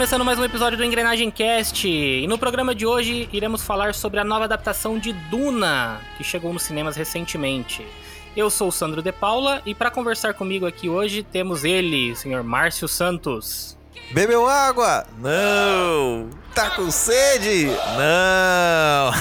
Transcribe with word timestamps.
começando 0.00 0.24
mais 0.24 0.38
um 0.38 0.44
episódio 0.44 0.78
do 0.78 0.84
Engrenagem 0.84 1.30
Cast. 1.30 1.86
E 1.86 2.26
no 2.26 2.38
programa 2.38 2.74
de 2.74 2.86
hoje 2.86 3.28
iremos 3.34 3.62
falar 3.62 3.94
sobre 3.94 4.18
a 4.18 4.24
nova 4.24 4.46
adaptação 4.46 4.98
de 4.98 5.12
Duna, 5.12 6.00
que 6.16 6.24
chegou 6.24 6.54
nos 6.54 6.62
cinemas 6.62 6.96
recentemente. 6.96 7.86
Eu 8.34 8.48
sou 8.48 8.68
o 8.68 8.72
Sandro 8.72 9.02
De 9.02 9.12
Paula 9.12 9.60
e 9.66 9.74
para 9.74 9.90
conversar 9.90 10.32
comigo 10.32 10.64
aqui 10.64 10.88
hoje 10.88 11.22
temos 11.22 11.64
ele, 11.64 12.12
o 12.12 12.16
senhor 12.16 12.42
Márcio 12.42 12.88
Santos. 12.88 13.76
Bebeu 14.10 14.48
água? 14.48 15.06
Não! 15.18 16.30
Tá 16.54 16.70
com 16.70 16.90
sede? 16.90 17.66
Não! 17.98 19.12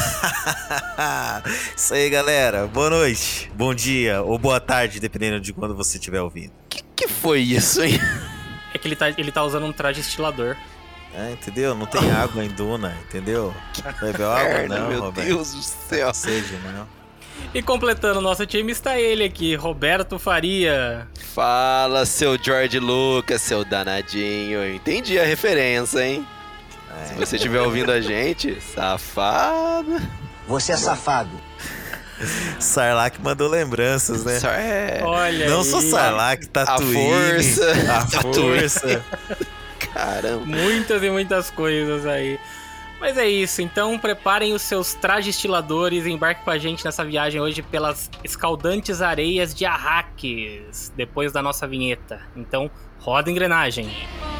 Isso 1.76 1.94
aí, 1.94 2.10
galera. 2.10 2.68
Boa 2.68 2.90
noite, 2.90 3.52
bom 3.54 3.76
dia 3.76 4.22
ou 4.22 4.40
boa 4.40 4.62
tarde, 4.62 5.02
dependendo 5.02 5.42
de 5.42 5.52
quando 5.52 5.76
você 5.76 5.98
estiver 5.98 6.22
ouvindo. 6.22 6.54
Que 6.70 6.82
que 6.96 7.10
foi 7.10 7.42
isso, 7.42 7.84
hein? 7.84 8.00
É 8.74 8.78
que 8.78 8.88
ele 8.88 8.96
tá, 8.96 9.10
ele 9.10 9.32
tá 9.32 9.44
usando 9.44 9.66
um 9.66 9.72
traje 9.72 10.02
estilador. 10.02 10.56
É, 11.14 11.32
entendeu? 11.32 11.74
Não 11.74 11.86
tem 11.86 12.12
água 12.12 12.44
em 12.44 12.50
Duna, 12.50 12.96
entendeu? 13.08 13.54
Bebeu 14.00 14.32
água? 14.32 14.68
Não, 14.68 14.90
meu 14.90 15.02
Roberto. 15.02 15.28
Deus 15.28 15.54
do 15.54 15.62
céu. 15.62 16.00
Tá 16.00 16.06
com 16.08 16.14
sede, 16.14 16.54
não. 16.64 16.88
E 17.54 17.64
completando 17.64 18.20
o 18.20 18.22
nosso 18.22 18.46
time 18.46 18.72
está 18.72 19.00
ele 19.00 19.24
aqui, 19.24 19.56
Roberto 19.56 20.20
Faria. 20.20 21.08
Fala, 21.34 22.06
seu 22.06 22.38
George 22.38 22.80
Lucas, 22.80 23.42
seu 23.42 23.66
danadinho. 23.66 24.60
Eu 24.60 24.76
entendi 24.76 25.18
a 25.18 25.24
referência, 25.24 26.06
hein? 26.06 26.28
Se 27.06 27.14
você 27.16 27.38
estiver 27.38 27.62
ouvindo 27.62 27.92
a 27.92 28.02
gente, 28.02 28.60
safado. 28.62 30.00
Você 30.48 30.74
é 30.74 30.78
safado. 30.78 31.30
Sarlacc 32.60 33.20
mandou 33.22 33.48
lembranças, 33.48 34.24
né? 34.24 34.40
Só 34.40 34.50
é. 34.50 35.00
Olha 35.04 35.50
Não 35.50 35.60
aí. 35.60 35.66
só 35.66 35.82
Sarlacc, 35.82 36.46
Tatooine. 36.48 36.94
força. 36.94 37.72
A 38.18 38.22
força. 38.22 39.06
Caramba. 39.94 40.46
Muitas 40.46 41.02
e 41.04 41.10
muitas 41.10 41.50
coisas 41.52 42.06
aí. 42.06 42.40
Mas 43.00 43.18
é 43.18 43.26
isso, 43.30 43.62
então 43.62 43.98
preparem 43.98 44.54
os 44.54 44.62
seus 44.62 44.94
trajes 44.94 45.34
estiladores 45.34 46.06
e 46.06 46.12
embarque 46.12 46.44
com 46.44 46.52
a 46.52 46.58
gente 46.58 46.84
nessa 46.84 47.06
viagem 47.06 47.40
hoje 47.40 47.62
pelas 47.62 48.10
escaldantes 48.26 49.02
areias 49.02 49.54
de 49.54 49.66
Arrakis, 49.66 50.92
depois 50.98 51.32
da 51.32 51.42
nossa 51.42 51.66
vinheta. 51.66 52.20
Então, 52.36 52.70
roda 53.00 53.30
a 53.30 53.32
engrenagem. 53.32 53.86
Bem-vindos 53.86 54.39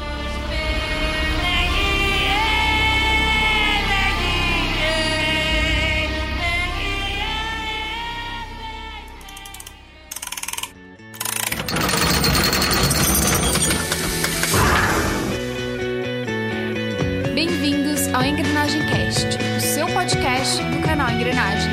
podcast 20.40 20.62
do 20.64 20.80
canal 20.80 21.10
Engrenagem. 21.10 21.70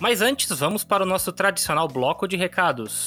Mas 0.00 0.20
antes, 0.20 0.48
vamos 0.58 0.82
para 0.82 1.04
o 1.04 1.06
nosso 1.06 1.32
tradicional 1.32 1.86
bloco 1.86 2.26
de 2.26 2.36
recados. 2.36 3.06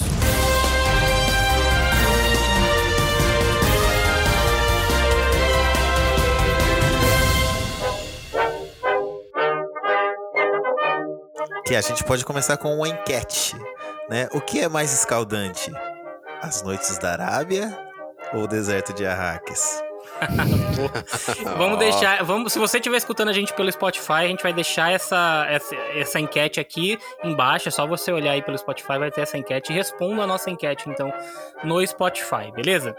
Que 11.65 11.75
a 11.75 11.81
gente 11.81 12.03
pode 12.03 12.23
começar 12.23 12.57
com 12.57 12.75
uma 12.75 12.87
enquete, 12.87 13.55
né? 14.07 14.29
O 14.31 14.39
que 14.39 14.61
é 14.61 14.69
mais 14.69 14.93
escaldante? 14.93 15.71
As 16.39 16.61
noites 16.61 16.99
da 16.99 17.13
Arábia 17.13 17.75
ou 18.33 18.43
o 18.43 18.47
deserto 18.47 18.93
de 18.93 19.03
Arrakis? 19.03 19.83
Vamos 21.57 21.79
deixar. 21.79 22.23
Vamos, 22.23 22.53
se 22.53 22.59
você 22.59 22.77
estiver 22.77 22.97
escutando 22.97 23.29
a 23.29 23.33
gente 23.33 23.51
pelo 23.53 23.71
Spotify, 23.71 24.13
a 24.13 24.27
gente 24.27 24.43
vai 24.43 24.53
deixar 24.53 24.91
essa, 24.91 25.47
essa, 25.49 25.75
essa 25.75 26.19
enquete 26.19 26.59
aqui 26.59 26.99
embaixo. 27.23 27.67
É 27.67 27.71
só 27.71 27.87
você 27.87 28.11
olhar 28.11 28.33
aí 28.33 28.43
pelo 28.43 28.57
Spotify, 28.59 28.99
vai 28.99 29.09
ter 29.09 29.21
essa 29.21 29.35
enquete. 29.35 29.73
Responda 29.73 30.21
a 30.21 30.27
nossa 30.27 30.51
enquete, 30.51 30.87
então, 30.87 31.11
no 31.63 31.85
Spotify, 31.85 32.51
beleza? 32.53 32.95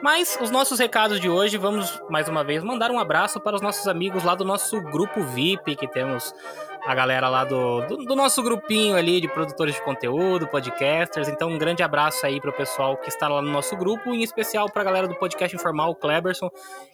Mas 0.00 0.38
os 0.40 0.50
nossos 0.52 0.78
recados 0.78 1.18
de 1.18 1.28
hoje, 1.28 1.58
vamos 1.58 2.00
mais 2.08 2.28
uma 2.28 2.44
vez 2.44 2.62
mandar 2.62 2.90
um 2.92 2.98
abraço 2.98 3.40
para 3.40 3.56
os 3.56 3.62
nossos 3.62 3.88
amigos 3.88 4.22
lá 4.22 4.36
do 4.36 4.44
nosso 4.44 4.80
grupo 4.80 5.22
VIP, 5.22 5.74
que 5.74 5.88
temos 5.88 6.32
a 6.88 6.94
galera 6.94 7.28
lá 7.28 7.44
do, 7.44 7.82
do, 7.82 7.96
do 7.98 8.16
nosso 8.16 8.42
grupinho 8.42 8.96
ali 8.96 9.20
de 9.20 9.28
produtores 9.28 9.74
de 9.74 9.82
conteúdo, 9.82 10.46
podcasters. 10.46 11.28
Então, 11.28 11.50
um 11.50 11.58
grande 11.58 11.82
abraço 11.82 12.24
aí 12.24 12.40
para 12.40 12.48
o 12.48 12.52
pessoal 12.52 12.96
que 12.96 13.10
está 13.10 13.28
lá 13.28 13.42
no 13.42 13.50
nosso 13.50 13.76
grupo, 13.76 14.14
em 14.14 14.22
especial 14.22 14.70
para 14.70 14.80
a 14.80 14.84
galera 14.86 15.06
do 15.06 15.14
podcast 15.14 15.54
informal, 15.54 15.90
o 15.90 15.94
Kleberson, 15.94 16.48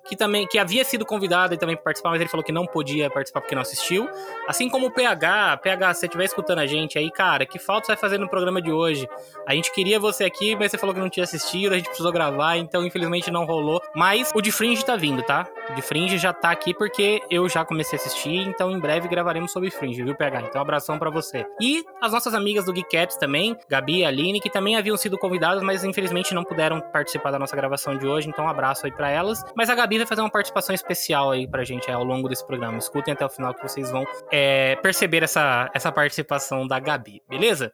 que 0.05 0.17
também 0.17 0.49
que 0.49 0.59
havia 0.59 0.85
sido 0.85 1.07
convidado 1.07 1.55
e 1.55 1.57
também 1.57 1.77
para 1.77 1.85
participar, 1.85 2.11
mas 2.11 2.21
ele 2.21 2.29
falou 2.29 2.43
que 2.43 2.51
não 2.51 2.67
podia 2.67 3.09
participar 3.09 3.41
porque 3.41 3.55
não 3.55 3.63
assistiu. 3.63 4.09
Assim 4.49 4.69
como 4.69 4.89
o 4.89 4.91
PH, 4.91 5.59
PH, 5.59 5.95
se 5.95 6.01
você 6.01 6.07
estiver 6.07 6.25
escutando 6.25 6.59
a 6.59 6.67
gente 6.67 6.99
aí, 6.99 7.09
cara, 7.09 7.47
que 7.47 7.61
falta 7.61 7.87
você 7.87 7.93
vai 7.93 7.97
fazer 7.97 8.19
no 8.19 8.29
programa 8.29 8.61
de 8.61 8.73
hoje? 8.73 9.09
A 9.47 9.55
gente 9.55 9.73
queria 9.73 10.01
você 10.01 10.25
aqui, 10.25 10.57
mas 10.57 10.73
você 10.73 10.77
falou 10.77 10.93
que 10.93 11.01
não 11.01 11.09
tinha 11.09 11.23
assistido, 11.23 11.73
a 11.73 11.77
gente 11.77 11.87
precisou 11.87 12.11
gravar, 12.11 12.57
então 12.57 12.85
infelizmente 12.85 13.31
não 13.31 13.45
rolou. 13.45 13.81
Mas 13.95 14.33
o 14.35 14.41
de 14.41 14.51
Fringe 14.51 14.85
tá 14.85 14.97
vindo, 14.97 15.23
tá? 15.23 15.47
O 15.71 15.75
de 15.75 15.83
Fringe 15.83 16.19
já 16.19 16.33
tá 16.33 16.51
aqui 16.51 16.75
porque 16.75 17.23
eu 17.31 17.49
já 17.49 17.65
comecei 17.65 17.97
a 17.97 18.03
assistir, 18.03 18.39
então 18.49 18.73
em 18.73 18.81
breve 18.81 19.07
gravaremos 19.07 19.53
sobre 19.53 19.71
Fringe, 19.71 19.84
viu, 19.93 20.15
PH? 20.15 20.43
Então 20.43 20.61
abração 20.61 20.99
pra 20.99 21.11
você. 21.11 21.45
E 21.61 21.85
as 22.01 22.13
nossas 22.13 22.35
amigas 22.35 22.65
do 22.65 22.75
Geekettes 22.75 23.17
também, 23.17 23.57
Gabi 23.69 23.99
e 23.99 24.05
Aline, 24.05 24.41
que 24.41 24.51
também 24.51 24.77
haviam 24.77 24.97
sido 24.97 25.19
convidadas, 25.19 25.63
mas 25.63 25.85
infelizmente 25.85 26.35
não 26.35 26.45
puderam 26.45 26.81
participar 26.81 27.31
da 27.31 27.39
nossa 27.39 27.57
gravação 27.57 27.97
de 27.97 28.07
hoje, 28.07 28.29
então 28.29 28.45
um 28.45 28.49
abraço 28.49 28.87
aí 28.87 28.93
pra 28.93 29.11
elas. 29.11 29.45
Mas 29.57 29.69
a 29.71 29.75
Gabi 29.75 29.99
vai 29.99 30.07
fazer 30.07 30.21
uma 30.21 30.31
participação 30.31 30.75
especial 30.75 31.31
aí 31.31 31.49
pra 31.49 31.65
gente 31.65 31.91
é, 31.91 31.93
ao 31.93 32.05
longo 32.05 32.29
desse 32.29 32.47
programa. 32.47 32.79
Escutem 32.79 33.15
até 33.15 33.25
o 33.25 33.29
final 33.29 33.55
que 33.55 33.63
vocês 33.63 33.91
vão 33.91 34.05
é, 34.31 34.77
perceber 34.77 35.23
essa, 35.23 35.71
essa 35.75 35.91
participação 35.93 36.67
da 36.67 36.79
Gabi, 36.79 37.23
beleza? 37.29 37.73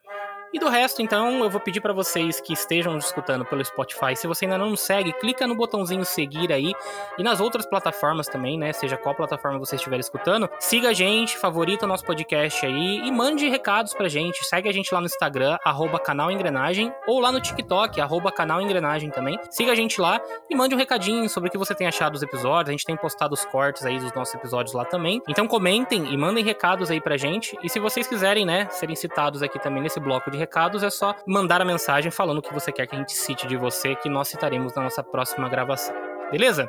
E 0.52 0.58
do 0.58 0.68
resto, 0.68 1.00
então, 1.00 1.44
eu 1.44 1.48
vou 1.48 1.60
pedir 1.60 1.80
para 1.80 1.92
vocês 1.92 2.40
que 2.40 2.52
estejam 2.52 2.98
escutando 2.98 3.44
pelo 3.44 3.64
Spotify, 3.64 4.16
se 4.16 4.26
você 4.26 4.46
ainda 4.46 4.58
não 4.58 4.70
nos 4.70 4.80
segue, 4.80 5.12
clica 5.12 5.46
no 5.46 5.54
botãozinho 5.54 6.04
seguir 6.04 6.52
aí 6.52 6.74
e 7.16 7.22
nas 7.22 7.38
outras 7.40 7.64
plataformas 7.64 8.26
também, 8.26 8.58
né? 8.58 8.72
Seja 8.72 8.96
qual 8.96 9.14
plataforma 9.14 9.60
você 9.60 9.76
estiver 9.76 10.00
escutando, 10.00 10.50
siga 10.58 10.88
a 10.88 10.92
gente, 10.92 11.38
favorita 11.38 11.84
o 11.84 11.88
nosso 11.88 12.04
podcast 12.04 12.66
aí 12.66 12.98
e 12.98 13.12
mande 13.12 13.48
recados 13.48 13.94
pra 13.94 14.08
gente. 14.08 14.44
Segue 14.44 14.68
a 14.68 14.72
gente 14.72 14.92
lá 14.92 15.00
no 15.00 15.06
Instagram, 15.06 15.56
arroba 15.64 16.00
canal 16.00 16.32
Engrenagem, 16.32 16.92
ou 17.06 17.20
lá 17.20 17.30
no 17.30 17.40
TikTok, 17.40 18.00
arroba 18.00 18.32
canal 18.32 18.60
Engrenagem 18.60 19.08
também. 19.10 19.38
Siga 19.50 19.70
a 19.70 19.76
gente 19.76 20.00
lá 20.00 20.20
e 20.48 20.56
mande 20.56 20.74
um 20.74 20.78
recadinho 20.78 21.28
sobre 21.28 21.48
o 21.48 21.52
que 21.52 21.58
você 21.58 21.76
tem 21.76 21.86
achado 21.86 22.14
dos 22.14 22.22
episódios. 22.24 22.70
A 22.70 22.72
gente 22.72 22.84
tem 22.84 22.96
postado 22.96 23.34
os 23.34 23.44
cortes 23.44 23.86
aí 23.86 24.00
dos 24.00 24.12
nossos 24.14 24.34
episódios 24.34 24.74
lá 24.74 24.84
também. 24.84 25.22
Então 25.28 25.46
comentem 25.46 26.12
e 26.12 26.16
mandem 26.16 26.42
recados 26.42 26.90
aí 26.90 27.00
pra 27.00 27.16
gente. 27.16 27.56
E 27.62 27.68
se 27.68 27.78
vocês 27.78 28.08
quiserem, 28.08 28.44
né, 28.44 28.68
serem 28.70 28.96
citados 28.96 29.44
aqui 29.44 29.60
também 29.60 29.80
nesse 29.80 30.00
bloco 30.00 30.28
de 30.28 30.39
recados, 30.40 30.82
é 30.82 30.90
só 30.90 31.14
mandar 31.26 31.60
a 31.60 31.64
mensagem 31.64 32.10
falando 32.10 32.38
o 32.38 32.42
que 32.42 32.52
você 32.52 32.72
quer 32.72 32.86
que 32.86 32.96
a 32.96 32.98
gente 32.98 33.12
cite 33.12 33.46
de 33.46 33.56
você, 33.56 33.94
que 33.94 34.08
nós 34.08 34.26
citaremos 34.26 34.74
na 34.74 34.82
nossa 34.82 35.02
próxima 35.02 35.48
gravação. 35.48 35.94
Beleza? 36.32 36.68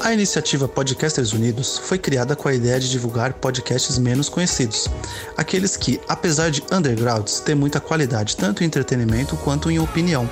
A 0.00 0.14
iniciativa 0.14 0.68
Podcasters 0.68 1.32
Unidos 1.32 1.76
foi 1.76 1.98
criada 1.98 2.36
com 2.36 2.48
a 2.48 2.54
ideia 2.54 2.78
de 2.78 2.88
divulgar 2.88 3.34
podcasts 3.34 3.98
menos 3.98 4.28
conhecidos, 4.28 4.88
aqueles 5.36 5.76
que, 5.76 6.00
apesar 6.08 6.50
de 6.50 6.62
undergrounds, 6.72 7.40
têm 7.40 7.54
muita 7.54 7.80
qualidade 7.80 8.36
tanto 8.36 8.62
em 8.62 8.66
entretenimento 8.66 9.36
quanto 9.38 9.70
em 9.70 9.78
opinião. 9.78 10.28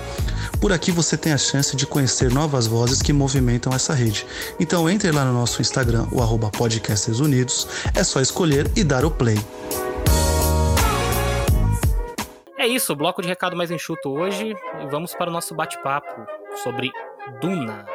Por 0.60 0.72
aqui 0.72 0.92
você 0.92 1.16
tem 1.16 1.32
a 1.32 1.38
chance 1.38 1.76
de 1.76 1.84
conhecer 1.87 2.32
novas 2.32 2.66
vozes 2.66 3.02
que 3.02 3.12
movimentam 3.12 3.72
essa 3.72 3.92
rede. 3.92 4.25
Então 4.58 4.88
entre 4.88 5.10
lá 5.10 5.25
no 5.25 5.32
nosso 5.32 5.60
Instagram, 5.60 6.06
o 6.12 6.22
arroba 6.22 6.49
Podcasters 6.50 7.19
Unidos, 7.19 7.66
é 7.94 8.04
só 8.04 8.20
escolher 8.20 8.70
e 8.76 8.84
dar 8.84 9.04
o 9.04 9.10
play. 9.10 9.38
É 12.66 12.68
isso, 12.68 12.96
bloco 12.96 13.22
de 13.22 13.28
recado 13.28 13.56
mais 13.56 13.70
enxuto 13.70 14.10
hoje 14.10 14.52
e 14.82 14.86
vamos 14.88 15.14
para 15.14 15.30
o 15.30 15.32
nosso 15.32 15.54
bate-papo 15.54 16.26
sobre 16.64 16.90
Duna. 17.40 17.86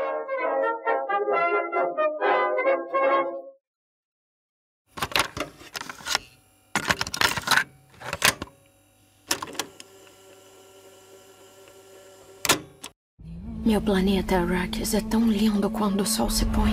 Meu 13.65 13.81
planeta 13.81 14.37
Arrakis 14.37 14.93
é 14.93 15.01
tão 15.01 15.29
lindo 15.29 15.69
quando 15.69 15.99
o 15.99 16.05
sol 16.05 16.29
se 16.29 16.45
põe. 16.45 16.71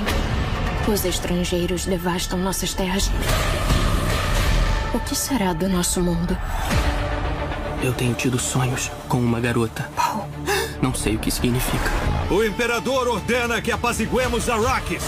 Os 0.89 1.05
estrangeiros 1.05 1.85
devastam 1.85 2.39
nossas 2.39 2.73
terras. 2.73 3.11
O 4.95 5.00
que 5.00 5.17
será 5.17 5.53
do 5.53 5.69
nosso 5.69 6.00
mundo? 6.00 6.39
Eu 7.83 7.93
tenho 7.93 8.15
tido 8.15 8.39
sonhos 8.39 8.91
com 9.09 9.19
uma 9.19 9.41
garota. 9.41 9.89
Não 10.83 10.93
sei 10.93 11.17
o 11.17 11.19
que 11.19 11.31
significa. 11.31 11.91
O 12.31 12.43
Imperador 12.43 13.09
ordena 13.09 13.61
que 13.63 13.71
apaziguemos 13.71 14.49
Arrakis. 14.49 15.05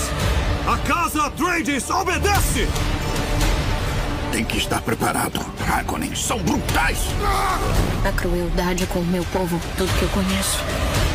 A 0.66 0.78
Casa 0.78 1.26
Atreides 1.26 1.90
obedece! 1.90 2.68
Tem 4.32 4.44
que 4.44 4.58
estar 4.58 4.80
preparado. 4.82 5.40
Harkonnen 5.68 6.14
são 6.14 6.38
brutais. 6.38 6.98
A 8.08 8.12
crueldade 8.12 8.86
com 8.86 9.00
o 9.00 9.06
meu 9.06 9.24
povo, 9.24 9.60
tudo 9.76 9.92
que 9.98 10.02
eu 10.02 10.08
conheço. 10.10 10.58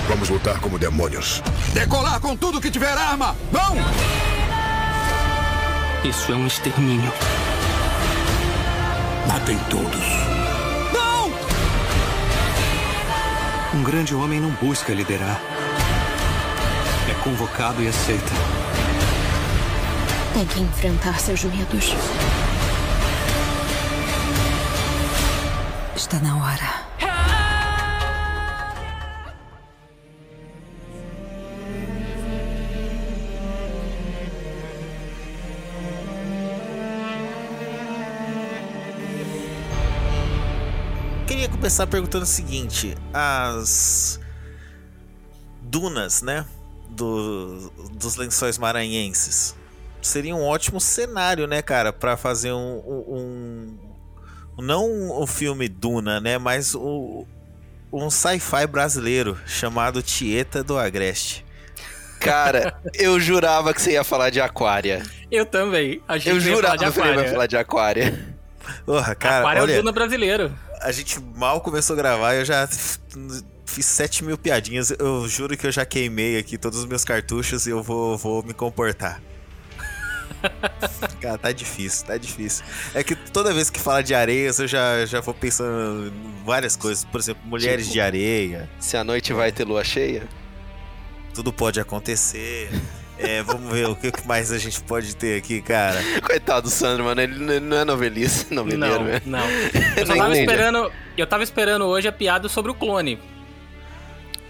Vamos 0.09 0.29
lutar 0.29 0.59
como 0.59 0.77
demônios. 0.77 1.41
Decolar 1.73 2.19
com 2.19 2.35
tudo 2.35 2.59
que 2.59 2.69
tiver 2.69 2.91
arma! 2.91 3.35
Vão! 3.51 3.77
Isso 6.03 6.31
é 6.31 6.35
um 6.35 6.45
extermínio. 6.45 7.11
Matem 9.27 9.57
todos. 9.69 10.34
Um 13.75 13.83
grande 13.83 14.15
homem 14.15 14.39
não 14.39 14.51
busca 14.51 14.93
liderar. 14.93 15.41
É 17.09 17.13
convocado 17.25 17.83
e 17.83 17.89
aceita. 17.89 18.31
Tem 20.33 20.45
que 20.45 20.61
enfrentar 20.61 21.19
seus 21.19 21.43
medos. 21.43 21.93
Está 25.93 26.19
na 26.19 26.37
hora. 26.37 26.84
Começar 41.65 41.87
perguntando 41.87 42.23
o 42.23 42.27
seguinte: 42.27 42.95
as 43.11 44.19
dunas, 45.63 46.21
né? 46.21 46.45
Do, 46.87 47.71
dos 47.93 48.15
lençóis 48.15 48.57
maranhenses 48.57 49.55
seria 50.01 50.33
um 50.35 50.43
ótimo 50.43 50.79
cenário, 50.79 51.45
né, 51.45 51.61
cara, 51.61 51.91
para 51.91 52.15
fazer 52.15 52.53
um, 52.53 52.77
um, 52.87 53.77
um, 54.57 54.61
não 54.61 55.09
o 55.19 55.27
filme 55.27 55.67
Duna, 55.67 56.21
né, 56.21 56.37
mas 56.37 56.73
o, 56.73 57.25
um 57.91 58.09
sci-fi 58.09 58.65
brasileiro 58.65 59.37
chamado 59.45 60.01
Tieta 60.01 60.63
do 60.63 60.77
Agreste. 60.77 61.43
Cara, 62.19 62.79
eu 62.93 63.19
jurava 63.19 63.73
que 63.73 63.81
você 63.81 63.93
ia 63.93 64.03
falar 64.05 64.29
de 64.29 64.39
Aquária. 64.39 65.03
Eu 65.29 65.45
também. 65.45 66.01
A 66.07 66.17
gente 66.17 66.29
eu 66.29 66.39
jurava 66.39 66.77
falar 66.77 66.91
de 66.91 66.93
que 66.93 67.07
ele 67.07 67.21
ia 67.21 67.33
falar 67.33 67.47
de 67.47 67.57
Aquária. 67.57 68.35
Porra, 68.85 69.15
cara, 69.15 69.39
Aquária 69.39 69.59
é 69.59 69.63
olha, 69.63 69.73
o 69.73 69.77
Duna 69.77 69.91
brasileiro. 69.91 70.53
A 70.85 70.91
gente 70.91 71.19
mal 71.35 71.59
começou 71.61 71.95
a 71.95 71.97
gravar 71.97 72.35
e 72.35 72.39
eu 72.41 72.45
já 72.45 72.67
fiz 73.65 73.85
7 73.87 74.23
mil 74.23 74.37
piadinhas. 74.37 74.91
Eu 74.99 75.27
juro 75.27 75.57
que 75.57 75.65
eu 75.65 75.71
já 75.71 75.83
queimei 75.83 76.37
aqui 76.37 76.59
todos 76.59 76.79
os 76.79 76.85
meus 76.85 77.03
cartuchos 77.03 77.65
e 77.65 77.71
eu 77.71 77.81
vou, 77.81 78.15
vou 78.17 78.43
me 78.43 78.53
comportar. 78.53 79.19
Cara, 81.19 81.39
tá 81.39 81.51
difícil, 81.51 82.05
tá 82.05 82.17
difícil. 82.17 82.63
É 82.93 83.03
que 83.03 83.15
toda 83.15 83.51
vez 83.51 83.71
que 83.71 83.79
fala 83.79 84.03
de 84.03 84.13
areias, 84.13 84.59
eu 84.59 84.67
já, 84.67 85.03
já 85.07 85.21
vou 85.21 85.33
pensando 85.33 86.07
em 86.13 86.45
várias 86.45 86.75
coisas. 86.75 87.03
Por 87.03 87.19
exemplo, 87.19 87.41
mulheres 87.47 87.85
Tipo? 87.85 87.93
de 87.93 88.01
areia. 88.01 88.69
Se 88.79 88.95
a 88.95 89.03
noite 89.03 89.33
vai 89.33 89.51
ter 89.51 89.65
lua 89.65 89.83
cheia? 89.83 90.27
Tudo 91.33 91.51
pode 91.51 91.79
acontecer. 91.79 92.69
É, 93.17 93.41
vamos 93.43 93.71
ver 93.71 93.87
o 93.87 93.95
que 93.95 94.11
mais 94.25 94.51
a 94.51 94.57
gente 94.57 94.81
pode 94.81 95.15
ter 95.15 95.37
aqui, 95.37 95.61
cara. 95.61 95.99
Coitado 96.21 96.63
do 96.63 96.69
Sandro, 96.69 97.05
mano, 97.05 97.21
ele 97.21 97.59
não 97.59 97.77
é 97.77 97.85
novelista, 97.85 98.53
noveleiro, 98.53 98.99
Não, 98.99 99.03
né? 99.05 99.21
não. 99.25 99.45
Eu 99.95 100.05
só 100.05 100.15
tava 100.15 100.37
esperando. 100.37 100.91
Eu 101.17 101.27
tava 101.27 101.43
esperando 101.43 101.85
hoje 101.85 102.07
a 102.07 102.11
piada 102.11 102.49
sobre 102.49 102.71
o 102.71 102.75
clone. 102.75 103.19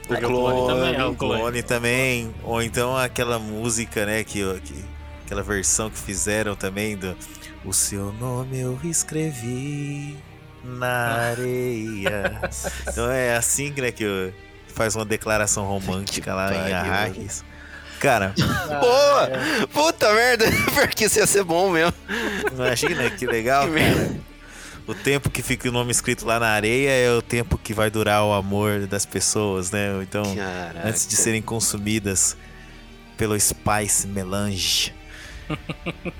O 0.09 0.13
Aí 0.13 0.21
clone, 0.21 0.67
também, 0.67 0.95
é, 0.95 1.06
o 1.06 1.15
clone. 1.15 1.39
clone 1.39 1.63
também. 1.63 2.35
Ou 2.44 2.62
então 2.62 2.97
aquela 2.97 3.38
música, 3.39 4.06
né, 4.06 4.23
que, 4.23 4.41
que 4.62 4.85
aquela 5.25 5.41
versão 5.44 5.89
que 5.89 5.97
fizeram 5.97 6.56
também 6.56 6.95
do 6.95 7.15
O 7.63 7.73
seu 7.73 8.12
nome 8.13 8.59
eu 8.59 8.79
escrevi 8.83 10.17
na 10.63 11.31
areia. 11.31 12.41
então 12.88 13.09
é 13.12 13.35
assim, 13.35 13.73
né, 13.77 13.91
que 13.91 14.33
faz 14.67 14.95
uma 14.95 15.06
declaração 15.06 15.65
romântica 15.65 16.33
lá 16.33 16.53
em. 16.69 16.73
Arrakis. 16.73 17.44
Cara, 18.06 18.36
Boa! 18.80 19.31
Puta 19.74 20.13
merda, 20.13 20.46
porque 20.75 21.06
isso 21.06 21.18
ia 21.18 21.25
ser 21.25 21.44
bom 21.44 21.72
mesmo. 21.72 21.92
imagina 22.54 23.10
que 23.10 23.25
legal, 23.25 23.66
Que 23.74 23.80
cara. 23.80 24.16
O 24.86 24.94
tempo 24.94 25.31
que 25.31 25.42
fica 25.42 25.68
o 25.68 25.72
nome 25.72 25.90
escrito 25.90 26.24
lá 26.24 26.40
na 26.40 26.50
areia 26.50 26.92
é 26.92 27.12
o 27.12 27.19
tempo 27.19 27.57
que 27.57 27.74
vai 27.74 27.90
durar 27.90 28.24
o 28.24 28.31
amor 28.31 28.86
das 28.86 29.07
pessoas, 29.07 29.72
né? 29.72 29.88
Então, 30.04 30.22
Caraca. 30.36 30.88
antes 30.88 31.07
de 31.07 31.16
serem 31.16 31.42
consumidas 31.42 32.38
pelo 33.18 33.36
Spice 33.40 34.06
Melange. 34.06 34.94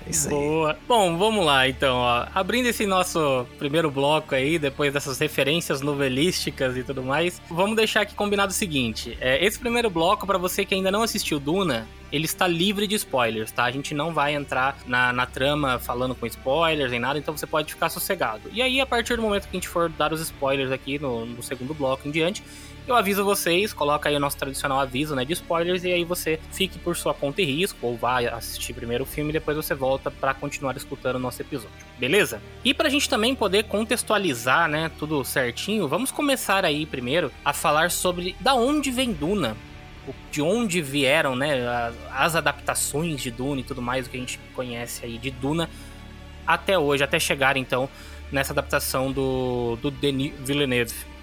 É 0.06 0.10
isso 0.10 0.28
aí. 0.28 0.34
Boa. 0.34 0.78
Bom, 0.88 1.18
vamos 1.18 1.46
lá 1.46 1.68
então, 1.68 1.98
ó. 1.98 2.28
Abrindo 2.34 2.68
esse 2.68 2.86
nosso 2.86 3.46
primeiro 3.58 3.90
bloco 3.90 4.36
aí, 4.36 4.60
depois 4.60 4.94
dessas 4.94 5.20
referências 5.20 5.82
novelísticas 5.82 6.78
e 6.78 6.84
tudo 6.84 7.04
mais, 7.04 7.42
vamos 7.50 7.76
deixar 7.76 8.02
aqui 8.02 8.16
combinado 8.16 8.52
o 8.52 8.56
seguinte: 8.56 9.18
é, 9.20 9.44
esse 9.44 9.60
primeiro 9.60 9.90
bloco, 9.90 10.26
pra 10.26 10.38
você 10.38 10.66
que 10.66 10.76
ainda 10.76 10.92
não 10.92 11.04
assistiu 11.04 11.40
Duna, 11.40 11.88
ele 12.12 12.26
está 12.26 12.48
livre 12.48 12.88
de 12.88 12.96
spoilers, 12.96 13.52
tá? 13.52 13.66
A 13.66 13.72
gente 13.72 13.94
não 13.94 14.14
vai 14.14 14.34
entrar 14.36 14.78
na, 14.86 15.12
na 15.12 15.26
trama 15.26 15.80
falando 15.80 16.16
com 16.16 16.26
spoilers 16.26 16.92
nem 16.92 17.00
nada, 17.00 17.20
então 17.20 17.36
você 17.36 17.48
pode 17.48 17.74
ficar 17.74 17.90
sossegado. 17.90 18.50
E 18.54 18.62
aí, 18.62 18.80
a 18.80 18.86
partir 18.86 19.16
do 19.16 19.22
momento 19.22 19.44
que 19.44 19.58
a 19.58 19.60
gente 19.60 19.68
for 19.68 19.90
dar 19.90 20.14
os 20.14 20.22
spoilers 20.22 20.72
aqui 20.72 21.00
no, 21.00 21.26
no 21.26 21.44
segundo 21.44 21.74
bloco 21.74 22.08
em 22.08 22.12
diante, 22.12 22.44
eu 22.88 22.96
aviso 22.96 23.24
vocês, 23.24 23.74
coloca 23.74 24.10
aí 24.10 24.16
o 24.16 24.20
nosso 24.20 24.38
tradicional 24.38 24.80
aviso, 24.80 25.16
né, 25.16 25.26
de 25.26 25.34
spoilers, 25.34 25.84
e 25.84 25.92
aí 25.92 26.04
você 26.04 26.40
fique 26.52 26.78
por 26.78 26.96
sua 26.96 27.14
conta 27.14 27.42
e 27.42 27.46
risco, 27.46 27.78
ou 27.82 27.98
vai 27.98 28.28
assistir 28.28 28.74
primeiro 28.74 29.04
o 29.04 29.08
filme 29.08 29.32
e 29.32 29.34
depois 29.34 29.58
você 29.58 29.74
volta 29.74 30.12
pra 30.12 30.34
continuar 30.34 30.78
escutando 30.78 31.16
o 31.16 31.20
nosso 31.20 31.42
episódio, 31.42 31.76
beleza? 31.98 32.42
E 32.64 32.74
pra 32.74 32.90
gente 32.90 33.10
também 33.10 33.34
poder 33.34 33.64
contextualizar, 33.64 34.70
né, 34.70 34.92
tudo 35.00 35.24
certinho, 35.24 35.88
vamos 35.88 36.12
começar 36.12 36.64
aí 36.64 36.86
primeiro 36.86 37.32
a 37.44 37.54
falar 37.54 37.90
sobre 37.92 38.36
da 38.40 38.54
onde 38.54 38.92
vem 38.92 39.12
Duna, 39.12 39.58
de 40.32 40.42
onde 40.42 40.82
vieram, 40.82 41.36
né, 41.36 41.92
as 42.12 42.36
adaptações 42.36 43.22
de 43.22 43.32
Duna 43.32 43.62
e 43.62 43.64
tudo 43.64 43.82
mais, 43.82 44.06
o 44.06 44.10
que 44.10 44.18
a 44.18 44.20
gente 44.20 44.40
conhece 44.54 45.06
aí 45.06 45.18
de 45.18 45.32
Duna 45.32 45.70
até 46.46 46.78
hoje, 46.78 47.04
até 47.04 47.20
chegar 47.20 47.58
então 47.58 47.90
nessa 48.32 48.54
adaptação 48.54 49.12
do, 49.12 49.78
do 49.82 49.90
Denis 49.90 50.34
Villeneuve. 50.40 51.15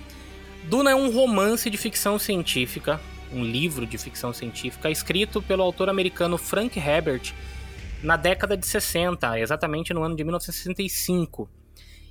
Duna 0.64 0.92
é 0.92 0.94
um 0.94 1.10
romance 1.10 1.68
de 1.68 1.76
ficção 1.76 2.18
científica, 2.18 3.00
um 3.32 3.44
livro 3.44 3.86
de 3.86 3.98
ficção 3.98 4.32
científica, 4.32 4.90
escrito 4.90 5.42
pelo 5.42 5.62
autor 5.62 5.88
americano 5.88 6.38
Frank 6.38 6.78
Herbert 6.78 7.34
na 8.02 8.16
década 8.16 8.56
de 8.56 8.66
60, 8.66 9.38
exatamente 9.38 9.92
no 9.92 10.02
ano 10.02 10.14
de 10.14 10.22
1965. 10.22 11.48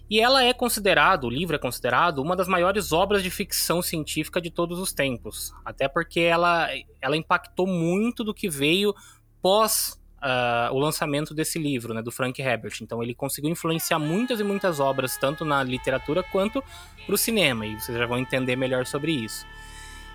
E 0.10 0.20
ela 0.20 0.43
é 0.43 0.53
considerado, 0.53 1.24
o 1.25 1.29
livro 1.29 1.55
é 1.55 1.60
considerado, 1.60 2.20
uma 2.20 2.36
das 2.36 2.48
maiores 2.48 2.91
obras 2.91 3.24
de 3.24 3.29
ficção 3.29 3.81
científica 3.81 4.41
de 4.41 4.51
todos 4.51 4.77
os 4.79 4.91
tempos. 4.91 5.53
Até 5.63 5.88
porque 5.88 6.20
ela, 6.20 6.67
ela 7.00 7.15
impactou 7.15 7.65
muito 7.65 8.22
do 8.22 8.34
que 8.34 8.50
veio 8.50 8.93
pós 9.41 10.00
ah, 10.22 10.70
o 10.72 10.78
lançamento 10.78 11.34
desse 11.34 11.58
livro, 11.58 11.94
né, 11.94 12.01
do 12.01 12.12
Frank 12.12 12.40
Herbert. 12.40 12.74
Então 12.82 13.01
ele 13.01 13.16
conseguiu 13.16 13.50
influenciar 13.50 13.98
muitas 13.98 14.40
e 14.40 14.44
muitas 14.44 14.80
obras, 14.80 15.18
tanto 15.18 15.44
na 15.44 15.63
literatura 15.63 16.22
quanto 16.22 16.63
para 17.06 17.16
o 17.16 17.18
cinema, 17.18 17.66
e 17.66 17.80
vocês 17.80 17.98
já 17.98 18.06
vão 18.06 18.20
entender 18.20 18.56
melhor 18.56 18.86
sobre 18.86 19.12
isso. 19.12 19.46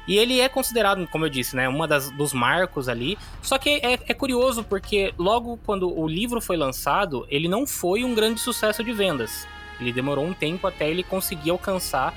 E 0.07 0.17
ele 0.17 0.41
é 0.41 0.49
considerado, 0.49 1.05
como 1.09 1.25
eu 1.25 1.29
disse, 1.29 1.57
né, 1.57 1.69
uma 1.69 1.89
das, 1.89 2.11
dos 2.13 2.33
marcos 2.33 2.89
ali. 2.89 3.19
Só 3.43 3.59
que 3.59 3.81
é, 3.83 3.95
é 3.95 4.15
curioso 4.15 4.63
porque 4.63 5.13
logo 5.19 5.59
quando 5.67 5.93
o 5.93 6.07
livro 6.07 6.41
foi 6.41 6.57
lançado, 6.57 7.27
ele 7.29 7.49
não 7.49 7.67
foi 7.67 8.05
um 8.05 8.15
grande 8.15 8.41
sucesso 8.41 8.85
de 8.85 8.93
vendas. 8.93 9.49
Ele 9.81 9.93
demorou 9.93 10.25
um 10.25 10.33
tempo 10.33 10.67
até 10.67 10.89
ele 10.89 11.03
conseguir 11.03 11.51
alcançar 11.51 12.15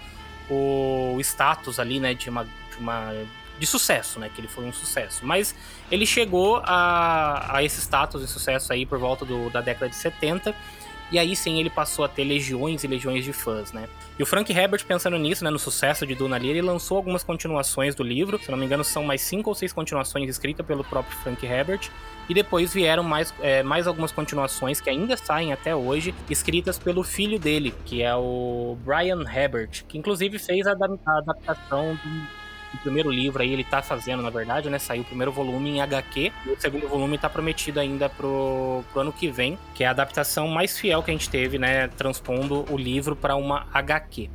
o 0.50 1.17
status 1.22 1.79
ali, 1.79 2.00
né, 2.00 2.13
de 2.13 2.29
uma, 2.29 2.43
de 2.43 2.77
uma 2.79 3.12
de 3.60 3.66
sucesso, 3.68 4.20
né, 4.20 4.30
que 4.34 4.39
ele 4.39 4.48
foi 4.48 4.66
um 4.66 4.74
sucesso. 4.74 5.25
Mas 5.25 5.54
ele 5.92 6.06
chegou 6.06 6.62
a, 6.63 7.58
a 7.58 7.63
esse 7.63 7.80
status 7.82 8.22
de 8.22 8.28
sucesso 8.28 8.72
aí 8.72 8.86
por 8.86 8.98
volta 8.98 9.25
do, 9.25 9.50
da 9.50 9.62
década 9.62 9.89
de 9.89 9.96
70. 9.96 10.56
E 11.12 11.18
aí 11.18 11.36
sim 11.36 11.60
ele 11.60 11.70
passou 11.70 12.06
a 12.06 12.08
ter 12.08 12.24
legiões 12.24 12.84
e 12.84 12.88
legiões 12.88 13.25
de 13.25 13.34
fãs, 13.34 13.72
né? 13.74 13.89
E 14.18 14.22
o 14.22 14.25
Frank 14.25 14.51
Herbert, 14.51 14.86
pensando 14.86 15.18
nisso, 15.18 15.44
né, 15.44 15.50
no 15.50 15.58
sucesso 15.58 16.06
de 16.06 16.13
Duna 16.13 16.36
ali, 16.36 16.50
ele 16.50 16.62
lançou 16.62 16.98
algumas 16.98 17.24
continuações 17.24 17.96
do 17.96 18.04
livro. 18.04 18.38
Se 18.38 18.51
não 18.51 18.58
me 18.58 18.66
engano, 18.66 18.84
são 18.84 19.04
mais 19.04 19.22
cinco 19.22 19.50
ou 19.50 19.56
seis 19.56 19.74
continuações 19.74 20.30
escritas 20.30 20.66
pelo 20.66 20.84
próprio 20.84 21.18
Frank 21.18 21.44
Herbert. 21.44 21.89
E 22.28 22.34
depois 22.34 22.72
vieram 22.72 23.01
mais, 23.01 23.34
é, 23.39 23.63
mais 23.63 23.88
algumas 23.88 24.12
continuações 24.12 24.80
que 24.80 24.89
ainda 24.89 25.18
saem 25.18 25.51
até 25.51 25.75
hoje, 25.75 26.13
escritas 26.30 26.78
pelo 26.78 27.01
filho 27.01 27.39
dele, 27.39 27.74
que 27.86 28.04
é 28.04 28.13
o 28.13 28.78
Brian 28.86 29.24
Herbert, 29.24 29.84
que 29.88 29.98
inclusive 29.98 30.38
fez 30.38 30.68
a, 30.68 30.74
a 30.74 31.18
adaptação 31.18 31.96
do 31.96 32.28
o 32.73 32.77
primeiro 32.77 33.09
livro 33.09 33.41
aí 33.41 33.51
ele 33.51 33.63
tá 33.63 33.81
fazendo, 33.81 34.21
na 34.21 34.29
verdade, 34.29 34.69
né? 34.69 34.79
Saiu 34.79 35.01
o 35.01 35.05
primeiro 35.05 35.31
volume 35.31 35.69
em 35.69 35.81
HQ 35.81 36.31
e 36.45 36.49
o 36.49 36.59
segundo 36.59 36.88
volume 36.88 37.17
tá 37.17 37.29
prometido 37.29 37.79
ainda 37.79 38.09
pro, 38.09 38.83
pro 38.91 39.01
ano 39.01 39.13
que 39.13 39.29
vem, 39.29 39.57
que 39.73 39.83
é 39.83 39.88
a 39.88 39.91
adaptação 39.91 40.47
mais 40.47 40.77
fiel 40.77 41.01
que 41.01 41.11
a 41.11 41.13
gente 41.13 41.29
teve, 41.29 41.57
né? 41.57 41.88
Transpondo 41.89 42.65
o 42.71 42.77
livro 42.77 43.15
para 43.15 43.35
uma 43.35 43.67
HQ. 43.73 44.29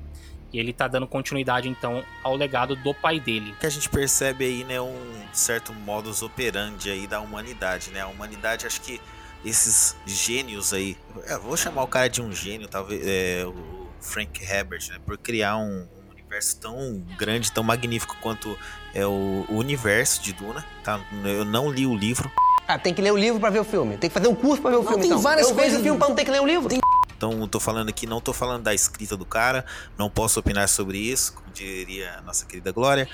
E 0.52 0.58
ele 0.58 0.72
tá 0.72 0.86
dando 0.86 1.06
continuidade, 1.06 1.68
então, 1.68 2.04
ao 2.22 2.36
legado 2.36 2.76
do 2.76 2.94
pai 2.94 3.18
dele. 3.18 3.54
Que 3.58 3.66
a 3.66 3.70
gente 3.70 3.88
percebe 3.88 4.44
aí, 4.44 4.62
né, 4.62 4.80
um 4.80 5.26
certo 5.32 5.72
modus 5.72 6.22
operandi 6.22 6.90
aí 6.90 7.08
da 7.08 7.20
humanidade, 7.20 7.90
né? 7.90 8.02
A 8.02 8.06
humanidade, 8.06 8.64
acho 8.64 8.80
que 8.80 9.00
esses 9.44 9.96
gênios 10.06 10.72
aí, 10.72 10.96
eu 11.28 11.40
vou 11.40 11.56
chamar 11.56 11.82
o 11.82 11.88
cara 11.88 12.08
de 12.08 12.22
um 12.22 12.32
gênio, 12.32 12.68
talvez, 12.68 13.02
é, 13.04 13.44
o 13.44 13.88
Frank 14.00 14.42
Herbert, 14.42 14.88
né, 14.90 14.98
por 15.04 15.18
criar 15.18 15.56
um 15.56 15.86
universo 16.34 16.56
tão 16.60 17.00
grande, 17.16 17.52
tão 17.52 17.62
magnífico 17.62 18.16
quanto 18.20 18.58
é 18.92 19.06
o, 19.06 19.46
o 19.48 19.54
universo 19.56 20.20
de 20.22 20.32
Duna, 20.32 20.64
tá? 20.82 21.00
Eu 21.24 21.44
não 21.44 21.70
li 21.70 21.86
o 21.86 21.94
livro. 21.94 22.30
Ah, 22.66 22.78
tem 22.78 22.92
que 22.94 23.00
ler 23.02 23.12
o 23.12 23.16
livro 23.16 23.38
pra 23.38 23.50
ver 23.50 23.60
o 23.60 23.64
filme. 23.64 23.96
Tem 23.96 24.08
que 24.10 24.14
fazer 24.14 24.26
um 24.28 24.34
curso 24.34 24.60
pra 24.60 24.70
ver 24.70 24.76
o 24.78 24.82
Não, 24.82 24.88
filme. 24.88 25.02
tem 25.02 25.10
então. 25.10 25.22
várias 25.22 25.48
Eu 25.48 25.54
vejo 25.54 25.60
coisas- 25.66 25.80
o 25.80 25.82
filme 25.82 25.98
pra 25.98 26.08
não 26.08 26.14
ter 26.16 26.24
que 26.24 26.30
ler 26.30 26.40
o 26.40 26.46
livro. 26.46 26.74
Então, 27.16 27.46
tô 27.46 27.60
falando 27.60 27.88
aqui, 27.88 28.06
não 28.06 28.20
tô 28.20 28.32
falando 28.32 28.62
da 28.64 28.74
escrita 28.74 29.16
do 29.16 29.24
cara, 29.24 29.64
não 29.96 30.10
posso 30.10 30.40
opinar 30.40 30.68
sobre 30.68 30.98
isso, 30.98 31.34
como 31.34 31.46
diria 31.52 32.16
a 32.18 32.22
nossa 32.22 32.44
querida 32.46 32.72
Glória. 32.72 33.08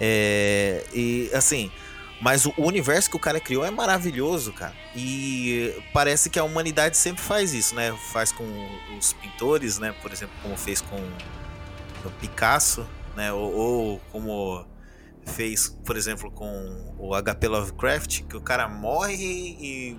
É, 0.00 0.84
e 0.94 1.30
assim, 1.34 1.70
mas 2.20 2.46
o 2.46 2.52
universo 2.58 3.10
que 3.10 3.16
o 3.16 3.20
cara 3.20 3.38
criou 3.38 3.64
é 3.64 3.70
maravilhoso, 3.70 4.52
cara. 4.52 4.74
E 4.96 5.74
parece 5.92 6.30
que 6.30 6.38
a 6.38 6.44
humanidade 6.44 6.96
sempre 6.96 7.22
faz 7.22 7.52
isso, 7.52 7.74
né? 7.74 7.94
Faz 8.12 8.32
com 8.32 8.44
os 8.98 9.12
pintores, 9.12 9.78
né? 9.78 9.94
Por 10.00 10.10
exemplo, 10.12 10.34
como 10.42 10.56
fez 10.56 10.80
com 10.80 10.98
o 12.04 12.10
Picasso, 12.10 12.86
né? 13.16 13.32
Ou, 13.32 13.54
ou 13.54 14.00
como 14.10 14.66
fez, 15.24 15.68
por 15.84 15.96
exemplo, 15.96 16.30
com 16.30 16.94
o 16.98 17.10
HP 17.20 17.48
Lovecraft, 17.48 18.22
que 18.22 18.36
o 18.36 18.40
cara 18.40 18.68
morre 18.68 19.14
e 19.60 19.98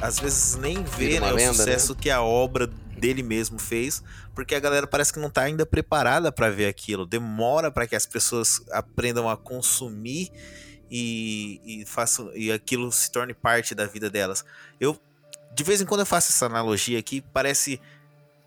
às 0.00 0.18
vezes 0.18 0.56
nem 0.56 0.82
vê 0.82 1.20
né, 1.20 1.32
o 1.32 1.34
lenda, 1.34 1.52
né? 1.52 1.52
sucesso 1.52 1.94
que 1.94 2.10
a 2.10 2.22
obra 2.22 2.66
dele 2.66 3.22
mesmo 3.22 3.58
fez, 3.58 4.02
porque 4.34 4.54
a 4.54 4.60
galera 4.60 4.86
parece 4.86 5.12
que 5.12 5.18
não 5.18 5.30
tá 5.30 5.42
ainda 5.42 5.64
preparada 5.64 6.30
para 6.30 6.50
ver 6.50 6.66
aquilo. 6.66 7.06
Demora 7.06 7.70
para 7.70 7.86
que 7.86 7.96
as 7.96 8.06
pessoas 8.06 8.62
aprendam 8.70 9.28
a 9.28 9.36
consumir 9.36 10.30
e, 10.90 11.60
e 11.64 11.86
façam 11.86 12.30
e 12.34 12.52
aquilo 12.52 12.90
se 12.92 13.10
torne 13.10 13.32
parte 13.32 13.74
da 13.74 13.86
vida 13.86 14.10
delas. 14.10 14.44
Eu 14.78 14.98
de 15.52 15.64
vez 15.64 15.80
em 15.80 15.84
quando 15.84 16.00
eu 16.00 16.06
faço 16.06 16.30
essa 16.30 16.46
analogia 16.46 16.98
aqui, 16.98 17.20
parece 17.20 17.80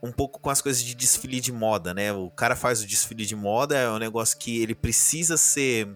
um 0.04 0.12
pouco 0.12 0.38
com 0.42 0.50
as 0.50 0.62
coisas 0.62 0.84
de 0.84 0.94
desfile 0.94 1.40
de 1.40 1.54
moda, 1.54 1.94
né? 1.94 2.12
O 2.12 2.30
cara 2.30 2.58
faz 2.58 2.82
o 2.84 2.86
desfile 2.86 3.26
de 3.26 3.38
moda, 3.38 3.78
é 3.78 3.90
um 3.90 3.98
negócio 3.98 4.38
que 4.38 4.62
ele 4.62 4.76
precisa 4.76 5.38
ser 5.38 5.88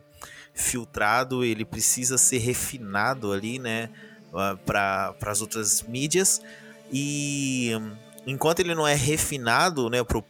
filtrado, 0.53 1.43
ele 1.43 1.65
precisa 1.65 2.17
ser 2.17 2.37
refinado 2.37 3.33
ali, 3.33 3.59
né? 3.59 3.89
Para 4.65 5.13
as 5.25 5.41
outras 5.41 5.81
mídias. 5.83 6.41
E 6.91 7.73
hum, 7.75 7.91
enquanto 8.25 8.61
ele 8.61 8.73
não 8.73 8.87
é 8.87 8.95
refinado, 8.95 9.89
né? 9.89 10.01
Pro, 10.05 10.23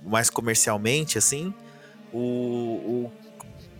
mais 0.00 0.30
comercialmente, 0.30 1.18
assim, 1.18 1.52
o, 2.12 2.18
o- 2.20 3.12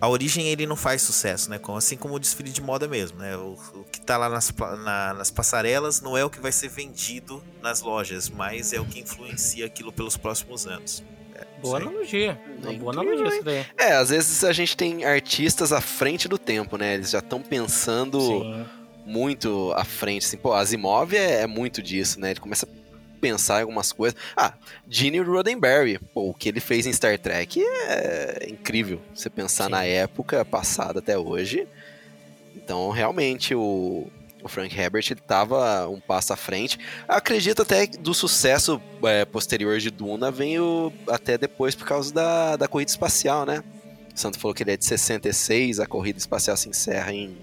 a 0.04 0.08
origem 0.08 0.46
ele 0.48 0.66
não 0.66 0.76
faz 0.76 1.02
sucesso, 1.02 1.48
né? 1.50 1.58
Como- 1.58 1.78
Assim 1.78 1.96
como 1.96 2.14
o 2.14 2.18
desfile 2.18 2.50
de 2.50 2.60
moda 2.60 2.86
mesmo, 2.86 3.18
né? 3.18 3.36
O, 3.36 3.56
o 3.74 3.84
que 3.90 4.00
tá 4.00 4.16
lá 4.16 4.28
nas, 4.28 4.52
na- 4.84 5.14
nas 5.14 5.30
passarelas 5.30 6.00
não 6.00 6.16
é 6.16 6.24
o 6.24 6.30
que 6.30 6.40
vai 6.40 6.52
ser 6.52 6.68
vendido 6.68 7.42
nas 7.62 7.80
lojas, 7.80 8.28
mas 8.28 8.72
é 8.72 8.80
o 8.80 8.84
que 8.84 9.00
influencia 9.00 9.66
aquilo 9.66 9.92
pelos 9.92 10.16
próximos 10.16 10.66
anos. 10.66 11.02
É, 11.34 11.44
Boa 11.60 11.78
analogia. 11.78 12.40
Uma 12.62 12.72
boa 12.74 12.92
analogia 12.92 13.26
isso 13.28 13.42
daí. 13.42 13.66
É, 13.78 13.92
às 13.94 14.10
vezes 14.10 14.44
a 14.44 14.52
gente 14.52 14.76
tem 14.76 15.04
artistas 15.04 15.72
à 15.72 15.80
frente 15.80 16.28
do 16.28 16.38
tempo, 16.38 16.76
né? 16.76 16.94
Eles 16.94 17.10
já 17.10 17.18
estão 17.18 17.40
pensando 17.42 18.20
Sim. 18.20 18.66
muito 19.04 19.72
à 19.74 19.84
frente. 19.84 20.26
Assim, 20.26 20.36
pô, 20.36 20.52
Asimov 20.52 21.12
é, 21.14 21.40
é 21.42 21.46
muito 21.46 21.82
disso, 21.82 22.20
né? 22.20 22.30
Ele 22.30 22.40
começa 22.40 22.66
a 22.66 22.83
pensar 23.24 23.58
em 23.58 23.62
algumas 23.62 23.90
coisas. 23.90 24.20
Ah, 24.36 24.52
Gene 24.86 25.18
Roddenberry, 25.18 25.98
pô, 25.98 26.28
o 26.28 26.34
que 26.34 26.46
ele 26.46 26.60
fez 26.60 26.86
em 26.86 26.92
Star 26.92 27.18
Trek 27.18 27.58
é 27.64 28.48
incrível. 28.50 29.00
Você 29.14 29.30
pensar 29.30 29.64
Sim. 29.64 29.70
na 29.70 29.82
época 29.82 30.44
passada 30.44 30.98
até 30.98 31.16
hoje. 31.16 31.66
Então, 32.54 32.90
realmente, 32.90 33.54
o, 33.54 34.06
o 34.42 34.48
Frank 34.48 34.78
Herbert 34.78 35.06
ele 35.10 35.22
tava 35.26 35.88
um 35.88 35.98
passo 36.00 36.34
à 36.34 36.36
frente. 36.36 36.78
Acredito 37.08 37.62
até 37.62 37.86
que 37.86 37.96
do 37.96 38.12
sucesso 38.12 38.78
é, 39.04 39.24
posterior 39.24 39.78
de 39.78 39.90
Duna 39.90 40.30
veio 40.30 40.92
até 41.08 41.38
depois 41.38 41.74
por 41.74 41.86
causa 41.86 42.12
da, 42.12 42.56
da 42.56 42.68
corrida 42.68 42.90
espacial, 42.90 43.46
né? 43.46 43.64
O 44.14 44.18
Santo 44.20 44.38
falou 44.38 44.54
que 44.54 44.62
ele 44.62 44.72
é 44.72 44.76
de 44.76 44.84
66, 44.84 45.80
a 45.80 45.86
corrida 45.86 46.18
espacial 46.18 46.58
se 46.58 46.68
encerra 46.68 47.10
em, 47.10 47.38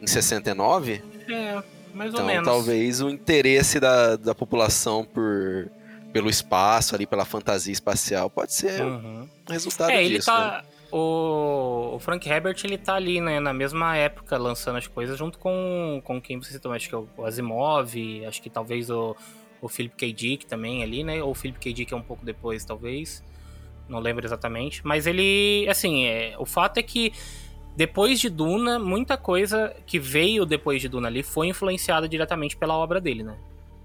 em 0.00 0.06
69. 0.06 1.02
É, 1.28 1.62
mais 1.94 2.12
ou 2.12 2.20
Então, 2.20 2.26
menos. 2.26 2.44
talvez 2.48 3.00
o 3.00 3.08
interesse 3.08 3.78
da, 3.80 4.16
da 4.16 4.34
população 4.34 5.04
por, 5.04 5.70
pelo 6.12 6.28
espaço 6.30 6.94
ali, 6.94 7.06
pela 7.06 7.24
fantasia 7.24 7.72
espacial, 7.72 8.28
pode 8.30 8.52
ser 8.52 8.82
Uhum. 8.82 9.28
resultado 9.48 9.90
É, 9.90 10.04
ele 10.04 10.16
disso. 10.18 10.30
né? 10.30 10.36
tá. 10.36 10.64
O, 10.90 11.96
o 11.96 11.98
Frank 11.98 12.26
Herbert, 12.26 12.56
ele 12.64 12.78
tá 12.78 12.94
ali, 12.94 13.20
né, 13.20 13.40
na 13.40 13.52
mesma 13.52 13.94
época, 13.96 14.38
lançando 14.38 14.78
as 14.78 14.86
coisas, 14.86 15.18
junto 15.18 15.38
com, 15.38 16.00
com 16.02 16.18
quem 16.20 16.38
você 16.40 16.52
citou, 16.52 16.72
acho 16.72 16.88
que 16.88 16.94
é 16.94 16.98
o 16.98 17.06
Asimov, 17.26 17.94
acho 18.26 18.40
que 18.40 18.48
talvez 18.48 18.88
o, 18.88 19.14
o 19.60 19.68
Philip 19.68 19.94
K. 19.96 20.12
Dick 20.14 20.46
também 20.46 20.82
ali, 20.82 21.04
né, 21.04 21.22
ou 21.22 21.32
o 21.32 21.34
Philip 21.34 21.58
K. 21.58 21.72
Dick 21.74 21.92
é 21.92 21.96
um 21.96 22.00
pouco 22.02 22.24
depois, 22.24 22.64
talvez, 22.64 23.22
não 23.86 23.98
lembro 24.00 24.24
exatamente, 24.24 24.80
mas 24.82 25.06
ele, 25.06 25.66
assim, 25.68 26.06
é, 26.06 26.34
o 26.38 26.46
fato 26.46 26.78
é 26.78 26.82
que 26.82 27.12
depois 27.78 28.18
de 28.18 28.28
Duna, 28.28 28.76
muita 28.76 29.16
coisa 29.16 29.72
que 29.86 30.00
veio 30.00 30.44
depois 30.44 30.82
de 30.82 30.88
Duna 30.88 31.06
ali 31.06 31.22
foi 31.22 31.46
influenciada 31.46 32.08
diretamente 32.08 32.56
pela 32.56 32.74
obra 32.74 33.00
dele, 33.00 33.22
né, 33.22 33.36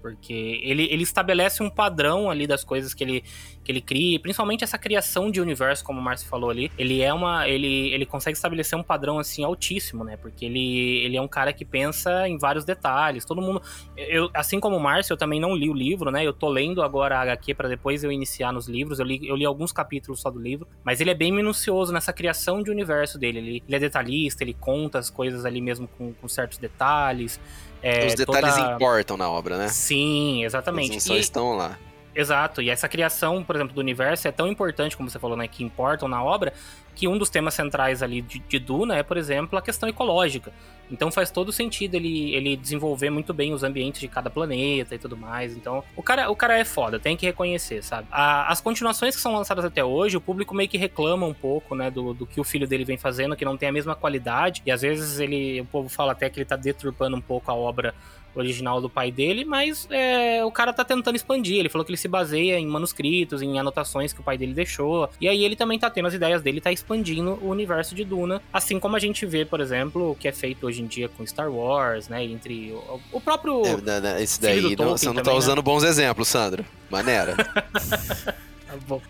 porque 0.04 0.60
ele, 0.62 0.86
ele 0.90 1.02
estabelece 1.02 1.62
um 1.62 1.70
padrão 1.70 2.28
ali 2.28 2.46
das 2.46 2.62
coisas 2.62 2.92
que 2.92 3.02
ele, 3.02 3.24
que 3.64 3.72
ele 3.72 3.80
cria, 3.80 4.20
principalmente 4.20 4.62
essa 4.62 4.76
criação 4.76 5.30
de 5.30 5.40
universo, 5.40 5.82
como 5.82 5.98
o 5.98 6.02
Márcio 6.02 6.28
falou 6.28 6.50
ali, 6.50 6.70
ele 6.76 7.00
é 7.00 7.10
uma. 7.10 7.48
Ele, 7.48 7.88
ele 7.88 8.04
consegue 8.04 8.36
estabelecer 8.36 8.78
um 8.78 8.82
padrão 8.82 9.18
assim 9.18 9.44
altíssimo, 9.44 10.04
né? 10.04 10.18
Porque 10.18 10.44
ele, 10.44 10.98
ele 10.98 11.16
é 11.16 11.22
um 11.22 11.26
cara 11.26 11.54
que 11.54 11.64
pensa 11.64 12.28
em 12.28 12.36
vários 12.36 12.66
detalhes. 12.66 13.24
Todo 13.24 13.40
mundo. 13.40 13.62
Eu, 13.96 14.28
assim 14.34 14.60
como 14.60 14.76
o 14.76 14.80
Márcio, 14.80 15.14
eu 15.14 15.16
também 15.16 15.40
não 15.40 15.56
li 15.56 15.70
o 15.70 15.74
livro, 15.74 16.10
né? 16.10 16.22
Eu 16.22 16.34
tô 16.34 16.50
lendo 16.50 16.82
agora 16.82 17.16
a 17.16 17.22
HQ 17.22 17.54
para 17.54 17.70
depois 17.70 18.04
eu 18.04 18.12
iniciar 18.12 18.52
nos 18.52 18.68
livros. 18.68 18.98
Eu 18.98 19.06
li, 19.06 19.26
eu 19.26 19.34
li 19.34 19.46
alguns 19.46 19.72
capítulos 19.72 20.20
só 20.20 20.30
do 20.30 20.38
livro, 20.38 20.68
mas 20.84 21.00
ele 21.00 21.08
é 21.08 21.14
bem 21.14 21.32
minucioso 21.32 21.94
nessa 21.94 22.12
criação 22.12 22.62
de 22.62 22.70
universo 22.70 23.18
dele. 23.18 23.38
Ele, 23.38 23.62
ele 23.66 23.76
é 23.76 23.78
detalhista, 23.78 24.44
ele 24.44 24.52
conta 24.52 24.98
as 24.98 25.08
coisas 25.08 25.46
ali 25.46 25.62
mesmo 25.62 25.88
com, 25.88 26.12
com 26.12 26.28
certos 26.28 26.58
detalhes. 26.58 27.40
É, 27.84 28.06
Os 28.06 28.14
detalhes 28.14 28.54
toda- 28.56 28.74
importam 28.74 29.16
na 29.16 29.28
obra, 29.30 29.58
né? 29.58 29.68
Sim, 29.68 30.42
exatamente. 30.44 30.92
Eles 30.92 31.02
só 31.02 31.14
E- 31.14 31.20
estão 31.20 31.54
lá. 31.54 31.78
Exato, 32.16 32.62
e 32.62 32.70
essa 32.70 32.88
criação, 32.88 33.42
por 33.42 33.56
exemplo, 33.56 33.74
do 33.74 33.80
universo 33.80 34.28
é 34.28 34.32
tão 34.32 34.46
importante, 34.46 34.96
como 34.96 35.10
você 35.10 35.18
falou, 35.18 35.36
né, 35.36 35.48
que 35.48 35.64
importam 35.64 36.06
na 36.08 36.22
obra, 36.22 36.52
que 36.94 37.08
um 37.08 37.18
dos 37.18 37.28
temas 37.28 37.54
centrais 37.54 38.04
ali 38.04 38.22
de, 38.22 38.38
de 38.38 38.58
Duna 38.60 38.96
é, 38.96 39.02
por 39.02 39.16
exemplo, 39.16 39.58
a 39.58 39.62
questão 39.62 39.88
ecológica. 39.88 40.52
Então 40.90 41.10
faz 41.10 41.30
todo 41.30 41.50
sentido 41.50 41.94
ele, 41.94 42.34
ele 42.34 42.56
desenvolver 42.56 43.10
muito 43.10 43.32
bem 43.32 43.52
os 43.52 43.62
ambientes 43.62 44.00
de 44.00 44.08
cada 44.08 44.28
planeta 44.30 44.94
e 44.94 44.98
tudo 44.98 45.16
mais. 45.16 45.56
Então, 45.56 45.82
o 45.96 46.02
cara, 46.02 46.30
o 46.30 46.36
cara 46.36 46.58
é 46.58 46.64
foda, 46.64 46.98
tem 47.00 47.16
que 47.16 47.26
reconhecer, 47.26 47.82
sabe? 47.82 48.06
A- 48.10 48.50
as 48.52 48.60
continuações 48.60 49.16
que 49.16 49.22
são 49.22 49.34
lançadas 49.34 49.64
até 49.64 49.82
hoje, 49.84 50.16
o 50.16 50.20
público 50.20 50.54
meio 50.54 50.68
que 50.68 50.76
reclama 50.78 51.26
um 51.26 51.34
pouco, 51.34 51.74
né, 51.74 51.90
do, 51.90 52.12
do 52.14 52.26
que 52.26 52.40
o 52.40 52.44
filho 52.44 52.66
dele 52.68 52.84
vem 52.84 52.96
fazendo, 52.98 53.34
que 53.34 53.44
não 53.44 53.56
tem 53.56 53.68
a 53.68 53.72
mesma 53.72 53.94
qualidade. 53.94 54.62
E 54.66 54.70
às 54.70 54.82
vezes 54.82 55.18
ele, 55.18 55.60
o 55.62 55.64
povo 55.64 55.88
fala 55.88 56.12
até 56.12 56.28
que 56.28 56.38
ele 56.38 56.44
tá 56.44 56.56
deturpando 56.56 57.16
um 57.16 57.20
pouco 57.20 57.50
a 57.50 57.54
obra 57.54 57.94
original 58.34 58.80
do 58.80 58.88
pai 58.90 59.10
dele, 59.10 59.44
mas 59.44 59.86
é, 59.90 60.44
o 60.44 60.50
cara 60.50 60.72
tá 60.72 60.84
tentando 60.84 61.16
expandir. 61.16 61.58
Ele 61.58 61.68
falou 61.68 61.84
que 61.84 61.90
ele 61.90 61.96
se 61.98 62.08
baseia 62.08 62.58
em 62.58 62.66
manuscritos, 62.66 63.42
em 63.42 63.58
anotações 63.58 64.12
que 64.12 64.20
o 64.20 64.24
pai 64.24 64.36
dele 64.38 64.54
deixou. 64.54 65.08
E 65.20 65.28
aí 65.28 65.44
ele 65.44 65.56
também 65.56 65.78
tá 65.78 65.88
tendo 65.90 66.06
as 66.08 66.14
ideias 66.14 66.42
dele, 66.42 66.60
tá 66.60 66.72
expandindo 66.72 67.38
o 67.42 67.48
universo 67.48 67.94
de 67.94 68.04
Duna. 68.04 68.42
Assim 68.52 68.78
como 68.80 68.96
a 68.96 68.98
gente 68.98 69.24
vê, 69.26 69.44
por 69.44 69.60
exemplo, 69.60 70.10
o 70.12 70.14
que 70.14 70.28
é 70.28 70.32
feito 70.32 70.66
hoje 70.66 70.82
em 70.82 70.86
dia 70.86 71.08
com 71.08 71.26
Star 71.26 71.50
Wars, 71.50 72.08
né? 72.08 72.24
Entre 72.24 72.72
o, 72.72 73.00
o 73.12 73.20
próprio. 73.20 73.64
É, 73.66 73.76
na- 73.80 74.00
na- 74.00 74.20
esse 74.20 74.38
filho 74.40 74.62
do 74.70 74.76
daí, 74.76 74.86
não, 74.86 74.96
você 74.96 75.06
não 75.06 75.14
tá 75.14 75.22
também, 75.22 75.34
né? 75.34 75.38
usando 75.38 75.62
bons 75.62 75.82
exemplos, 75.84 76.28
Sandro. 76.28 76.64
Maneira. 76.90 77.34
Tá 78.74 78.84
bom. 78.86 79.00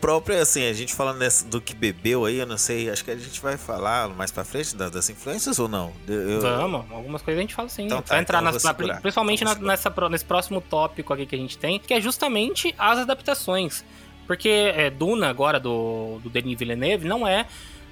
próprio, 0.00 0.40
assim, 0.40 0.66
a 0.68 0.72
gente 0.72 0.94
falando 0.94 1.18
dessa- 1.18 1.44
do 1.46 1.60
que 1.60 1.74
bebeu 1.74 2.24
aí, 2.24 2.38
eu 2.38 2.46
não 2.46 2.58
sei, 2.58 2.90
acho 2.90 3.04
que 3.04 3.10
a 3.10 3.16
gente 3.16 3.40
vai 3.40 3.56
falar 3.56 4.08
mais 4.10 4.30
pra 4.30 4.44
frente 4.44 4.76
da- 4.76 4.88
das 4.88 5.08
influências 5.10 5.58
ou 5.58 5.68
não? 5.68 5.92
Eu- 6.06 6.40
Vamos, 6.40 6.84
algumas 6.90 7.22
coisas 7.22 7.38
a 7.38 7.42
gente 7.42 7.54
fala 7.54 7.68
sim. 7.68 7.86
Então 7.86 8.02
tá, 8.02 8.14
vai 8.14 8.20
entrar 8.20 8.38
então 8.40 8.52
nas, 8.52 8.62
na- 8.62 8.74
principalmente 9.00 9.44
na- 9.44 9.54
nessa, 9.54 9.92
nesse 10.10 10.24
próximo 10.24 10.60
tópico 10.60 11.12
aqui 11.12 11.26
que 11.26 11.34
a 11.34 11.38
gente 11.38 11.56
tem, 11.58 11.78
que 11.78 11.92
é 11.94 12.00
justamente 12.00 12.74
as 12.78 12.98
adaptações. 12.98 13.84
Porque 14.26 14.48
é, 14.48 14.90
Duna, 14.90 15.28
agora, 15.30 15.58
do, 15.58 16.18
do 16.22 16.28
Denis 16.28 16.58
Villeneuve, 16.58 17.08
não 17.08 17.26
é 17.26 17.46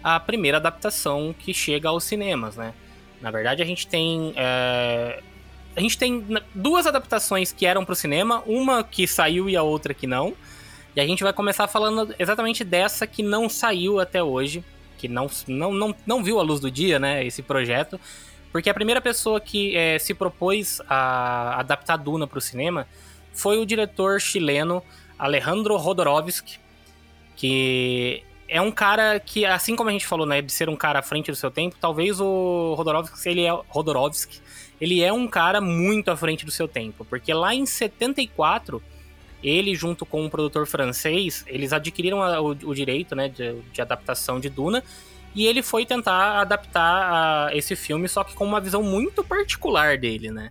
a 0.04 0.20
primeira 0.20 0.58
adaptação 0.58 1.34
que 1.38 1.54
chega 1.54 1.88
aos 1.88 2.04
cinemas, 2.04 2.56
né? 2.56 2.74
Na 3.22 3.30
verdade, 3.30 3.62
a 3.62 3.64
gente 3.64 3.86
tem. 3.86 4.34
é, 4.36 5.22
a 5.74 5.80
gente 5.80 5.96
tem 5.96 6.22
duas 6.54 6.86
adaptações 6.86 7.52
que 7.52 7.64
eram 7.66 7.84
pro 7.84 7.94
cinema, 7.94 8.42
uma 8.46 8.84
que 8.84 9.06
saiu 9.06 9.48
e 9.48 9.56
a 9.56 9.62
outra 9.62 9.94
que 9.94 10.06
não. 10.06 10.34
E 10.96 11.00
a 11.00 11.06
gente 11.06 11.22
vai 11.22 11.32
começar 11.34 11.68
falando 11.68 12.14
exatamente 12.18 12.64
dessa 12.64 13.06
que 13.06 13.22
não 13.22 13.50
saiu 13.50 14.00
até 14.00 14.22
hoje, 14.22 14.64
que 14.96 15.06
não, 15.06 15.28
não, 15.46 15.70
não, 15.70 15.94
não 16.06 16.24
viu 16.24 16.40
a 16.40 16.42
luz 16.42 16.58
do 16.58 16.70
dia, 16.70 16.98
né, 16.98 17.22
esse 17.22 17.42
projeto, 17.42 18.00
porque 18.50 18.70
a 18.70 18.74
primeira 18.74 18.98
pessoa 19.02 19.38
que 19.38 19.76
é, 19.76 19.98
se 19.98 20.14
propôs 20.14 20.80
a 20.88 21.60
adaptar 21.60 21.98
Duna 21.98 22.26
para 22.26 22.38
o 22.38 22.40
cinema 22.40 22.88
foi 23.34 23.58
o 23.58 23.66
diretor 23.66 24.18
chileno 24.18 24.82
Alejandro 25.18 25.76
Rodorovsky, 25.76 26.58
que 27.36 28.24
é 28.48 28.62
um 28.62 28.72
cara 28.72 29.20
que, 29.20 29.44
assim 29.44 29.76
como 29.76 29.90
a 29.90 29.92
gente 29.92 30.06
falou, 30.06 30.24
né, 30.24 30.40
de 30.40 30.50
ser 30.50 30.70
um 30.70 30.76
cara 30.76 31.00
à 31.00 31.02
frente 31.02 31.30
do 31.30 31.36
seu 31.36 31.50
tempo, 31.50 31.76
talvez 31.78 32.22
o 32.22 32.72
Rodorovsky, 32.74 33.28
ele 33.28 33.44
é, 33.44 33.50
Rodorovsky, 33.68 34.40
ele 34.80 35.02
é 35.02 35.12
um 35.12 35.28
cara 35.28 35.60
muito 35.60 36.10
à 36.10 36.16
frente 36.16 36.46
do 36.46 36.50
seu 36.50 36.66
tempo, 36.66 37.04
porque 37.04 37.34
lá 37.34 37.54
em 37.54 37.66
74 37.66 38.82
ele, 39.42 39.74
junto 39.74 40.04
com 40.06 40.24
um 40.24 40.28
produtor 40.28 40.66
francês, 40.66 41.44
eles 41.46 41.72
adquiriram 41.72 42.22
a, 42.22 42.40
o, 42.40 42.50
o, 42.50 42.74
direito 42.74 43.14
né, 43.14 43.28
de, 43.28 43.60
de, 43.72 43.80
adaptação 43.80 44.40
de 44.40 44.48
Duna. 44.48 44.82
E 45.34 45.46
ele 45.46 45.62
foi 45.62 45.84
tentar 45.84 46.40
adaptar 46.40 47.48
a, 47.48 47.56
esse 47.56 47.76
filme, 47.76 48.08
só 48.08 48.24
que 48.24 48.34
com 48.34 48.44
uma 48.44 48.60
visão 48.60 48.82
muito 48.82 49.22
particular 49.22 49.98
dele, 49.98 50.30
né? 50.30 50.50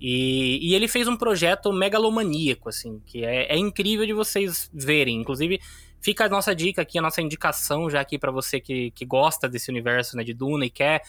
E, 0.00 0.58
e 0.62 0.74
ele 0.74 0.86
fez 0.86 1.08
um 1.08 1.16
projeto 1.16 1.72
megalomaníaco, 1.72 2.68
assim, 2.68 3.02
que 3.04 3.24
é, 3.24 3.52
é, 3.52 3.56
incrível 3.56 4.06
de 4.06 4.12
vocês 4.12 4.70
verem. 4.72 5.20
Inclusive, 5.20 5.60
fica 6.00 6.26
a 6.26 6.28
nossa 6.28 6.54
dica 6.54 6.82
aqui, 6.82 6.98
a 6.98 7.02
nossa 7.02 7.20
indicação 7.20 7.90
já 7.90 8.00
aqui 8.00 8.18
para 8.18 8.30
você 8.30 8.60
que, 8.60 8.92
que 8.92 9.04
gosta 9.04 9.48
desse 9.48 9.70
universo 9.70 10.16
né, 10.16 10.22
de 10.22 10.32
Duna 10.32 10.66
e 10.66 10.70
quer 10.70 11.02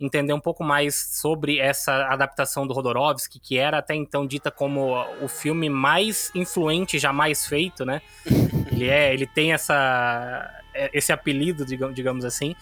entender 0.00 0.32
um 0.32 0.40
pouco 0.40 0.62
mais 0.62 0.94
sobre 0.94 1.58
essa 1.58 2.06
adaptação 2.06 2.66
do 2.66 2.74
Rodorovsky, 2.74 3.38
que 3.38 3.58
era 3.58 3.78
até 3.78 3.94
então 3.94 4.26
dita 4.26 4.50
como 4.50 4.94
o 5.20 5.28
filme 5.28 5.68
mais 5.68 6.30
influente 6.34 6.98
jamais 6.98 7.46
feito, 7.46 7.84
né? 7.84 8.02
ele 8.70 8.88
é, 8.88 9.12
ele 9.12 9.26
tem 9.26 9.52
essa 9.52 10.62
é, 10.74 10.90
esse 10.92 11.12
apelido, 11.12 11.64
digamos 11.64 12.24
assim. 12.24 12.54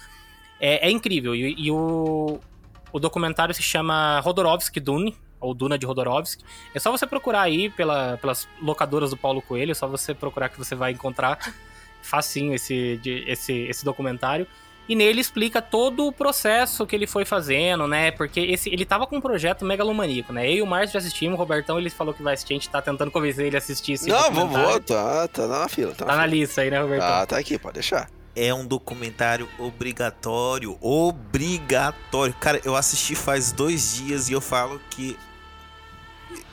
É, 0.61 0.87
é 0.87 0.91
incrível 0.91 1.35
e, 1.35 1.55
e, 1.59 1.71
o, 1.71 2.39
o 2.93 3.01
documentário 3.01 3.53
se 3.53 3.63
chama 3.63 4.21
Rodorovsky 4.21 4.79
Dune, 4.79 5.17
ou 5.41 5.53
Duna 5.53 5.77
de 5.77 5.85
Rodorovsky. 5.85 6.45
É 6.75 6.79
só 6.79 6.91
você 6.91 7.07
procurar 7.07 7.43
aí 7.43 7.69
pela, 7.69 8.17
pelas 8.19 8.49
locadoras 8.63 9.11
do 9.11 9.17
Paulo 9.17 9.43
Coelho, 9.43 9.73
é 9.73 9.75
só 9.75 9.87
você 9.87 10.15
procurar 10.15 10.49
que 10.49 10.59
você 10.59 10.75
vai 10.75 10.93
encontrar 10.93 11.39
facinho 12.01 12.55
esse, 12.55 13.01
esse, 13.27 13.53
esse 13.53 13.85
documentário. 13.85 14.47
E 14.89 14.95
nele 14.95 15.21
explica 15.21 15.63
todo 15.63 16.07
o 16.07 16.13
processo 16.13 16.87
que 16.87 16.95
ele 16.95 17.07
foi 17.07 17.25
fazendo, 17.25 17.87
né? 17.87 18.11
Porque 18.11 18.41
esse, 18.41 18.69
ele 18.69 18.85
tava 18.85 19.07
com 19.07 19.17
um 19.17 19.21
projeto 19.21 19.65
megalomaníaco, 19.65 20.33
né? 20.33 20.47
Eu 20.47 20.57
e 20.57 20.63
o 20.63 20.67
Márcio 20.67 20.95
já 20.95 20.99
assistimos, 20.99 21.37
o 21.37 21.39
Robertão 21.39 21.79
ele 21.79 21.89
falou 21.89 22.13
que 22.13 22.23
vai 22.23 22.35
assistir, 22.35 22.53
a 22.53 22.57
gente 22.57 22.69
tá 22.69 22.83
tentando 22.83 23.11
convencer 23.11 23.47
ele 23.47 23.57
a 23.57 23.59
assistir 23.59 23.93
esse 23.93 24.09
Não, 24.09 24.31
vou, 24.31 24.81
tá, 24.81 25.27
tá 25.29 25.47
na 25.47 25.69
fila. 25.69 25.93
Tá, 25.95 26.05
tá 26.05 26.13
na, 26.13 26.19
na 26.19 26.27
lista 26.27 26.61
aí, 26.61 26.71
né, 26.71 26.81
Robertão? 26.81 27.09
Tá, 27.09 27.27
tá 27.27 27.39
aqui, 27.39 27.59
pode 27.59 27.75
deixar. 27.75 28.11
É 28.37 28.53
um 28.53 28.67
documentário 28.67 29.49
obrigatório, 29.59 30.77
obrigatório. 30.81 32.35
Cara, 32.39 32.61
eu 32.65 32.77
assisti 32.77 33.15
faz 33.15 33.53
dois 33.53 33.97
dias 33.97 34.29
e 34.29 34.33
eu 34.33 34.41
falo 34.41 34.81
que 34.91 35.17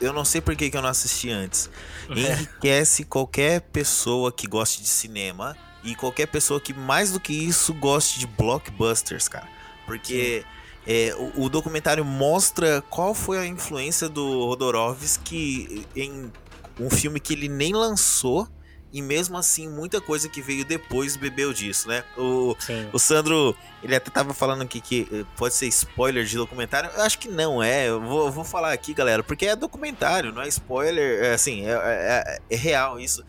eu 0.00 0.12
não 0.12 0.24
sei 0.24 0.40
por 0.40 0.56
que, 0.56 0.70
que 0.70 0.76
eu 0.76 0.82
não 0.82 0.88
assisti 0.88 1.30
antes. 1.30 1.68
Enriquece 2.08 3.04
qualquer 3.04 3.60
pessoa 3.60 4.32
que 4.32 4.46
goste 4.46 4.80
de 4.80 4.88
cinema 4.88 5.56
e 5.84 5.94
qualquer 5.94 6.26
pessoa 6.26 6.60
que, 6.60 6.72
mais 6.72 7.12
do 7.12 7.20
que 7.20 7.32
isso, 7.32 7.74
goste 7.74 8.18
de 8.18 8.26
blockbusters, 8.26 9.28
cara. 9.28 9.48
Porque 9.84 10.44
é, 10.86 11.14
o, 11.16 11.44
o, 11.44 11.48
documentário 11.48 12.04
mostra 12.04 12.82
qual 12.88 13.14
foi 13.14 13.38
a 13.38 13.46
influência 13.46 14.08
do 14.08 14.46
Rodorovsky 14.46 15.86
em 15.94 16.32
um 16.78 16.90
filme 16.90 17.20
que 17.20 17.32
ele 17.32 17.48
nem 17.48 17.72
lançou. 17.72 18.48
E 18.94 19.00
mesmo 19.00 19.38
assim, 19.38 19.70
muita 19.70 20.02
coisa 20.02 20.28
que 20.28 20.42
veio 20.42 20.66
depois 20.66 21.16
bebeu 21.16 21.54
disso, 21.54 21.88
né? 21.88 22.04
O, 22.14 22.54
o 22.92 22.98
Sandro, 22.98 23.56
ele 23.82 23.96
até 23.96 24.10
tava 24.10 24.34
falando 24.34 24.60
aqui 24.60 24.82
que 24.82 25.08
eh, 25.10 25.24
pode 25.34 25.54
ser 25.54 25.66
spoiler 25.68 26.26
de 26.26 26.36
documentário. 26.36 26.90
Eu 26.94 27.00
acho 27.00 27.18
que 27.18 27.26
não 27.26 27.62
é. 27.62 27.88
Eu 27.88 28.02
vou, 28.02 28.30
vou 28.30 28.44
falar 28.44 28.70
aqui, 28.70 28.92
galera, 28.92 29.22
porque 29.22 29.46
é 29.46 29.56
documentário, 29.56 30.30
não 30.30 30.42
é 30.42 30.48
spoiler. 30.48 31.24
É, 31.24 31.32
assim, 31.32 31.66
é, 31.66 31.72
é, 31.72 32.38
é 32.50 32.54
real 32.56 33.00
isso 33.00 33.24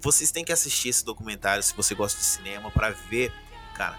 vocês 0.00 0.30
têm 0.30 0.44
que 0.44 0.52
assistir 0.52 0.88
esse 0.88 1.04
documentário 1.04 1.62
se 1.62 1.74
você 1.74 1.94
gosta 1.94 2.18
de 2.18 2.26
cinema 2.26 2.70
para 2.70 2.90
ver, 2.90 3.32
cara, 3.74 3.98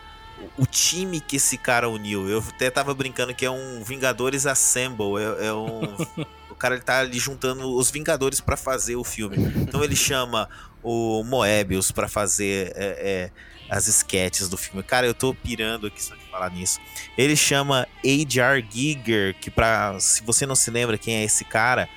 o, 0.57 0.63
o, 0.63 0.65
time 0.65 1.19
que 1.19 1.37
esse 1.37 1.57
cara 1.57 1.89
uniu. 1.89 2.29
Eu 2.29 2.43
até 2.47 2.69
tava 2.69 2.93
brincando 2.93 3.33
que 3.33 3.45
é 3.45 3.51
um 3.51 3.83
Vingadores 3.83 4.45
Assemble, 4.45 5.17
é, 5.19 5.47
é 5.47 5.53
um 5.53 5.81
o 6.49 6.55
cara 6.55 6.75
ele 6.75 6.83
tá 6.83 6.99
ali 6.99 7.19
juntando 7.19 7.75
os 7.75 7.91
Vingadores 7.91 8.41
para 8.41 8.57
fazer 8.57 8.95
o 8.95 9.03
filme. 9.03 9.37
Então 9.57 9.83
ele 9.83 9.95
chama 9.95 10.49
o 10.81 11.23
Moebius 11.23 11.91
para 11.91 12.07
fazer 12.07 12.71
é, 12.75 12.85
é, 12.85 13.31
as 13.69 13.87
sketches 13.87 14.49
do 14.49 14.57
filme. 14.57 14.81
Cara, 14.83 15.05
eu 15.05 15.13
tô 15.13 15.33
pirando 15.33 15.87
aqui 15.87 16.01
só 16.01 16.15
de 16.15 16.25
falar 16.29 16.49
nisso. 16.49 16.79
Ele 17.17 17.35
chama 17.35 17.87
H.R. 18.03 18.65
Giger, 18.69 19.35
que 19.39 19.51
para 19.51 19.99
se 19.99 20.23
você 20.23 20.45
não 20.45 20.55
se 20.55 20.71
lembra 20.71 20.97
quem 20.97 21.15
é 21.15 21.23
esse 21.23 21.43
cara, 21.43 21.89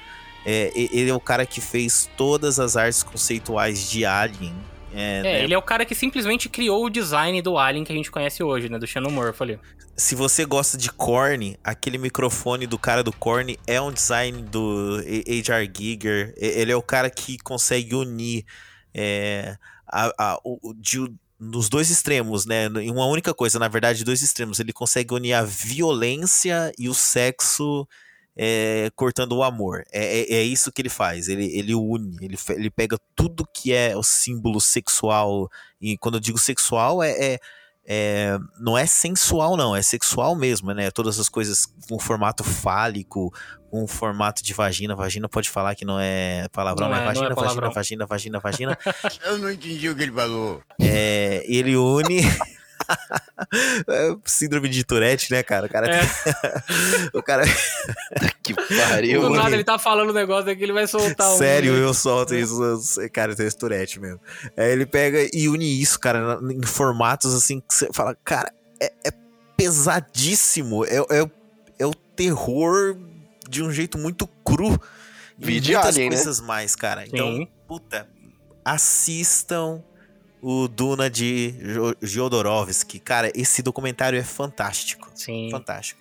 é, 0.44 0.72
ele 0.74 1.10
é 1.10 1.14
o 1.14 1.20
cara 1.20 1.44
que 1.44 1.60
fez 1.60 2.08
todas 2.16 2.58
as 2.58 2.76
artes 2.76 3.02
conceituais 3.02 3.90
de 3.90 4.04
Alien. 4.04 4.54
É, 4.92 5.18
é 5.18 5.22
né? 5.22 5.44
ele 5.44 5.54
é 5.54 5.58
o 5.58 5.62
cara 5.62 5.84
que 5.84 5.94
simplesmente 5.94 6.48
criou 6.48 6.84
o 6.84 6.90
design 6.90 7.40
do 7.42 7.56
Alien 7.56 7.84
que 7.84 7.92
a 7.92 7.96
gente 7.96 8.10
conhece 8.10 8.42
hoje, 8.42 8.68
né? 8.68 8.78
Do 8.78 8.86
Xenomorph 8.86 9.40
ali. 9.40 9.58
Se 9.96 10.14
você 10.14 10.44
gosta 10.44 10.78
de 10.78 10.90
Korn, 10.90 11.58
aquele 11.62 11.98
microfone 11.98 12.66
do 12.66 12.78
cara 12.78 13.02
do 13.02 13.12
Korn 13.12 13.58
é 13.66 13.80
um 13.80 13.92
design 13.92 14.42
do 14.42 14.98
H.R. 14.98 15.70
Giger. 15.76 16.34
Ele 16.36 16.72
é 16.72 16.76
o 16.76 16.82
cara 16.82 17.10
que 17.10 17.36
consegue 17.38 17.94
unir 17.94 18.44
é, 18.94 19.56
a, 19.86 20.12
a, 20.18 20.40
o, 20.42 20.74
de, 20.74 20.98
nos 21.38 21.68
dois 21.68 21.90
extremos, 21.90 22.46
né? 22.46 22.66
Em 22.66 22.90
uma 22.90 23.06
única 23.06 23.34
coisa, 23.34 23.58
na 23.58 23.68
verdade, 23.68 24.04
dois 24.04 24.22
extremos. 24.22 24.58
Ele 24.58 24.72
consegue 24.72 25.12
unir 25.12 25.34
a 25.34 25.42
violência 25.42 26.72
e 26.78 26.88
o 26.88 26.94
sexo 26.94 27.86
é, 28.36 28.90
cortando 28.94 29.32
o 29.32 29.42
amor. 29.42 29.84
É, 29.92 30.20
é, 30.20 30.34
é, 30.34 30.42
isso 30.42 30.72
que 30.72 30.82
ele 30.82 30.88
faz. 30.88 31.28
Ele, 31.28 31.46
ele 31.56 31.74
une, 31.74 32.16
ele, 32.20 32.38
ele 32.50 32.70
pega 32.70 32.98
tudo 33.14 33.46
que 33.52 33.72
é 33.72 33.96
o 33.96 34.02
símbolo 34.02 34.60
sexual. 34.60 35.50
E 35.80 35.96
quando 35.98 36.14
eu 36.14 36.20
digo 36.20 36.38
sexual, 36.38 37.02
é, 37.02 37.10
é, 37.10 37.40
é, 37.86 38.38
não 38.58 38.78
é 38.78 38.86
sensual, 38.86 39.56
não, 39.56 39.74
é 39.74 39.82
sexual 39.82 40.36
mesmo, 40.36 40.72
né? 40.72 40.90
Todas 40.90 41.18
as 41.18 41.28
coisas 41.28 41.66
com 41.88 41.98
formato 41.98 42.44
fálico, 42.44 43.32
com 43.70 43.86
formato 43.86 44.42
de 44.42 44.54
vagina. 44.54 44.94
Vagina 44.94 45.28
pode 45.28 45.50
falar 45.50 45.74
que 45.74 45.84
não 45.84 45.98
é 45.98 46.46
palavrão, 46.52 46.88
não 46.88 46.96
né? 46.96 47.02
É, 47.02 47.06
vagina, 47.06 47.26
é 47.26 47.34
vagina, 47.34 47.70
vagina, 47.70 48.06
vagina, 48.06 48.38
vagina, 48.38 48.78
vagina. 49.02 49.24
eu 49.26 49.38
não 49.38 49.50
entendi 49.50 49.88
o 49.88 49.96
que 49.96 50.02
ele 50.02 50.12
falou. 50.12 50.62
É, 50.80 51.44
ele 51.46 51.76
une. 51.76 52.20
É 53.88 54.16
síndrome 54.26 54.68
de 54.68 54.84
Tourette, 54.84 55.32
né, 55.32 55.42
cara? 55.42 55.66
O 55.66 55.68
cara. 55.68 55.88
É. 55.90 56.00
o 57.14 57.22
cara. 57.22 57.42
que 58.42 58.54
pariu. 58.54 59.22
Do 59.22 59.30
nada 59.30 59.54
ele 59.54 59.64
tá 59.64 59.78
falando 59.78 60.10
um 60.10 60.14
negócio 60.14 60.50
aqui, 60.50 60.62
ele 60.62 60.72
vai 60.72 60.86
soltar 60.86 61.32
um. 61.32 61.38
Sério, 61.38 61.74
eu 61.74 61.92
solto 61.94 62.34
isso. 62.34 62.60
Cara, 63.12 63.32
eu 63.32 63.36
tenho 63.36 63.46
esse 63.46 63.56
Tourette 63.56 63.98
mesmo. 63.98 64.20
Aí 64.56 64.70
ele 64.70 64.86
pega 64.86 65.18
e 65.32 65.48
une 65.48 65.80
isso, 65.80 65.98
cara, 65.98 66.38
em 66.42 66.62
formatos 66.62 67.34
assim 67.34 67.60
que 67.60 67.74
você 67.74 67.88
fala, 67.92 68.16
cara, 68.24 68.52
é, 68.80 68.92
é 69.06 69.12
pesadíssimo. 69.56 70.84
É, 70.84 70.98
é, 70.98 71.30
é 71.78 71.86
o 71.86 71.94
terror 71.94 72.96
de 73.48 73.62
um 73.62 73.72
jeito 73.72 73.98
muito 73.98 74.26
cru. 74.44 74.80
Vídeo 75.38 75.74
muitas 75.74 75.94
alien, 75.94 76.10
né? 76.10 76.16
coisas 76.16 76.40
né? 76.40 76.46
mais, 76.46 76.76
cara. 76.76 77.06
Então, 77.06 77.36
Sim. 77.36 77.48
puta, 77.66 78.08
assistam 78.64 79.82
o 80.42 80.68
Duna 80.68 81.10
de 81.10 81.54
Jodorowsky. 82.00 82.98
Cara, 82.98 83.30
esse 83.34 83.62
documentário 83.62 84.18
é 84.18 84.22
fantástico. 84.22 85.10
Sim. 85.14 85.48
Fantástico. 85.50 86.00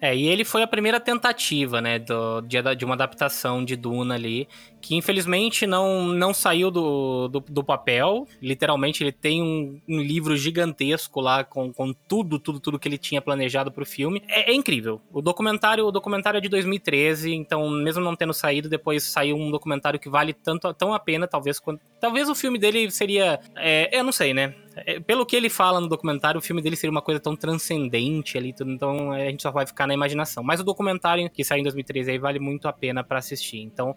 É, 0.00 0.14
e 0.14 0.28
ele 0.28 0.44
foi 0.44 0.62
a 0.62 0.66
primeira 0.66 1.00
tentativa, 1.00 1.80
né, 1.80 1.98
do, 1.98 2.42
de, 2.42 2.58
de, 2.76 2.84
uma 2.84 2.94
adaptação 2.94 3.64
de 3.64 3.76
Duna 3.76 4.14
ali, 4.14 4.46
que 4.86 4.94
infelizmente 4.94 5.66
não, 5.66 6.06
não 6.06 6.32
saiu 6.32 6.70
do, 6.70 7.26
do, 7.26 7.40
do 7.40 7.64
papel. 7.64 8.24
Literalmente, 8.40 9.02
ele 9.02 9.10
tem 9.10 9.42
um, 9.42 9.80
um, 9.88 10.00
livro 10.00 10.36
gigantesco 10.36 11.20
lá 11.20 11.42
com, 11.42 11.72
com 11.72 11.92
tudo, 11.92 12.38
tudo, 12.38 12.60
tudo 12.60 12.78
que 12.78 12.86
ele 12.86 12.96
tinha 12.96 13.20
planejado 13.20 13.72
pro 13.72 13.84
filme. 13.84 14.22
É, 14.28 14.52
é, 14.52 14.54
incrível. 14.54 15.00
O 15.12 15.20
documentário, 15.20 15.84
o 15.84 15.90
documentário 15.90 16.38
é 16.38 16.40
de 16.40 16.48
2013, 16.48 17.34
então, 17.34 17.68
mesmo 17.68 18.00
não 18.00 18.14
tendo 18.14 18.32
saído, 18.32 18.68
depois 18.68 19.02
saiu 19.02 19.36
um 19.36 19.50
documentário 19.50 19.98
que 19.98 20.08
vale 20.08 20.32
tanto, 20.32 20.72
tão 20.72 20.94
a 20.94 21.00
pena, 21.00 21.26
talvez. 21.26 21.58
Quando, 21.58 21.80
talvez 21.98 22.28
o 22.28 22.34
filme 22.36 22.56
dele 22.56 22.88
seria. 22.88 23.40
É, 23.56 23.98
eu 23.98 24.04
não 24.04 24.12
sei, 24.12 24.32
né? 24.32 24.54
É, 24.76 25.00
pelo 25.00 25.26
que 25.26 25.34
ele 25.34 25.48
fala 25.48 25.80
no 25.80 25.88
documentário, 25.88 26.38
o 26.38 26.42
filme 26.42 26.62
dele 26.62 26.76
seria 26.76 26.92
uma 26.92 27.02
coisa 27.02 27.18
tão 27.18 27.34
transcendente 27.34 28.38
ali, 28.38 28.54
então 28.60 29.12
é, 29.12 29.26
a 29.26 29.30
gente 29.32 29.42
só 29.42 29.50
vai 29.50 29.66
ficar 29.66 29.88
na 29.88 29.94
imaginação. 29.94 30.44
Mas 30.44 30.60
o 30.60 30.64
documentário 30.64 31.28
que 31.28 31.42
saiu 31.42 31.58
em 31.58 31.64
2013 31.64 32.12
aí 32.12 32.18
vale 32.18 32.38
muito 32.38 32.68
a 32.68 32.72
pena 32.72 33.02
para 33.02 33.18
assistir. 33.18 33.58
Então, 33.58 33.96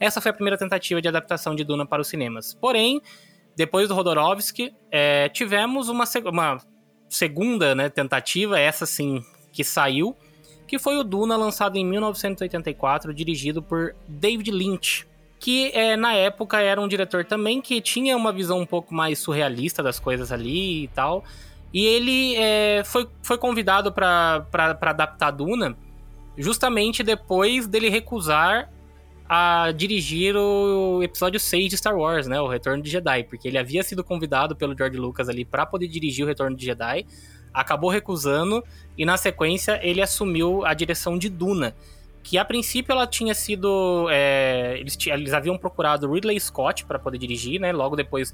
essa 0.00 0.20
foi 0.20 0.30
a 0.30 0.34
primeira 0.34 0.58
tentativa 0.58 1.00
de 1.00 1.06
adaptação 1.06 1.54
de 1.54 1.62
Duna 1.62 1.86
para 1.86 2.02
os 2.02 2.08
cinemas. 2.08 2.54
Porém, 2.54 3.00
depois 3.54 3.88
do 3.88 3.94
Rodorovsky, 3.94 4.74
é, 4.90 5.28
tivemos 5.28 5.88
uma, 5.88 6.04
uma 6.24 6.58
segunda 7.08 7.74
né, 7.74 7.88
tentativa, 7.88 8.58
essa 8.58 8.86
sim 8.86 9.22
que 9.52 9.62
saiu, 9.62 10.16
que 10.66 10.78
foi 10.78 10.96
o 10.96 11.04
Duna, 11.04 11.36
lançado 11.36 11.76
em 11.76 11.84
1984, 11.84 13.12
dirigido 13.12 13.62
por 13.62 13.94
David 14.08 14.50
Lynch 14.50 15.10
que 15.40 15.70
é, 15.72 15.96
na 15.96 16.12
época 16.12 16.60
era 16.60 16.78
um 16.78 16.86
diretor 16.86 17.24
também 17.24 17.62
que 17.62 17.80
tinha 17.80 18.14
uma 18.14 18.30
visão 18.30 18.60
um 18.60 18.66
pouco 18.66 18.94
mais 18.94 19.18
surrealista 19.18 19.82
das 19.82 19.98
coisas 19.98 20.30
ali 20.30 20.84
e 20.84 20.88
tal. 20.88 21.24
E 21.72 21.86
ele 21.86 22.36
é, 22.36 22.82
foi, 22.84 23.08
foi 23.22 23.38
convidado 23.38 23.90
para 23.90 24.44
adaptar 24.82 25.30
Duna 25.30 25.76
justamente 26.36 27.02
depois 27.02 27.66
dele 27.66 27.88
recusar 27.88 28.70
a 29.32 29.70
dirigir 29.70 30.34
o 30.34 31.04
episódio 31.04 31.38
6 31.38 31.70
de 31.70 31.76
Star 31.76 31.96
Wars, 31.96 32.26
né, 32.26 32.40
o 32.40 32.48
Retorno 32.48 32.82
de 32.82 32.90
Jedi, 32.90 33.22
porque 33.22 33.46
ele 33.46 33.58
havia 33.58 33.80
sido 33.84 34.02
convidado 34.02 34.56
pelo 34.56 34.76
George 34.76 34.98
Lucas 34.98 35.28
ali 35.28 35.44
para 35.44 35.64
poder 35.64 35.86
dirigir 35.86 36.24
o 36.24 36.26
Retorno 36.26 36.56
de 36.56 36.64
Jedi, 36.64 37.06
acabou 37.54 37.90
recusando 37.90 38.60
e 38.98 39.04
na 39.04 39.16
sequência 39.16 39.78
ele 39.84 40.02
assumiu 40.02 40.66
a 40.66 40.74
direção 40.74 41.16
de 41.16 41.28
Duna, 41.28 41.76
que 42.22 42.38
a 42.38 42.44
princípio 42.44 42.92
ela 42.92 43.06
tinha 43.06 43.34
sido, 43.34 44.08
é, 44.10 44.76
eles, 44.78 44.96
eles 45.06 45.32
haviam 45.32 45.56
procurado 45.56 46.10
Ridley 46.12 46.38
Scott 46.38 46.84
para 46.84 46.98
poder 46.98 47.18
dirigir, 47.18 47.60
né, 47.60 47.72
logo 47.72 47.96
depois 47.96 48.32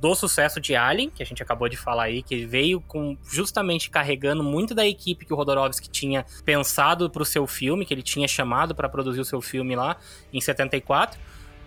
do 0.00 0.14
sucesso 0.14 0.60
de 0.60 0.76
Alien, 0.76 1.10
que 1.10 1.22
a 1.22 1.26
gente 1.26 1.42
acabou 1.42 1.68
de 1.68 1.76
falar 1.76 2.04
aí, 2.04 2.22
que 2.22 2.46
veio 2.46 2.80
com 2.80 3.16
justamente 3.30 3.90
carregando 3.90 4.44
muito 4.44 4.74
da 4.74 4.86
equipe 4.86 5.24
que 5.24 5.32
o 5.32 5.36
Rodorovsky 5.36 5.88
tinha 5.88 6.24
pensado 6.44 7.10
para 7.10 7.22
o 7.22 7.26
seu 7.26 7.46
filme, 7.46 7.84
que 7.84 7.92
ele 7.92 8.02
tinha 8.02 8.28
chamado 8.28 8.74
para 8.74 8.88
produzir 8.88 9.20
o 9.20 9.24
seu 9.24 9.40
filme 9.40 9.74
lá 9.74 9.96
em 10.32 10.40
74. 10.40 11.18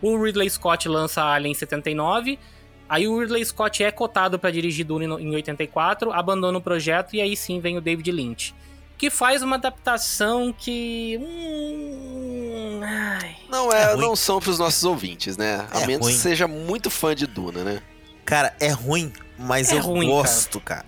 O 0.01 0.21
Ridley 0.21 0.49
Scott 0.49 0.88
lança 0.88 1.23
Alien 1.23 1.51
em 1.51 1.55
79. 1.55 2.39
Aí 2.88 3.07
o 3.07 3.19
Ridley 3.19 3.43
Scott 3.45 3.84
é 3.84 3.91
cotado 3.91 4.39
para 4.39 4.49
dirigir 4.49 4.86
Dune 4.86 5.05
em 5.05 5.36
84, 5.36 6.12
abandona 6.12 6.57
o 6.57 6.62
projeto 6.62 7.13
e 7.15 7.21
aí 7.21 7.36
sim 7.38 7.60
vem 7.60 7.77
o 7.77 7.81
David 7.81 8.12
Lynch. 8.12 8.53
Que 9.01 9.09
faz 9.09 9.41
uma 9.41 9.55
adaptação 9.55 10.53
que. 10.55 11.17
Hum... 11.19 12.79
Não 13.49 13.73
é, 13.73 13.93
é 13.93 13.95
não 13.95 14.15
são 14.15 14.39
para 14.39 14.51
os 14.51 14.59
nossos 14.59 14.83
ouvintes, 14.83 15.35
né? 15.35 15.67
A 15.71 15.81
é 15.81 15.87
menos 15.87 16.05
ruim. 16.05 16.13
que 16.13 16.19
seja 16.19 16.47
muito 16.47 16.91
fã 16.91 17.15
de 17.15 17.25
Duna, 17.25 17.63
né? 17.63 17.81
Cara, 18.23 18.55
é 18.59 18.69
ruim, 18.69 19.11
mas 19.39 19.71
é 19.71 19.77
eu 19.77 19.81
ruim, 19.81 20.07
gosto, 20.07 20.59
cara. 20.59 20.85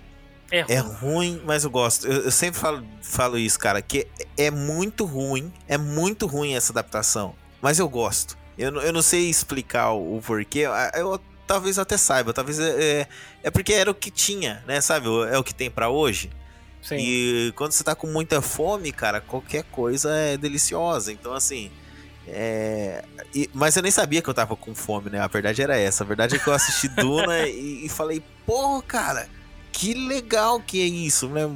cara. 0.48 0.52
É, 0.52 0.62
ruim. 0.62 0.72
é 0.72 0.78
ruim. 0.78 1.42
mas 1.44 1.64
eu 1.64 1.70
gosto. 1.70 2.06
Eu, 2.06 2.26
eu, 2.26 2.30
sempre 2.30 2.60
falo, 2.60 2.86
falo 3.02 3.36
isso, 3.36 3.58
cara, 3.58 3.82
que 3.82 4.06
é 4.38 4.48
muito 4.48 5.04
ruim, 5.04 5.52
é 5.66 5.76
muito 5.76 6.28
ruim 6.28 6.54
essa 6.54 6.72
adaptação, 6.72 7.34
mas 7.60 7.80
eu 7.80 7.88
gosto. 7.88 8.38
Eu, 8.56 8.72
eu 8.80 8.92
não 8.92 9.02
sei 9.02 9.28
explicar 9.28 9.90
o, 9.90 10.18
o 10.18 10.22
porquê, 10.22 10.60
eu, 10.60 10.72
eu 10.94 11.20
talvez 11.48 11.80
até 11.80 11.96
saiba, 11.96 12.32
talvez 12.32 12.60
é, 12.60 13.00
é, 13.00 13.08
é 13.42 13.50
porque 13.50 13.72
era 13.72 13.90
o 13.90 13.94
que 13.94 14.12
tinha, 14.12 14.62
né, 14.68 14.80
sabe? 14.80 15.08
É 15.32 15.36
o 15.36 15.42
que 15.42 15.52
tem 15.52 15.68
para 15.68 15.88
hoje. 15.88 16.30
Sim. 16.84 16.96
E 16.98 17.52
quando 17.56 17.72
você 17.72 17.82
tá 17.82 17.94
com 17.94 18.06
muita 18.06 18.42
fome, 18.42 18.92
cara, 18.92 19.18
qualquer 19.18 19.64
coisa 19.64 20.14
é 20.14 20.36
deliciosa. 20.36 21.10
Então, 21.10 21.32
assim, 21.32 21.70
é, 22.28 23.02
e, 23.34 23.48
mas 23.54 23.74
eu 23.74 23.82
nem 23.82 23.90
sabia 23.90 24.20
que 24.20 24.28
eu 24.28 24.34
tava 24.34 24.54
com 24.54 24.74
fome, 24.74 25.08
né? 25.08 25.18
A 25.18 25.26
verdade 25.26 25.62
era 25.62 25.78
essa. 25.78 26.04
A 26.04 26.06
verdade 26.06 26.36
é 26.36 26.38
que 26.38 26.46
eu 26.46 26.52
assisti 26.52 26.88
Duna 26.94 27.46
e, 27.48 27.86
e, 27.86 27.88
falei, 27.88 28.22
pô, 28.44 28.82
cara, 28.82 29.28
que 29.72 29.94
legal 29.94 30.60
que 30.60 30.82
é 30.82 30.86
isso, 30.86 31.28
né? 31.28 31.50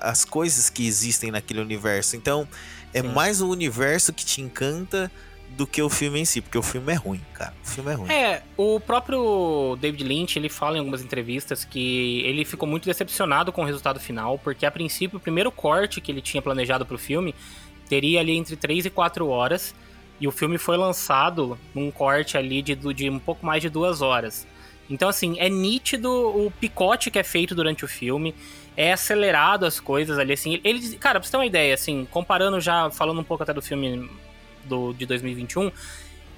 As 0.00 0.24
coisas 0.24 0.70
que 0.70 0.86
existem 0.86 1.30
naquele 1.30 1.60
universo. 1.60 2.16
Então, 2.16 2.48
é 2.94 3.02
Sim. 3.02 3.08
mais 3.08 3.42
o 3.42 3.50
universo 3.50 4.10
que 4.10 4.24
te 4.24 4.40
encanta 4.40 5.12
do 5.56 5.66
que 5.66 5.80
o 5.80 5.88
filme 5.88 6.20
em 6.20 6.24
si, 6.24 6.40
porque 6.40 6.58
o 6.58 6.62
filme 6.62 6.92
é 6.92 6.96
ruim, 6.96 7.20
cara. 7.32 7.54
O 7.64 7.68
filme 7.68 7.90
é 7.90 7.94
ruim. 7.94 8.10
É, 8.10 8.42
o 8.56 8.78
próprio 8.78 9.76
David 9.80 10.04
Lynch, 10.04 10.38
ele 10.38 10.50
fala 10.50 10.76
em 10.76 10.80
algumas 10.80 11.02
entrevistas 11.02 11.64
que 11.64 12.20
ele 12.20 12.44
ficou 12.44 12.68
muito 12.68 12.84
decepcionado 12.84 13.50
com 13.52 13.62
o 13.62 13.64
resultado 13.64 13.98
final, 13.98 14.38
porque 14.38 14.66
a 14.66 14.70
princípio 14.70 15.16
o 15.16 15.20
primeiro 15.20 15.50
corte 15.50 16.00
que 16.00 16.12
ele 16.12 16.20
tinha 16.20 16.42
planejado 16.42 16.84
pro 16.84 16.98
filme 16.98 17.34
teria 17.88 18.20
ali 18.20 18.36
entre 18.36 18.54
3 18.54 18.86
e 18.86 18.90
4 18.90 19.26
horas. 19.26 19.74
E 20.18 20.26
o 20.26 20.32
filme 20.32 20.56
foi 20.56 20.76
lançado 20.76 21.58
num 21.74 21.90
corte 21.90 22.38
ali 22.38 22.62
de, 22.62 22.74
de 22.74 23.10
um 23.10 23.18
pouco 23.18 23.44
mais 23.44 23.60
de 23.60 23.68
duas 23.68 24.00
horas. 24.00 24.46
Então, 24.88 25.08
assim, 25.08 25.36
é 25.38 25.48
nítido 25.48 26.10
o 26.10 26.50
picote 26.50 27.10
que 27.10 27.18
é 27.18 27.22
feito 27.22 27.54
durante 27.54 27.84
o 27.84 27.88
filme. 27.88 28.34
É 28.76 28.92
acelerado 28.92 29.66
as 29.66 29.80
coisas 29.80 30.18
ali, 30.18 30.32
assim. 30.32 30.60
Ele, 30.62 30.96
cara, 30.96 31.18
pra 31.18 31.26
você 31.26 31.32
ter 31.32 31.36
uma 31.36 31.46
ideia, 31.46 31.74
assim, 31.74 32.06
comparando 32.10 32.60
já, 32.60 32.90
falando 32.90 33.20
um 33.20 33.24
pouco 33.24 33.42
até 33.42 33.52
do 33.52 33.60
filme 33.60 34.08
do, 34.66 34.92
de 34.92 35.06
2021, 35.06 35.70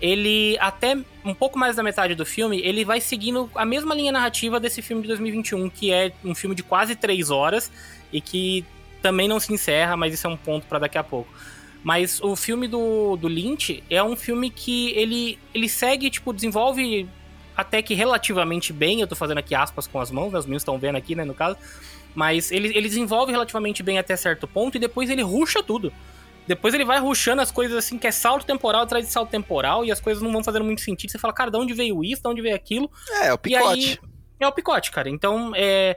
ele, 0.01 0.57
até 0.61 0.97
um 1.25 1.35
pouco 1.35 1.59
mais 1.59 1.77
da 1.77 1.83
metade 1.83 2.15
do 2.15 2.25
filme, 2.25 2.61
ele 2.61 2.85
vai 2.85 3.01
seguindo 3.01 3.51
a 3.55 3.65
mesma 3.65 3.95
linha 3.95 4.13
narrativa 4.13 4.61
desse 4.61 4.81
filme 4.81 5.03
de 5.03 5.09
2021, 5.09 5.69
que 5.69 5.93
é 5.93 6.13
um 6.25 6.35
filme 6.35 6.55
de 6.55 6.63
quase 6.63 6.95
três 6.95 7.31
horas 7.31 7.71
e 8.13 8.21
que 8.21 8.65
também 9.03 9.29
não 9.29 9.41
se 9.41 9.53
encerra, 9.53 9.97
mas 9.97 10.15
isso 10.15 10.27
é 10.27 10.31
um 10.31 10.37
ponto 10.37 10.67
para 10.67 10.79
daqui 10.79 10.99
a 10.99 11.05
pouco. 11.05 11.33
Mas 11.83 12.21
o 12.21 12.35
filme 12.37 12.67
do, 12.69 13.17
do 13.17 13.29
Lynch 13.29 13.83
é 13.89 14.03
um 14.03 14.17
filme 14.17 14.51
que 14.51 14.91
ele, 14.91 15.39
ele 15.55 15.69
segue, 15.69 16.11
tipo, 16.11 16.33
desenvolve 16.33 17.09
até 17.57 17.83
que 17.83 17.95
relativamente 17.95 18.73
bem. 18.73 19.01
Eu 19.01 19.07
tô 19.07 19.17
fazendo 19.17 19.39
aqui 19.39 19.55
aspas 19.55 19.87
com 19.87 20.01
as 20.01 20.11
mãos, 20.11 20.33
né? 20.33 20.39
os 20.39 20.47
meus 20.47 20.63
estão 20.63 20.79
vendo 20.79 20.97
aqui, 20.97 21.15
né, 21.15 21.25
no 21.25 21.35
caso. 21.35 21.57
Mas 22.15 22.51
ele, 22.51 22.69
ele 22.69 22.89
desenvolve 22.89 23.31
relativamente 23.31 23.83
bem 23.83 23.99
até 23.99 24.17
certo 24.17 24.47
ponto 24.47 24.77
e 24.77 24.81
depois 24.81 25.09
ele 25.11 25.23
ruxa 25.23 25.63
tudo. 25.63 25.93
Depois 26.49 26.75
ele 26.75 26.85
vai 26.85 26.99
ruxando 26.99 27.41
as 27.41 27.51
coisas 27.51 27.77
assim, 27.77 27.99
que 27.99 28.07
é 28.07 28.11
salto 28.11 28.45
temporal 28.45 28.83
atrás 28.83 29.07
de 29.07 29.13
salto 29.13 29.31
temporal, 29.31 29.85
e 29.85 29.93
as 29.93 30.01
coisas 30.01 30.23
não 30.23 30.33
vão 30.33 30.43
fazendo 30.43 30.65
muito 30.65 30.81
sentido. 30.81 31.11
Você 31.11 31.19
fala, 31.19 31.33
cara, 31.33 31.51
de 31.51 31.57
onde 31.57 31.75
veio 31.75 32.03
isso? 32.03 32.23
De 32.23 32.29
onde 32.29 32.43
veio 32.43 32.57
aquilo? 32.57 32.91
É, 33.23 33.29
é 33.29 33.33
o 33.33 33.39
picote. 33.39 34.01
Aí, 34.03 34.11
é 34.41 34.49
o 34.49 34.53
picote, 34.53 34.91
cara. 34.91 35.09
Então, 35.09 35.53
é 35.55 35.97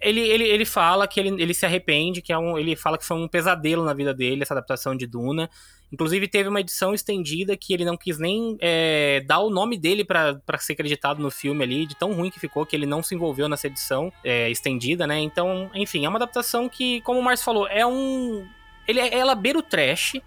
ele, 0.00 0.20
ele, 0.20 0.44
ele 0.44 0.64
fala 0.64 1.06
que 1.06 1.20
ele, 1.20 1.42
ele 1.42 1.54
se 1.54 1.64
arrepende, 1.64 2.22
que 2.22 2.32
é 2.32 2.38
um, 2.38 2.58
ele 2.58 2.74
fala 2.76 2.98
que 2.98 3.04
foi 3.04 3.16
um 3.16 3.28
pesadelo 3.28 3.84
na 3.84 3.94
vida 3.94 4.12
dele, 4.12 4.42
essa 4.42 4.54
adaptação 4.54 4.96
de 4.96 5.06
Duna. 5.06 5.48
Inclusive, 5.92 6.28
teve 6.28 6.48
uma 6.48 6.60
edição 6.60 6.94
estendida 6.94 7.56
que 7.56 7.74
ele 7.74 7.84
não 7.84 7.96
quis 7.96 8.18
nem 8.18 8.56
é, 8.60 9.22
dar 9.26 9.40
o 9.40 9.50
nome 9.50 9.76
dele 9.76 10.04
para 10.04 10.40
ser 10.58 10.74
acreditado 10.74 11.20
no 11.20 11.30
filme 11.30 11.64
ali, 11.64 11.86
de 11.86 11.96
tão 11.96 12.12
ruim 12.12 12.30
que 12.30 12.38
ficou, 12.38 12.64
que 12.64 12.76
ele 12.76 12.86
não 12.86 13.02
se 13.02 13.14
envolveu 13.14 13.48
nessa 13.48 13.66
edição 13.66 14.12
é, 14.24 14.48
estendida, 14.50 15.06
né? 15.06 15.18
Então, 15.18 15.70
enfim, 15.74 16.04
é 16.04 16.08
uma 16.08 16.18
adaptação 16.18 16.68
que, 16.68 17.00
como 17.02 17.18
o 17.18 17.22
Márcio 17.22 17.44
falou, 17.44 17.66
é 17.66 17.84
um. 17.84 18.46
Ele, 18.90 19.00
é, 19.00 19.18
ela 19.18 19.34
beira 19.34 19.58
o 19.58 19.62
trash, 19.62 20.20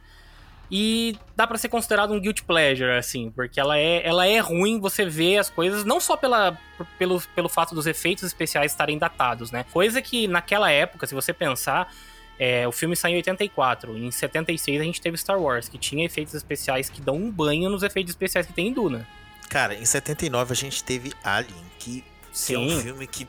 e 0.75 1.15
dá 1.35 1.45
para 1.45 1.57
ser 1.57 1.69
considerado 1.69 2.13
um 2.13 2.19
guilty 2.19 2.41
pleasure, 2.43 2.97
assim, 2.97 3.29
porque 3.29 3.59
ela 3.59 3.77
é, 3.77 4.01
ela 4.03 4.25
é 4.25 4.39
ruim 4.39 4.79
você 4.79 5.05
ver 5.05 5.37
as 5.37 5.47
coisas, 5.47 5.85
não 5.85 5.99
só 5.99 6.17
pela, 6.17 6.57
pelo, 6.97 7.21
pelo 7.35 7.47
fato 7.47 7.75
dos 7.75 7.85
efeitos 7.85 8.23
especiais 8.23 8.71
estarem 8.71 8.97
datados, 8.97 9.51
né? 9.51 9.65
Coisa 9.71 10.01
que 10.01 10.27
naquela 10.27 10.71
época, 10.71 11.05
se 11.05 11.13
você 11.13 11.31
pensar, 11.31 11.93
é, 12.39 12.67
o 12.67 12.71
filme 12.71 12.95
saiu 12.95 13.13
em 13.13 13.17
84. 13.17 13.95
Em 13.95 14.09
76 14.09 14.81
a 14.81 14.83
gente 14.83 14.99
teve 14.99 15.15
Star 15.15 15.39
Wars, 15.39 15.69
que 15.69 15.77
tinha 15.77 16.05
efeitos 16.05 16.33
especiais 16.33 16.89
que 16.89 17.01
dão 17.01 17.17
um 17.17 17.29
banho 17.29 17.69
nos 17.69 17.83
efeitos 17.83 18.11
especiais 18.11 18.47
que 18.47 18.53
tem 18.53 18.69
em 18.69 18.73
Duna. 18.73 19.07
Cara, 19.49 19.75
em 19.75 19.85
79 19.85 20.53
a 20.53 20.55
gente 20.55 20.83
teve 20.83 21.13
Alien, 21.23 21.53
que, 21.77 22.03
que 22.33 22.53
é 22.55 22.57
um 22.57 22.79
filme 22.79 23.05
que. 23.05 23.27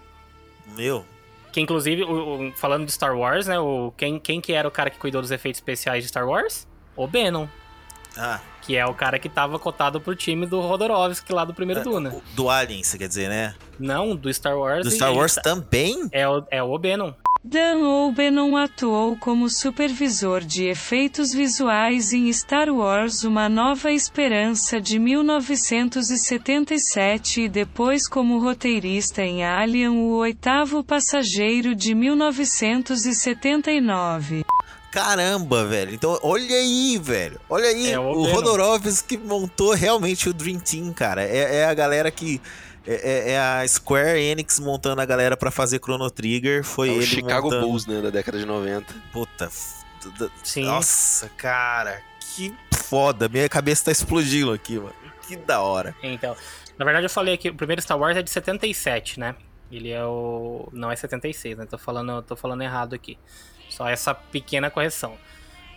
Meu. 0.75 1.05
Que 1.55 1.61
inclusive, 1.61 2.03
o, 2.03 2.49
o, 2.49 2.53
falando 2.57 2.85
de 2.85 2.91
Star 2.91 3.17
Wars, 3.17 3.47
né? 3.47 3.57
O, 3.61 3.93
quem, 3.97 4.19
quem 4.19 4.41
que 4.41 4.53
era 4.53 4.67
o 4.67 4.73
cara 4.73 4.91
que 4.91 4.99
cuidou 4.99 5.23
dos 5.23 5.31
efeitos 5.31 5.61
especiais 5.61 6.03
de 6.03 6.09
Star 6.09 6.29
Wars? 6.29 6.67
O 6.97 7.07
Bannon. 7.07 7.47
Ah. 8.19 8.41
Que 8.61 8.77
é 8.77 8.85
o 8.85 8.93
cara 8.93 9.21
que 9.21 9.29
tava 9.29 9.57
cotado 9.57 10.01
pro 10.01 10.17
time 10.17 10.47
do 10.47 10.61
Rodorovsky 10.61 11.33
lá 11.33 11.45
do 11.45 11.55
primeiro 11.55 11.81
é, 11.81 11.85
Duna. 11.85 12.17
Do 12.33 12.51
Alien, 12.51 12.83
você 12.83 12.99
quer 12.99 13.07
dizer, 13.07 13.29
né? 13.29 13.55
Não, 13.79 14.17
do 14.17 14.35
Star 14.35 14.59
Wars. 14.59 14.85
Do 14.85 14.91
Star 14.91 15.15
Wars 15.15 15.37
também? 15.37 16.09
É 16.11 16.29
o, 16.29 16.45
é 16.51 16.61
o 16.61 16.77
Bannon. 16.77 17.15
Dan 17.47 17.85
O'Bannon 17.85 18.57
atuou 18.57 19.19
como 19.19 19.51
supervisor 19.51 20.41
de 20.41 20.65
efeitos 20.65 21.35
visuais 21.35 22.15
em 22.15 22.33
Star 22.33 22.71
Wars 22.71 23.23
Uma 23.23 23.51
Nova 23.51 23.93
Esperança 23.93 24.81
de 24.81 24.99
1977 24.99 27.43
e 27.43 27.49
depois 27.51 28.09
como 28.09 28.39
roteirista 28.39 29.21
em 29.21 29.45
Alien 29.45 29.91
O 29.91 30.15
Oitavo 30.15 30.83
Passageiro 30.83 31.75
de 31.75 31.95
1979. 31.95 34.43
Caramba, 34.91 35.67
velho. 35.67 35.93
Então, 35.93 36.19
olha 36.23 36.57
aí, 36.57 36.99
velho. 37.03 37.39
Olha 37.51 37.69
aí. 37.69 37.91
É, 37.91 37.99
o 37.99 38.23
Rodorovsky 38.23 39.19
montou 39.19 39.75
realmente 39.75 40.31
o 40.31 40.33
Dream 40.33 40.61
Team, 40.61 40.95
cara. 40.95 41.23
É, 41.23 41.57
é 41.57 41.67
a 41.67 41.75
galera 41.75 42.11
que. 42.11 42.41
É, 42.87 42.95
é, 42.95 43.31
é, 43.33 43.41
a 43.41 43.67
Square 43.67 44.21
Enix 44.21 44.61
montando 44.61 45.01
a 45.01 45.07
galera 45.07 45.37
para 45.37 45.51
fazer 45.51 45.79
Chrono 45.79 46.11
Trigger. 46.11 46.63
Foi 46.63 46.91
é 46.91 46.93
ele. 46.93 47.05
O 47.05 47.07
Chicago 47.07 47.45
montando... 47.45 47.67
Bulls, 47.67 47.87
né? 47.87 48.01
Da 48.01 48.11
década 48.11 48.39
de 48.39 48.45
90. 48.45 48.95
Puta. 49.13 49.51
Sim. 50.43 50.65
Nossa, 50.65 51.29
cara. 51.31 52.03
Que 52.21 52.55
foda. 52.75 53.29
Minha 53.29 53.49
cabeça 53.49 53.87
tá 53.87 53.93
explodindo 53.93 54.53
aqui, 54.53 54.79
mano. 54.79 54.95
Que 55.27 55.37
da 55.37 55.61
hora. 55.61 55.95
Então. 56.03 56.37
Na 56.79 56.85
verdade, 56.85 57.07
eu 57.07 57.11
falei 57.11 57.37
que 57.37 57.49
o 57.49 57.55
primeiro 57.55 57.81
Star 57.81 57.99
Wars 57.99 58.17
é 58.17 58.23
de 58.23 58.31
77, 58.31 59.19
né? 59.19 59.35
Ele 59.71 59.91
é 59.91 60.05
o. 60.05 60.69
Não 60.73 60.91
é 60.91 60.97
76, 60.97 61.57
né? 61.57 61.67
Tô 61.67 61.79
falando, 61.79 62.23
tô 62.23 62.37
falando 62.37 62.63
errado 62.63 62.95
aqui. 62.95 63.17
Só 63.71 63.89
essa 63.89 64.15
pequena 64.15 64.71
correção. 64.71 65.17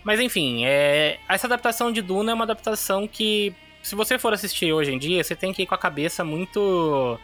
Mas 0.04 0.20
enfim, 0.20 0.64
é... 0.64 1.18
essa 1.28 1.46
adaptação 1.46 1.90
de 1.92 2.00
Duna 2.02 2.30
é 2.32 2.34
uma 2.34 2.44
adaptação 2.44 3.08
que, 3.08 3.54
se 3.88 3.94
você 3.94 4.18
for 4.18 4.34
assistir 4.34 4.70
hoje 4.72 4.92
em 4.92 4.98
dia, 4.98 5.24
você 5.24 5.34
tem 5.34 5.52
que 5.52 5.62
ir 5.62 5.66
com 5.66 5.74
a 5.74 5.78
cabeça 5.78 6.22
muito 6.22 7.18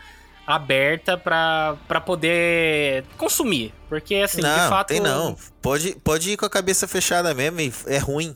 aberta 0.47 1.17
para 1.17 2.01
poder 2.05 3.05
consumir. 3.19 3.73
Porque, 3.89 4.15
assim, 4.17 4.41
não, 4.41 4.63
de 4.63 4.69
fato. 4.69 4.89
Tem 4.89 5.01
não. 5.01 5.37
Pode, 5.61 5.95
pode 6.03 6.31
ir 6.31 6.37
com 6.39 6.47
a 6.47 6.51
cabeça 6.51 6.89
fechada 6.89 7.35
mesmo, 7.35 7.59
é 7.87 7.99
ruim. 7.99 8.35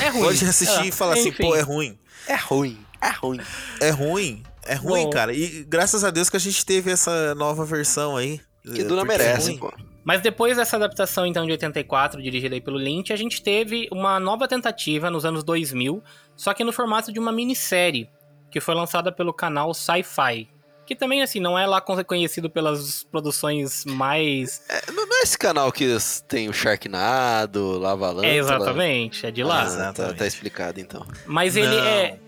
É 0.00 0.08
ruim. 0.08 0.22
Pode 0.22 0.44
assistir 0.44 0.84
é. 0.84 0.86
e 0.88 0.92
falar 0.92 1.14
assim, 1.14 1.32
pô, 1.32 1.56
é 1.56 1.60
ruim. 1.62 1.98
É 2.28 2.36
ruim. 2.36 2.78
É 3.00 3.10
ruim. 3.10 3.40
É 3.80 3.90
ruim. 3.90 4.42
É 4.66 4.74
ruim, 4.74 5.04
Bom, 5.04 5.10
cara. 5.10 5.34
E 5.34 5.64
graças 5.64 6.04
a 6.04 6.10
Deus 6.10 6.30
que 6.30 6.36
a 6.36 6.40
gente 6.40 6.64
teve 6.64 6.90
essa 6.90 7.34
nova 7.34 7.64
versão 7.64 8.16
aí. 8.16 8.40
Que 8.62 8.82
Duna 8.82 9.04
merece, 9.04 9.58
pô. 9.58 9.70
Mas 10.04 10.20
depois 10.20 10.56
dessa 10.56 10.76
adaptação, 10.76 11.26
então, 11.26 11.46
de 11.46 11.52
84, 11.52 12.22
dirigida 12.22 12.54
aí 12.54 12.60
pelo 12.60 12.76
Lynch, 12.76 13.12
a 13.12 13.16
gente 13.16 13.42
teve 13.42 13.88
uma 13.90 14.20
nova 14.20 14.46
tentativa 14.46 15.10
nos 15.10 15.24
anos 15.24 15.42
2000, 15.42 16.02
só 16.36 16.52
que 16.52 16.64
no 16.64 16.72
formato 16.72 17.12
de 17.12 17.18
uma 17.18 17.32
minissérie, 17.32 18.08
que 18.50 18.60
foi 18.60 18.74
lançada 18.74 19.10
pelo 19.10 19.32
canal 19.32 19.72
Sci-Fi. 19.74 20.48
Que 20.86 20.94
também, 20.94 21.22
assim, 21.22 21.40
não 21.40 21.58
é 21.58 21.66
lá 21.66 21.80
conhecido 21.80 22.50
pelas 22.50 23.04
produções 23.04 23.86
mais... 23.86 24.62
É, 24.68 24.92
não 24.92 25.04
é 25.04 25.22
esse 25.22 25.38
canal 25.38 25.72
que 25.72 25.96
tem 26.28 26.48
o 26.48 26.52
Sharknado, 26.52 27.78
Lava 27.78 28.08
Lâmpada? 28.08 28.26
É, 28.26 28.36
exatamente, 28.36 29.26
é 29.26 29.30
de 29.30 29.42
lá. 29.42 29.62
Ah, 29.62 29.92
tá, 29.94 30.12
tá, 30.12 30.26
explicado, 30.26 30.78
então. 30.78 31.06
Mas 31.26 31.56
ele 31.56 31.74
não. 31.74 31.84
é... 31.84 32.18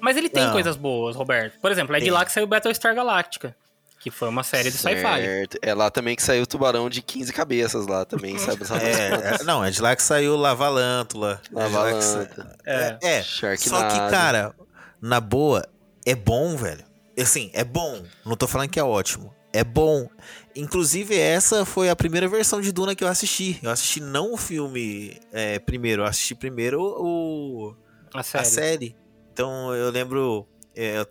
Mas 0.00 0.16
ele 0.16 0.30
tem 0.30 0.44
não. 0.44 0.52
coisas 0.52 0.76
boas, 0.76 1.16
Roberto. 1.16 1.60
Por 1.60 1.70
exemplo, 1.70 1.94
é 1.94 2.00
de 2.00 2.10
lá 2.10 2.24
que 2.24 2.32
saiu 2.32 2.46
Battlestar 2.46 2.94
Galactica. 2.94 3.54
Que 4.00 4.10
foi 4.10 4.28
uma 4.28 4.42
série 4.42 4.70
de 4.70 4.76
sci-fi. 4.76 5.48
É 5.60 5.74
lá 5.74 5.90
também 5.90 6.14
que 6.14 6.22
saiu 6.22 6.44
o 6.44 6.46
Tubarão 6.46 6.88
de 6.88 7.02
15 7.02 7.32
cabeças 7.32 7.86
lá 7.86 8.04
também, 8.04 8.38
sabe? 8.38 8.62
é, 8.80 9.40
é, 9.40 9.44
não, 9.44 9.64
é 9.64 9.70
de 9.70 9.82
lá 9.82 9.96
que 9.96 10.02
saiu 10.02 10.36
Lavalântula. 10.36 11.40
Lavalântula. 11.50 12.56
É, 12.64 12.98
é, 13.02 13.18
é. 13.18 13.22
Só 13.22 13.88
que, 13.88 13.98
cara, 14.10 14.54
na 15.00 15.20
boa, 15.20 15.66
é 16.06 16.14
bom, 16.14 16.56
velho. 16.56 16.84
Assim, 17.20 17.50
é 17.52 17.64
bom. 17.64 18.02
Não 18.24 18.36
tô 18.36 18.46
falando 18.46 18.70
que 18.70 18.78
é 18.78 18.84
ótimo. 18.84 19.34
É 19.52 19.64
bom. 19.64 20.08
Inclusive, 20.54 21.18
essa 21.18 21.64
foi 21.64 21.88
a 21.88 21.96
primeira 21.96 22.28
versão 22.28 22.60
de 22.60 22.70
Duna 22.70 22.94
que 22.94 23.02
eu 23.02 23.08
assisti. 23.08 23.58
Eu 23.62 23.70
assisti 23.70 24.00
não 24.00 24.32
o 24.32 24.36
filme 24.36 25.18
é, 25.32 25.58
primeiro, 25.58 26.02
eu 26.02 26.06
assisti 26.06 26.34
primeiro 26.34 26.80
o. 26.80 27.74
A 28.14 28.22
série. 28.22 28.42
A 28.42 28.44
série. 28.44 28.96
Então 29.32 29.74
eu 29.74 29.90
lembro. 29.90 30.46
É, 30.74 31.04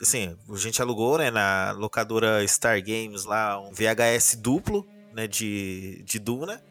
assim, 0.00 0.36
a 0.48 0.56
gente 0.56 0.80
alugou, 0.80 1.18
né, 1.18 1.30
na 1.30 1.72
locadora 1.72 2.46
Star 2.46 2.80
Games 2.82 3.24
lá, 3.24 3.60
um 3.60 3.72
VHS 3.72 4.36
duplo, 4.36 4.86
né, 5.12 5.26
de, 5.26 6.02
de 6.04 6.18
Duna. 6.18 6.62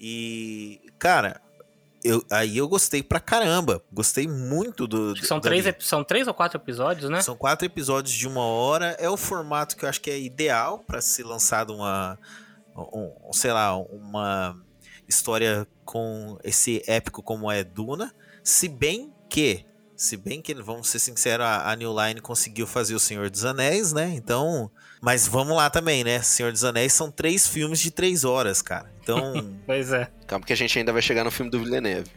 E, 0.00 0.80
cara, 0.98 1.40
eu, 2.06 2.24
aí 2.30 2.56
eu 2.56 2.68
gostei 2.68 3.02
pra 3.02 3.18
caramba. 3.18 3.82
Gostei 3.92 4.28
muito 4.28 4.86
do. 4.86 5.16
São 5.24 5.40
três, 5.40 5.64
são 5.80 6.04
três 6.04 6.28
ou 6.28 6.34
quatro 6.34 6.58
episódios, 6.60 7.10
né? 7.10 7.20
São 7.20 7.36
quatro 7.36 7.66
episódios 7.66 8.14
de 8.14 8.28
uma 8.28 8.44
hora. 8.44 8.96
É 8.98 9.08
o 9.08 9.16
formato 9.16 9.76
que 9.76 9.84
eu 9.84 9.88
acho 9.88 10.00
que 10.00 10.10
é 10.10 10.18
ideal 10.18 10.78
para 10.78 11.00
ser 11.00 11.24
lançado 11.24 11.74
uma. 11.74 12.18
Um, 12.76 13.32
sei 13.32 13.52
lá, 13.52 13.76
uma 13.76 14.56
história 15.08 15.66
com 15.84 16.38
esse 16.44 16.82
épico 16.86 17.22
como 17.22 17.50
é 17.50 17.64
Duna. 17.64 18.14
Se 18.44 18.68
bem 18.68 19.12
que 19.28 19.64
se 19.96 20.16
bem 20.16 20.42
que, 20.42 20.54
vamos 20.54 20.88
ser 20.88 20.98
sinceros, 20.98 21.46
a, 21.46 21.74
New 21.74 21.94
Line 21.98 22.20
conseguiu 22.20 22.66
fazer 22.66 22.94
O 22.94 23.00
Senhor 23.00 23.30
dos 23.30 23.44
Anéis, 23.44 23.92
né? 23.92 24.12
Então. 24.14 24.70
Mas 25.00 25.26
vamos 25.26 25.56
lá 25.56 25.70
também, 25.70 26.04
né? 26.04 26.20
Senhor 26.20 26.52
dos 26.52 26.64
Anéis 26.64 26.92
são 26.92 27.10
três 27.10 27.46
filmes 27.46 27.80
de 27.80 27.90
três 27.90 28.24
horas, 28.24 28.60
cara. 28.60 28.92
Então. 29.02 29.32
pois 29.64 29.92
é. 29.92 30.10
Calma 30.26 30.44
que 30.44 30.52
a 30.52 30.56
gente 30.56 30.78
ainda 30.78 30.92
vai 30.92 31.00
chegar 31.00 31.24
no 31.24 31.30
filme 31.30 31.50
do 31.50 31.58
Villeneuve. 31.58 32.10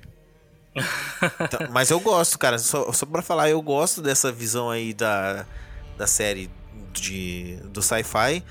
então, 0.76 1.68
mas 1.72 1.90
eu 1.90 2.00
gosto, 2.00 2.38
cara. 2.38 2.60
Só, 2.60 2.92
só 2.92 3.06
pra 3.06 3.22
falar, 3.22 3.50
eu 3.50 3.62
gosto 3.62 4.02
dessa 4.02 4.32
visão 4.32 4.70
aí 4.70 4.94
da, 4.94 5.46
da 5.98 6.06
série 6.06 6.52
de, 6.92 7.58
do 7.66 7.82
sci-fi. 7.82 8.44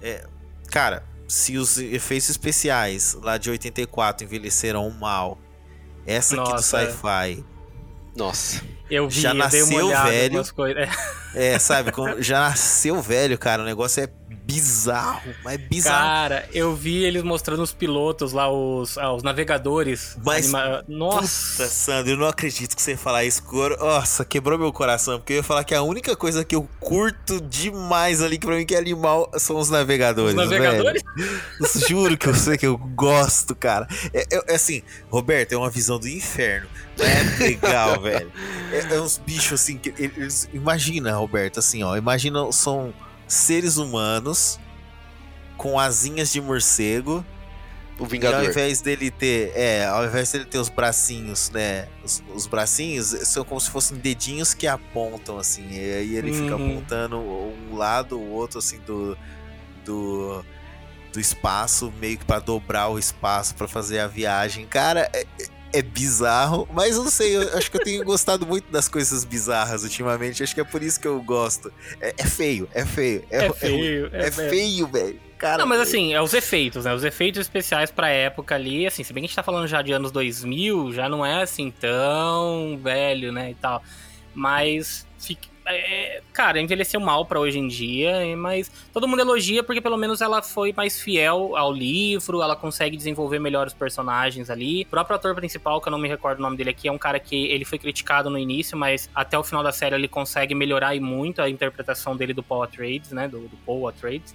É, 0.00 0.26
cara, 0.70 1.04
se 1.28 1.58
os 1.58 1.76
efeitos 1.78 2.30
especiais 2.30 3.14
lá 3.14 3.36
de 3.36 3.50
84 3.50 4.24
envelheceram 4.24 4.88
mal, 4.90 5.38
essa 6.06 6.34
Nossa, 6.34 6.52
aqui 6.52 6.62
do 6.62 6.76
é. 6.76 6.92
sci-fi 6.92 7.49
nossa. 8.16 8.62
Eu 8.90 9.08
vi, 9.08 9.20
já 9.20 9.30
eu 9.30 9.34
nasceu 9.34 9.88
velho. 9.88 10.42
É, 11.34 11.58
sabe? 11.58 11.92
já 12.18 12.40
nasceu 12.40 13.00
velho, 13.00 13.38
cara. 13.38 13.62
O 13.62 13.64
negócio 13.64 14.02
é 14.02 14.08
bizarro, 14.50 15.32
mas 15.44 15.54
é 15.54 15.58
bizarro. 15.58 16.06
Cara, 16.06 16.48
eu 16.52 16.74
vi 16.74 17.04
eles 17.04 17.22
mostrando 17.22 17.62
os 17.62 17.72
pilotos 17.72 18.32
lá, 18.32 18.50
os, 18.50 18.98
ah, 18.98 19.12
os 19.12 19.22
navegadores. 19.22 20.16
Mas, 20.24 20.52
anima... 20.52 20.84
nossa. 20.88 21.62
Puta, 21.62 21.68
Sandro, 21.68 22.12
eu 22.12 22.16
não 22.16 22.26
acredito 22.26 22.74
que 22.74 22.82
você 22.82 22.96
falar 22.96 23.24
isso. 23.24 23.42
Nossa, 23.78 24.24
quebrou 24.24 24.58
meu 24.58 24.72
coração, 24.72 25.18
porque 25.18 25.34
eu 25.34 25.36
ia 25.38 25.42
falar 25.42 25.62
que 25.62 25.74
a 25.74 25.82
única 25.82 26.16
coisa 26.16 26.44
que 26.44 26.56
eu 26.56 26.68
curto 26.80 27.40
demais 27.40 28.20
ali, 28.20 28.38
que 28.38 28.46
pra 28.46 28.56
mim 28.56 28.66
que 28.66 28.74
é 28.74 28.78
animal, 28.78 29.30
são 29.38 29.56
os 29.56 29.70
navegadores. 29.70 30.30
Os 30.30 30.36
navegadores? 30.36 31.02
Juro 31.88 32.18
que 32.18 32.26
eu 32.26 32.34
sei 32.34 32.56
que 32.56 32.66
eu 32.66 32.76
gosto, 32.76 33.54
cara. 33.54 33.86
É, 34.12 34.26
é, 34.34 34.42
é 34.48 34.54
assim, 34.56 34.82
Roberto, 35.08 35.52
é 35.52 35.56
uma 35.56 35.70
visão 35.70 35.98
do 35.98 36.08
inferno. 36.08 36.68
É 36.98 37.42
legal, 37.42 38.00
velho. 38.00 38.30
É, 38.72 38.79
é 38.90 39.00
uns 39.00 39.18
bichos 39.18 39.60
assim 39.60 39.78
que 39.78 39.94
eles. 39.98 40.48
Imagina, 40.52 41.14
Roberto, 41.16 41.58
assim, 41.58 41.82
ó. 41.82 41.96
Imagina, 41.96 42.50
são 42.52 42.92
seres 43.26 43.76
humanos 43.76 44.58
com 45.56 45.78
asinhas 45.78 46.32
de 46.32 46.40
morcego. 46.40 47.24
O 47.98 48.06
Vingador. 48.06 48.42
E 48.42 48.46
ao 48.46 48.50
invés 48.50 48.80
dele 48.80 49.10
ter. 49.10 49.52
É, 49.54 49.86
ao 49.86 50.04
invés 50.04 50.32
dele 50.32 50.46
ter 50.46 50.58
os 50.58 50.68
bracinhos, 50.68 51.50
né? 51.50 51.86
Os, 52.02 52.22
os 52.34 52.46
bracinhos 52.46 53.08
são 53.24 53.44
como 53.44 53.60
se 53.60 53.70
fossem 53.70 53.98
dedinhos 53.98 54.54
que 54.54 54.66
apontam, 54.66 55.38
assim. 55.38 55.66
E 55.70 55.78
aí 55.78 56.16
ele 56.16 56.30
uhum. 56.30 56.42
fica 56.42 56.54
apontando 56.54 57.18
um 57.18 57.76
lado, 57.76 58.18
o 58.18 58.30
outro, 58.30 58.58
assim, 58.58 58.78
do. 58.80 59.16
Do 59.84 60.44
do 61.12 61.20
espaço, 61.20 61.92
meio 62.00 62.18
que 62.18 62.24
para 62.24 62.38
dobrar 62.38 62.88
o 62.88 62.98
espaço 62.98 63.54
para 63.54 63.66
fazer 63.66 63.98
a 63.98 64.06
viagem. 64.06 64.66
Cara, 64.66 65.10
é, 65.12 65.26
é 65.72 65.82
bizarro, 65.82 66.68
mas 66.72 66.96
eu 66.96 67.04
não 67.04 67.10
sei, 67.10 67.36
eu 67.36 67.56
acho 67.56 67.70
que 67.70 67.76
eu 67.76 67.82
tenho 67.82 68.04
gostado 68.04 68.46
muito 68.46 68.70
das 68.70 68.88
coisas 68.88 69.24
bizarras 69.24 69.82
ultimamente, 69.82 70.42
acho 70.42 70.54
que 70.54 70.60
é 70.60 70.64
por 70.64 70.82
isso 70.82 71.00
que 71.00 71.06
eu 71.06 71.20
gosto. 71.22 71.72
É, 72.00 72.14
é 72.18 72.26
feio, 72.26 72.68
é 72.72 72.84
feio. 72.84 73.24
É, 73.30 73.46
é 73.46 73.52
feio, 73.52 74.10
é, 74.12 74.26
é 74.26 74.30
feio, 74.30 74.86
velho. 74.86 75.20
Cara, 75.38 75.58
não, 75.58 75.66
mas 75.66 75.80
assim, 75.80 76.12
é 76.12 76.20
os 76.20 76.34
efeitos, 76.34 76.84
né? 76.84 76.92
Os 76.92 77.02
efeitos 77.02 77.40
especiais 77.40 77.90
pra 77.90 78.10
época 78.10 78.54
ali, 78.54 78.86
assim, 78.86 79.02
se 79.02 79.10
bem 79.12 79.22
que 79.22 79.24
a 79.24 79.28
gente 79.28 79.36
tá 79.36 79.42
falando 79.42 79.66
já 79.66 79.80
de 79.80 79.90
anos 79.90 80.12
2000, 80.12 80.92
já 80.92 81.08
não 81.08 81.24
é 81.24 81.42
assim 81.42 81.70
tão 81.70 82.78
velho, 82.82 83.32
né, 83.32 83.50
e 83.50 83.54
tal. 83.54 83.82
Mas 84.34 85.06
fica, 85.18 85.48
é, 85.76 86.22
cara, 86.32 86.60
envelheceu 86.60 87.00
mal 87.00 87.24
para 87.24 87.38
hoje 87.40 87.58
em 87.58 87.68
dia, 87.68 88.36
mas 88.36 88.70
todo 88.92 89.06
mundo 89.08 89.20
elogia 89.20 89.62
porque 89.62 89.80
pelo 89.80 89.96
menos 89.96 90.20
ela 90.20 90.42
foi 90.42 90.72
mais 90.72 91.00
fiel 91.00 91.56
ao 91.56 91.72
livro, 91.72 92.42
ela 92.42 92.56
consegue 92.56 92.96
desenvolver 92.96 93.38
melhor 93.38 93.66
os 93.66 93.74
personagens 93.74 94.50
ali. 94.50 94.82
O 94.82 94.86
próprio 94.86 95.16
ator 95.16 95.34
principal, 95.34 95.80
que 95.80 95.88
eu 95.88 95.90
não 95.90 95.98
me 95.98 96.08
recordo 96.08 96.38
o 96.38 96.42
nome 96.42 96.56
dele 96.56 96.70
aqui, 96.70 96.88
é 96.88 96.92
um 96.92 96.98
cara 96.98 97.18
que 97.18 97.46
ele 97.46 97.64
foi 97.64 97.78
criticado 97.78 98.30
no 98.30 98.38
início, 98.38 98.76
mas 98.76 99.10
até 99.14 99.38
o 99.38 99.42
final 99.42 99.62
da 99.62 99.72
série 99.72 99.94
ele 99.94 100.08
consegue 100.08 100.54
melhorar 100.54 100.94
e 100.94 101.00
muito 101.00 101.42
a 101.42 101.48
interpretação 101.48 102.16
dele 102.16 102.32
do 102.32 102.42
Paul 102.42 102.62
Atreides, 102.62 103.12
né, 103.12 103.28
do, 103.28 103.40
do 103.40 103.56
Paul 103.64 103.88
Atreides. 103.88 104.34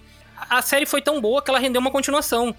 A 0.49 0.61
série 0.61 0.85
foi 0.85 1.01
tão 1.01 1.21
boa 1.21 1.41
que 1.41 1.49
ela 1.49 1.59
rendeu 1.59 1.79
uma 1.79 1.91
continuação. 1.91 2.55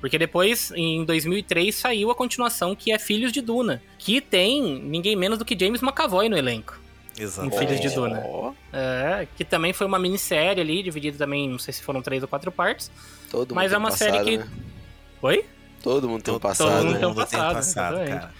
Porque 0.00 0.18
depois, 0.18 0.72
em 0.74 1.04
2003, 1.04 1.74
saiu 1.74 2.10
a 2.10 2.14
continuação 2.14 2.74
que 2.74 2.90
é 2.90 2.98
Filhos 2.98 3.30
de 3.32 3.42
Duna, 3.42 3.82
que 3.98 4.20
tem 4.20 4.80
ninguém 4.80 5.14
menos 5.14 5.38
do 5.38 5.44
que 5.44 5.58
James 5.58 5.82
McAvoy 5.82 6.28
no 6.28 6.38
elenco. 6.38 6.79
Exato. 7.20 7.46
Em 7.46 7.50
Filhos 7.50 7.80
de 7.80 7.90
Duna. 7.90 8.22
É, 8.72 9.26
que 9.36 9.44
também 9.44 9.72
foi 9.72 9.86
uma 9.86 9.98
minissérie 9.98 10.60
ali, 10.60 10.82
dividida 10.82 11.18
também, 11.18 11.48
não 11.48 11.58
sei 11.58 11.74
se 11.74 11.82
foram 11.82 12.00
três 12.00 12.22
ou 12.22 12.28
quatro 12.28 12.50
partes. 12.50 12.90
Todo 13.30 13.54
mas 13.54 13.72
é 13.72 13.78
uma 13.78 13.90
passado, 13.90 14.12
série 14.12 14.24
que. 14.24 14.38
Né? 14.38 14.48
Oi? 15.22 15.44
Todo 15.82 16.08
mundo 16.08 16.22
tem 16.22 16.32
um 16.32 16.38
passado. 16.38 16.68
Todo 16.68 16.84
mundo 16.84 16.92
né? 16.94 16.98
tem 16.98 17.08
um 17.08 17.14
passado, 17.14 17.54
passado 17.54 17.96
cara. 18.06 18.32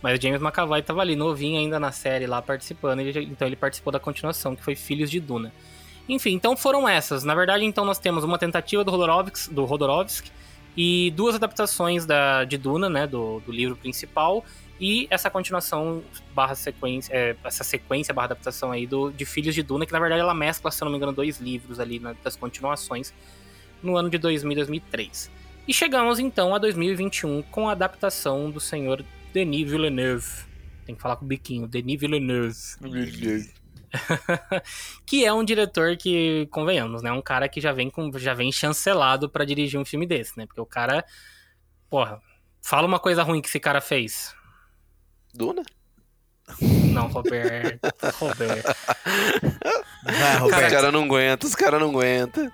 Mas 0.00 0.18
o 0.18 0.22
James 0.22 0.40
McAvoy 0.40 0.82
tava 0.82 1.00
ali, 1.00 1.14
novinho 1.14 1.58
ainda 1.58 1.78
na 1.78 1.92
série 1.92 2.26
lá, 2.26 2.40
participando. 2.40 3.00
Ele, 3.00 3.24
então 3.24 3.46
ele 3.46 3.56
participou 3.56 3.92
da 3.92 4.00
continuação, 4.00 4.54
que 4.54 4.62
foi 4.62 4.74
Filhos 4.74 5.10
de 5.10 5.20
Duna. 5.20 5.52
Enfim, 6.08 6.32
então 6.32 6.56
foram 6.56 6.88
essas. 6.88 7.24
Na 7.24 7.34
verdade, 7.34 7.64
então 7.64 7.84
nós 7.84 7.98
temos 7.98 8.24
uma 8.24 8.38
tentativa 8.38 8.82
do 8.84 8.90
Rodorovsk, 8.90 9.52
do 9.52 9.64
Rodorovsk 9.64 10.30
e 10.76 11.12
duas 11.12 11.34
adaptações 11.36 12.04
da, 12.04 12.44
de 12.44 12.56
Duna, 12.56 12.88
né, 12.88 13.06
do, 13.06 13.40
do 13.40 13.52
livro 13.52 13.76
principal, 13.76 14.44
e 14.82 15.06
essa 15.10 15.30
continuação 15.30 16.02
barra 16.34 16.56
sequência, 16.56 17.14
é, 17.14 17.36
essa 17.44 17.62
sequência 17.62 18.12
barra 18.12 18.24
adaptação 18.24 18.72
aí 18.72 18.84
do, 18.84 19.12
de 19.12 19.24
Filhos 19.24 19.54
de 19.54 19.62
Duna, 19.62 19.86
que 19.86 19.92
na 19.92 20.00
verdade 20.00 20.20
ela 20.20 20.34
mescla, 20.34 20.72
se 20.72 20.82
eu 20.82 20.86
não 20.86 20.90
me 20.90 20.96
engano, 20.96 21.12
dois 21.12 21.38
livros 21.38 21.78
ali 21.78 22.00
né, 22.00 22.16
das 22.24 22.34
continuações 22.34 23.14
no 23.80 23.96
ano 23.96 24.10
de 24.10 24.18
2000 24.18 24.50
e 24.50 24.56
2003. 24.56 25.30
E 25.68 25.72
chegamos 25.72 26.18
então 26.18 26.52
a 26.52 26.58
2021 26.58 27.42
com 27.42 27.68
a 27.68 27.72
adaptação 27.72 28.50
do 28.50 28.58
senhor 28.58 29.04
Denis 29.32 29.70
Villeneuve. 29.70 30.26
Tem 30.84 30.96
que 30.96 31.00
falar 31.00 31.14
com 31.14 31.26
o 31.26 31.28
biquinho, 31.28 31.68
Denis 31.68 32.00
Villeneuve. 32.00 32.52
que 35.06 35.24
é 35.24 35.32
um 35.32 35.44
diretor 35.44 35.96
que, 35.96 36.48
convenhamos, 36.50 37.02
né? 37.02 37.12
Um 37.12 37.22
cara 37.22 37.48
que 37.48 37.60
já 37.60 37.70
vem, 37.70 37.88
com, 37.88 38.10
já 38.18 38.34
vem 38.34 38.50
chancelado 38.50 39.30
para 39.30 39.44
dirigir 39.44 39.78
um 39.78 39.84
filme 39.84 40.06
desse, 40.06 40.36
né? 40.36 40.44
Porque 40.44 40.60
o 40.60 40.66
cara, 40.66 41.04
porra, 41.88 42.20
fala 42.60 42.88
uma 42.88 42.98
coisa 42.98 43.22
ruim 43.22 43.40
que 43.40 43.46
esse 43.46 43.60
cara 43.60 43.80
fez. 43.80 44.34
Duna? 45.32 45.62
Não, 46.60 47.06
Roberto. 47.08 47.80
Roberto. 48.18 48.76
Vai, 50.04 50.36
Roberto. 50.38 50.64
Os 50.66 50.72
caras 50.72 50.92
não 50.92 51.04
aguentam, 51.04 51.48
os 51.48 51.54
caras 51.54 51.80
não 51.80 51.90
aguentam. 51.90 52.52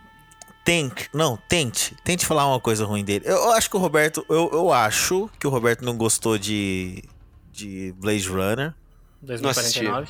Tente, 0.65 1.09
não, 1.15 1.37
tente. 1.49 1.97
Tente 2.05 2.27
falar 2.27 2.47
uma 2.47 2.61
coisa 2.61 2.85
ruim 2.85 3.03
dele. 3.03 3.25
Eu, 3.27 3.37
eu 3.37 3.53
acho 3.53 3.71
que 3.71 3.77
o 3.77 3.81
Roberto. 3.81 4.25
Eu, 4.29 4.51
eu 4.53 4.73
acho 4.73 5.31
que 5.41 5.47
o 5.47 5.51
Roberto 5.51 5.85
não 5.85 5.97
gostou 5.97 6.37
de. 6.39 7.03
de 7.51 7.93
Blade 7.97 8.29
Runner. 8.29 8.75
2049. 9.23 10.09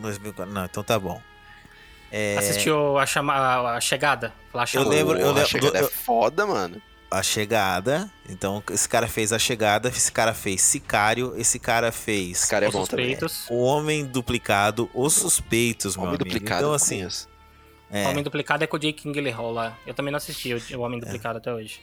Não, 0.00 0.46
não, 0.46 0.64
então 0.64 0.82
tá 0.82 0.98
bom. 0.98 1.20
É, 2.10 2.36
Assistiu 2.38 2.98
a, 2.98 3.06
chama... 3.06 3.34
a 3.76 3.80
chegada? 3.80 4.32
A 4.52 4.64
Eu 4.74 4.88
lembro, 4.88 5.14
eu 5.18 5.18
Porra, 5.18 5.30
a 5.30 5.34
lembro. 5.34 5.48
chegada 5.48 5.78
eu- 5.78 5.86
é 5.86 5.90
foda, 5.90 6.46
mano. 6.46 6.80
A 7.18 7.22
chegada. 7.22 8.10
Então, 8.28 8.62
esse 8.70 8.88
cara 8.88 9.06
fez 9.06 9.32
a 9.32 9.38
chegada, 9.38 9.88
esse 9.88 10.10
cara 10.10 10.34
fez 10.34 10.60
Sicário, 10.62 11.34
esse 11.36 11.58
cara 11.58 11.92
fez. 11.92 12.38
Esse 12.42 12.50
cara 12.50 12.64
é 12.66 12.68
Os 12.68 12.74
bom 12.74 12.84
também. 12.86 13.10
suspeitos. 13.10 13.46
O 13.50 13.60
Homem 13.62 14.04
Duplicado, 14.04 14.90
Os 14.94 15.12
Suspeitos, 15.14 15.96
meu 15.96 16.06
Homem 16.06 16.16
amigo. 16.16 16.24
duplicado. 16.30 16.60
Então, 16.62 16.72
assim, 16.72 17.06
é, 17.90 18.08
Homem 18.08 18.24
Duplicado 18.24 18.64
é 18.64 18.66
com 18.66 18.76
o 18.76 18.80
Jake 18.80 19.10
Gyllenhaal 19.10 19.52
lá. 19.52 19.76
Eu 19.86 19.94
também 19.94 20.10
não 20.10 20.16
assisti 20.16 20.52
o 20.54 20.78
o 20.78 20.80
Homem 20.80 20.98
Duplicado 21.00 21.38
até 21.38 21.52
hoje. 21.52 21.80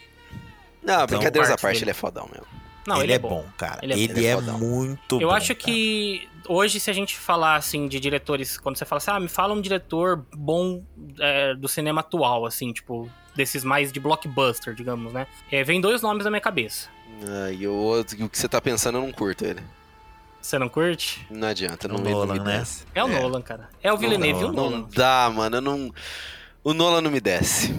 Não, 0.83 1.05
brincadeiras 1.05 1.49
à 1.51 1.57
parte 1.57 1.75
dele. 1.75 1.83
ele 1.85 1.91
é 1.91 1.93
fodão 1.93 2.27
mesmo. 2.31 2.47
Não, 2.87 2.95
ele, 2.95 3.05
ele, 3.05 3.13
é 3.13 3.19
bom, 3.19 3.45
cara. 3.57 3.79
Ele 3.83 3.93
é- 3.93 3.99
ele 3.99 4.25
é 4.25 4.31
é, 4.31 4.41
muito 4.41 5.17
bom. 5.17 5.21
Eu 5.21 5.31
acho 5.31 5.49
cara. 5.55 5.59
que 5.59 6.27
hoje, 6.49 6.79
se 6.79 6.89
a 6.89 6.93
gente 6.93 7.15
falar 7.15 7.55
assim 7.55 7.87
de 7.87 7.99
diretores, 7.99 8.57
quando 8.57 8.75
você 8.77 8.85
fala 8.85 8.97
assim, 8.97 9.11
ah, 9.11 9.19
me 9.19 9.27
fala 9.27 9.53
um 9.53 9.61
diretor 9.61 10.25
bom 10.35 10.83
é, 11.19 11.53
do 11.53 11.67
cinema 11.67 12.01
atual, 12.01 12.45
assim, 12.45 12.73
tipo, 12.73 13.09
desses 13.35 13.63
mais 13.63 13.91
de 13.91 13.99
blockbuster, 13.99 14.73
digamos, 14.73 15.13
né? 15.13 15.27
É, 15.51 15.63
vem 15.63 15.79
dois 15.81 16.01
nomes 16.01 16.23
na 16.25 16.29
minha 16.31 16.41
cabeça. 16.41 16.89
Ah, 17.27 17.51
e 17.51 17.67
o, 17.67 17.73
outro- 17.73 18.23
o 18.25 18.29
que 18.29 18.37
você 18.37 18.47
tá 18.49 18.59
pensando, 18.61 18.97
eu 18.97 19.01
não 19.01 19.11
curto 19.11 19.45
ele. 19.45 19.61
Você 20.41 20.57
não 20.57 20.67
curte? 20.69 21.25
Não 21.29 21.47
adianta, 21.47 21.87
O 21.87 21.91
não, 21.91 21.97
me- 21.99 22.09
não 22.09 22.11
Nolan, 22.19 22.33
me 22.33 22.39
né? 22.39 22.57
desce. 22.59 22.83
É 22.95 23.03
o 23.03 23.07
Nolan, 23.07 23.41
cara. 23.41 23.69
É 23.83 23.93
o 23.93 23.97
Villeneuve 23.97 24.41
e 24.41 24.43
o 24.45 24.51
Não 24.51 24.69
Nolan. 24.71 24.87
dá, 24.93 25.31
mano. 25.33 25.57
Eu 25.57 25.61
não... 25.61 25.93
O 26.63 26.73
Nolan 26.73 27.01
não 27.01 27.11
me 27.11 27.19
desce. 27.21 27.73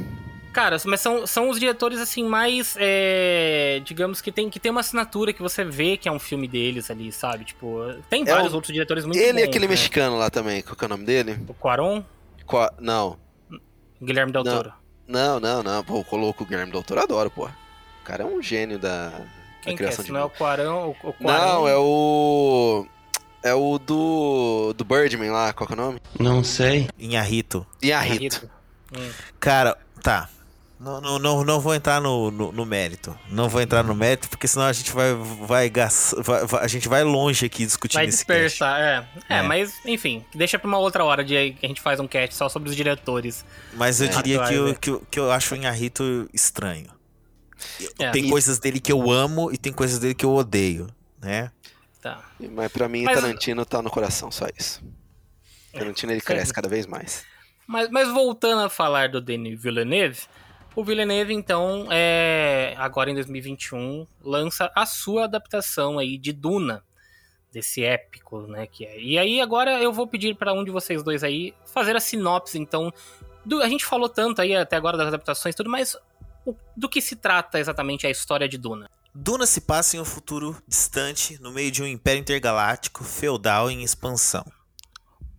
Cara, 0.53 0.77
mas 0.85 1.01
são, 1.01 1.27
são 1.27 1.49
os 1.49 1.59
diretores, 1.59 1.99
assim, 1.99 2.23
mais. 2.25 2.77
é, 2.79 3.81
digamos 3.85 4.21
que 4.21 4.31
tem, 4.31 4.51
que 4.51 4.61
tem 4.61 4.71
uma 4.71 4.81
assinatura 4.81 5.33
que 5.33 5.41
você 5.41 5.65
vê 5.65 5.97
que 5.97 6.09
é 6.09 6.13
um 6.13 6.19
filme 6.19 6.47
deles 6.47 6.91
ali, 6.91 7.11
sabe? 7.11 7.45
Tipo, 7.47 7.79
tem 8.11 8.23
É 8.23 8.27
vários 8.27 8.53
o- 8.53 8.57
outros 8.57 8.73
diretores 8.73 9.05
muito 9.07 9.19
ele 9.19 9.39
e 9.41 9.43
bons, 9.43 9.49
aquele 9.49 9.65
né? 9.67 9.71
mexicano 9.71 10.17
lá 10.19 10.29
também, 10.31 10.61
qual 10.63 10.77
que 10.77 10.85
é 10.85 10.87
o 10.87 10.89
nome 10.91 11.05
dele? 11.05 11.41
O 11.49 11.55
Quaron, 11.55 12.05
Qua- 12.47 12.73
Não. 12.79 13.19
Guilherme 14.01 14.31
Del 14.31 14.45
Não. 14.45 14.53
Toro. 14.57 14.69
Não, 14.69 14.82
não, 15.41 15.63
não. 15.63 15.85
Pô, 15.85 16.03
colocou 16.05 16.47
o 16.47 16.49
Guilherme 16.49 16.73
Doutor, 16.73 16.97
eu 16.99 17.03
adoro, 17.03 17.31
pô. 17.31 17.47
O 17.47 18.05
cara 18.05 18.25
é 18.25 18.27
um 18.27 18.43
gênio 18.43 18.79
da, 18.79 19.11
da 19.11 19.21
Quem 19.63 19.77
que 19.77 19.83
é? 19.83 19.87
criação 19.87 20.05
de 20.05 20.13
não 20.13 20.21
é 20.21 20.25
o. 20.25 20.31
Quaron, 20.31 20.89
o, 21.03 21.09
o 21.09 21.13
Quaron... 21.13 21.17
Não, 21.21 21.69
é 21.69 21.77
o. 21.77 22.87
É 23.43 23.55
o 23.55 23.79
do. 23.79 24.73
Do 24.77 24.85
Birdman 24.85 25.31
lá, 25.31 25.53
qual 25.53 25.67
que 25.67 25.75
é 25.75 25.77
o 25.77 25.81
nome? 25.81 26.01
Não 26.19 26.43
sei. 26.45 26.89
Inharrito. 26.99 27.67
Iarrito. 27.83 28.49
Hum. 28.97 29.11
Cara, 29.41 29.77
tá. 30.03 30.29
Não, 30.83 31.01
não, 31.01 31.19
não, 31.19 31.45
não 31.45 31.61
vou 31.61 31.75
entrar 31.75 32.01
no, 32.01 32.31
no, 32.31 32.51
no 32.51 32.67
mérito. 32.67 33.17
Não 33.31 33.49
vou 33.49 33.61
entrar 33.61 33.85
no 33.85 33.95
mérito, 33.95 34.29
porque 34.29 34.49
senão 34.49 34.67
a 34.67 34.73
gente 34.73 34.91
vai, 34.93 35.15
vai, 35.15 35.71
gas- 35.71 36.13
vai- 36.19 36.45
vai- 36.45 36.65
a 36.65 36.67
gente 36.67 36.89
vai 36.89 37.05
longe 37.05 37.47
aqui 37.47 37.65
discutindo 37.65 37.99
Vai 38.01 38.07
esse 38.07 38.25
cast. 38.27 38.43
dispersar, 38.43 38.81
é. 38.81 39.09
é. 39.29 39.39
É. 39.39 39.43
mas, 39.43 39.73
enfim, 39.85 40.25
deixa 40.35 40.59
pra 40.59 40.67
uma 40.67 40.79
outra 40.79 41.05
hora 41.05 41.23
de 41.25 41.53
que 41.53 41.65
a 41.65 41.69
gente 41.69 41.81
faz 41.81 42.01
um 42.01 42.09
cast 42.09 42.35
só 42.35 42.49
sobre 42.49 42.69
os 42.69 42.75
diretores. 42.75 43.45
Mas 43.75 44.01
eu 44.01 44.09
É. 44.09 44.11
diria 44.11 44.45
que 44.45 44.55
eu, 44.55 44.75
que, 44.75 44.91
eu, 44.91 45.07
que 45.11 45.21
eu 45.21 45.31
acho 45.31 45.55
o 45.55 45.57
Inharrito 45.57 46.29
estranho. 46.35 46.89
É. 48.01 48.11
Tem 48.11 48.27
E- 48.27 48.31
coisas 48.31 48.59
dele 48.59 48.81
que 48.81 48.91
eu 48.91 49.09
amo 49.11 49.53
e 49.53 49.57
tem 49.57 49.73
coisas 49.73 50.01
dele 50.01 50.15
que 50.17 50.25
eu 50.25 50.35
odeio, 50.35 50.89
né? 51.21 51.53
Tá. 52.01 52.21
Mas 52.41 52.73
pra 52.73 52.89
mim, 52.89 53.05
Mas- 53.05 53.21
Tarantino 53.21 53.65
tá 53.65 53.81
no 53.81 53.89
coração, 53.91 54.33
só 54.33 54.47
isso. 54.59 54.83
Tarantino 55.73 56.11
ele 56.11 56.21
cresce 56.21 56.53
cada 56.53 56.69
vez 56.69 56.87
mais. 56.89 57.25
Mas, 57.69 57.89
mas 57.89 58.09
voltando 58.09 58.63
a 58.63 58.69
falar 58.69 59.09
do 59.09 59.21
Denis 59.21 59.63
Villeneuve, 59.63 60.19
o 60.75 60.85
Villeneuve, 60.85 61.35
então, 61.35 61.87
é, 61.91 62.75
agora 62.79 63.11
em 63.11 63.15
2021, 63.15 64.07
lança 64.23 64.71
a 64.75 64.87
sua 64.87 65.25
adaptação 65.25 65.99
aí 65.99 66.17
de 66.19 66.33
Duna, 66.33 66.83
desse 67.53 67.85
épico, 67.85 68.47
né, 68.47 68.67
que 68.67 68.85
é. 68.87 68.99
E 68.99 69.19
aí 69.19 69.41
agora 69.41 69.81
eu 69.83 69.93
vou 69.93 70.07
pedir 70.07 70.35
para 70.35 70.53
um 70.55 70.65
de 70.65 70.71
vocês 70.71 71.03
dois 71.03 71.23
aí 71.23 71.55
fazer 71.67 71.95
a 71.95 72.01
sinopse, 72.01 72.59
então, 72.59 72.93
do- 73.45 73.61
a 73.63 73.69
gente 73.69 73.85
falou 73.85 74.09
tanto 74.09 74.41
aí 74.41 74.57
até 74.57 74.77
agora 74.77 74.97
das 74.97 75.09
adaptações 75.09 75.55
e 75.55 75.57
tudo, 75.57 75.69
mas 75.69 75.95
o- 76.47 76.55
do 76.75 76.89
que 76.89 77.01
se 77.03 77.15
trata 77.17 77.59
exatamente 77.61 78.07
a 78.07 78.11
história 78.11 78.49
de 78.49 78.57
Duna? 78.57 78.91
Duna 79.15 79.45
se 79.45 79.61
passa 79.61 79.99
em 79.99 80.01
um 80.01 80.05
futuro 80.07 80.57
distante, 80.67 81.39
no 81.43 81.53
meio 81.53 81.71
de 81.71 81.83
um 81.83 81.87
império 81.87 82.21
intergaláctico 82.21 83.05
feudal 83.05 83.71
em 83.71 83.83
expansão. 83.83 84.43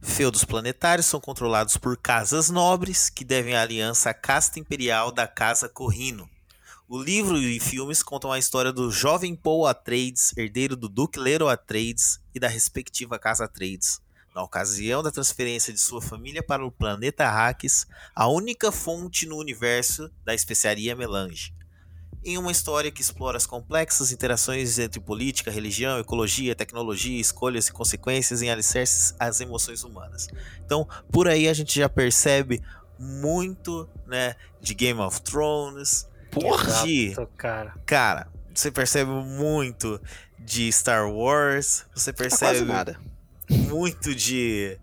Feudos 0.04 0.44
planetários 0.44 1.08
são 1.08 1.20
controlados 1.20 1.78
por 1.78 1.98
casas 1.98 2.50
nobres 2.50 3.10
que 3.10 3.24
devem 3.24 3.56
aliança 3.56 4.10
à 4.10 4.14
casta 4.14 4.60
imperial 4.60 5.12
da 5.12 5.26
Casa 5.26 5.70
Corrino. 5.70 6.30
O 6.90 7.02
livro 7.02 7.38
e 7.38 7.60
filmes 7.60 8.04
contam 8.04 8.32
a 8.32 8.38
história 8.38 8.72
do 8.72 8.92
jovem 8.92 9.34
Paul 9.34 9.66
Atreides, 9.66 10.36
herdeiro 10.38 10.76
do 10.76 10.90
Duque 10.90 11.18
Lero 11.18 11.48
Atreides 11.48 12.20
e 12.36 12.40
da 12.40 12.50
respectiva 12.50 13.18
Casa 13.18 13.46
Atreides. 13.46 14.02
Na 14.36 14.44
ocasião 14.44 15.02
da 15.02 15.10
transferência 15.10 15.72
de 15.72 15.80
sua 15.80 16.02
família 16.02 16.44
para 16.44 16.66
o 16.66 16.72
planeta 16.72 17.26
Arrakis, 17.26 17.88
a 18.14 18.28
única 18.28 18.72
fonte 18.72 19.26
no 19.26 19.38
universo 19.38 20.12
da 20.26 20.36
especiaria 20.36 20.96
melange 20.96 21.54
em 22.26 22.38
uma 22.38 22.52
história 22.52 22.92
que 22.92 23.02
explora 23.02 23.38
as 23.38 23.46
complexas 23.46 24.12
interações 24.12 24.80
entre 24.80 25.00
política, 25.00 25.52
religião, 25.52 26.00
ecologia, 26.00 26.56
tecnologia, 26.56 27.20
escolhas 27.20 27.68
e 27.68 27.72
consequências 27.74 28.42
em 28.42 28.50
alicerces 28.50 29.14
às 29.20 29.42
emoções 29.42 29.84
humanas. 29.84 30.28
Então, 30.66 30.88
por 31.12 31.28
aí 31.28 31.48
a 31.48 31.54
gente 31.54 31.78
já 31.80 31.90
percebe 31.90 32.62
muito, 32.98 33.88
né, 34.08 34.36
de 34.62 34.74
Game 34.74 35.00
of 35.00 35.22
Thrones, 35.22 36.08
Porra! 36.32 36.84
de, 36.84 37.14
cara. 37.38 37.74
cara, 37.86 38.28
você 38.54 38.72
percebe 38.72 39.12
muito 39.12 40.00
de 40.40 40.72
Star 40.72 41.10
Wars, 41.12 41.86
você 41.94 42.12
Tá 42.14 42.18
quase 42.24 42.38
percebe 42.38 42.66
nada. 42.66 43.00
muito 43.50 44.14
de 44.16 44.78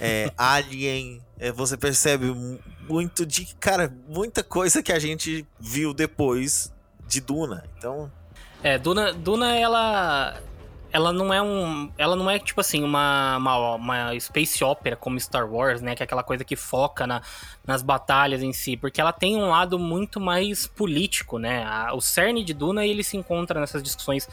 é, 0.00 0.32
Alien, 0.36 1.20
é, 1.38 1.52
você 1.52 1.76
percebe 1.76 2.26
mu- 2.26 2.58
muito 2.88 3.24
de, 3.26 3.46
cara, 3.60 3.92
muita 4.08 4.42
coisa 4.42 4.82
que 4.82 4.92
a 4.92 4.98
gente 4.98 5.46
viu 5.60 5.92
depois 5.94 6.72
de 7.08 7.20
Duna. 7.20 7.64
Então, 7.78 8.10
É, 8.62 8.78
Duna, 8.78 9.12
Duna 9.12 9.54
ela 9.56 10.40
ela 10.92 11.12
não 11.12 11.34
é 11.34 11.42
um, 11.42 11.90
ela 11.98 12.14
não 12.14 12.30
é 12.30 12.38
tipo 12.38 12.60
assim 12.60 12.84
uma, 12.84 13.36
uma, 13.36 13.74
uma 13.74 14.20
space 14.20 14.62
opera 14.62 14.94
como 14.94 15.18
Star 15.18 15.44
Wars, 15.52 15.80
né, 15.82 15.96
que 15.96 16.02
é 16.02 16.04
aquela 16.04 16.22
coisa 16.22 16.44
que 16.44 16.54
foca 16.54 17.04
na, 17.04 17.20
nas 17.66 17.82
batalhas 17.82 18.44
em 18.44 18.52
si, 18.52 18.76
porque 18.76 19.00
ela 19.00 19.12
tem 19.12 19.36
um 19.36 19.48
lado 19.48 19.76
muito 19.76 20.20
mais 20.20 20.68
político, 20.68 21.36
né? 21.36 21.64
A- 21.64 21.92
o 21.94 22.00
cerne 22.00 22.44
de 22.44 22.54
Duna 22.54 22.86
ele 22.86 23.02
se 23.02 23.16
encontra 23.16 23.58
nessas 23.58 23.82
discussões 23.82 24.28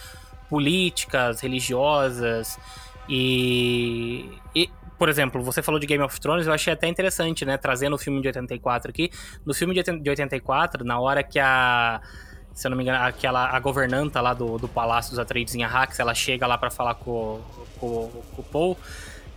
políticas, 0.47 1.41
religiosas 1.41 2.59
e, 3.09 4.29
e 4.55 4.69
por 4.99 5.09
exemplo, 5.09 5.41
você 5.41 5.63
falou 5.63 5.79
de 5.79 5.87
Game 5.87 6.03
of 6.03 6.19
Thrones, 6.21 6.45
eu 6.45 6.53
achei 6.53 6.71
até 6.73 6.87
interessante, 6.87 7.43
né? 7.43 7.57
Trazendo 7.57 7.95
o 7.95 7.97
filme 7.97 8.21
de 8.21 8.27
84 8.27 8.91
aqui. 8.91 9.09
No 9.43 9.51
filme 9.51 9.73
de 9.73 9.79
80 9.79 9.99
de 10.03 10.09
84, 10.11 10.85
na 10.85 10.99
hora 10.99 11.23
que 11.23 11.39
a. 11.39 11.99
Se 12.53 12.67
eu 12.67 12.69
não 12.69 12.77
me 12.77 12.83
engano, 12.83 13.03
aquela, 13.03 13.49
a 13.49 13.59
governanta 13.59 14.19
lá 14.21 14.33
do, 14.33 14.57
do 14.57 14.67
Palácio 14.67 15.11
dos 15.11 15.19
Atreides 15.19 15.55
em 15.55 15.63
Arrakis, 15.63 15.99
ela 15.99 16.13
chega 16.13 16.45
lá 16.45 16.57
pra 16.57 16.69
falar 16.69 16.95
com, 16.95 17.39
com, 17.79 18.09
com 18.35 18.41
o 18.41 18.43
Paul. 18.43 18.77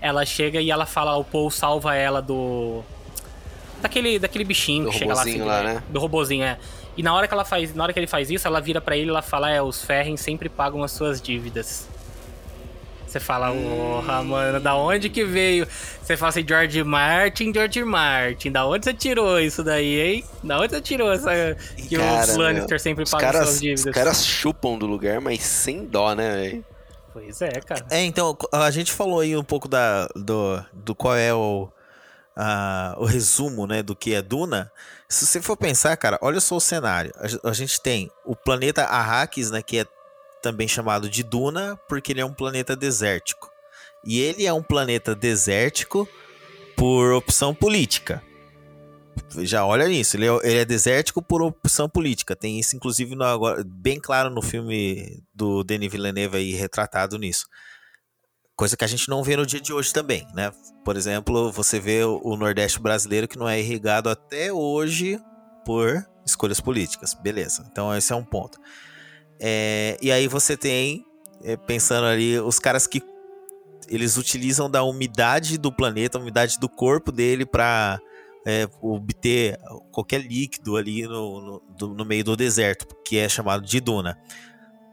Ela 0.00 0.26
chega 0.26 0.60
e 0.60 0.70
ela 0.70 0.84
fala, 0.84 1.16
o 1.16 1.24
Paul 1.24 1.50
salva 1.50 1.94
ela 1.94 2.20
do. 2.20 2.82
Daquele, 3.80 4.18
daquele 4.18 4.44
bichinho 4.44 4.84
Do 4.84 4.90
que 4.90 4.98
chega 4.98 5.14
lá, 5.14 5.22
assim, 5.22 5.40
lá, 5.42 5.62
né? 5.62 5.82
Do 5.88 6.00
robozinho, 6.00 6.44
é. 6.44 6.58
E 6.96 7.02
na 7.02 7.14
hora 7.14 7.26
que 7.26 7.34
ela 7.34 7.44
faz, 7.44 7.74
na 7.74 7.82
hora 7.84 7.92
que 7.92 7.98
ele 7.98 8.06
faz 8.06 8.30
isso, 8.30 8.46
ela 8.46 8.60
vira 8.60 8.80
pra 8.80 8.96
ele 8.96 9.06
e 9.06 9.10
ela 9.10 9.22
fala: 9.22 9.50
"É, 9.50 9.60
os 9.60 9.84
Ferren 9.84 10.16
sempre 10.16 10.48
pagam 10.48 10.82
as 10.82 10.92
suas 10.92 11.20
dívidas". 11.20 11.88
Você 13.14 13.20
fala: 13.20 13.52
"Porra, 13.52 14.22
mano, 14.24 14.58
da 14.58 14.74
onde 14.74 15.08
que 15.08 15.24
veio?" 15.24 15.68
Você 16.02 16.16
fala 16.16 16.30
assim: 16.30 16.44
"George 16.46 16.82
Martin, 16.82 17.52
George 17.54 17.84
Martin, 17.84 18.50
da 18.50 18.66
onde 18.66 18.84
você 18.84 18.92
tirou 18.92 19.38
isso 19.38 19.62
daí, 19.62 20.00
hein? 20.00 20.24
Da 20.42 20.58
onde 20.58 20.74
você 20.74 20.80
tirou 20.80 21.12
essa 21.12 21.30
que 21.76 21.96
Cara, 21.96 22.22
os 22.22 22.36
Lannister 22.36 22.70
meu, 22.70 22.78
sempre 22.80 23.04
pagam 23.04 23.20
caras, 23.20 23.48
suas 23.48 23.60
dívidas?" 23.60 23.86
Os 23.86 23.92
caras 23.92 24.26
chupam 24.26 24.76
do 24.76 24.86
lugar, 24.86 25.20
mas 25.20 25.42
sem 25.42 25.84
dó, 25.86 26.12
né, 26.12 26.34
velho? 26.34 26.64
Pois 27.12 27.40
é, 27.40 27.50
cara. 27.60 27.86
é, 27.90 28.02
então, 28.02 28.36
a 28.50 28.68
gente 28.72 28.90
falou 28.90 29.20
aí 29.20 29.36
um 29.36 29.44
pouco 29.44 29.68
da, 29.68 30.08
do, 30.16 30.60
do 30.72 30.96
qual 30.96 31.14
é 31.16 31.32
o, 31.32 31.68
a- 32.36 32.96
o 32.98 33.04
resumo, 33.04 33.68
né, 33.68 33.84
do 33.84 33.94
que 33.94 34.12
é 34.14 34.20
Duna. 34.20 34.72
Se 35.08 35.24
você 35.24 35.40
for 35.40 35.56
pensar, 35.56 35.96
cara, 35.96 36.18
olha 36.20 36.40
só 36.40 36.56
o 36.56 36.60
cenário. 36.60 37.12
A, 37.44 37.50
a 37.50 37.52
gente 37.52 37.80
tem 37.80 38.10
o 38.24 38.34
planeta 38.34 38.82
Arrakis, 38.82 39.52
né, 39.52 39.62
que 39.62 39.78
é 39.78 39.86
também 40.44 40.68
chamado 40.68 41.08
de 41.08 41.22
Duna, 41.22 41.74
porque 41.88 42.12
ele 42.12 42.20
é 42.20 42.24
um 42.24 42.34
planeta 42.34 42.76
desértico. 42.76 43.48
E 44.04 44.20
ele 44.20 44.44
é 44.44 44.52
um 44.52 44.62
planeta 44.62 45.14
desértico 45.14 46.06
por 46.76 47.14
opção 47.14 47.54
política. 47.54 48.22
Já 49.38 49.64
olha 49.64 49.88
nisso, 49.88 50.18
ele 50.18 50.26
é, 50.26 50.38
ele 50.42 50.58
é 50.58 50.64
desértico 50.66 51.22
por 51.22 51.40
opção 51.40 51.88
política. 51.88 52.36
Tem 52.36 52.60
isso, 52.60 52.76
inclusive, 52.76 53.14
no, 53.14 53.24
agora, 53.24 53.64
bem 53.64 53.98
claro 53.98 54.28
no 54.28 54.42
filme 54.42 55.22
do 55.34 55.64
Denis 55.64 55.90
Villeneuve 55.90 56.36
aí, 56.36 56.52
retratado 56.52 57.18
nisso. 57.18 57.46
Coisa 58.54 58.76
que 58.76 58.84
a 58.84 58.88
gente 58.88 59.08
não 59.08 59.24
vê 59.24 59.34
no 59.34 59.46
dia 59.46 59.60
de 59.60 59.72
hoje 59.72 59.94
também, 59.94 60.26
né? 60.34 60.52
Por 60.84 60.94
exemplo, 60.94 61.50
você 61.50 61.80
vê 61.80 62.04
o 62.04 62.36
Nordeste 62.36 62.78
brasileiro 62.78 63.26
que 63.26 63.38
não 63.38 63.48
é 63.48 63.58
irrigado 63.58 64.10
até 64.10 64.52
hoje 64.52 65.18
por 65.64 66.06
escolhas 66.26 66.60
políticas. 66.60 67.14
Beleza, 67.14 67.66
então 67.70 67.96
esse 67.96 68.12
é 68.12 68.16
um 68.16 68.24
ponto. 68.24 68.58
É, 69.40 69.98
e 70.00 70.10
aí 70.10 70.28
você 70.28 70.56
tem, 70.56 71.04
é, 71.42 71.56
pensando 71.56 72.06
ali, 72.06 72.38
os 72.38 72.58
caras 72.58 72.86
que 72.86 73.02
eles 73.88 74.16
utilizam 74.16 74.70
da 74.70 74.82
umidade 74.82 75.58
do 75.58 75.70
planeta, 75.70 76.18
a 76.18 76.20
umidade 76.20 76.58
do 76.58 76.68
corpo 76.68 77.12
dele 77.12 77.44
para 77.44 78.00
é, 78.46 78.68
obter 78.80 79.58
qualquer 79.90 80.22
líquido 80.22 80.76
ali 80.76 81.02
no, 81.02 81.40
no, 81.40 81.62
do, 81.76 81.94
no 81.94 82.04
meio 82.04 82.24
do 82.24 82.36
deserto, 82.36 82.86
que 83.04 83.18
é 83.18 83.28
chamado 83.28 83.64
de 83.64 83.80
duna. 83.80 84.18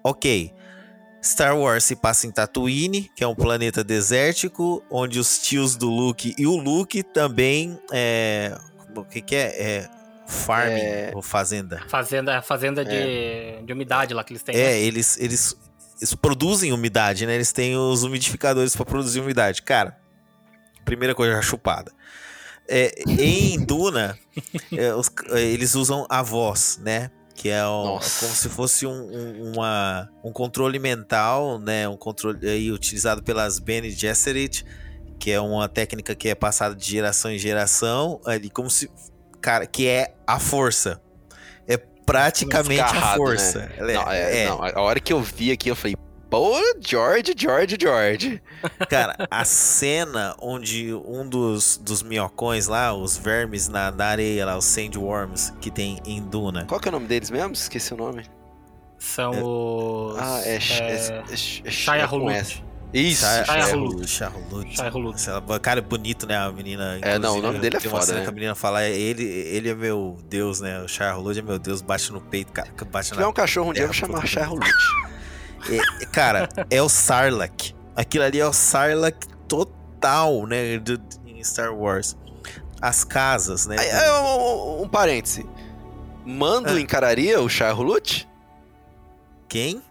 Ok. 0.03 0.53
Star 1.23 1.55
Wars 1.55 1.83
se 1.83 1.95
passa 1.95 2.25
em 2.25 2.31
Tatooine, 2.31 3.11
que 3.15 3.23
é 3.23 3.27
um 3.27 3.35
planeta 3.35 3.83
desértico, 3.83 4.83
onde 4.89 5.19
os 5.19 5.37
tios 5.37 5.75
do 5.75 5.87
Luke 5.87 6.33
e 6.35 6.47
o 6.47 6.55
Luke 6.55 7.03
também 7.03 7.79
é, 7.91 8.57
o 8.95 9.03
que, 9.03 9.21
que 9.21 9.35
é? 9.35 9.61
É 9.61 10.00
farming 10.31 10.79
É. 10.79 11.11
ou 11.13 11.21
fazenda? 11.21 11.81
Fazenda, 11.87 12.41
fazenda 12.41 12.83
de, 12.85 13.61
de 13.65 13.73
umidade 13.73 14.13
lá 14.13 14.23
que 14.23 14.33
eles 14.33 14.43
têm. 14.43 14.55
É, 14.55 14.59
né? 14.71 14.79
eles, 14.79 15.17
eles, 15.19 15.55
eles 15.99 16.15
produzem 16.15 16.71
umidade, 16.73 17.25
né? 17.25 17.35
Eles 17.35 17.51
têm 17.51 17.75
os 17.77 18.03
umidificadores 18.03 18.75
para 18.75 18.85
produzir 18.85 19.19
umidade. 19.19 19.61
Cara, 19.61 19.97
primeira 20.85 21.13
coisa 21.13 21.33
já 21.35 21.41
chupada. 21.41 21.91
É, 22.67 22.93
em 23.07 23.59
Duna, 23.65 24.17
é, 24.71 24.93
os- 24.95 25.11
é, 25.31 25.41
eles 25.41 25.75
usam 25.75 26.05
a 26.09 26.21
voz, 26.23 26.79
né? 26.81 27.11
Que 27.35 27.49
é 27.49 27.65
um- 27.67 27.97
como 28.19 28.33
se 28.33 28.49
fosse 28.49 28.85
um, 28.85 28.91
um- 28.91 29.51
uma, 29.53 30.09
um 30.23 30.31
controle 30.31 30.77
mental, 30.79 31.59
né? 31.59 31.87
Um 31.89 31.97
controle 31.97 32.47
aí, 32.47 32.71
utilizado 32.71 33.23
pelas 33.23 33.59
Bene 33.59 33.89
Gesserit, 33.89 34.63
que 35.19 35.31
é 35.31 35.39
uma 35.39 35.67
técnica 35.67 36.15
que 36.15 36.29
é 36.29 36.35
passada 36.35 36.75
de 36.75 36.85
geração 36.85 37.31
em 37.31 37.37
geração, 37.37 38.19
ali 38.25 38.49
como 38.49 38.69
se, 38.69 38.89
cara, 39.41 39.65
que 39.65 39.87
é 39.87 40.13
a 40.25 40.39
força. 40.39 41.01
É 41.67 41.77
praticamente 41.77 42.79
a 42.81 43.15
força. 43.15 43.59
né? 43.59 43.71
Ela 43.77 43.91
é- 43.91 43.95
Não, 43.95 44.11
é- 44.11 44.37
é. 44.43 44.47
não, 44.47 44.63
a 44.63 44.81
hora 44.81 44.99
que 44.99 45.11
eu 45.13 45.21
vi 45.21 45.51
aqui, 45.51 45.69
eu 45.69 45.75
falei, 45.75 45.95
pô, 46.29 46.55
George, 46.79 47.33
George, 47.37 47.77
George. 47.79 48.41
Cara, 48.89 49.15
a 49.29 49.43
cena 49.43 50.35
onde 50.41 50.93
um 50.93 51.27
dos, 51.27 51.77
dos 51.77 52.01
minhocões 52.03 52.67
lá, 52.67 52.93
os 52.93 53.17
vermes 53.17 53.67
na, 53.67 53.91
na 53.91 54.05
areia 54.05 54.45
lá, 54.45 54.57
os 54.57 54.65
sandworms 54.65 55.53
que 55.59 55.69
tem 55.71 55.99
em 56.05 56.21
Duna. 56.21 56.65
Qual 56.65 56.79
que 56.79 56.87
é 56.87 56.89
o 56.89 56.93
nome 56.93 57.07
deles 57.07 57.29
mesmo? 57.29 57.53
Esqueci 57.53 57.93
o 57.93 57.97
nome. 57.97 58.25
São 58.97 59.31
os. 59.31 60.17
Ah, 60.19 60.41
é... 60.45 60.55
é, 60.55 60.57
é, 60.57 61.23
é, 61.29 61.69
é 61.99 62.01
é. 62.37 62.70
Isso. 62.93 63.25
Essa- 63.25 63.45
Cara, 65.61 65.79
é 65.79 65.81
bonito, 65.81 66.27
né? 66.27 66.37
A 66.37 66.51
menina. 66.51 66.99
É, 67.01 67.17
não, 67.17 67.37
o 67.37 67.41
nome 67.41 67.59
dele 67.59 67.77
é 67.77 67.79
tem 67.79 67.89
uma 67.89 67.95
foda, 67.99 68.05
cena 68.07 68.19
né? 68.19 68.23
que 68.25 68.29
a 68.29 68.33
menina 68.33 68.53
fala, 68.55 68.83
ele, 68.83 69.23
ele 69.23 69.69
é 69.69 69.75
meu 69.75 70.17
Deus, 70.29 70.59
né? 70.59 70.81
O 70.81 70.87
Hulud 71.19 71.39
é 71.39 71.41
meu 71.41 71.57
Deus, 71.57 71.81
bate 71.81 72.11
no 72.11 72.19
peito, 72.19 72.51
cara. 72.51 72.69
Bate 72.91 73.05
Se 73.07 73.11
na 73.11 73.17
tiver 73.17 73.27
um 73.27 73.33
cachorro 73.33 73.69
um 73.69 73.73
dia, 73.73 73.83
eu 73.83 73.87
vou 73.87 73.93
chamar 73.93 74.23
Hulud. 74.49 74.71
É, 76.01 76.05
cara, 76.11 76.49
é 76.69 76.81
o 76.81 76.89
Sarlacc. 76.89 77.73
Aquilo 77.95 78.23
ali 78.25 78.39
é 78.39 78.45
o 78.47 78.53
Sarlacc 78.53 79.25
total, 79.47 80.45
né? 80.45 80.77
do- 80.79 80.99
em 81.25 81.41
Star 81.43 81.73
Wars. 81.73 82.17
As 82.81 83.03
casas, 83.03 83.67
né? 83.67 83.75
Aí, 83.79 83.89
aí, 83.91 84.11
um, 84.11 84.25
um- 84.25 84.83
um 84.83 84.87
parêntese. 84.89 85.45
Mando 86.25 86.69
Ah. 86.69 86.79
encararia 86.79 87.39
o 87.39 87.47
Shia 87.47 87.73
Hulud? 87.73 88.27
Quem? 89.47 89.81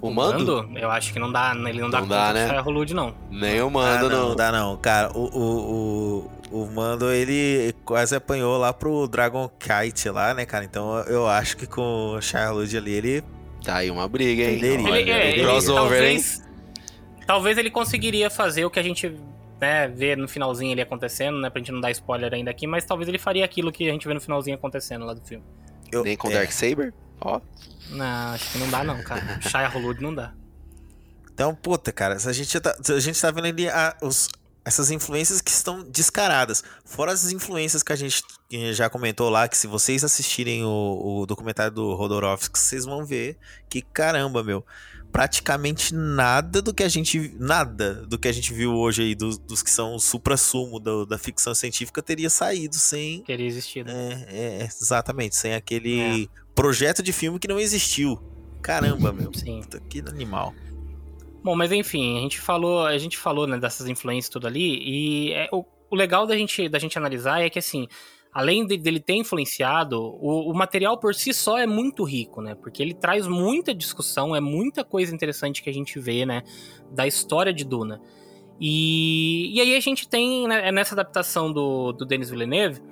O 0.00 0.10
Mando? 0.10 0.68
Eu 0.76 0.90
acho 0.90 1.12
que 1.12 1.18
não 1.18 1.30
dá, 1.32 1.52
ele 1.66 1.80
não 1.80 1.90
dá 1.90 2.00
Não 2.00 2.08
conta 2.08 2.32
dá, 2.32 2.32
né? 2.32 2.60
Hulud, 2.60 2.94
não. 2.94 3.14
Nem 3.30 3.60
o 3.60 3.66
Ah, 3.66 3.70
Mando, 3.70 4.08
não, 4.10 4.28
não. 4.30 4.36
dá 4.36 4.52
não. 4.52 4.76
Cara, 4.76 5.10
o, 5.16 5.24
o, 5.24 6.30
o, 6.52 6.62
o 6.62 6.66
Mando, 6.72 7.10
ele 7.10 7.74
quase 7.84 8.14
apanhou 8.14 8.56
lá 8.58 8.72
pro 8.72 9.08
Dragon 9.08 9.48
Kite 9.58 10.08
lá, 10.10 10.32
né, 10.34 10.46
cara? 10.46 10.64
Então 10.64 10.98
eu 11.00 11.26
acho 11.26 11.56
que 11.56 11.66
com 11.66 11.80
o 11.82 12.18
Hulud 12.50 12.76
ali, 12.76 12.92
ele... 12.92 13.24
Tá 13.64 13.76
aí 13.76 13.90
uma 13.90 14.06
briga, 14.08 14.44
hein? 14.44 14.60
Olha, 14.84 14.98
Ele, 15.00 15.10
é, 15.10 15.30
ele- 15.32 15.42
crossover, 15.42 16.02
hein? 16.02 16.16
talvez, 16.16 16.42
talvez 17.26 17.58
ele 17.58 17.70
conseguiria 17.70 18.30
fazer 18.30 18.64
o 18.64 18.70
que 18.70 18.78
a 18.78 18.82
gente 18.82 19.12
né, 19.60 19.88
vê 19.88 20.14
no 20.14 20.28
finalzinho 20.28 20.70
ali 20.72 20.80
acontecendo, 20.80 21.40
né? 21.40 21.50
Pra 21.50 21.58
gente 21.58 21.72
não 21.72 21.80
dar 21.80 21.90
spoiler 21.90 22.32
ainda 22.32 22.50
aqui, 22.52 22.66
mas 22.68 22.84
talvez 22.84 23.08
ele 23.08 23.18
faria 23.18 23.44
aquilo 23.44 23.72
que 23.72 23.88
a 23.88 23.92
gente 23.92 24.06
vê 24.06 24.14
no 24.14 24.20
finalzinho 24.20 24.54
acontecendo 24.56 25.04
lá 25.04 25.12
do 25.12 25.20
filme. 25.22 25.44
eu- 25.90 26.04
Nem 26.04 26.16
com 26.16 26.28
é. 26.30 26.34
Darksaber? 26.34 26.94
Ó. 27.20 27.40
Não, 27.90 28.34
acho 28.34 28.52
que 28.52 28.58
não 28.58 28.68
dá 28.70 28.84
não, 28.84 29.02
cara. 29.02 29.40
Shia 29.42 29.70
Hulud 29.74 30.00
não 30.02 30.14
dá. 30.14 30.32
Então, 31.32 31.54
puta, 31.54 31.92
cara, 31.92 32.16
a 32.16 32.32
gente 32.32 32.58
tá, 32.60 32.76
a 32.96 33.00
gente 33.00 33.20
tá 33.20 33.30
vendo 33.30 33.46
ali 33.46 33.68
a- 33.68 33.96
os- 34.02 34.28
essas 34.64 34.90
influências 34.90 35.40
que 35.40 35.50
estão 35.50 35.82
descaradas. 35.84 36.62
Fora 36.84 37.12
as 37.12 37.30
influências 37.32 37.82
que 37.82 37.92
a 37.92 37.96
gente 37.96 38.22
já 38.72 38.90
comentou 38.90 39.30
lá, 39.30 39.48
que 39.48 39.56
se 39.56 39.66
vocês 39.66 40.02
assistirem 40.04 40.64
o, 40.64 41.20
o 41.22 41.26
documentário 41.26 41.72
do 41.72 41.94
Rodorovsky, 41.94 42.58
vocês 42.58 42.84
vão 42.84 43.06
ver 43.06 43.38
que, 43.70 43.80
caramba, 43.80 44.42
meu, 44.42 44.66
praticamente 45.12 45.94
nada 45.94 46.60
do 46.60 46.74
que 46.74 46.82
a 46.82 46.88
gente. 46.88 47.34
Nada 47.38 47.94
do 48.06 48.18
que 48.18 48.28
a 48.28 48.32
gente 48.32 48.52
viu 48.52 48.74
hoje 48.74 49.02
aí, 49.02 49.14
dos, 49.14 49.38
dos 49.38 49.62
que 49.62 49.70
são 49.70 49.94
o 49.94 50.00
supra-sumo 50.00 50.78
do- 50.78 51.06
da 51.06 51.16
ficção 51.16 51.54
científica, 51.54 52.02
teria 52.02 52.28
saído 52.28 52.74
sem. 52.76 53.22
Teria 53.22 53.46
existido. 53.46 53.90
É, 53.90 54.26
é, 54.28 54.64
exatamente, 54.64 55.34
sem 55.36 55.54
aquele 55.54 56.28
projeto 56.58 57.04
de 57.04 57.12
filme 57.12 57.38
que 57.38 57.46
não 57.46 57.60
existiu. 57.60 58.18
Caramba, 58.60 59.12
meu. 59.12 59.32
Sim. 59.32 59.60
Puta, 59.60 59.78
que 59.78 60.00
animal. 60.00 60.52
Bom, 61.40 61.54
mas 61.54 61.70
enfim, 61.70 62.18
a 62.18 62.22
gente 62.22 62.40
falou, 62.40 62.84
a 62.84 62.98
gente 62.98 63.16
falou 63.16 63.46
né, 63.46 63.56
dessas 63.58 63.86
influências 63.86 64.28
tudo 64.28 64.48
ali, 64.48 64.82
e 64.82 65.32
é, 65.34 65.48
o, 65.52 65.64
o 65.88 65.94
legal 65.94 66.26
da 66.26 66.36
gente, 66.36 66.68
da 66.68 66.80
gente 66.80 66.98
analisar 66.98 67.40
é 67.40 67.48
que 67.48 67.60
assim, 67.60 67.86
além 68.34 68.66
de- 68.66 68.76
dele 68.76 68.98
ter 68.98 69.14
influenciado, 69.14 70.02
o, 70.02 70.50
o 70.50 70.52
material 70.52 70.98
por 70.98 71.14
si 71.14 71.32
só 71.32 71.56
é 71.56 71.66
muito 71.66 72.02
rico, 72.02 72.42
né? 72.42 72.56
Porque 72.56 72.82
ele 72.82 72.92
traz 72.92 73.28
muita 73.28 73.72
discussão, 73.72 74.34
é 74.34 74.40
muita 74.40 74.82
coisa 74.82 75.14
interessante 75.14 75.62
que 75.62 75.70
a 75.70 75.72
gente 75.72 76.00
vê, 76.00 76.26
né? 76.26 76.42
Da 76.90 77.06
história 77.06 77.54
de 77.54 77.64
Duna. 77.64 78.00
E, 78.60 79.56
e 79.56 79.60
aí 79.60 79.76
a 79.76 79.80
gente 79.80 80.08
tem, 80.08 80.48
né, 80.48 80.72
nessa 80.72 80.96
adaptação 80.96 81.52
do, 81.52 81.92
do 81.92 82.04
Denis 82.04 82.30
Villeneuve, 82.30 82.82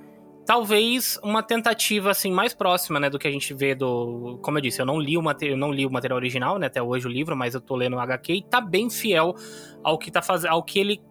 talvez 0.47 1.19
uma 1.23 1.43
tentativa 1.43 2.11
assim 2.11 2.31
mais 2.31 2.55
próxima, 2.55 3.01
né, 3.01 3.11
do 3.11 3.19
que 3.19 3.27
a 3.27 3.31
gente 3.31 3.53
vê 3.53 3.75
do, 3.75 4.39
como 4.43 4.59
eu 4.59 4.63
disse, 4.63 4.81
eu 4.81 4.87
não 4.87 5.01
li 5.01 5.19
o 5.19 5.23
material, 5.23 5.59
não 5.59 5.73
li 5.73 5.85
o 5.85 5.91
material 5.91 6.17
original, 6.17 6.59
né, 6.59 6.69
até 6.69 6.81
hoje 6.81 7.07
o 7.07 7.11
livro, 7.11 7.37
mas 7.37 7.55
eu 7.55 7.61
tô 7.61 7.75
lendo 7.75 7.97
o 7.97 8.01
HQ 8.01 8.33
e 8.33 8.43
tá 8.43 8.61
bem 8.61 8.89
fiel 8.89 9.35
ao 9.83 9.99
que 9.99 10.11
tá 10.11 10.23
fazendo, 10.23 10.53
ao 10.53 10.63
que 10.63 10.79
ele 10.79 11.03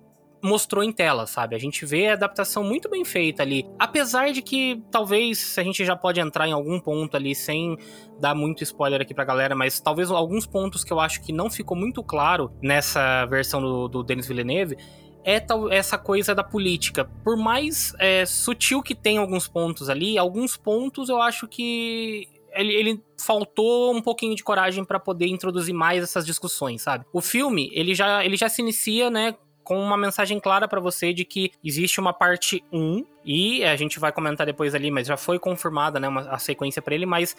mostrou 0.41 0.83
em 0.83 0.91
tela, 0.91 1.25
sabe? 1.25 1.55
A 1.55 1.59
gente 1.59 1.85
vê 1.87 2.07
a 2.07 2.13
adaptação 2.13 2.63
muito 2.63 2.87
bem 2.87 3.03
feita 3.03 3.41
ali. 3.41 3.65
Apesar 3.79 4.31
de 4.31 4.43
que 4.43 4.79
talvez 4.91 5.57
a 5.57 5.63
gente 5.63 5.83
já 5.83 5.95
pode 5.95 6.19
entrar 6.19 6.47
em 6.47 6.51
algum 6.51 6.79
ponto 6.79 7.17
ali 7.17 7.33
sem 7.33 7.75
dar 8.19 8.35
muito 8.35 8.61
spoiler 8.63 9.01
aqui 9.01 9.13
pra 9.13 9.25
galera, 9.25 9.55
mas 9.55 9.79
talvez 9.79 10.11
alguns 10.11 10.45
pontos 10.45 10.83
que 10.83 10.93
eu 10.93 10.99
acho 10.99 11.21
que 11.23 11.33
não 11.33 11.49
ficou 11.49 11.75
muito 11.75 12.03
claro 12.03 12.51
nessa 12.61 13.25
versão 13.25 13.59
do, 13.59 13.87
do 13.87 14.03
Denis 14.03 14.27
Villeneuve 14.27 14.77
é 15.25 15.39
tal, 15.39 15.71
essa 15.71 15.97
coisa 15.97 16.35
da 16.35 16.43
política. 16.43 17.09
Por 17.23 17.35
mais 17.35 17.95
é, 17.97 18.25
sutil 18.27 18.83
que 18.83 18.93
tem 18.93 19.17
alguns 19.17 19.47
pontos 19.47 19.89
ali, 19.89 20.19
alguns 20.19 20.55
pontos 20.55 21.09
eu 21.09 21.19
acho 21.19 21.47
que 21.47 22.29
ele, 22.53 22.73
ele 22.73 23.03
faltou 23.19 23.93
um 23.93 24.01
pouquinho 24.01 24.35
de 24.35 24.43
coragem 24.43 24.85
para 24.85 24.99
poder 24.99 25.25
introduzir 25.25 25.73
mais 25.73 26.03
essas 26.03 26.25
discussões, 26.25 26.83
sabe? 26.83 27.05
O 27.11 27.21
filme, 27.21 27.71
ele 27.73 27.95
já, 27.95 28.23
ele 28.23 28.37
já 28.37 28.47
se 28.47 28.61
inicia, 28.61 29.09
né, 29.09 29.35
com 29.63 29.79
uma 29.79 29.97
mensagem 29.97 30.39
clara 30.39 30.67
para 30.67 30.79
você 30.79 31.11
de 31.11 31.25
que 31.25 31.51
existe 31.63 31.99
uma 31.99 32.13
parte 32.13 32.63
1 32.71 33.03
e 33.25 33.63
a 33.63 33.75
gente 33.75 33.99
vai 33.99 34.11
comentar 34.11 34.45
depois 34.45 34.75
ali, 34.75 34.91
mas 34.91 35.07
já 35.07 35.17
foi 35.17 35.39
confirmada, 35.39 35.99
né, 35.99 36.07
uma, 36.07 36.21
a 36.29 36.37
sequência 36.37 36.83
para 36.83 36.93
ele, 36.93 37.07
mas 37.07 37.35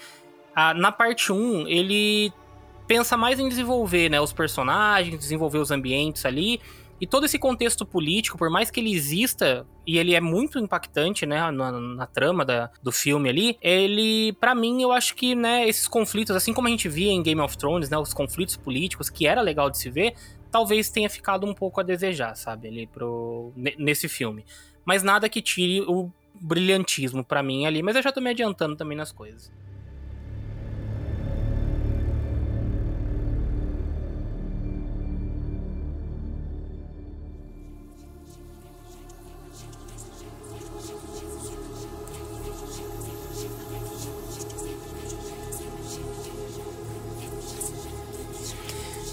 a, 0.54 0.74
na 0.74 0.90
parte 0.90 1.32
1 1.32 1.68
ele 1.68 2.32
pensa 2.88 3.16
mais 3.16 3.38
em 3.38 3.48
desenvolver, 3.48 4.10
né, 4.10 4.20
os 4.20 4.32
personagens, 4.32 5.16
desenvolver 5.16 5.58
os 5.58 5.70
ambientes 5.70 6.26
ali 6.26 6.60
e 7.00 7.06
todo 7.06 7.26
esse 7.26 7.38
contexto 7.38 7.84
político, 7.84 8.38
por 8.38 8.48
mais 8.48 8.70
que 8.70 8.80
ele 8.80 8.92
exista 8.92 9.66
e 9.86 9.98
ele 9.98 10.14
é 10.14 10.20
muito 10.20 10.58
impactante, 10.58 11.26
né, 11.26 11.50
na, 11.50 11.72
na 11.72 12.06
trama 12.06 12.44
da, 12.44 12.70
do 12.82 12.90
filme 12.90 13.28
ali, 13.28 13.58
ele, 13.60 14.32
para 14.34 14.54
mim, 14.54 14.82
eu 14.82 14.92
acho 14.92 15.14
que, 15.14 15.34
né, 15.34 15.68
esses 15.68 15.86
conflitos, 15.86 16.34
assim 16.34 16.52
como 16.52 16.68
a 16.68 16.70
gente 16.70 16.88
via 16.88 17.10
em 17.10 17.22
Game 17.22 17.40
of 17.40 17.56
Thrones, 17.56 17.90
né, 17.90 17.98
os 17.98 18.14
conflitos 18.14 18.56
políticos, 18.56 19.10
que 19.10 19.26
era 19.26 19.42
legal 19.42 19.70
de 19.70 19.78
se 19.78 19.90
ver, 19.90 20.14
talvez 20.50 20.90
tenha 20.90 21.10
ficado 21.10 21.46
um 21.46 21.52
pouco 21.52 21.80
a 21.80 21.82
desejar, 21.82 22.34
sabe, 22.34 22.68
ali 22.68 22.86
pro, 22.86 23.52
nesse 23.78 24.08
filme. 24.08 24.44
Mas 24.84 25.02
nada 25.02 25.28
que 25.28 25.42
tire 25.42 25.82
o 25.82 26.10
brilhantismo 26.40 27.24
para 27.24 27.42
mim 27.42 27.66
ali, 27.66 27.82
mas 27.82 27.96
eu 27.96 28.02
já 28.02 28.12
tô 28.12 28.20
me 28.20 28.30
adiantando 28.30 28.76
também 28.76 28.96
nas 28.96 29.12
coisas. 29.12 29.52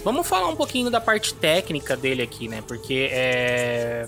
Vamos 0.04 0.26
falar 0.28 0.48
um 0.48 0.56
pouquinho 0.56 0.90
da 0.90 1.00
parte 1.00 1.32
técnica 1.34 1.96
dele 1.96 2.22
aqui, 2.22 2.46
né? 2.46 2.62
Porque 2.68 3.08
é... 3.10 4.06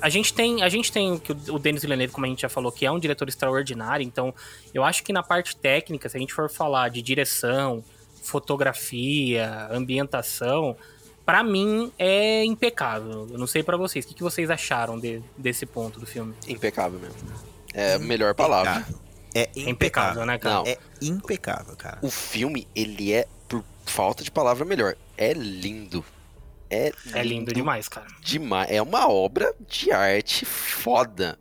a 0.00 0.08
gente 0.10 0.32
tem, 0.34 0.62
a 0.62 0.68
gente 0.68 0.92
tem 0.92 1.18
que 1.18 1.32
o 1.32 1.58
Denis 1.58 1.80
Villeneuve, 1.82 2.12
como 2.12 2.26
a 2.26 2.28
gente 2.28 2.42
já 2.42 2.48
falou, 2.50 2.70
que 2.70 2.84
é 2.84 2.90
um 2.92 2.98
diretor 2.98 3.26
extraordinário. 3.28 4.04
Então, 4.04 4.34
eu 4.74 4.84
acho 4.84 5.02
que 5.02 5.12
na 5.12 5.22
parte 5.22 5.56
técnica, 5.56 6.08
se 6.08 6.16
a 6.16 6.20
gente 6.20 6.34
for 6.34 6.50
falar 6.50 6.90
de 6.90 7.00
direção, 7.00 7.82
fotografia, 8.22 9.68
ambientação, 9.70 10.76
pra 11.24 11.42
mim, 11.42 11.90
é 11.98 12.44
impecável. 12.44 13.26
Eu 13.30 13.38
não 13.38 13.46
sei 13.46 13.62
pra 13.62 13.76
vocês. 13.76 14.04
O 14.04 14.08
que, 14.08 14.14
que 14.14 14.22
vocês 14.22 14.50
acharam 14.50 14.98
de- 14.98 15.22
desse 15.36 15.64
ponto 15.66 15.98
do 15.98 16.06
filme? 16.06 16.34
Impecável 16.46 16.98
mesmo. 17.00 17.16
É 17.72 17.94
a 17.94 17.98
melhor 17.98 18.34
palavra. 18.34 18.86
É 19.34 19.48
É 19.54 19.60
impecável, 19.70 20.24
né, 20.24 20.38
cara? 20.38 20.54
Não. 20.56 20.66
É 20.66 20.78
impecável, 21.02 21.76
cara. 21.76 21.98
O 22.02 22.10
filme, 22.10 22.66
ele 22.74 23.12
é, 23.12 23.26
por 23.48 23.62
falta 23.84 24.24
de 24.24 24.30
palavra 24.30 24.64
melhor, 24.64 24.96
é 25.16 25.32
lindo. 25.32 26.04
É 26.68 26.92
lindo, 27.04 27.18
É 27.18 27.22
lindo 27.22 27.54
demais, 27.54 27.88
cara. 27.88 28.06
demais. 28.20 28.70
É 28.70 28.82
uma 28.82 29.08
obra 29.08 29.54
de 29.68 29.92
arte 29.92 30.44
foda. 30.44 31.38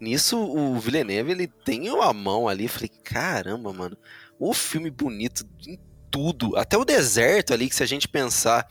Nisso, 0.00 0.38
o 0.38 0.78
Villeneuve, 0.80 1.30
ele 1.30 1.46
tem 1.46 1.90
uma 1.90 2.12
mão 2.12 2.48
ali. 2.48 2.64
Eu 2.64 2.70
falei, 2.70 2.88
caramba, 3.04 3.72
mano. 3.72 3.96
O 4.38 4.52
filme 4.52 4.90
bonito 4.90 5.46
em 5.66 5.78
tudo. 6.10 6.56
Até 6.56 6.76
o 6.76 6.84
deserto 6.84 7.52
ali, 7.54 7.68
que 7.68 7.74
se 7.76 7.82
a 7.82 7.86
gente 7.86 8.08
pensar, 8.08 8.66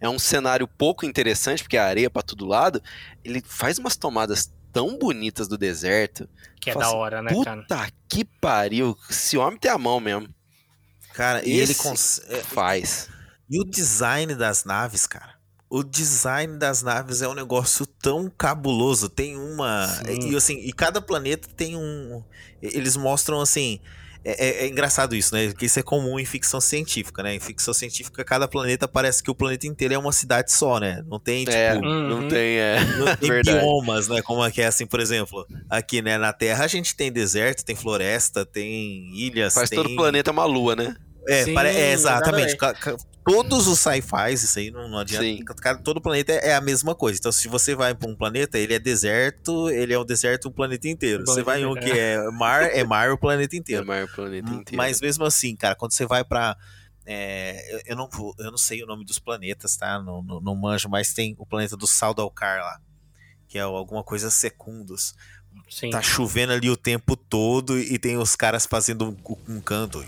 é 0.00 0.08
um 0.08 0.18
cenário 0.18 0.68
pouco 0.68 1.04
interessante, 1.04 1.62
porque 1.62 1.76
é 1.76 1.80
areia 1.80 2.08
pra 2.08 2.22
todo 2.22 2.46
lado. 2.46 2.82
Ele 3.24 3.42
faz 3.44 3.78
umas 3.78 3.96
tomadas 3.96 4.52
tão 4.72 4.98
bonitas 4.98 5.48
do 5.48 5.58
deserto. 5.58 6.28
Que 6.60 6.70
é 6.70 6.74
da 6.74 6.86
assim, 6.86 6.94
hora, 6.94 7.22
né, 7.22 7.32
Puta 7.32 7.66
cara? 7.66 7.90
que 8.08 8.24
pariu. 8.24 8.96
Se 9.10 9.36
o 9.36 9.40
homem 9.40 9.58
tem 9.58 9.70
a 9.70 9.78
mão 9.78 9.98
mesmo. 9.98 10.28
Cara, 11.14 11.46
e 11.46 11.52
ele 11.52 11.72
Esse 11.72 12.22
é, 12.28 12.42
faz. 12.42 13.08
E 13.48 13.60
o 13.60 13.64
design 13.64 14.34
das 14.34 14.64
naves, 14.64 15.06
cara. 15.06 15.36
O 15.68 15.82
design 15.82 16.58
das 16.58 16.82
naves 16.82 17.22
é 17.22 17.28
um 17.28 17.34
negócio 17.34 17.86
tão 17.86 18.30
cabuloso. 18.30 19.08
Tem 19.08 19.36
uma. 19.36 19.86
Sim. 19.88 20.30
E 20.30 20.36
assim, 20.36 20.58
e 20.58 20.72
cada 20.72 21.00
planeta 21.00 21.48
tem 21.56 21.76
um. 21.76 22.22
Eles 22.62 22.96
mostram 22.96 23.40
assim. 23.40 23.80
É, 24.24 24.44
é- 24.44 24.64
é 24.64 24.68
engraçado 24.68 25.14
isso, 25.14 25.32
né? 25.34 25.46
Porque 25.48 25.66
isso 25.66 25.78
é 25.78 25.82
comum 25.84 26.18
em 26.18 26.24
ficção 26.24 26.60
científica, 26.60 27.22
né? 27.22 27.34
Em 27.36 27.40
ficção 27.40 27.72
científica, 27.72 28.24
cada 28.24 28.48
planeta 28.48 28.88
parece 28.88 29.22
que 29.22 29.30
o 29.30 29.34
planeta 29.36 29.68
inteiro 29.68 29.94
é 29.94 29.98
uma 29.98 30.10
cidade 30.12 30.50
só, 30.52 30.80
né? 30.80 31.00
Não 31.06 31.20
tem, 31.20 31.44
tipo. 31.44 31.56
É, 31.56 31.74
Uhum. 31.76 32.08
não 32.08 32.28
tem, 32.28 32.56
é. 32.58 32.84
Não 32.98 33.06
tem 33.16 33.28
Verdade. 33.28 33.58
biomas, 33.60 34.08
né? 34.08 34.22
Como 34.22 34.44
é 34.44 34.50
que 34.50 34.60
é 34.60 34.66
assim, 34.66 34.84
por 34.86 34.98
exemplo, 34.98 35.46
aqui, 35.70 36.02
né, 36.02 36.18
na 36.18 36.32
Terra 36.32 36.64
a 36.64 36.68
gente 36.68 36.96
tem 36.96 37.12
deserto, 37.12 37.64
tem 37.64 37.76
floresta, 37.76 38.44
tem 38.44 39.12
ilhas, 39.16 39.54
Faz 39.54 39.70
tem... 39.70 39.76
todo 39.80 39.92
o 39.92 39.96
planeta 39.96 40.32
uma 40.32 40.44
lua, 40.44 40.74
né? 40.74 40.96
É, 41.28 41.44
Sim, 41.44 41.54
pare- 41.54 41.68
é, 41.70 41.92
exatamente. 41.92 42.54
exatamente. 42.56 43.15
Todos 43.26 43.66
os 43.66 43.80
sci-fis, 43.80 44.44
isso 44.44 44.58
aí 44.58 44.70
não, 44.70 44.88
não 44.88 44.98
adianta. 44.98 45.24
Sim. 45.24 45.44
Cada- 45.44 45.82
todo 45.82 46.00
planeta 46.00 46.32
é, 46.32 46.50
é 46.50 46.54
a 46.54 46.60
mesma 46.60 46.94
coisa. 46.94 47.18
Então, 47.18 47.32
se 47.32 47.48
você 47.48 47.74
vai 47.74 47.92
para 47.94 48.08
um 48.08 48.14
planeta, 48.14 48.56
ele 48.56 48.72
é 48.72 48.78
deserto, 48.78 49.68
ele 49.68 49.92
é 49.92 49.98
um 49.98 50.04
deserto 50.04 50.46
o 50.46 50.50
planeta 50.52 50.86
inteiro. 50.88 51.24
Você 51.26 51.42
vai 51.42 51.60
em 51.62 51.66
um 51.66 51.72
inteiro, 51.72 51.92
que 51.92 51.98
é 51.98 52.30
mar, 52.30 52.62
é 52.62 52.84
mar 52.84 53.10
o 53.10 53.18
planeta 53.18 53.56
É 53.56 53.58
inteiro. 53.58 53.82
o 53.82 54.08
planeta 54.14 54.48
inteiro. 54.50 54.76
Mas 54.76 55.00
mesmo 55.00 55.24
assim, 55.24 55.56
cara, 55.56 55.74
quando 55.74 55.92
você 55.92 56.06
vai 56.06 56.22
pra. 56.24 56.56
é, 57.04 57.74
eu, 57.74 57.80
eu 57.86 57.96
não, 57.96 58.08
vou- 58.08 58.34
eu 58.38 58.50
não 58.50 58.58
sei 58.58 58.82
o 58.82 58.86
nome 58.86 59.04
dos 59.04 59.18
planetas, 59.18 59.76
tá? 59.76 60.00
Não, 60.00 60.22
não, 60.22 60.40
não 60.40 60.54
manjo, 60.54 60.88
mas 60.88 61.12
tem 61.12 61.34
o 61.38 61.44
planeta 61.46 61.76
do 61.76 61.86
Saldalcar 61.86 62.58
lá. 62.60 62.80
Que 63.48 63.58
é 63.58 63.62
alguma 63.62 64.04
coisa 64.04 64.30
secundos. 64.30 65.14
Sim. 65.70 65.90
Tá 65.90 66.00
chovendo 66.02 66.52
ali 66.52 66.68
o 66.70 66.76
tempo 66.76 67.16
todo 67.16 67.78
e 67.78 67.98
tem 67.98 68.16
os 68.18 68.36
caras 68.36 68.66
fazendo 68.66 69.08
um, 69.08 69.54
um 69.56 69.60
canto. 69.60 70.04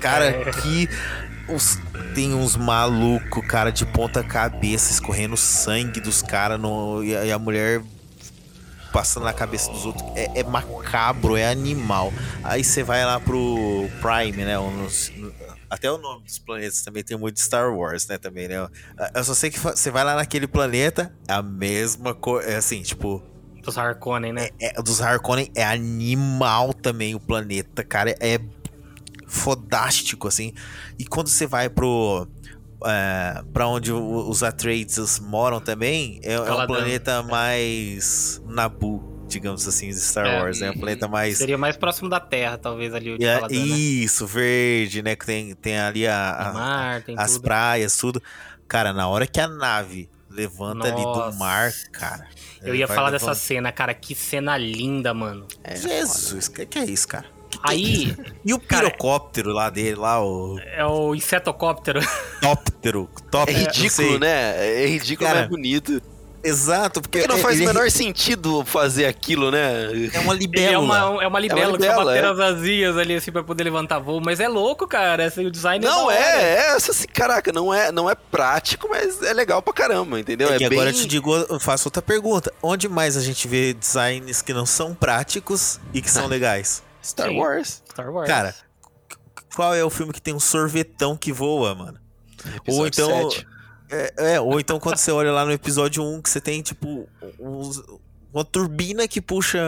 Cara, 0.00 0.26
É. 0.26 0.50
que 0.50 0.88
os, 1.48 1.78
tem 2.14 2.34
uns 2.34 2.56
malucos, 2.56 3.46
cara, 3.46 3.70
de 3.70 3.84
ponta 3.86 4.22
cabeça, 4.22 4.92
escorrendo 4.92 5.36
sangue 5.36 6.00
dos 6.00 6.22
caras 6.22 6.60
e, 7.04 7.16
a- 7.16 7.24
e 7.26 7.32
a 7.32 7.38
mulher 7.38 7.82
passando 8.92 9.24
na 9.24 9.32
cabeça 9.32 9.70
dos 9.70 9.84
outros. 9.84 10.04
É, 10.16 10.40
é 10.40 10.42
macabro, 10.44 11.36
é 11.36 11.48
animal. 11.50 12.12
Aí 12.42 12.64
você 12.64 12.82
vai 12.82 13.04
lá 13.04 13.20
pro 13.20 13.88
Prime, 14.00 14.44
né? 14.44 14.54
até 15.68 15.90
o 15.90 15.98
nome 15.98 16.24
dos 16.24 16.38
planetas 16.38 16.80
também 16.82 17.02
tem 17.02 17.16
muito 17.18 17.40
Star 17.40 17.74
Wars, 17.74 18.06
né? 18.06 18.16
Também, 18.18 18.48
né? 18.48 18.66
Eu 19.14 19.24
só 19.24 19.34
sei 19.34 19.50
que 19.50 19.58
você 19.58 19.90
vai 19.90 20.04
lá 20.04 20.14
naquele 20.14 20.46
planeta, 20.46 21.12
é 21.28 21.32
a 21.32 21.42
mesma 21.42 22.14
coisa. 22.14 22.48
É 22.48 22.56
assim, 22.56 22.82
tipo, 22.82 23.22
Dos 23.62 23.76
Harkonnen, 23.76 24.32
né? 24.32 24.48
é, 24.60 24.80
dos 24.80 25.02
Harkonnen 25.02 25.50
é 25.56 25.64
animal 25.64 26.72
também 26.72 27.14
o 27.16 27.20
planeta, 27.20 27.82
cara. 27.82 28.14
É 28.20 28.38
fodástico, 29.36 30.26
assim. 30.28 30.52
E 30.98 31.04
quando 31.04 31.28
você 31.28 31.46
vai 31.46 31.68
pro. 31.68 32.26
É, 32.84 33.42
pra 33.52 33.66
onde 33.68 33.90
o- 33.92 34.28
os 34.28 34.42
Atreides 34.42 35.18
moram 35.18 35.60
também, 35.60 36.20
é, 36.22 36.34
é 36.34 36.40
um 36.52 36.66
planeta 36.66 37.22
mais 37.22 38.40
Nabu, 38.46 39.24
digamos 39.26 39.66
assim, 39.66 39.88
de 39.88 39.98
Star 39.98 40.26
É, 40.26 40.40
Wars, 40.42 40.60
né? 40.60 40.70
Um 40.70 40.78
planeta 40.78 41.08
mais. 41.08 41.38
Seria 41.38 41.56
mais 41.56 41.74
próximo 41.76 42.08
da 42.10 42.20
Terra, 42.20 42.58
talvez, 42.58 42.92
ali 42.94 43.12
o 43.12 43.18
de 43.18 43.24
É, 43.24 43.36
Caladan, 43.36 43.54
né? 43.54 43.60
isso, 43.62 44.26
verde, 44.26 45.02
né? 45.02 45.16
Que 45.16 45.24
tem, 45.24 45.54
tem 45.54 45.78
ali 45.78 46.06
a, 46.06 46.32
a- 46.32 46.52
mar, 46.52 47.02
tem 47.02 47.14
as 47.18 47.32
tudo. 47.32 47.42
praias, 47.42 47.96
tudo. 47.96 48.22
Cara, 48.68 48.92
na 48.92 49.08
hora 49.08 49.26
que 49.26 49.40
a 49.40 49.48
nave 49.48 50.08
levanta 50.28 50.86
ali 50.88 51.02
do 51.02 51.08
Nossa. 51.08 51.38
mar, 51.38 51.72
cara. 51.92 52.26
Eu 52.62 52.74
ia 52.74 52.86
falar 52.86 53.10
dessa 53.10 53.26
levantando. 53.26 53.42
cena, 53.46 53.72
cara. 53.72 53.94
Que 53.94 54.14
cena 54.14 54.58
linda, 54.58 55.14
mano. 55.14 55.46
É, 55.64 55.76
Jesus, 55.76 56.46
que 56.48 56.66
que 56.66 56.78
é 56.78 56.84
isso, 56.84 57.08
cara? 57.08 57.26
Aí, 57.62 58.14
E 58.44 58.52
o 58.54 58.58
Cara, 58.58 58.86
pirocóptero 58.86 59.52
lá 59.52 59.70
dele, 59.70 59.96
lá, 59.96 60.22
o 60.24 60.58
é 60.58 60.84
o 60.84 61.14
insetocóptero. 61.14 62.00
tóptero. 62.40 63.08
É 63.16 63.30
tóptero, 63.30 63.58
não 63.58 63.66
ridículo, 63.66 64.18
né? 64.18 64.82
É 64.82 64.86
ridículo, 64.86 65.26
Cara, 65.28 65.40
mas 65.40 65.46
é 65.46 65.50
bonito. 65.50 66.02
Exato, 66.44 67.02
porque 67.02 67.18
Porque 67.18 67.32
não 67.32 67.40
faz 67.40 67.60
o 67.60 67.64
menor 67.64 67.90
sentido 67.90 68.64
fazer 68.64 69.06
aquilo, 69.06 69.50
né? 69.50 70.08
é 70.12 70.20
uma 70.20 70.32
é 70.32 70.36
libélula. 70.36 71.10
uma, 71.10 71.24
é 71.24 71.26
uma 71.26 71.40
libela 71.40 71.76
que 71.76 71.84
só 71.84 71.90
libela, 71.90 72.04
bater 72.04 72.24
é. 72.24 72.28
as 72.28 72.38
asinhas 72.38 72.96
ali, 72.96 73.16
assim, 73.16 73.32
pra 73.32 73.42
poder 73.42 73.64
levantar 73.64 73.98
voo. 73.98 74.20
Mas 74.24 74.38
é 74.38 74.46
louco, 74.46 74.86
cara. 74.86 75.26
Esse, 75.26 75.44
o 75.44 75.50
design 75.50 75.84
Não 75.84 76.08
é, 76.08 76.16
é 76.16 76.54
essa 76.76 76.92
assim, 76.92 77.08
caraca, 77.12 77.50
não 77.52 77.74
é, 77.74 77.90
não 77.90 78.08
é 78.08 78.14
prático, 78.14 78.86
mas 78.88 79.20
é 79.24 79.32
legal 79.32 79.60
pra 79.60 79.72
caramba, 79.72 80.20
entendeu? 80.20 80.48
É 80.50 80.54
É, 80.54 80.58
que 80.58 80.68
bem... 80.68 80.78
agora 80.78 80.90
eu 80.90 80.94
te 80.94 81.06
digo, 81.08 81.34
eu 81.34 81.58
faço 81.58 81.88
outra 81.88 82.00
pergunta. 82.00 82.52
Onde 82.62 82.88
mais 82.88 83.16
a 83.16 83.20
gente 83.22 83.48
vê 83.48 83.72
designs 83.74 84.40
que 84.40 84.52
não 84.54 84.66
são 84.66 84.94
práticos 84.94 85.80
e 85.92 86.00
que 86.00 86.10
são 86.10 86.28
legais? 86.28 86.80
Star 87.06 87.28
Sim. 87.28 87.38
Wars. 87.38 87.82
Star 87.90 88.10
Wars. 88.10 88.28
Cara, 88.28 88.54
qual 89.54 89.74
é 89.74 89.84
o 89.84 89.90
filme 89.90 90.12
que 90.12 90.20
tem 90.20 90.34
um 90.34 90.40
sorvetão 90.40 91.16
que 91.16 91.32
voa, 91.32 91.74
mano? 91.74 91.98
ou 92.68 92.86
Episódio 92.86 93.04
então. 93.16 93.30
sete. 93.30 93.46
É, 93.88 94.34
é, 94.34 94.40
ou 94.40 94.58
então 94.58 94.80
quando 94.80 94.96
você 94.96 95.10
olha 95.12 95.30
lá 95.32 95.44
no 95.44 95.52
episódio 95.52 96.02
1 96.02 96.20
que 96.20 96.28
você 96.28 96.40
tem, 96.40 96.60
tipo, 96.60 97.08
uns- 97.38 97.80
uma 98.32 98.44
turbina 98.44 99.06
que 99.06 99.20
puxa. 99.20 99.58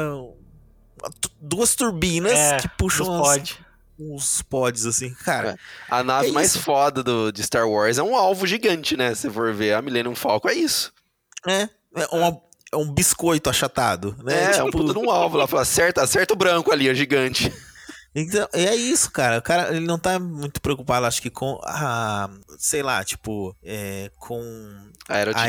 uma 1.01 1.11
Duas 1.41 1.75
turbinas 1.77 2.33
É, 2.37 2.57
que 2.59 2.69
puxam 2.71 3.09
uns, 3.09 3.21
pod. 3.21 3.59
uns 3.99 4.43
pods, 4.43 4.85
assim. 4.87 5.15
Cara, 5.25 5.57
A 5.89 6.03
nave 6.03 6.29
É 6.31 6.33
mais 6.33 6.49
isso. 6.55 6.61
foda 6.65 7.03
do, 7.03 7.31
de 7.31 7.43
Star 7.45 7.69
Wars 7.69 7.97
é 7.99 8.03
um 8.03 8.17
alvo 8.17 8.45
gigante, 8.47 8.97
né? 8.97 9.15
Se 9.15 9.31
for 9.31 9.55
ver 9.55 9.75
a 9.75 9.81
Millennium 9.83 10.17
Falcon, 10.17 10.49
é 10.49 10.55
isso. 10.55 10.93
é, 11.47 11.69
é, 11.95 12.07
uma- 12.11 12.41
é 12.73 12.77
um 12.77 12.91
biscoito 12.93 13.49
achatado, 13.51 14.17
né? 14.23 14.53
É, 14.53 14.57
é 14.59 14.63
um 14.65 14.71
puta 14.71 14.93
de 14.93 14.99
um 14.99 15.11
alvo 15.11 15.37
lá. 15.37 15.47
Fala, 15.47 15.63
acerta, 15.63 16.03
acerta 16.03 16.35
o 16.35 16.37
branco 16.37 16.73
ali, 16.73 16.89
é 16.89 16.95
gigante. 16.95 17.53
Então, 18.15 18.49
é 18.55 18.75
isso, 18.75 19.13
cara. 19.13 19.39
O 19.39 19.43
cara 19.43 19.69
ele 19.77 19.87
não 19.87 19.99
tá 19.99 20.19
muito 20.19 20.61
preocupado, 20.63 21.05
acho 21.07 21.21
que 21.23 21.29
com 21.31 21.61
a. 21.63 22.29
Sei 22.59 22.83
lá, 22.83 23.05
tipo, 23.05 23.55
é, 23.63 24.11
com 24.19 24.41
A 25.09 25.13
a 25.13 25.17
aerodinâmica. 25.19 25.43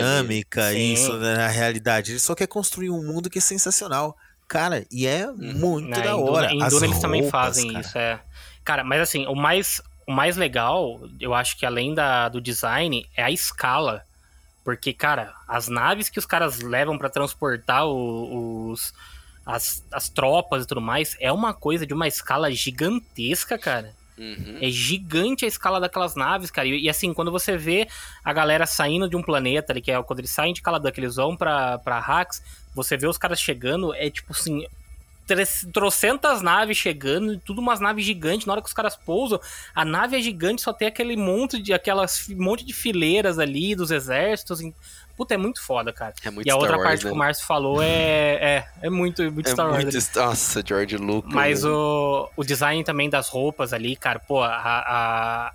aerodinâmica, 0.00 0.72
isso, 0.74 1.12
né, 1.14 1.36
na 1.36 1.48
realidade. 1.48 2.10
Ele 2.12 2.18
só 2.18 2.34
quer 2.34 2.48
construir 2.48 2.90
um 2.90 3.02
mundo 3.06 3.30
que 3.30 3.38
é 3.38 3.40
sensacional. 3.40 4.16
Cara, 4.48 4.84
e 4.90 5.06
é 5.06 5.28
muito 5.30 5.88
Né, 5.88 6.00
da 6.02 6.10
em 6.12 6.16
Duna- 6.16 6.30
hora. 6.30 6.52
Em 6.52 6.62
As 6.62 6.72
Duna 6.74 6.86
eles 6.86 6.98
também 6.98 7.30
fazem 7.30 7.72
cara. 7.72 7.80
isso, 7.86 7.96
é. 7.96 8.20
Cara, 8.64 8.84
mas 8.84 9.00
assim, 9.00 9.26
o 9.26 9.34
mais, 9.36 9.80
o 10.06 10.12
mais 10.12 10.36
legal, 10.36 11.00
eu 11.20 11.32
acho 11.32 11.56
que 11.56 11.64
além 11.64 11.94
da, 11.94 12.28
do 12.28 12.40
design, 12.40 13.06
é 13.16 13.22
a 13.22 13.30
escala. 13.30 14.02
Porque, 14.70 14.92
cara, 14.92 15.34
as 15.48 15.66
naves 15.66 16.08
que 16.08 16.16
os 16.20 16.24
caras 16.24 16.60
levam 16.60 16.96
pra 16.96 17.08
transportar 17.08 17.84
os, 17.86 18.94
as, 19.44 19.84
as 19.90 20.08
tropas 20.08 20.62
e 20.62 20.66
tudo 20.68 20.80
mais, 20.80 21.16
é 21.18 21.32
uma 21.32 21.52
coisa 21.52 21.84
de 21.84 21.92
uma 21.92 22.06
escala 22.06 22.52
gigantesca, 22.52 23.58
cara. 23.58 23.92
Uhum. 24.16 24.58
É 24.60 24.70
gigante 24.70 25.44
a 25.44 25.48
escala 25.48 25.80
daquelas 25.80 26.14
naves, 26.14 26.52
cara. 26.52 26.68
E, 26.68 26.82
e, 26.82 26.88
assim, 26.88 27.12
quando 27.12 27.32
você 27.32 27.56
vê 27.56 27.88
a 28.24 28.32
galera 28.32 28.64
saindo 28.64 29.08
de 29.08 29.16
um 29.16 29.22
planeta, 29.24 29.72
ali, 29.72 29.80
que 29.80 29.90
é 29.90 30.00
quando 30.04 30.20
eles 30.20 30.30
saem 30.30 30.54
de 30.54 30.62
Caladan, 30.62 30.92
que 30.92 31.00
eles 31.00 31.16
vão 31.16 31.36
pra, 31.36 31.76
pra 31.78 31.98
Hax, 31.98 32.40
você 32.72 32.96
vê 32.96 33.08
os 33.08 33.18
caras 33.18 33.40
chegando, 33.40 33.92
é 33.92 34.08
tipo 34.08 34.30
assim. 34.30 34.64
Trocentas 35.72 36.42
naves 36.42 36.76
chegando, 36.76 37.38
tudo 37.38 37.60
umas 37.60 37.80
naves 37.80 38.04
gigantes. 38.04 38.46
Na 38.46 38.52
hora 38.52 38.62
que 38.62 38.68
os 38.68 38.72
caras 38.74 38.96
pousam, 38.96 39.40
a 39.74 39.84
nave 39.84 40.16
é 40.16 40.20
gigante, 40.22 40.62
só 40.62 40.72
tem 40.72 40.88
aquele 40.88 41.16
monte 41.16 41.60
de 41.60 41.72
aquelas 41.72 42.28
monte 42.28 42.64
de 42.64 42.72
fileiras 42.72 43.38
ali 43.38 43.74
dos 43.74 43.90
exércitos. 43.90 44.60
Puta, 45.16 45.34
é 45.34 45.36
muito 45.36 45.62
foda, 45.62 45.92
cara. 45.92 46.14
É 46.24 46.30
muito 46.30 46.46
e 46.46 46.50
a 46.50 46.54
Star 46.54 46.62
outra 46.62 46.76
Wars, 46.78 46.88
parte 46.88 47.04
né? 47.04 47.10
que 47.10 47.14
o 47.14 47.18
Márcio 47.18 47.46
falou 47.46 47.82
é, 47.82 47.88
é, 47.88 48.68
é 48.82 48.88
muito, 48.90 49.22
muito 49.30 49.48
É 49.48 49.52
Star 49.52 49.66
Wars. 49.70 49.84
muito... 49.84 49.96
ali. 49.96 50.26
Nossa, 50.26 50.62
George 50.66 50.96
Lucas. 50.96 51.32
Mas 51.34 51.62
né? 51.62 51.70
o, 51.70 52.30
o 52.36 52.42
design 52.44 52.82
também 52.84 53.10
das 53.10 53.28
roupas 53.28 53.72
ali, 53.72 53.96
cara, 53.96 54.18
pô, 54.18 54.42
a. 54.42 54.48
a- 54.56 55.52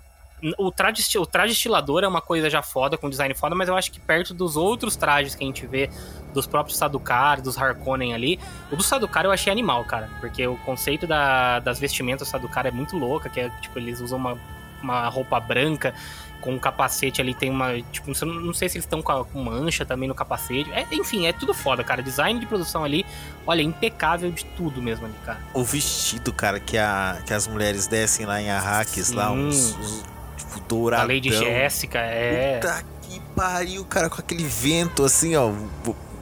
o, 0.58 0.70
traje, 0.70 1.18
o 1.18 1.26
traje 1.26 1.52
estilador 1.52 2.04
é 2.04 2.08
uma 2.08 2.20
coisa 2.20 2.48
já 2.50 2.62
foda, 2.62 2.96
com 2.98 3.08
design 3.08 3.34
foda, 3.34 3.54
mas 3.54 3.68
eu 3.68 3.76
acho 3.76 3.90
que 3.90 3.98
perto 4.00 4.34
dos 4.34 4.56
outros 4.56 4.96
trajes 4.96 5.34
que 5.34 5.42
a 5.42 5.46
gente 5.46 5.66
vê, 5.66 5.88
dos 6.34 6.46
próprios 6.46 6.78
Sadukar, 6.78 7.40
dos 7.40 7.56
Harkonnen 7.56 8.12
ali, 8.14 8.38
o 8.70 8.76
do 8.76 8.82
Sadukar 8.82 9.24
eu 9.24 9.32
achei 9.32 9.50
animal, 9.52 9.84
cara, 9.84 10.10
porque 10.20 10.46
o 10.46 10.56
conceito 10.58 11.06
da- 11.06 11.60
das 11.60 11.78
vestimentas 11.78 12.28
do 12.28 12.30
Sadukar 12.30 12.66
é 12.66 12.70
muito 12.70 12.96
louca, 12.96 13.28
que 13.30 13.40
é, 13.40 13.48
tipo, 13.60 13.78
eles 13.78 14.00
usam 14.00 14.18
uma, 14.18 14.38
uma 14.82 15.08
roupa 15.08 15.40
branca 15.40 15.94
com 16.42 16.52
um 16.52 16.58
capacete 16.58 17.20
ali, 17.20 17.34
tem 17.34 17.50
uma. 17.50 17.80
Tipo, 17.90 18.12
não 18.26 18.52
sei 18.54 18.68
se 18.68 18.76
eles 18.76 18.84
estão 18.84 19.00
com, 19.02 19.24
com 19.24 19.42
mancha 19.42 19.84
também 19.84 20.06
no 20.06 20.14
capacete. 20.14 20.70
É, 20.70 20.86
enfim, 20.92 21.26
é 21.26 21.32
tudo 21.32 21.52
foda, 21.54 21.82
cara. 21.82 22.02
Design 22.02 22.38
de 22.38 22.46
produção 22.46 22.84
ali, 22.84 23.04
olha, 23.46 23.62
impecável 23.62 24.30
de 24.30 24.44
tudo 24.44 24.80
mesmo 24.80 25.06
ali, 25.06 25.14
cara. 25.24 25.40
O 25.52 25.64
vestido, 25.64 26.32
cara, 26.32 26.60
que, 26.60 26.76
a, 26.78 27.18
que 27.26 27.32
as 27.34 27.48
mulheres 27.48 27.88
descem 27.88 28.26
lá 28.26 28.40
em 28.40 28.50
Arrakis, 28.50 29.10
lá, 29.10 29.32
uns, 29.32 29.74
uns 29.76 30.04
tipo, 30.46 30.60
douradão. 30.68 31.04
A 31.04 31.08
Lady 31.08 31.32
Jéssica, 31.32 31.98
é. 31.98 32.58
Puta 32.58 32.84
que 33.02 33.20
pariu, 33.34 33.84
cara, 33.84 34.08
com 34.08 34.20
aquele 34.20 34.44
vento 34.44 35.04
assim, 35.04 35.36
ó, 35.36 35.52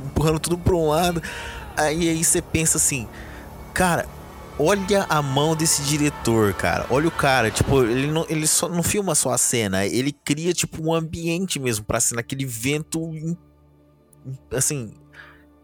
empurrando 0.04 0.38
tudo 0.38 0.58
pra 0.58 0.74
um 0.74 0.88
lado. 0.88 1.22
Aí 1.76 2.08
aí 2.08 2.24
você 2.24 2.40
pensa 2.40 2.76
assim, 2.76 3.08
cara, 3.72 4.06
olha 4.58 5.04
a 5.08 5.20
mão 5.22 5.56
desse 5.56 5.82
diretor, 5.82 6.54
cara. 6.54 6.86
Olha 6.90 7.08
o 7.08 7.10
cara, 7.10 7.50
tipo, 7.50 7.82
ele 7.82 8.06
não, 8.06 8.26
ele 8.28 8.46
só 8.46 8.68
não 8.68 8.82
filma 8.82 9.14
só 9.14 9.30
a 9.30 9.38
cena, 9.38 9.86
ele 9.86 10.12
cria 10.12 10.52
tipo 10.52 10.82
um 10.82 10.92
ambiente 10.92 11.58
mesmo 11.58 11.84
para 11.84 12.00
cena, 12.00 12.20
aquele 12.20 12.44
vento 12.44 13.36
assim 14.52 14.94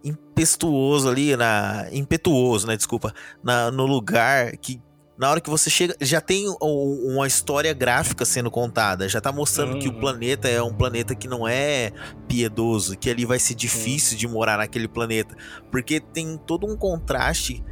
impetuoso 0.03 1.09
ali 1.09 1.37
na 1.37 1.87
impetuoso, 1.93 2.67
né, 2.67 2.77
desculpa, 2.77 3.15
na, 3.43 3.71
no 3.71 3.85
lugar 3.87 4.57
que 4.57 4.81
na 5.21 5.29
hora 5.29 5.41
que 5.43 5.51
você 5.51 5.69
chega, 5.69 5.95
já 6.01 6.19
tem 6.19 6.47
uma 6.63 7.27
história 7.27 7.75
gráfica 7.75 8.25
sendo 8.25 8.51
contada, 8.51 9.07
já 9.07 9.21
tá 9.21 9.31
mostrando 9.31 9.75
uhum. 9.75 9.79
que 9.79 9.87
o 9.87 9.93
uhum. 9.93 10.01
planeta 10.01 10.49
é 10.49 10.63
um 10.63 10.73
planeta 10.73 11.15
que 11.15 11.29
não 11.29 11.47
é 11.47 11.93
piedoso, 12.27 12.97
que 12.97 13.11
ali 13.11 13.27
vai 13.27 13.39
ser 13.39 13.55
difícil 13.55 14.15
uhum. 14.15 14.19
de 14.19 14.29
morar 14.29 14.57
naquele 14.57 14.89
planeta, 14.89 15.37
porque 15.71 16.01
tem 16.01 16.39
todo 16.39 16.67
um 16.67 16.75
contraste 16.75 17.63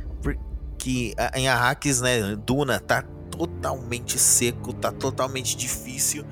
que 0.76 1.14
em 1.34 1.48
Arrakis, 1.48 2.02
né, 2.02 2.36
Duna 2.36 2.80
tá 2.80 3.00
totalmente 3.30 4.18
seco, 4.18 4.74
tá 4.74 4.92
totalmente 4.92 5.56
difícil. 5.56 6.26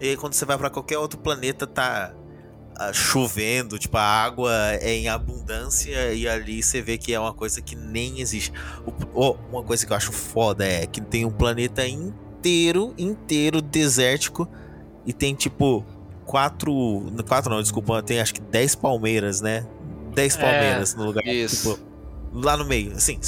E 0.00 0.08
aí, 0.08 0.16
quando 0.16 0.32
você 0.32 0.44
vai 0.44 0.58
para 0.58 0.68
qualquer 0.68 0.98
outro 0.98 1.18
planeta, 1.18 1.64
tá 1.64 2.12
chovendo, 2.92 3.78
tipo, 3.78 3.96
a 3.96 4.02
água 4.02 4.52
é 4.80 4.94
em 4.94 5.08
abundância 5.08 6.12
e 6.12 6.28
ali 6.28 6.62
você 6.62 6.82
vê 6.82 6.98
que 6.98 7.12
é 7.12 7.20
uma 7.20 7.32
coisa 7.32 7.60
que 7.60 7.74
nem 7.74 8.20
existe. 8.20 8.52
Oh, 9.14 9.36
uma 9.50 9.62
coisa 9.62 9.86
que 9.86 9.92
eu 9.92 9.96
acho 9.96 10.12
foda 10.12 10.66
é 10.66 10.86
que 10.86 11.00
tem 11.00 11.24
um 11.24 11.30
planeta 11.30 11.86
inteiro, 11.86 12.94
inteiro 12.98 13.60
desértico 13.62 14.48
e 15.04 15.12
tem 15.12 15.34
tipo 15.34 15.84
quatro, 16.24 16.72
quatro 17.26 17.50
não, 17.50 17.62
desculpa, 17.62 18.02
tem 18.02 18.20
acho 18.20 18.34
que 18.34 18.40
dez 18.40 18.74
palmeiras, 18.74 19.40
né? 19.40 19.66
Dez 20.14 20.36
é, 20.36 20.40
palmeiras 20.40 20.94
é, 20.94 20.96
no 20.98 21.04
lugar. 21.04 21.26
Isso. 21.26 21.74
Tipo, 21.74 21.86
lá 22.32 22.56
no 22.56 22.64
meio. 22.64 22.92
Assim, 22.92 23.18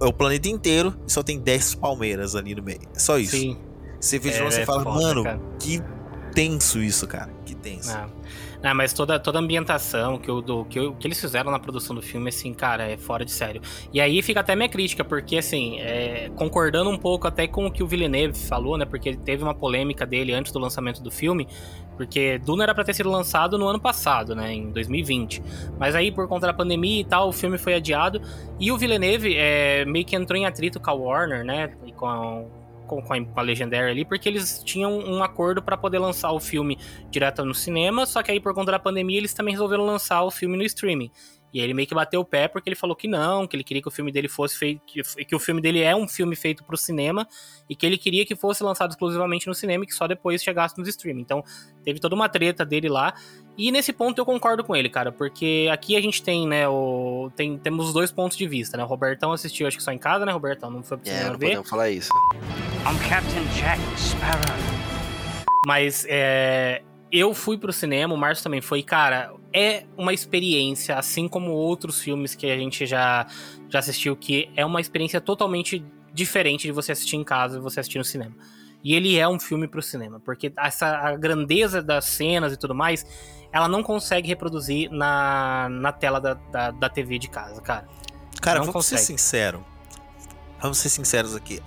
é 0.00 0.04
o 0.04 0.12
planeta 0.12 0.48
inteiro 0.48 0.94
e 1.06 1.12
só 1.12 1.22
tem 1.22 1.38
10 1.38 1.76
palmeiras 1.76 2.34
ali 2.34 2.54
no 2.54 2.62
meio. 2.62 2.80
É 2.94 2.98
só 2.98 3.18
isso. 3.18 3.36
Sim. 3.36 3.56
Você 4.00 4.18
vê 4.18 4.30
de 4.30 4.36
é, 4.36 4.44
você 4.44 4.60
é 4.60 4.66
fala, 4.66 4.84
foda, 4.84 5.00
mano, 5.00 5.24
cara. 5.24 5.40
que 5.58 5.82
tenso 6.34 6.82
isso, 6.82 7.06
cara. 7.06 7.32
Que 7.44 7.54
tenso. 7.54 7.92
Não. 7.92 8.10
Não, 8.66 8.74
mas 8.74 8.92
toda, 8.92 9.20
toda 9.20 9.38
a 9.38 9.40
ambientação 9.40 10.18
que, 10.18 10.28
o, 10.28 10.40
do, 10.40 10.64
que, 10.64 10.80
o, 10.80 10.92
que 10.92 11.06
eles 11.06 11.20
fizeram 11.20 11.52
na 11.52 11.58
produção 11.60 11.94
do 11.94 12.02
filme, 12.02 12.30
assim, 12.30 12.52
cara, 12.52 12.82
é 12.90 12.96
fora 12.96 13.24
de 13.24 13.30
sério. 13.30 13.62
E 13.92 14.00
aí 14.00 14.20
fica 14.22 14.40
até 14.40 14.56
minha 14.56 14.68
crítica, 14.68 15.04
porque, 15.04 15.36
assim, 15.36 15.78
é, 15.78 16.32
concordando 16.34 16.90
um 16.90 16.98
pouco 16.98 17.28
até 17.28 17.46
com 17.46 17.66
o 17.66 17.70
que 17.70 17.80
o 17.80 17.86
Villeneuve 17.86 18.36
falou, 18.36 18.76
né? 18.76 18.84
Porque 18.84 19.14
teve 19.14 19.44
uma 19.44 19.54
polêmica 19.54 20.04
dele 20.04 20.32
antes 20.32 20.50
do 20.50 20.58
lançamento 20.58 21.00
do 21.00 21.12
filme, 21.12 21.46
porque 21.96 22.40
Duna 22.40 22.64
era 22.64 22.74
para 22.74 22.82
ter 22.82 22.94
sido 22.94 23.08
lançado 23.08 23.56
no 23.56 23.68
ano 23.68 23.78
passado, 23.78 24.34
né, 24.34 24.52
em 24.52 24.72
2020. 24.72 25.40
Mas 25.78 25.94
aí, 25.94 26.10
por 26.10 26.26
conta 26.26 26.48
da 26.48 26.52
pandemia 26.52 27.02
e 27.02 27.04
tal, 27.04 27.28
o 27.28 27.32
filme 27.32 27.58
foi 27.58 27.74
adiado. 27.74 28.20
E 28.58 28.72
o 28.72 28.76
Villeneuve 28.76 29.36
é, 29.36 29.84
meio 29.84 30.04
que 30.04 30.16
entrou 30.16 30.36
em 30.36 30.44
atrito 30.44 30.80
com 30.80 30.90
a 30.90 30.92
Warner, 30.92 31.44
né, 31.44 31.72
e 31.86 31.92
com 31.92 32.08
a, 32.08 32.42
com, 32.86 33.02
com 33.02 33.40
a 33.40 33.42
Legendary 33.42 33.90
ali, 33.90 34.04
porque 34.04 34.28
eles 34.28 34.62
tinham 34.64 34.98
um 34.98 35.22
acordo 35.22 35.62
para 35.62 35.76
poder 35.76 35.98
lançar 35.98 36.32
o 36.32 36.40
filme 36.40 36.78
direto 37.10 37.44
no 37.44 37.54
cinema, 37.54 38.06
só 38.06 38.22
que 38.22 38.30
aí, 38.30 38.40
por 38.40 38.54
conta 38.54 38.72
da 38.72 38.78
pandemia, 38.78 39.18
eles 39.18 39.34
também 39.34 39.52
resolveram 39.52 39.84
lançar 39.84 40.22
o 40.22 40.30
filme 40.30 40.56
no 40.56 40.62
streaming. 40.62 41.10
E 41.56 41.60
ele 41.60 41.72
meio 41.72 41.88
que 41.88 41.94
bateu 41.94 42.20
o 42.20 42.24
pé 42.24 42.48
porque 42.48 42.68
ele 42.68 42.76
falou 42.76 42.94
que 42.94 43.08
não, 43.08 43.46
que 43.46 43.56
ele 43.56 43.64
queria 43.64 43.80
que 43.80 43.88
o 43.88 43.90
filme 43.90 44.12
dele 44.12 44.28
fosse 44.28 44.58
feito. 44.58 44.82
Que, 44.84 45.34
o 45.34 45.38
filme 45.38 45.58
dele 45.60 45.80
é 45.80 45.96
um 45.96 46.06
filme 46.06 46.36
feito 46.36 46.62
pro 46.62 46.76
cinema 46.76 47.26
e 47.66 47.74
que 47.74 47.86
ele 47.86 47.96
queria 47.96 48.26
que 48.26 48.36
fosse 48.36 48.62
lançado 48.62 48.90
exclusivamente 48.90 49.46
no 49.46 49.54
cinema 49.54 49.84
e 49.84 49.86
que 49.86 49.94
só 49.94 50.06
depois 50.06 50.42
chegasse 50.42 50.76
nos 50.76 50.86
streaming. 50.86 51.22
Então, 51.22 51.42
teve 51.82 51.98
toda 51.98 52.14
uma 52.14 52.28
treta 52.28 52.62
dele 52.62 52.90
lá. 52.90 53.14
E 53.58 53.72
nesse 53.72 53.92
ponto 53.92 54.18
eu 54.18 54.26
concordo 54.26 54.62
com 54.62 54.76
ele, 54.76 54.88
cara, 54.88 55.10
porque 55.10 55.68
aqui 55.72 55.96
a 55.96 56.00
gente 56.00 56.22
tem, 56.22 56.46
né, 56.46 56.68
o 56.68 57.30
tem, 57.34 57.56
temos 57.56 57.86
os 57.86 57.92
dois 57.92 58.12
pontos 58.12 58.36
de 58.36 58.46
vista, 58.46 58.76
né? 58.76 58.84
O 58.84 58.86
Robertão 58.86 59.32
assistiu, 59.32 59.66
acho 59.66 59.78
que 59.78 59.82
só 59.82 59.92
em 59.92 59.98
casa, 59.98 60.26
né, 60.26 60.32
Robertão? 60.32 60.70
Não 60.70 60.82
foi 60.82 60.98
pro 60.98 61.06
cinema 61.06 61.26
é, 61.26 61.30
não 61.30 61.38
ver. 61.38 61.46
podemos 61.46 61.70
falar 61.70 61.90
isso. 61.90 62.10
I'm 62.84 63.08
Captain 63.08 63.44
Jack 63.54 63.80
Sparrow. 63.98 64.56
Mas 65.66 66.04
é, 66.08 66.82
eu 67.10 67.32
fui 67.32 67.56
pro 67.56 67.72
cinema, 67.72 68.14
o 68.14 68.16
Márcio 68.16 68.44
também 68.44 68.60
foi, 68.60 68.82
cara, 68.82 69.32
é 69.52 69.84
uma 69.96 70.12
experiência, 70.12 70.96
assim 70.96 71.26
como 71.26 71.50
outros 71.52 72.00
filmes 72.00 72.34
que 72.34 72.50
a 72.50 72.56
gente 72.56 72.84
já, 72.84 73.26
já 73.70 73.78
assistiu, 73.78 74.14
que 74.14 74.50
é 74.54 74.66
uma 74.66 74.82
experiência 74.82 75.20
totalmente 75.20 75.82
diferente 76.12 76.62
de 76.66 76.72
você 76.72 76.92
assistir 76.92 77.16
em 77.16 77.24
casa 77.24 77.56
e 77.56 77.60
você 77.60 77.80
assistir 77.80 77.98
no 77.98 78.04
cinema. 78.04 78.34
E 78.86 78.94
ele 78.94 79.18
é 79.18 79.28
um 79.28 79.40
filme 79.40 79.66
pro 79.66 79.82
cinema, 79.82 80.20
porque 80.20 80.52
essa 80.56 80.86
a 80.86 81.16
grandeza 81.16 81.82
das 81.82 82.04
cenas 82.04 82.52
e 82.52 82.56
tudo 82.56 82.72
mais, 82.72 83.04
ela 83.50 83.66
não 83.66 83.82
consegue 83.82 84.28
reproduzir 84.28 84.88
na, 84.92 85.68
na 85.68 85.90
tela 85.90 86.20
da, 86.20 86.34
da, 86.34 86.70
da 86.70 86.88
TV 86.88 87.18
de 87.18 87.28
casa, 87.28 87.60
cara. 87.60 87.88
Cara, 88.40 88.60
não 88.60 88.66
vamos 88.66 88.84
consegue. 88.84 89.00
ser 89.00 89.06
sincero. 89.06 89.66
Vamos 90.60 90.78
ser 90.78 90.88
sinceros 90.88 91.34
aqui. 91.34 91.60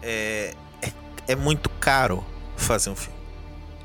É, 0.00 0.54
é, 0.80 0.92
é 1.28 1.36
muito 1.36 1.68
caro 1.68 2.24
fazer 2.56 2.88
um 2.88 2.96
filme 2.96 3.16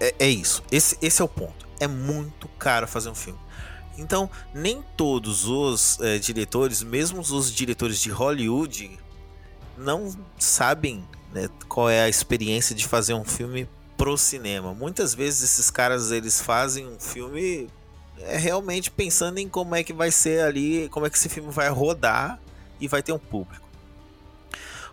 é, 0.01 0.15
é 0.19 0.29
isso. 0.29 0.63
Esse, 0.71 0.97
esse 1.01 1.21
é 1.21 1.25
o 1.25 1.27
ponto. 1.27 1.67
É 1.79 1.87
muito 1.87 2.47
caro 2.57 2.87
fazer 2.87 3.09
um 3.09 3.15
filme. 3.15 3.39
Então, 3.97 4.29
nem 4.53 4.81
todos 4.97 5.45
os 5.45 5.99
é, 5.99 6.17
diretores, 6.17 6.81
mesmo 6.81 7.19
os 7.19 7.53
diretores 7.53 7.99
de 7.99 8.09
Hollywood, 8.09 8.97
não 9.77 10.15
sabem 10.39 11.05
né, 11.33 11.49
qual 11.67 11.89
é 11.89 12.01
a 12.03 12.09
experiência 12.09 12.75
de 12.75 12.87
fazer 12.87 13.13
um 13.13 13.23
filme 13.23 13.67
pro 13.97 14.17
cinema. 14.17 14.73
Muitas 14.73 15.13
vezes 15.13 15.43
esses 15.43 15.69
caras 15.69 16.11
eles 16.11 16.41
fazem 16.41 16.87
um 16.87 16.99
filme 16.99 17.69
é, 18.19 18.37
realmente 18.37 18.89
pensando 18.89 19.37
em 19.37 19.47
como 19.47 19.75
é 19.75 19.83
que 19.83 19.93
vai 19.93 20.11
ser 20.11 20.43
ali, 20.43 20.89
como 20.89 21.05
é 21.05 21.09
que 21.09 21.17
esse 21.17 21.29
filme 21.29 21.51
vai 21.51 21.69
rodar 21.69 22.39
e 22.79 22.87
vai 22.87 23.01
ter 23.03 23.11
um 23.11 23.19
público. 23.19 23.65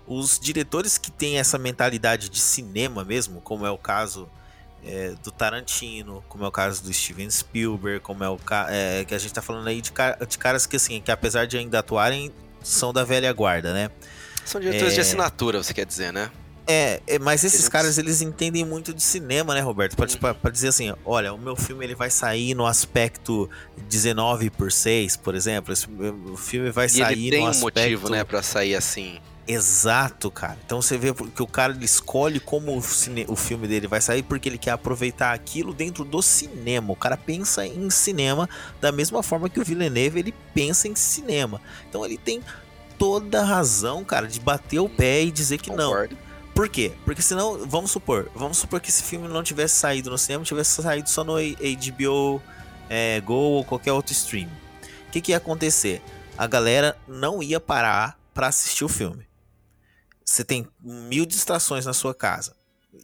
Os 0.06 0.38
diretores 0.38 0.96
que 0.96 1.10
têm 1.10 1.38
essa 1.38 1.58
mentalidade 1.58 2.28
de 2.28 2.40
cinema 2.40 3.04
mesmo, 3.04 3.40
como 3.40 3.66
é 3.66 3.70
o 3.70 3.76
caso 3.76 4.28
é, 4.84 5.14
do 5.22 5.30
Tarantino, 5.30 6.24
como 6.28 6.44
é 6.44 6.48
o 6.48 6.52
caso 6.52 6.82
do 6.82 6.92
Steven 6.92 7.30
Spielberg, 7.30 8.00
como 8.00 8.24
é 8.24 8.28
o 8.28 8.38
é, 8.68 9.04
que 9.04 9.14
a 9.14 9.18
gente 9.18 9.34
tá 9.34 9.42
falando 9.42 9.66
aí 9.66 9.80
de, 9.80 9.92
de, 10.28 10.38
caras 10.38 10.66
que 10.66 10.76
assim, 10.76 11.00
que 11.00 11.10
apesar 11.10 11.46
de 11.46 11.58
ainda 11.58 11.78
atuarem, 11.78 12.32
são 12.62 12.92
da 12.92 13.04
velha 13.04 13.32
guarda, 13.32 13.72
né? 13.72 13.90
São 14.48 14.60
diretores 14.60 14.92
é... 14.92 14.94
de 14.94 15.00
assinatura, 15.02 15.62
você 15.62 15.74
quer 15.74 15.84
dizer, 15.84 16.12
né? 16.12 16.30
É, 16.66 17.00
é 17.06 17.18
mas 17.18 17.44
esses 17.44 17.60
eles... 17.60 17.68
caras 17.68 17.98
eles 17.98 18.20
entendem 18.22 18.64
muito 18.64 18.92
de 18.94 19.02
cinema, 19.02 19.54
né, 19.54 19.60
Roberto? 19.60 19.94
Pra, 19.94 20.06
tipo, 20.06 20.34
pra, 20.34 20.50
dizer 20.50 20.68
assim, 20.68 20.94
olha, 21.04 21.32
o 21.32 21.38
meu 21.38 21.54
filme 21.54 21.84
ele 21.84 21.94
vai 21.94 22.10
sair 22.10 22.54
no 22.54 22.66
aspecto 22.66 23.48
19 23.88 24.50
por 24.50 24.72
6, 24.72 25.16
por 25.16 25.34
exemplo. 25.34 25.72
Esse, 25.72 25.86
o 26.30 26.36
filme 26.36 26.70
vai 26.70 26.86
e 26.86 26.88
sair 26.88 27.26
ele 27.26 27.30
tem 27.30 27.40
no 27.40 27.46
um 27.46 27.48
aspecto... 27.48 27.80
motivo, 27.80 28.08
né, 28.10 28.24
para 28.24 28.42
sair 28.42 28.74
assim. 28.74 29.18
Exato, 29.46 30.30
cara. 30.30 30.58
Então 30.64 30.82
você 30.82 30.98
vê 30.98 31.12
que 31.14 31.42
o 31.42 31.46
cara 31.46 31.72
ele 31.72 31.86
escolhe 31.86 32.38
como 32.38 32.76
o, 32.76 32.82
cine, 32.82 33.24
o 33.28 33.34
filme 33.34 33.66
dele 33.66 33.86
vai 33.86 33.98
sair 33.98 34.22
porque 34.22 34.46
ele 34.46 34.58
quer 34.58 34.72
aproveitar 34.72 35.32
aquilo 35.32 35.72
dentro 35.72 36.04
do 36.04 36.20
cinema. 36.20 36.92
O 36.92 36.96
cara 36.96 37.16
pensa 37.16 37.66
em 37.66 37.88
cinema 37.88 38.46
da 38.78 38.92
mesma 38.92 39.22
forma 39.22 39.48
que 39.48 39.58
o 39.58 39.64
Villeneuve 39.64 40.18
ele 40.18 40.34
pensa 40.52 40.86
em 40.86 40.94
cinema. 40.94 41.62
Então 41.88 42.04
ele 42.04 42.18
tem 42.18 42.42
toda 42.98 43.40
a 43.40 43.44
razão, 43.44 44.04
cara, 44.04 44.26
de 44.26 44.40
bater 44.40 44.80
o 44.80 44.88
pé 44.88 45.22
e 45.22 45.30
dizer 45.30 45.58
que 45.58 45.70
Concordo. 45.70 46.14
não. 46.14 46.28
Por 46.54 46.68
quê? 46.68 46.92
Porque 47.04 47.22
senão, 47.22 47.66
vamos 47.66 47.90
supor, 47.90 48.30
vamos 48.34 48.58
supor 48.58 48.80
que 48.80 48.90
esse 48.90 49.02
filme 49.02 49.28
não 49.28 49.42
tivesse 49.42 49.76
saído 49.76 50.10
no 50.10 50.18
cinema, 50.18 50.44
tivesse 50.44 50.82
saído 50.82 51.08
só 51.08 51.22
no 51.22 51.34
HBO 51.34 52.42
é, 52.90 53.20
Go 53.20 53.34
ou 53.34 53.64
qualquer 53.64 53.92
outro 53.92 54.12
stream. 54.12 54.48
O 55.06 55.10
que, 55.12 55.20
que 55.20 55.30
ia 55.30 55.36
acontecer? 55.38 56.02
A 56.36 56.46
galera 56.46 56.96
não 57.06 57.42
ia 57.42 57.60
parar 57.60 58.18
para 58.34 58.48
assistir 58.48 58.84
o 58.84 58.88
filme 58.88 59.28
você 60.28 60.44
tem 60.44 60.68
mil 60.80 61.24
distrações 61.24 61.86
na 61.86 61.94
sua 61.94 62.14
casa. 62.14 62.54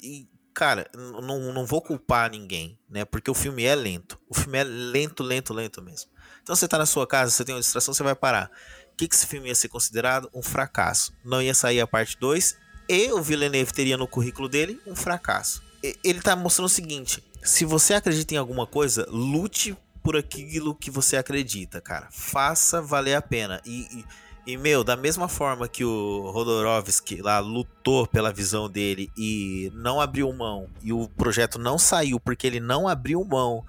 E, 0.03 0.29
cara, 0.53 0.91
não, 0.95 1.53
não 1.53 1.65
vou 1.65 1.81
culpar 1.81 2.31
ninguém, 2.31 2.79
né? 2.89 3.05
Porque 3.05 3.31
o 3.31 3.35
filme 3.35 3.65
é 3.65 3.75
lento. 3.75 4.21
O 4.29 4.35
filme 4.35 4.59
é 4.59 4.65
lento, 4.65 5.23
lento, 5.23 5.55
lento 5.55 5.83
mesmo. 5.83 6.11
Então 6.43 6.55
você 6.55 6.69
tá 6.69 6.77
na 6.77 6.85
sua 6.85 7.07
casa, 7.07 7.31
você 7.31 7.45
tem 7.45 7.55
uma 7.55 7.61
distração, 7.61 7.95
você 7.95 8.03
vai 8.03 8.15
parar. 8.15 8.51
Que, 8.97 9.09
que 9.09 9.15
esse 9.15 9.27
filme 9.27 9.49
ia 9.49 9.55
ser 9.55 9.69
considerado? 9.69 10.31
Um 10.35 10.43
fracasso. 10.43 11.13
Não 11.25 11.43
ia 11.43 11.55
sair 11.55 11.81
a 11.81 11.87
parte 11.87 12.19
2 12.19 12.57
e 12.89 13.13
o 13.13 13.23
Villeneuve 13.23 13.73
teria 13.73 13.97
no 13.97 14.07
currículo 14.07 14.49
dele 14.49 14.81
um 14.87 14.95
fracasso. 14.95 15.63
Ele 16.03 16.21
tá 16.21 16.35
mostrando 16.37 16.67
o 16.67 16.71
seguinte: 16.71 17.23
se 17.43 17.65
você 17.65 17.95
acredita 17.95 18.35
em 18.35 18.39
alguma 18.39 18.67
coisa, 18.67 19.07
lute 19.11 19.77
por 20.03 20.17
aquilo 20.17 20.75
que 20.75 20.91
você 20.91 21.17
acredita, 21.17 21.81
cara. 21.81 22.09
Faça 22.11 22.81
valer 22.81 23.15
a 23.15 23.23
pena. 23.23 23.61
E, 23.65 23.87
e 23.99 24.05
E, 24.47 24.59
meu, 24.59 24.85
da 24.85 24.95
mesma 24.95 25.27
forma 25.27 25.67
que 25.67 25.83
o 25.85 26.31
Rodorovsky 26.31 27.23
lá 27.23 27.39
lutou 27.39 28.07
pela 28.07 28.31
visão 28.31 28.69
dele 28.69 29.11
e 29.17 29.73
não 29.75 29.99
abriu 29.99 30.31
mão, 30.35 30.69
e 30.83 30.93
o 30.93 31.09
projeto 31.09 31.59
não 31.59 31.79
saiu 31.79 32.21
porque 32.21 32.47
ele 32.47 32.61
não 32.61 32.87
abriu 32.87 33.25
mão 33.25 33.65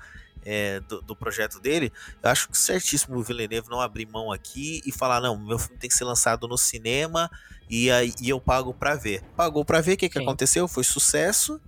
é, 0.46 0.80
do, 0.82 1.02
do, 1.02 1.16
projeto 1.16 1.60
dele, 1.60 1.92
eu 2.22 2.30
acho 2.30 2.48
certíssimo 2.54 3.18
o 3.18 3.24
Villeneuve 3.24 3.70
não 3.70 3.82
abrir 3.82 4.06
mão 4.06 4.32
aqui 4.32 4.82
e 4.86 4.92
falar, 4.92 5.20
não, 5.20 5.38
meu 5.38 5.58
filme 5.58 5.78
tem 5.78 5.90
que 5.90 5.96
ser 5.96 6.04
lançado 6.04 6.48
no 6.48 6.58
cinema 6.58 7.30
e 7.70 7.90
aí 7.90 8.14
e 8.22 8.30
eu 8.30 8.40
pago 8.40 8.74
pra 8.74 8.96
ver. 8.96 9.22
Pagou 9.36 9.66
pra 9.66 9.82
ver, 9.82 9.94
o 9.94 9.98
que, 9.98 10.10
que 10.10 10.20
aconteceu? 10.20 10.68
Foi 10.68 10.84
sucesso. 10.84 11.60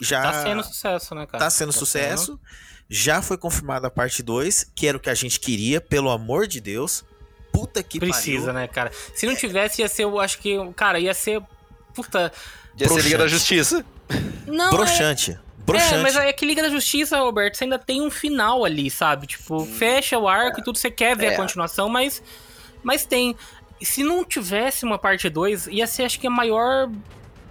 Já 0.00 0.22
tá 0.22 0.42
sendo 0.42 0.64
sucesso, 0.64 1.14
né, 1.14 1.26
cara? 1.26 1.44
Tá 1.44 1.50
sendo 1.50 1.72
tá 1.72 1.78
sucesso. 1.78 2.26
Sendo... 2.26 2.40
Já 2.88 3.22
foi 3.22 3.38
confirmada 3.38 3.86
a 3.86 3.90
parte 3.90 4.22
2, 4.22 4.72
que 4.74 4.86
era 4.86 4.96
o 4.96 5.00
que 5.00 5.08
a 5.08 5.14
gente 5.14 5.38
queria, 5.38 5.80
pelo 5.80 6.10
amor 6.10 6.46
de 6.46 6.60
Deus 6.60 7.04
puta 7.52 7.82
que 7.82 8.00
Precisa, 8.00 8.46
pariu. 8.46 8.54
né, 8.54 8.66
cara? 8.66 8.90
Se 9.14 9.26
não 9.26 9.36
tivesse, 9.36 9.82
ia 9.82 9.88
ser, 9.88 10.04
eu 10.04 10.18
acho 10.18 10.38
que, 10.38 10.56
cara, 10.74 10.98
ia 10.98 11.12
ser. 11.12 11.42
Puta. 11.94 12.32
Ia 12.78 12.88
ser 12.88 13.02
Liga 13.02 13.18
da 13.18 13.28
Justiça. 13.28 13.84
Não. 14.46 14.70
Broxante. 14.70 15.32
É... 15.32 15.51
Broxante. 15.72 15.94
É, 15.94 16.02
mas 16.02 16.16
é 16.16 16.32
que 16.32 16.46
Liga 16.46 16.62
da 16.62 16.68
Justiça, 16.68 17.18
Roberto, 17.18 17.56
você 17.56 17.64
ainda 17.64 17.78
tem 17.78 18.00
um 18.00 18.10
final 18.10 18.64
ali, 18.64 18.90
sabe? 18.90 19.26
Tipo, 19.26 19.62
hum. 19.62 19.66
fecha 19.66 20.18
o 20.18 20.28
arco 20.28 20.60
e 20.60 20.64
tudo, 20.64 20.78
você 20.78 20.90
quer 20.90 21.16
ver 21.16 21.26
é. 21.26 21.34
a 21.34 21.36
continuação, 21.36 21.88
mas. 21.88 22.22
Mas 22.82 23.04
tem. 23.04 23.36
Se 23.80 24.02
não 24.04 24.24
tivesse 24.24 24.84
uma 24.84 24.98
parte 24.98 25.28
2, 25.28 25.66
ia 25.66 25.86
ser, 25.86 26.04
acho 26.04 26.18
que, 26.18 26.26
a 26.26 26.30
maior. 26.30 26.90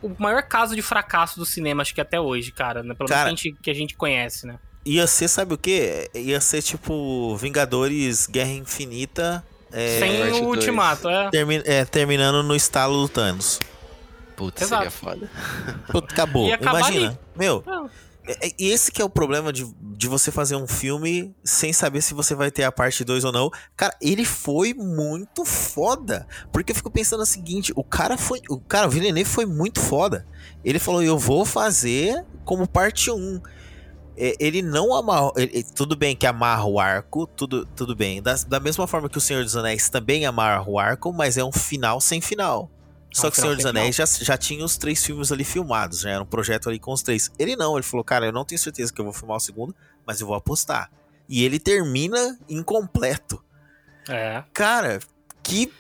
O 0.01 0.15
maior 0.17 0.41
caso 0.41 0.76
de 0.76 0.82
fracasso 0.82 1.38
do 1.38 1.45
cinema, 1.45 1.84
acho 1.84 1.93
que 1.93 2.01
até 2.01 2.19
hoje, 2.19 2.51
cara. 2.51 2.82
Né? 2.82 2.95
Pelo 2.95 3.07
menos 3.07 3.22
que, 3.22 3.28
a 3.28 3.30
gente, 3.30 3.61
que 3.61 3.69
a 3.69 3.74
gente 3.74 3.95
conhece, 3.95 4.47
né? 4.47 4.57
Ia 4.84 5.05
ser, 5.05 5.28
sabe 5.28 5.53
o 5.53 5.57
quê? 5.57 6.09
Ia 6.15 6.41
ser 6.41 6.63
tipo 6.63 7.36
Vingadores 7.36 8.26
Guerra 8.26 8.49
Infinita 8.49 9.45
é, 9.72 9.99
Sem 9.99 10.41
o 10.41 10.47
ultimato, 10.47 11.09
é. 11.09 11.30
Termi 11.30 11.61
é. 11.65 11.86
Terminando 11.86 12.43
no 12.43 12.55
estalo 12.55 13.01
do 13.01 13.09
Thanos. 13.09 13.59
Puta, 14.36 14.63
Exato. 14.63 14.84
seria 14.84 14.91
foda. 14.91 15.32
Puta, 15.88 16.13
acabou. 16.13 16.47
Imagina. 16.47 17.09
Ali. 17.09 17.19
Meu. 17.36 17.63
É, 17.65 17.72
é, 17.72 17.89
e 18.59 18.69
esse 18.69 18.91
que 18.91 19.01
é 19.01 19.05
o 19.05 19.09
problema 19.09 19.51
de, 19.51 19.65
de 19.82 20.07
você 20.07 20.32
fazer 20.32 20.55
um 20.55 20.67
filme 20.67 21.36
sem 21.43 21.74
saber 21.74 22.01
se 22.01 22.13
você 22.13 22.36
vai 22.36 22.51
ter 22.51 22.63
a 22.63 22.72
parte 22.72 23.03
2 23.03 23.24
ou 23.24 23.32
não. 23.32 23.49
Cara, 23.76 23.95
ele 23.99 24.24
foi 24.26 24.74
muito 24.74 25.43
foda. 25.43 26.28
Porque 26.51 26.72
eu 26.72 26.76
fico 26.76 26.91
pensando 26.91 27.22
o 27.22 27.26
seguinte: 27.26 27.74
o 27.76 27.84
cara 27.84 28.17
foi. 28.17 28.41
O 28.49 28.59
cara, 28.59 28.88
o 28.88 28.91
Villeneuve 28.91 29.30
foi 29.30 29.45
muito 29.45 29.80
foda. 29.80 30.28
Ele 30.63 30.78
falou: 30.78 31.01
eu 31.01 31.17
vou 31.17 31.45
fazer 31.45 32.24
como 32.45 32.67
parte 32.67 33.09
1. 33.09 33.15
Um. 33.15 33.41
É, 34.15 34.36
ele 34.39 34.61
não 34.61 34.93
amarra. 34.93 35.32
Ele, 35.36 35.63
tudo 35.63 35.95
bem 35.95 36.15
que 36.15 36.28
amarra 36.28 36.65
o 36.65 36.80
arco, 36.80 37.26
tudo, 37.26 37.65
tudo 37.65 37.95
bem. 37.95 38.22
Da, 38.22 38.36
da 38.47 38.59
mesma 38.59 38.86
forma 38.86 39.09
que 39.09 39.17
o 39.17 39.22
Senhor 39.22 39.43
dos 39.43 39.55
Anéis 39.55 39.89
também 39.89 40.26
amarra 40.26 40.69
o 40.69 40.78
arco, 40.78 41.11
mas 41.11 41.38
é 41.38 41.43
um 41.43 41.51
final 41.51 41.99
sem 41.99 42.22
final. 42.22 42.69
Só 43.12 43.30
que 43.30 43.38
o 43.38 43.41
Senhor 43.41 43.55
dos 43.55 43.66
Anéis 43.66 43.95
já, 43.95 44.05
já 44.05 44.38
tinha 44.38 44.64
os 44.64 44.78
três 44.78 45.05
filmes 45.05 45.32
ali 45.32 45.43
filmados, 45.43 46.01
já 46.01 46.12
era 46.12 46.24
um 46.24 46.26
projeto 46.26 46.70
ali 46.70 46.80
com 46.80 46.93
os 46.93 47.03
três. 47.03 47.30
Ele 47.38 47.55
não, 47.55 47.76
ele 47.76 47.84
falou, 47.84 48.03
cara, 48.03 48.26
eu 48.26 48.32
não 48.32 48.45
tenho 48.45 48.59
certeza 48.59 48.93
que 48.93 49.01
eu 49.01 49.05
vou 49.05 49.14
filmar 49.14 49.38
o 49.38 49.39
segundo, 49.39 49.76
mas 50.05 50.22
eu 50.22 50.28
vou 50.28 50.36
apostar. 50.36 50.89
E 51.28 51.43
ele 51.43 51.59
termina 51.59 52.38
incompleto. 52.49 53.43
É. 54.09 54.43
Cara, 54.53 54.99
que. 55.43 55.72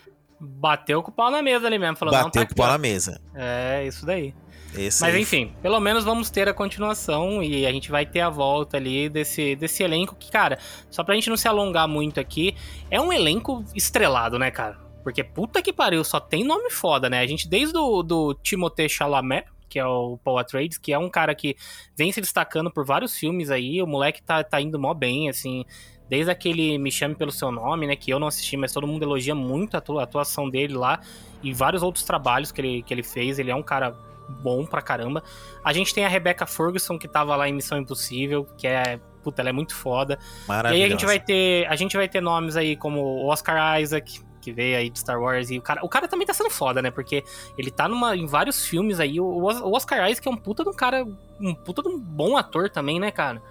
Bateu 0.43 1.03
com 1.03 1.11
o 1.11 1.13
pau 1.13 1.29
na 1.29 1.41
mesa 1.41 1.67
ali 1.67 1.77
mesmo. 1.77 1.95
Falou, 1.95 2.13
Bateu 2.13 2.41
tá 2.41 2.45
com 2.45 2.53
o 2.53 2.55
pau 2.55 2.67
na 2.67 2.77
mesa. 2.77 3.21
É, 3.35 3.85
isso 3.85 4.05
daí. 4.05 4.33
Esse 4.75 5.01
Mas 5.01 5.15
enfim, 5.15 5.53
pelo 5.61 5.79
menos 5.79 6.03
vamos 6.03 6.29
ter 6.29 6.47
a 6.47 6.53
continuação 6.53 7.43
e 7.43 7.65
a 7.65 7.71
gente 7.71 7.91
vai 7.91 8.05
ter 8.05 8.21
a 8.21 8.29
volta 8.29 8.77
ali 8.77 9.09
desse, 9.09 9.55
desse 9.55 9.83
elenco 9.83 10.15
que, 10.15 10.31
cara, 10.31 10.57
só 10.89 11.03
pra 11.03 11.13
gente 11.13 11.29
não 11.29 11.35
se 11.35 11.47
alongar 11.47 11.87
muito 11.87 12.19
aqui, 12.19 12.55
é 12.89 12.99
um 12.99 13.11
elenco 13.11 13.65
estrelado, 13.75 14.39
né, 14.39 14.49
cara? 14.49 14.79
Porque 15.03 15.23
puta 15.23 15.61
que 15.61 15.73
pariu, 15.73 16.03
só 16.03 16.19
tem 16.19 16.43
nome 16.43 16.69
foda, 16.69 17.09
né? 17.09 17.19
A 17.19 17.27
gente, 17.27 17.47
desde 17.47 17.77
o 17.77 18.03
do 18.03 18.33
Timothée 18.35 18.87
Chalamet, 18.89 19.45
que 19.69 19.79
é 19.79 19.85
o 19.85 20.17
Paul 20.23 20.37
Atreides, 20.37 20.77
que 20.77 20.91
é 20.91 20.99
um 20.99 21.09
cara 21.09 21.33
que 21.33 21.55
vem 21.95 22.11
se 22.11 22.19
destacando 22.19 22.69
por 22.69 22.85
vários 22.85 23.15
filmes 23.17 23.49
aí, 23.49 23.81
o 23.81 23.87
moleque 23.87 24.21
tá, 24.21 24.43
tá 24.43 24.59
indo 24.59 24.77
mó 24.77 24.93
bem, 24.93 25.29
assim, 25.29 25.63
desde 26.09 26.29
aquele 26.29 26.77
Me 26.77 26.91
Chame 26.91 27.15
Pelo 27.15 27.31
Seu 27.31 27.51
Nome, 27.51 27.87
né, 27.87 27.95
que 27.95 28.11
eu 28.11 28.19
não 28.19 28.27
assisti, 28.27 28.57
mas 28.57 28.73
todo 28.73 28.85
mundo 28.85 29.03
elogia 29.03 29.33
muito 29.33 29.75
a 29.75 30.03
atuação 30.03 30.49
dele 30.49 30.73
lá, 30.73 30.99
e 31.41 31.53
vários 31.53 31.81
outros 31.83 32.03
trabalhos 32.03 32.51
que 32.51 32.59
ele, 32.59 32.83
que 32.83 32.93
ele 32.93 33.01
fez, 33.01 33.39
ele 33.39 33.49
é 33.49 33.55
um 33.55 33.63
cara 33.63 33.95
bom 34.31 34.65
pra 34.65 34.81
caramba. 34.81 35.23
A 35.63 35.73
gente 35.73 35.93
tem 35.93 36.05
a 36.05 36.09
Rebecca 36.09 36.45
Ferguson, 36.45 36.97
que 36.97 37.07
tava 37.07 37.35
lá 37.35 37.47
em 37.47 37.53
Missão 37.53 37.77
Impossível, 37.77 38.45
que 38.57 38.67
é. 38.67 38.99
Puta, 39.23 39.41
ela 39.41 39.49
é 39.49 39.53
muito 39.53 39.75
foda. 39.75 40.17
E 40.49 40.51
aí 40.51 40.83
a 40.83 40.89
gente 40.89 41.05
vai 41.05 41.19
ter. 41.19 41.67
A 41.67 41.75
gente 41.75 41.95
vai 41.95 42.07
ter 42.07 42.21
nomes 42.21 42.55
aí 42.57 42.75
como 42.75 43.23
Oscar 43.25 43.79
Isaac, 43.79 44.19
que 44.41 44.51
veio 44.51 44.77
aí 44.77 44.89
de 44.89 44.99
Star 44.99 45.21
Wars. 45.21 45.49
E 45.51 45.57
o 45.57 45.61
cara, 45.61 45.85
o 45.85 45.89
cara 45.89 46.07
também 46.07 46.27
tá 46.27 46.33
sendo 46.33 46.49
foda, 46.49 46.81
né? 46.81 46.91
Porque 46.91 47.23
ele 47.57 47.71
tá 47.71 47.87
numa, 47.87 48.15
em 48.15 48.25
vários 48.25 48.65
filmes 48.65 48.99
aí. 48.99 49.19
O, 49.19 49.25
o 49.25 49.75
Oscar 49.75 50.09
Isaac 50.09 50.27
é 50.27 50.31
um 50.31 50.37
puta 50.37 50.63
de 50.63 50.69
um 50.69 50.73
cara. 50.73 51.07
Um 51.39 51.53
puta 51.53 51.81
de 51.81 51.87
um 51.87 51.97
bom 51.97 52.35
ator 52.35 52.69
também, 52.69 52.99
né, 52.99 53.11
cara? 53.11 53.41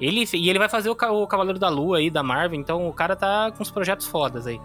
Ele, 0.00 0.24
e 0.32 0.48
ele 0.48 0.58
vai 0.58 0.68
fazer 0.68 0.88
o, 0.88 0.92
o 0.92 1.26
Cavaleiro 1.26 1.58
da 1.58 1.68
Lua 1.68 1.98
aí, 1.98 2.10
da 2.10 2.22
Marvel. 2.22 2.58
Então 2.58 2.88
o 2.88 2.92
cara 2.92 3.16
tá 3.16 3.50
com 3.50 3.62
os 3.62 3.70
projetos 3.70 4.06
fodas 4.06 4.46
aí. 4.46 4.60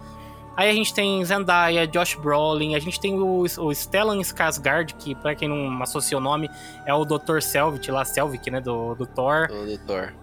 Aí 0.56 0.70
a 0.70 0.74
gente 0.74 0.94
tem 0.94 1.24
Zendaya, 1.26 1.86
Josh 1.86 2.16
Brolin, 2.16 2.76
a 2.76 2.80
gente 2.80 2.98
tem 3.00 3.20
o, 3.20 3.42
o 3.42 3.76
Stellan 3.76 4.22
Skarsgård, 4.22 4.96
que 4.96 5.14
pra 5.14 5.36
quem 5.36 5.50
não 5.50 5.82
associa 5.84 6.18
o 6.18 6.22
nome, 6.22 6.50
é 6.86 6.94
o 6.94 7.04
Dr. 7.04 7.42
Selvig, 7.42 7.92
lá, 7.92 8.06
Selvig, 8.06 8.50
né, 8.50 8.62
do, 8.62 8.96
do 8.96 9.06
Thor. 9.06 9.48
Do, 9.48 9.78
Thor. 9.80 10.14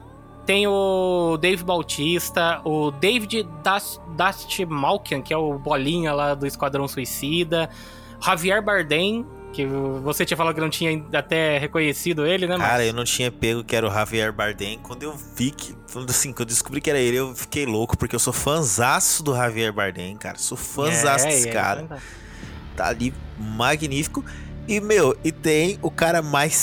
Tem 0.45 0.67
o 0.67 1.37
Dave 1.41 1.63
Bautista, 1.63 2.61
o 2.65 2.91
David 2.91 3.49
Dust 3.63 4.61
Malkian, 4.69 5.23
que 5.23 5.33
é 5.33 5.37
o 5.37 5.59
bolinha 5.59 6.13
lá 6.13 6.35
do 6.35 6.47
Esquadrão 6.47 6.89
Suicida, 6.89 7.71
Javier 8.21 8.61
Bardem, 8.61 9.25
que 9.53 9.67
você 9.67 10.25
tinha 10.25 10.37
falado 10.37 10.55
que 10.55 10.61
não 10.61 10.71
tinha 10.71 11.05
até 11.13 11.59
reconhecido 11.59 12.27
ele, 12.27 12.47
né, 12.47 12.57
Cara, 12.57 12.85
eu 12.85 12.93
não 12.93 13.05
tinha 13.05 13.31
pego 13.31 13.63
que 13.63 13.77
era 13.77 13.87
o 13.87 13.91
Javier 13.93 14.33
Bardem. 14.33 14.79
Quando 14.83 15.03
eu 15.05 15.15
vi 15.37 15.51
que. 15.51 15.77
Assim, 16.09 16.33
quando 16.33 16.41
eu 16.41 16.47
descobri 16.47 16.81
que 16.81 16.91
era 16.91 16.99
ele, 16.99 17.17
eu 17.19 17.35
fiquei 17.35 17.67
louco, 17.67 17.97
porque 17.97 18.17
eu 18.17 18.21
sou 18.21 18.33
fãzaço 18.33 19.23
do 19.23 19.35
Javier 19.35 19.73
Bardem, 19.73 20.17
cara. 20.17 20.39
Sou 20.39 20.57
fãzaço 20.57 21.27
é, 21.27 21.29
desse 21.29 21.49
é, 21.49 21.53
cara. 21.53 21.87
É 21.91 22.23
tá 22.73 22.89
ali 22.89 23.15
magnífico. 23.39 24.25
E, 24.67 24.81
meu, 24.81 25.17
e 25.25 25.33
tem 25.33 25.79
o 25.83 25.91
cara 25.91 26.23
mais 26.23 26.55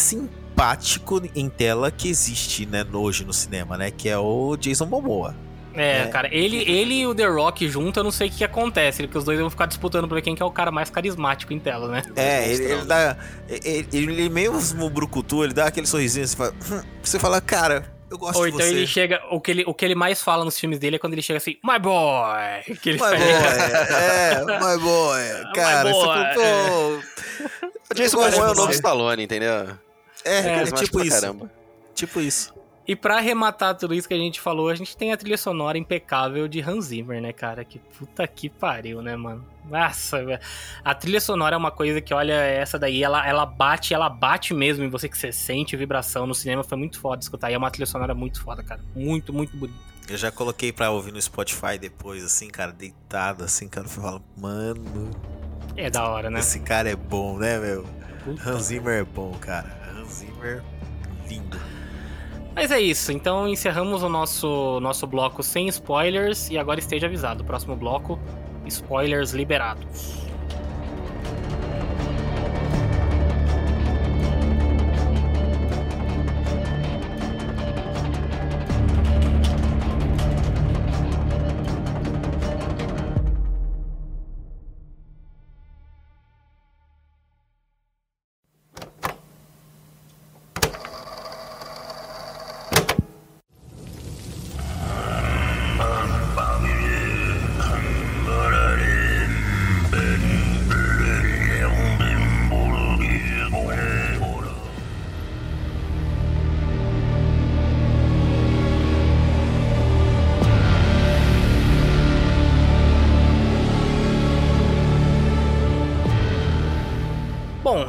simpático 0.60 1.22
em 1.34 1.48
tela 1.48 1.90
que 1.90 2.10
existe, 2.10 2.66
né, 2.66 2.86
hoje 2.92 3.24
no 3.24 3.32
cinema, 3.32 3.78
né? 3.78 3.92
Que 3.92 4.10
é 4.10 4.18
o 4.18 4.58
Jason 4.58 4.86
Momoa. 4.86 5.34
É, 5.74 6.00
é, 6.00 6.08
cara, 6.08 6.28
ele, 6.34 6.58
ele 6.70 6.96
e 6.96 7.08
o 7.08 7.16
The 7.16 7.28
Rock 7.28 7.70
junto, 7.70 8.00
eu 8.00 8.04
não 8.04 8.12
sei 8.12 8.28
o 8.28 8.32
que, 8.32 8.44
acontece, 8.44 9.04
porque 9.04 9.18
os 9.18 9.24
dois 9.24 9.40
vão 9.40 9.50
ficar 9.50 9.68
disputando 9.68 10.08
pra 10.08 10.16
ver 10.16 10.22
quem 10.22 10.36
que 10.36 10.44
é 10.44 10.46
o 10.46 10.52
cara 10.52 10.72
mais 10.72 10.90
carismático 10.90 11.54
em 11.54 11.60
tela, 11.60 11.88
né? 11.88 12.04
É, 12.16 12.52
ele, 12.52 12.64
ele 12.66 12.86
dá. 12.86 13.16
Ele, 13.48 13.88
ele 13.94 14.30
mesmo 14.30 14.90
brucutu, 14.90 15.44
ele 15.46 15.54
dá 15.54 15.68
aquele 15.68 15.88
sorrisinho, 15.88 16.28
você 16.28 16.36
fala, 16.36 16.54
hum, 16.70 16.82
você 17.02 17.20
fala 17.20 17.40
cara, 17.40 17.86
eu 18.12 18.18
gosto 18.18 18.40
Ou 18.40 18.48
então 18.48 18.66
ele 18.66 18.86
chega. 18.86 19.22
O 19.32 19.40
que 19.40 19.52
ele, 19.52 19.64
o 19.66 19.74
que 19.74 19.86
ele 19.86 19.96
mais 19.96 20.22
fala 20.22 20.44
nos 20.44 20.60
filmes 20.60 20.80
dele 20.80 20.98
é 20.98 21.00
quando 21.00 21.14
ele 21.14 21.22
chega 21.22 21.38
assim, 21.38 21.56
my 21.64 21.80
boy! 21.80 22.76
Que 22.82 22.90
ele 22.90 23.00
my 23.00 23.12
boy! 23.12 23.20
é, 23.96 24.44
my 24.46 24.82
boy! 24.82 25.54
Cara, 25.56 25.90
my 25.90 25.94
boy. 25.94 26.18
você 26.18 26.34
pô. 26.36 27.70
O 27.92 27.96
Jason 27.96 28.18
Momoa 28.18 28.48
é 28.48 28.52
o 28.52 28.56
novo 28.56 28.72
Stallone, 28.72 29.24
entendeu? 29.24 29.68
É, 30.24 30.40
é, 30.40 30.62
é 30.64 30.72
tipo 30.72 31.02
isso. 31.02 31.22
Caramba. 31.22 31.52
Tipo 31.94 32.20
isso. 32.20 32.54
E 32.90 32.96
para 32.96 33.18
arrematar 33.18 33.76
tudo 33.76 33.94
isso 33.94 34.08
que 34.08 34.16
a 34.16 34.18
gente 34.18 34.42
falou, 34.42 34.68
a 34.68 34.74
gente 34.74 34.98
tem 34.98 35.14
a 35.14 35.18
trilha 35.18 35.38
sonora 35.38 35.78
impecável 35.78 36.48
de 36.48 36.60
Hans 36.60 36.86
Zimmer, 36.86 37.22
né, 37.22 37.32
cara? 37.32 37.64
Que 37.64 37.78
puta 37.78 38.28
que 38.28 38.50
pariu, 38.50 39.00
né, 39.00 39.16
mano? 39.16 39.46
Nossa, 39.70 40.26
velho. 40.26 40.42
A 40.84 40.96
trilha 40.96 41.22
sonora 41.22 41.54
é 41.54 41.58
uma 41.58 41.70
coisa 41.70 42.02
que, 42.02 42.12
olha, 42.16 42.34
essa 42.34 42.80
daí, 42.80 43.04
ela, 43.04 43.24
ela 43.28 43.46
bate, 43.46 43.94
ela 43.94 44.10
bate 44.10 44.56
mesmo 44.56 44.84
em 44.84 44.90
você 44.90 45.08
que 45.08 45.16
você 45.16 45.32
sente 45.32 45.78
vibração. 45.78 46.26
No 46.26 46.34
cinema 46.34 46.64
foi 46.64 46.80
muito 46.80 47.00
foda 47.00 47.22
escutar. 47.22 47.52
E 47.52 47.54
é 47.54 47.58
uma 47.60 47.70
trilha 47.70 47.86
sonora 47.86 48.16
muito 48.16 48.42
foda, 48.42 48.64
cara. 48.64 48.82
Muito, 48.96 49.32
muito 49.32 49.56
bonita. 49.56 49.80
Eu 50.10 50.18
já 50.18 50.32
coloquei 50.32 50.72
pra 50.72 50.90
ouvir 50.90 51.12
no 51.12 51.22
Spotify 51.22 51.78
depois, 51.80 52.24
assim, 52.24 52.48
cara, 52.48 52.72
deitado, 52.72 53.44
assim, 53.44 53.68
cara. 53.68 53.86
Eu 53.86 53.92
falo, 53.92 54.24
mano. 54.36 55.12
É 55.78 55.92
da 55.92 56.10
hora, 56.10 56.32
né? 56.32 56.40
Esse 56.40 56.60
cara 56.62 56.90
é 56.90 56.96
bom, 56.96 57.38
né, 57.38 57.60
meu? 57.60 57.86
Puta 58.24 58.50
Hans 58.50 58.64
Zimmer 58.64 59.02
é 59.02 59.04
bom, 59.04 59.32
cara. 59.40 59.79
Zimmer, 60.40 60.64
lindo. 61.30 61.60
Mas 62.56 62.72
é 62.72 62.80
isso, 62.80 63.12
então 63.12 63.48
encerramos 63.48 64.04
o 64.04 64.10
nosso, 64.10 64.80
nosso 64.80 65.06
bloco 65.06 65.44
sem 65.44 65.68
spoilers 65.68 66.50
e 66.50 66.58
agora 66.58 66.80
esteja 66.80 67.08
avisado, 67.08 67.44
próximo 67.44 67.76
bloco, 67.76 68.20
spoilers 68.66 69.32
liberados. 69.32 70.20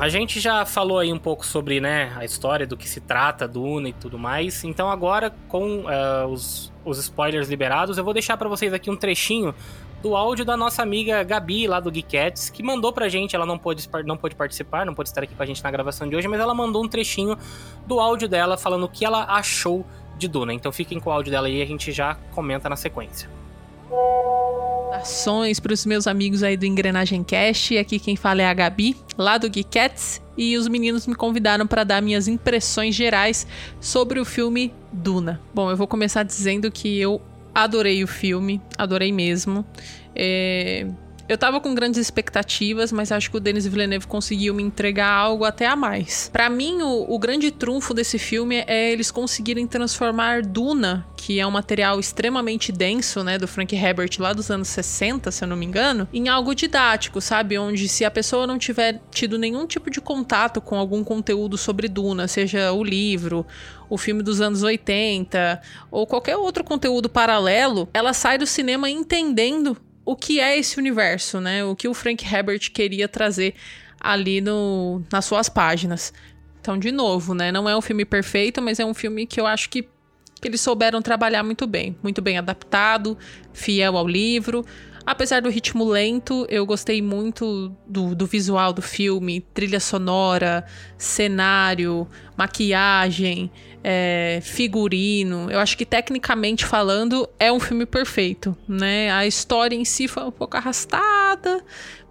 A 0.01 0.09
gente 0.09 0.41
já 0.41 0.65
falou 0.65 0.99
aí 0.99 1.13
um 1.13 1.19
pouco 1.19 1.45
sobre 1.45 1.79
né, 1.79 2.11
a 2.17 2.25
história 2.25 2.67
do 2.67 2.75
que 2.75 2.89
se 2.89 3.03
trata, 3.03 3.47
Duna 3.47 3.91
e 3.91 3.93
tudo 3.93 4.19
mais. 4.19 4.65
Então 4.65 4.89
agora, 4.89 5.31
com 5.47 5.81
uh, 5.81 6.27
os, 6.27 6.73
os 6.87 6.99
spoilers 6.99 7.51
liberados, 7.51 7.99
eu 7.99 8.05
vou 8.05 8.15
deixar 8.15 8.39
para 8.39 8.49
vocês 8.49 8.73
aqui 8.73 8.91
um 8.91 8.97
trechinho 8.97 9.55
do 10.03 10.17
áudio 10.17 10.43
da 10.43 10.57
nossa 10.57 10.83
amiga 10.83 11.23
Gabi, 11.23 11.67
lá 11.67 11.81
do 11.81 11.93
Geekettes, 11.93 12.49
que 12.49 12.63
mandou 12.63 12.95
pra 12.95 13.11
gente. 13.11 13.37
Ela 13.37 13.45
não 13.45 13.59
pôde, 13.59 13.87
não 14.07 14.17
pôde 14.17 14.35
participar, 14.35 14.87
não 14.87 14.95
pôde 14.95 15.11
estar 15.11 15.23
aqui 15.23 15.35
com 15.35 15.43
a 15.43 15.45
gente 15.45 15.63
na 15.63 15.71
gravação 15.71 16.09
de 16.09 16.17
hoje, 16.17 16.27
mas 16.27 16.41
ela 16.41 16.55
mandou 16.55 16.83
um 16.83 16.89
trechinho 16.89 17.37
do 17.87 18.01
áudio 18.01 18.27
dela 18.27 18.57
falando 18.57 18.85
o 18.85 18.89
que 18.89 19.05
ela 19.05 19.25
achou 19.25 19.85
de 20.17 20.27
Duna. 20.27 20.55
Então 20.55 20.73
fiquem 20.73 20.99
com 20.99 21.11
o 21.11 21.13
áudio 21.13 21.31
dela 21.31 21.47
aí 21.47 21.59
e 21.59 21.63
a 21.63 21.67
gente 21.67 21.93
já 21.93 22.15
comenta 22.33 22.71
na 22.71 22.77
sequência. 22.77 23.29
Ações 24.93 25.61
para 25.61 25.73
os 25.73 25.87
meus 25.87 26.07
amigos 26.07 26.43
aí 26.43 26.57
do 26.57 26.67
Engrenagem 26.67 27.23
Cast. 27.23 27.77
Aqui 27.79 27.99
quem 27.99 28.17
fala 28.17 28.43
é 28.43 28.47
a 28.47 28.55
Gabi, 28.55 28.97
lá 29.17 29.39
do 29.39 29.53
Geekettes, 29.53 30.21
e 30.37 30.57
os 30.57 30.67
meninos 30.69 31.07
me 31.07 31.15
convidaram 31.15 31.67
para 31.67 31.85
dar 31.85 32.03
minhas 32.03 32.27
impressões 32.27 32.95
gerais 32.95 33.47
sobre 33.81 34.19
o 34.19 34.25
filme 34.25 34.73
Duna. 34.93 35.41
Bom, 35.55 35.71
eu 35.71 35.77
vou 35.77 35.87
começar 35.87 36.23
dizendo 36.23 36.71
que 36.71 36.99
eu 36.99 37.21
adorei 37.55 38.03
o 38.03 38.07
filme, 38.07 38.61
adorei 38.77 39.13
mesmo. 39.13 39.65
É, 40.15 40.87
eu 41.31 41.39
tava 41.39 41.61
com 41.61 41.73
grandes 41.73 42.01
expectativas, 42.01 42.91
mas 42.91 43.13
acho 43.13 43.31
que 43.31 43.37
o 43.37 43.41
Denis 43.41 43.65
Villeneuve 43.65 44.05
conseguiu 44.05 44.53
me 44.53 44.65
entregar 44.65 45.13
algo 45.13 45.45
até 45.45 45.65
a 45.65 45.77
mais. 45.77 46.29
Para 46.33 46.51
mim, 46.51 46.83
o, 46.83 47.07
o, 47.09 47.17
grande 47.21 47.53
trunfo 47.53 47.95
desse 47.95 48.19
filme 48.19 48.65
é 48.67 48.91
eles 48.91 49.13
conseguirem 49.13 49.65
transformar 49.65 50.43
Duna, 50.43 51.07
que 51.17 51.39
é 51.39 51.47
um 51.47 51.51
material 51.53 52.01
extremamente 52.01 52.73
denso, 52.73 53.23
né, 53.23 53.39
do 53.39 53.47
Frank 53.47 53.73
Herbert 53.77 54.11
lá 54.19 54.33
dos 54.33 54.51
anos 54.51 54.67
60, 54.67 55.31
se 55.31 55.45
eu 55.45 55.47
não 55.47 55.57
me 55.57 55.65
engano, 55.65 56.09
em 56.13 56.29
algo 56.29 56.53
didático, 56.53 57.21
sabe? 57.21 57.57
Onde 57.57 57.89
se 57.89 58.05
a 58.05 58.11
pessoa 58.11 58.45
não 58.45 58.59
tiver 58.59 59.01
tido 59.13 59.39
nenhum 59.39 59.69
tipo 59.69 59.89
de 59.89 60.01
contato 60.01 60.61
com 60.61 60.77
algum 60.77 61.05
conteúdo 61.05 61.57
sobre 61.57 61.87
Duna, 61.87 62.27
seja 62.27 62.73
o 62.73 62.83
livro, 62.83 63.47
o 63.89 63.97
filme 63.97 64.21
dos 64.21 64.41
anos 64.41 64.65
80 64.65 65.63
ou 65.93 66.09
qualquer 66.09 66.37
outro 66.37 66.65
conteúdo 66.65 67.09
paralelo, 67.09 67.89
ela 67.95 68.13
sai 68.13 68.37
do 68.37 68.47
cinema 68.49 68.91
entendendo 68.91 69.77
o 70.05 70.17
que 70.17 70.41
é 70.41 70.59
esse 70.59 70.79
universo, 70.79 71.41
né? 71.41 71.65
O 71.65 71.77
que 71.77 71.89
o 71.89 71.95
Frank 71.95 72.25
Herbert 72.25 72.71
queria 72.73 73.09
trazer 73.09 73.55
ali 74.01 74.41
no, 74.41 75.03
nas 75.13 75.25
suas 75.25 75.49
páginas. 75.49 76.13
Então, 76.61 76.79
de 76.79 76.91
novo, 76.91 77.35
né? 77.35 77.53
Não 77.53 77.69
é 77.69 77.77
um 77.77 77.81
filme 77.81 78.05
perfeito, 78.05 78.61
mas 78.61 78.79
é 78.79 78.85
um 78.85 78.95
filme 78.95 79.27
que 79.27 79.41
eu 79.41 79.47
acho 79.47 79.69
que, 79.69 79.83
que 79.83 80.49
eles 80.49 80.61
souberam 80.61 81.01
trabalhar 81.01 81.43
muito 81.43 81.67
bem. 81.67 81.97
Muito 82.03 82.21
bem 82.21 82.39
adaptado, 82.39 83.17
fiel 83.53 83.97
ao 83.97 84.07
livro. 84.07 84.65
Apesar 85.11 85.43
do 85.43 85.49
ritmo 85.49 85.85
lento, 85.85 86.47
eu 86.49 86.65
gostei 86.65 87.03
muito 87.03 87.77
do, 87.85 88.15
do 88.15 88.27
visual 88.27 88.73
do 88.73 88.81
filme, 88.81 89.41
trilha 89.53 89.81
sonora, 89.81 90.65
cenário, 90.97 92.07
maquiagem, 92.37 93.51
é, 93.83 94.39
figurino. 94.41 95.51
Eu 95.51 95.59
acho 95.59 95.77
que 95.77 95.85
tecnicamente 95.85 96.65
falando 96.65 97.29
é 97.41 97.51
um 97.51 97.59
filme 97.59 97.87
perfeito, 97.87 98.57
né? 98.69 99.11
A 99.11 99.27
história 99.27 99.75
em 99.75 99.85
si 99.85 100.07
foi 100.07 100.23
um 100.23 100.31
pouco 100.31 100.57
arrastada, 100.57 101.61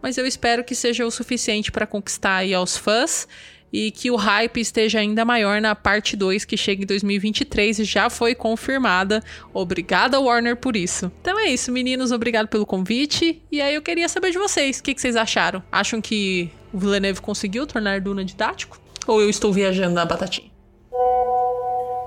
mas 0.01 0.17
eu 0.17 0.27
espero 0.27 0.61
que 0.61 0.75
seja 0.75 1.05
o 1.05 1.09
suficiente 1.09 1.71
para 1.71 1.87
conquistar 1.87 2.35
aí 2.35 2.53
aos 2.53 2.75
fãs 2.75 3.25
e 3.71 3.91
que 3.91 4.09
o 4.11 4.15
hype 4.15 4.59
esteja 4.59 4.99
ainda 4.99 5.23
maior 5.23 5.61
na 5.61 5.75
parte 5.75 6.15
2 6.15 6.45
que 6.45 6.57
chega 6.57 6.83
em 6.83 6.85
2023 6.85 7.79
e 7.79 7.83
já 7.83 8.09
foi 8.09 8.35
confirmada. 8.35 9.23
Obrigada, 9.53 10.19
Warner, 10.19 10.55
por 10.55 10.75
isso. 10.75 11.11
Então 11.21 11.39
é 11.39 11.49
isso, 11.49 11.71
meninos, 11.71 12.11
obrigado 12.11 12.47
pelo 12.47 12.65
convite. 12.65 13.41
E 13.51 13.61
aí 13.61 13.75
eu 13.75 13.81
queria 13.81 14.09
saber 14.09 14.31
de 14.31 14.37
vocês, 14.37 14.79
o 14.79 14.83
que, 14.83 14.93
que 14.93 15.01
vocês 15.01 15.15
acharam? 15.15 15.63
Acham 15.71 16.01
que 16.01 16.49
o 16.73 16.77
Villeneuve 16.77 17.21
conseguiu 17.21 17.65
tornar 17.65 18.01
Duna 18.01 18.23
didático? 18.23 18.79
Ou 19.07 19.21
eu 19.21 19.29
estou 19.29 19.51
viajando 19.51 19.95
na 19.95 20.05
batatinha? 20.05 20.49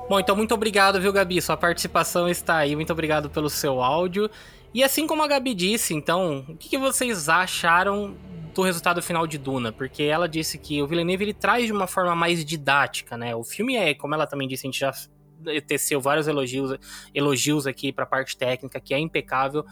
Bom, 0.08 0.20
então 0.20 0.36
muito 0.36 0.54
obrigado, 0.54 1.00
viu, 1.00 1.12
Gabi? 1.12 1.40
Sua 1.40 1.56
participação 1.56 2.28
está 2.28 2.58
aí. 2.58 2.76
Muito 2.76 2.92
obrigado 2.92 3.30
pelo 3.30 3.48
seu 3.48 3.82
áudio. 3.82 4.30
E 4.74 4.82
assim 4.82 5.06
como 5.06 5.22
a 5.22 5.26
Gabi 5.26 5.54
disse, 5.54 5.94
então, 5.94 6.44
o 6.48 6.56
que, 6.56 6.68
que 6.68 6.78
vocês 6.78 7.28
acharam 7.28 8.14
do 8.55 8.62
resultado 8.62 9.03
final 9.03 9.26
de 9.26 9.38
Duna, 9.38 9.72
porque 9.72 10.03
ela 10.03 10.28
disse 10.28 10.59
que 10.59 10.82
o 10.82 10.86
Villeneuve 10.86 11.24
ele 11.24 11.34
traz 11.34 11.66
de 11.66 11.72
uma 11.72 11.86
forma 11.86 12.14
mais 12.14 12.44
didática, 12.44 13.16
né? 13.16 13.34
O 13.34 13.42
filme 13.42 13.76
é, 13.76 13.94
como 13.94 14.14
ela 14.14 14.26
também 14.26 14.46
disse, 14.46 14.66
a 14.66 14.70
gente 14.70 14.80
já 14.80 14.92
teceu 15.66 16.00
vários 16.00 16.28
elogios, 16.28 16.78
elogios 17.14 17.66
aqui 17.66 17.92
para 17.92 18.05
a 18.05 18.07
parte 18.07 18.36
técnica, 18.36 18.80
que 18.80 18.94
é 18.94 18.98
impecável. 18.98 19.64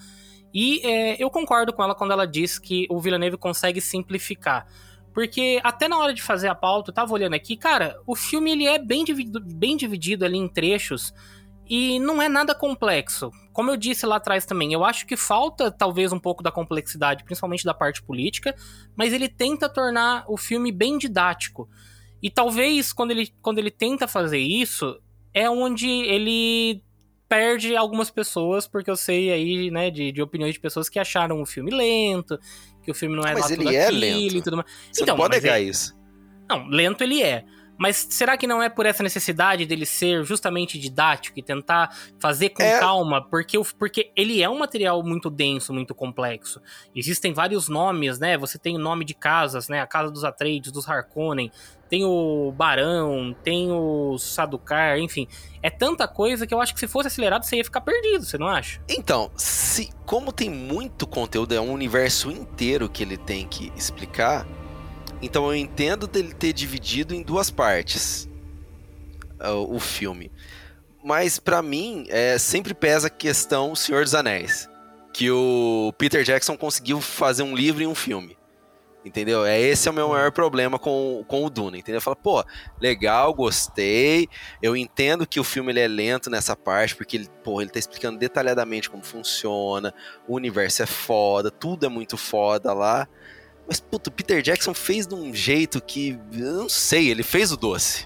E 0.52 0.84
é, 0.84 1.22
eu 1.22 1.30
concordo 1.30 1.72
com 1.72 1.82
ela 1.82 1.94
quando 1.94 2.12
ela 2.12 2.26
diz 2.26 2.58
que 2.58 2.86
o 2.90 2.98
Villeneuve 2.98 3.36
consegue 3.36 3.80
simplificar. 3.80 4.66
Porque 5.12 5.60
até 5.62 5.88
na 5.88 5.98
hora 5.98 6.14
de 6.14 6.22
fazer 6.22 6.48
a 6.48 6.54
pauta, 6.54 6.90
eu 6.90 6.94
tava 6.94 7.12
olhando 7.12 7.34
aqui, 7.34 7.56
cara, 7.56 8.00
o 8.06 8.14
filme 8.14 8.50
ele 8.50 8.66
é 8.66 8.78
bem 8.78 9.04
dividido, 9.04 9.40
bem 9.40 9.76
dividido 9.76 10.24
ali 10.24 10.38
em 10.38 10.48
trechos 10.48 11.12
e 11.70 12.00
não 12.00 12.20
é 12.20 12.28
nada 12.28 12.52
complexo. 12.52 13.30
Como 13.52 13.70
eu 13.70 13.76
disse 13.76 14.04
lá 14.04 14.16
atrás 14.16 14.44
também, 14.44 14.72
eu 14.72 14.84
acho 14.84 15.06
que 15.06 15.16
falta 15.16 15.70
talvez 15.70 16.12
um 16.12 16.18
pouco 16.18 16.42
da 16.42 16.50
complexidade, 16.50 17.22
principalmente 17.22 17.64
da 17.64 17.72
parte 17.72 18.02
política, 18.02 18.56
mas 18.96 19.12
ele 19.12 19.28
tenta 19.28 19.68
tornar 19.68 20.24
o 20.26 20.36
filme 20.36 20.72
bem 20.72 20.98
didático. 20.98 21.68
E 22.20 22.28
talvez 22.28 22.92
quando 22.92 23.12
ele, 23.12 23.32
quando 23.40 23.60
ele 23.60 23.70
tenta 23.70 24.08
fazer 24.08 24.40
isso, 24.40 25.00
é 25.32 25.48
onde 25.48 25.88
ele 25.88 26.82
perde 27.28 27.76
algumas 27.76 28.10
pessoas, 28.10 28.66
porque 28.66 28.90
eu 28.90 28.96
sei 28.96 29.30
aí, 29.30 29.70
né, 29.70 29.92
de, 29.92 30.10
de 30.10 30.20
opiniões 30.20 30.54
de 30.54 30.60
pessoas 30.60 30.88
que 30.88 30.98
acharam 30.98 31.40
o 31.40 31.46
filme 31.46 31.70
lento, 31.70 32.36
que 32.82 32.90
o 32.90 32.94
filme 32.94 33.14
não 33.14 33.22
é 33.22 33.32
mas 33.32 33.48
ele 33.48 33.76
é 33.76 33.88
lento. 33.92 34.36
e 34.36 34.42
tudo 34.42 34.56
mais. 34.56 34.68
Você 34.90 35.04
então, 35.04 35.16
não 35.16 35.22
pode 35.22 35.36
negar 35.36 35.60
é... 35.60 35.62
isso. 35.62 35.96
Não, 36.48 36.66
lento 36.66 37.04
ele 37.04 37.22
é. 37.22 37.44
Mas 37.80 38.06
será 38.10 38.36
que 38.36 38.46
não 38.46 38.62
é 38.62 38.68
por 38.68 38.84
essa 38.84 39.02
necessidade 39.02 39.64
dele 39.64 39.86
ser 39.86 40.22
justamente 40.22 40.78
didático 40.78 41.38
e 41.38 41.42
tentar 41.42 41.96
fazer 42.18 42.50
com 42.50 42.62
é... 42.62 42.78
calma? 42.78 43.26
Porque, 43.26 43.58
porque 43.78 44.12
ele 44.14 44.42
é 44.42 44.50
um 44.50 44.58
material 44.58 45.02
muito 45.02 45.30
denso, 45.30 45.72
muito 45.72 45.94
complexo. 45.94 46.60
Existem 46.94 47.32
vários 47.32 47.70
nomes, 47.70 48.18
né? 48.18 48.36
Você 48.36 48.58
tem 48.58 48.76
o 48.76 48.78
nome 48.78 49.06
de 49.06 49.14
casas, 49.14 49.66
né? 49.70 49.80
A 49.80 49.86
casa 49.86 50.10
dos 50.10 50.24
Atreides, 50.24 50.70
dos 50.70 50.86
Harkonnen, 50.86 51.50
tem 51.88 52.04
o 52.04 52.52
Barão, 52.52 53.34
tem 53.42 53.72
o 53.72 54.18
Sadukar, 54.18 54.98
enfim. 54.98 55.26
É 55.62 55.70
tanta 55.70 56.06
coisa 56.06 56.46
que 56.46 56.52
eu 56.52 56.60
acho 56.60 56.74
que 56.74 56.80
se 56.80 56.86
fosse 56.86 57.08
acelerado 57.08 57.44
você 57.44 57.56
ia 57.56 57.64
ficar 57.64 57.80
perdido, 57.80 58.26
você 58.26 58.36
não 58.36 58.46
acha? 58.46 58.78
Então, 58.90 59.30
se 59.34 59.88
como 60.04 60.32
tem 60.32 60.50
muito 60.50 61.06
conteúdo, 61.06 61.54
é 61.54 61.60
um 61.60 61.72
universo 61.72 62.30
inteiro 62.30 62.90
que 62.90 63.02
ele 63.02 63.16
tem 63.16 63.48
que 63.48 63.72
explicar 63.74 64.46
então 65.22 65.46
eu 65.46 65.54
entendo 65.54 66.06
dele 66.06 66.34
ter 66.34 66.52
dividido 66.52 67.14
em 67.14 67.22
duas 67.22 67.50
partes 67.50 68.28
uh, 69.40 69.74
o 69.74 69.78
filme. 69.78 70.30
Mas 71.02 71.38
para 71.38 71.62
mim, 71.62 72.06
é, 72.08 72.38
sempre 72.38 72.74
pesa 72.74 73.06
a 73.06 73.10
questão 73.10 73.74
Senhor 73.74 74.04
dos 74.04 74.14
Anéis. 74.14 74.68
Que 75.12 75.30
o 75.30 75.92
Peter 75.98 76.22
Jackson 76.22 76.56
conseguiu 76.56 77.00
fazer 77.00 77.42
um 77.42 77.54
livro 77.54 77.82
e 77.82 77.86
um 77.86 77.94
filme. 77.94 78.38
Entendeu? 79.02 79.46
É 79.46 79.58
esse 79.58 79.88
é 79.88 79.90
o 79.90 79.94
meu 79.94 80.10
maior 80.10 80.30
problema 80.30 80.78
com, 80.78 81.24
com 81.26 81.44
o 81.44 81.48
Duna, 81.48 81.78
entendeu? 81.78 82.02
Fala, 82.02 82.14
pô, 82.14 82.44
legal, 82.78 83.32
gostei. 83.32 84.28
Eu 84.60 84.76
entendo 84.76 85.26
que 85.26 85.40
o 85.40 85.44
filme 85.44 85.72
ele 85.72 85.80
é 85.80 85.88
lento 85.88 86.28
nessa 86.28 86.54
parte, 86.54 86.94
porque 86.94 87.16
ele, 87.16 87.28
pô, 87.42 87.62
ele 87.62 87.70
tá 87.70 87.78
explicando 87.78 88.18
detalhadamente 88.18 88.90
como 88.90 89.02
funciona, 89.02 89.94
o 90.28 90.34
universo 90.34 90.82
é 90.82 90.86
foda, 90.86 91.50
tudo 91.50 91.86
é 91.86 91.88
muito 91.88 92.18
foda 92.18 92.74
lá. 92.74 93.08
Mas, 93.70 93.78
puto, 93.78 94.10
o 94.10 94.12
Peter 94.12 94.42
Jackson 94.42 94.74
fez 94.74 95.06
de 95.06 95.14
um 95.14 95.32
jeito 95.32 95.80
que. 95.80 96.18
Eu 96.32 96.54
não 96.54 96.68
sei, 96.68 97.08
ele 97.08 97.22
fez 97.22 97.52
o 97.52 97.56
doce. 97.56 98.04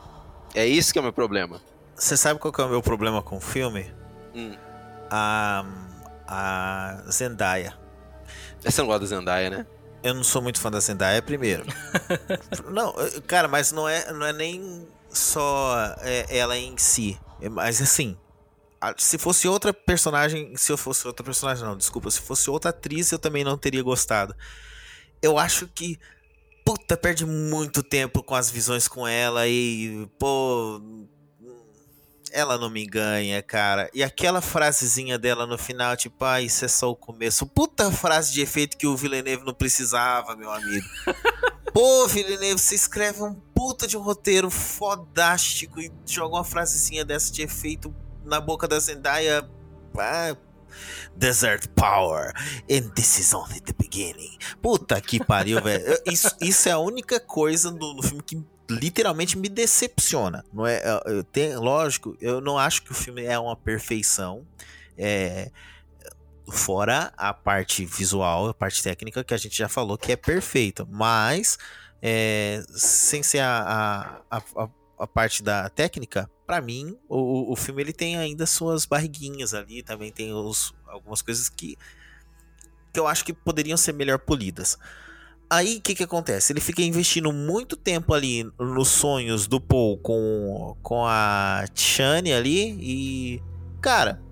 É 0.54 0.66
isso 0.66 0.92
que 0.92 0.98
é 0.98 1.00
o 1.00 1.02
meu 1.02 1.12
problema. 1.12 1.58
Você 1.96 2.18
sabe 2.18 2.38
qual 2.38 2.52
que 2.52 2.60
é 2.60 2.64
o 2.64 2.68
meu 2.68 2.82
problema 2.82 3.22
com 3.22 3.38
o 3.38 3.40
filme? 3.40 3.90
Hum. 4.34 4.54
A. 5.10 5.64
A 6.26 7.02
Zendaya. 7.10 7.78
Você 8.62 8.82
não 8.82 8.88
gosta 8.88 9.00
da 9.00 9.06
Zendaya, 9.06 9.48
né? 9.48 9.66
Eu 10.02 10.12
não 10.12 10.22
sou 10.22 10.42
muito 10.42 10.60
fã 10.60 10.70
da 10.70 10.80
Zendaya, 10.80 11.22
primeiro. 11.22 11.64
não, 12.70 12.94
cara, 13.26 13.48
mas 13.48 13.72
não 13.72 13.88
é, 13.88 14.12
não 14.12 14.26
é 14.26 14.34
nem 14.34 14.86
só 15.08 15.96
é, 16.02 16.26
ela 16.36 16.58
em 16.58 16.76
si. 16.76 17.18
É, 17.40 17.48
mas 17.48 17.80
assim, 17.80 18.18
se 18.98 19.16
fosse 19.16 19.48
outra 19.48 19.72
personagem. 19.72 20.54
Se 20.56 20.70
eu 20.70 20.76
fosse 20.76 21.06
outra 21.06 21.24
personagem, 21.24 21.64
não, 21.64 21.74
desculpa. 21.74 22.10
Se 22.10 22.20
fosse 22.20 22.50
outra 22.50 22.68
atriz, 22.68 23.10
eu 23.12 23.18
também 23.18 23.44
não 23.44 23.56
teria 23.56 23.82
gostado 23.82 24.34
eu 25.24 25.38
acho 25.38 25.66
que 25.66 25.98
puta 26.64 26.96
perde 26.96 27.24
muito 27.24 27.82
tempo 27.82 28.22
com 28.22 28.34
as 28.34 28.50
visões 28.50 28.86
com 28.86 29.08
ela 29.08 29.48
e 29.48 30.06
pô 30.18 30.80
ela 32.30 32.58
não 32.58 32.68
me 32.68 32.84
ganha, 32.84 33.40
cara. 33.40 33.88
E 33.94 34.02
aquela 34.02 34.40
frasezinha 34.40 35.16
dela 35.16 35.46
no 35.46 35.56
final, 35.56 35.96
tipo, 35.96 36.24
ah, 36.24 36.42
isso 36.42 36.64
é 36.64 36.68
só 36.68 36.90
o 36.90 36.96
começo. 36.96 37.46
Puta 37.46 37.92
frase 37.92 38.32
de 38.32 38.40
efeito 38.40 38.76
que 38.76 38.88
o 38.88 38.96
Villeneuve 38.96 39.46
não 39.46 39.54
precisava, 39.54 40.34
meu 40.34 40.50
amigo. 40.50 40.84
Pô, 41.72 42.08
Villeneuve, 42.08 42.58
você 42.60 42.74
escreve 42.74 43.22
um 43.22 43.34
puta 43.54 43.86
de 43.86 43.96
um 43.96 44.00
roteiro 44.00 44.50
fodástico 44.50 45.80
e 45.80 45.92
joga 46.04 46.34
uma 46.34 46.44
frasezinha 46.44 47.04
dessa 47.04 47.32
de 47.32 47.42
efeito 47.42 47.94
na 48.24 48.40
boca 48.40 48.66
da 48.66 48.80
Zendaya. 48.80 49.48
Ah, 49.96 50.36
Desert 51.16 51.68
Power. 51.74 52.32
And 52.70 52.90
this 52.94 53.18
is 53.18 53.34
only 53.34 53.60
the 53.60 53.74
beginning. 53.78 54.38
Puta 54.62 55.00
que 55.00 55.22
pariu, 55.24 55.60
velho. 55.64 55.84
Isso, 56.06 56.34
isso 56.40 56.68
é 56.68 56.72
a 56.72 56.78
única 56.78 57.20
coisa 57.20 57.70
do, 57.70 57.94
do 57.94 58.02
filme 58.02 58.22
que 58.22 58.42
literalmente 58.68 59.36
me 59.36 59.48
decepciona. 59.48 60.44
Não 60.52 60.66
é, 60.66 60.82
eu 61.06 61.22
tenho, 61.24 61.60
lógico, 61.60 62.16
eu 62.20 62.40
não 62.40 62.58
acho 62.58 62.82
que 62.82 62.92
o 62.92 62.94
filme 62.94 63.24
é 63.24 63.38
uma 63.38 63.56
perfeição. 63.56 64.46
É, 64.96 65.50
fora 66.50 67.12
a 67.16 67.32
parte 67.32 67.84
visual, 67.84 68.48
a 68.48 68.54
parte 68.54 68.82
técnica 68.82 69.24
que 69.24 69.34
a 69.34 69.36
gente 69.36 69.56
já 69.56 69.68
falou 69.68 69.96
que 69.96 70.12
é 70.12 70.16
perfeita, 70.16 70.86
mas 70.90 71.58
é, 72.02 72.62
sem 72.68 73.22
ser 73.22 73.40
a, 73.40 74.20
a, 74.30 74.36
a, 74.38 74.68
a 74.98 75.06
parte 75.06 75.42
da 75.42 75.68
técnica, 75.68 76.30
pra 76.46 76.60
mim 76.60 76.96
o, 77.08 77.52
o 77.52 77.56
filme 77.56 77.82
ele 77.82 77.92
tem 77.92 78.16
ainda 78.16 78.46
suas 78.46 78.84
barriguinhas 78.86 79.54
ali, 79.54 79.82
também 79.82 80.10
tem 80.12 80.32
os, 80.32 80.74
algumas 80.86 81.22
coisas 81.22 81.48
que 81.48 81.76
que 82.92 83.00
eu 83.00 83.06
acho 83.08 83.24
que 83.24 83.32
poderiam 83.32 83.76
ser 83.76 83.92
melhor 83.92 84.20
polidas. 84.20 84.78
Aí 85.50 85.76
o 85.78 85.80
que, 85.80 85.94
que 85.96 86.04
acontece? 86.04 86.52
Ele 86.52 86.60
fica 86.60 86.80
investindo 86.80 87.32
muito 87.32 87.76
tempo 87.76 88.14
ali 88.14 88.48
nos 88.58 88.88
sonhos 88.88 89.46
do 89.48 89.60
Paul 89.60 89.98
com, 89.98 90.76
com 90.82 91.04
a 91.04 91.64
Chani 91.74 92.32
ali 92.32 92.76
e. 92.80 93.42
Cara, 93.80 94.22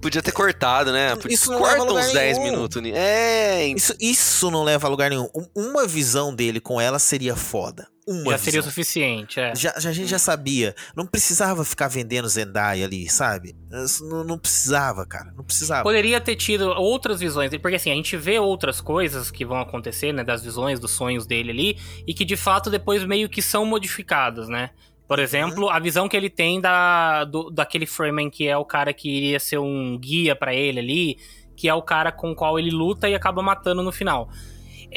Podia 0.00 0.22
ter 0.22 0.30
cortado, 0.32 0.92
né? 0.92 1.16
Podia 1.16 1.34
Isso 1.34 1.50
corta 1.56 1.82
uns 1.82 2.12
10 2.12 2.38
nenhum. 2.38 2.50
minutos. 2.52 2.80
É, 2.94 3.66
isso, 3.66 3.94
isso 3.98 4.50
não 4.50 4.62
leva 4.62 4.86
a 4.86 4.90
lugar 4.90 5.10
nenhum. 5.10 5.28
Um- 5.34 5.48
Uma 5.70 5.86
visão 5.86 6.34
dele 6.34 6.60
com 6.60 6.80
ela 6.80 6.98
seria 6.98 7.34
foda. 7.34 7.88
Uma 8.08 8.32
Já 8.32 8.38
seria 8.38 8.60
o 8.60 8.62
suficiente, 8.62 9.40
é. 9.40 9.52
Já, 9.56 9.74
já- 9.78 9.90
a 9.90 9.92
gente 9.92 10.06
já 10.08 10.18
sabia. 10.18 10.74
Não 10.94 11.04
precisava 11.04 11.64
ficar 11.64 11.88
vendendo 11.88 12.28
Zendaya 12.28 12.84
ali, 12.86 13.08
sabe? 13.10 13.56
Não, 14.02 14.22
não 14.22 14.38
precisava, 14.38 15.04
cara. 15.04 15.32
Não 15.36 15.42
precisava. 15.42 15.82
Poderia 15.82 16.20
ter 16.20 16.36
tido 16.36 16.68
outras 16.68 17.18
visões, 17.18 17.50
porque 17.58 17.74
assim, 17.76 17.90
a 17.90 17.94
gente 17.94 18.16
vê 18.16 18.38
outras 18.38 18.80
coisas 18.80 19.30
que 19.30 19.44
vão 19.44 19.58
acontecer, 19.58 20.12
né, 20.12 20.22
das 20.22 20.42
visões, 20.44 20.78
dos 20.78 20.92
sonhos 20.92 21.26
dele 21.26 21.50
ali, 21.50 21.78
e 22.06 22.14
que 22.14 22.24
de 22.24 22.36
fato 22.36 22.70
depois 22.70 23.02
meio 23.04 23.28
que 23.28 23.42
são 23.42 23.66
modificadas, 23.66 24.48
né? 24.48 24.70
Por 25.08 25.18
exemplo, 25.18 25.68
a 25.68 25.78
visão 25.80 26.08
que 26.08 26.16
ele 26.16 26.30
tem 26.30 26.60
da, 26.60 27.24
do, 27.24 27.50
daquele 27.50 27.86
Freeman 27.86 28.28
que 28.30 28.46
é 28.46 28.56
o 28.56 28.64
cara 28.64 28.92
que 28.92 29.08
iria 29.08 29.40
ser 29.40 29.58
um 29.58 29.98
guia 29.98 30.34
pra 30.36 30.54
ele 30.54 30.78
ali, 30.78 31.18
que 31.56 31.68
é 31.68 31.74
o 31.74 31.82
cara 31.82 32.12
com 32.12 32.30
o 32.32 32.34
qual 32.36 32.58
ele 32.58 32.70
luta 32.70 33.08
e 33.08 33.14
acaba 33.14 33.42
matando 33.42 33.82
no 33.82 33.90
final. 33.92 34.28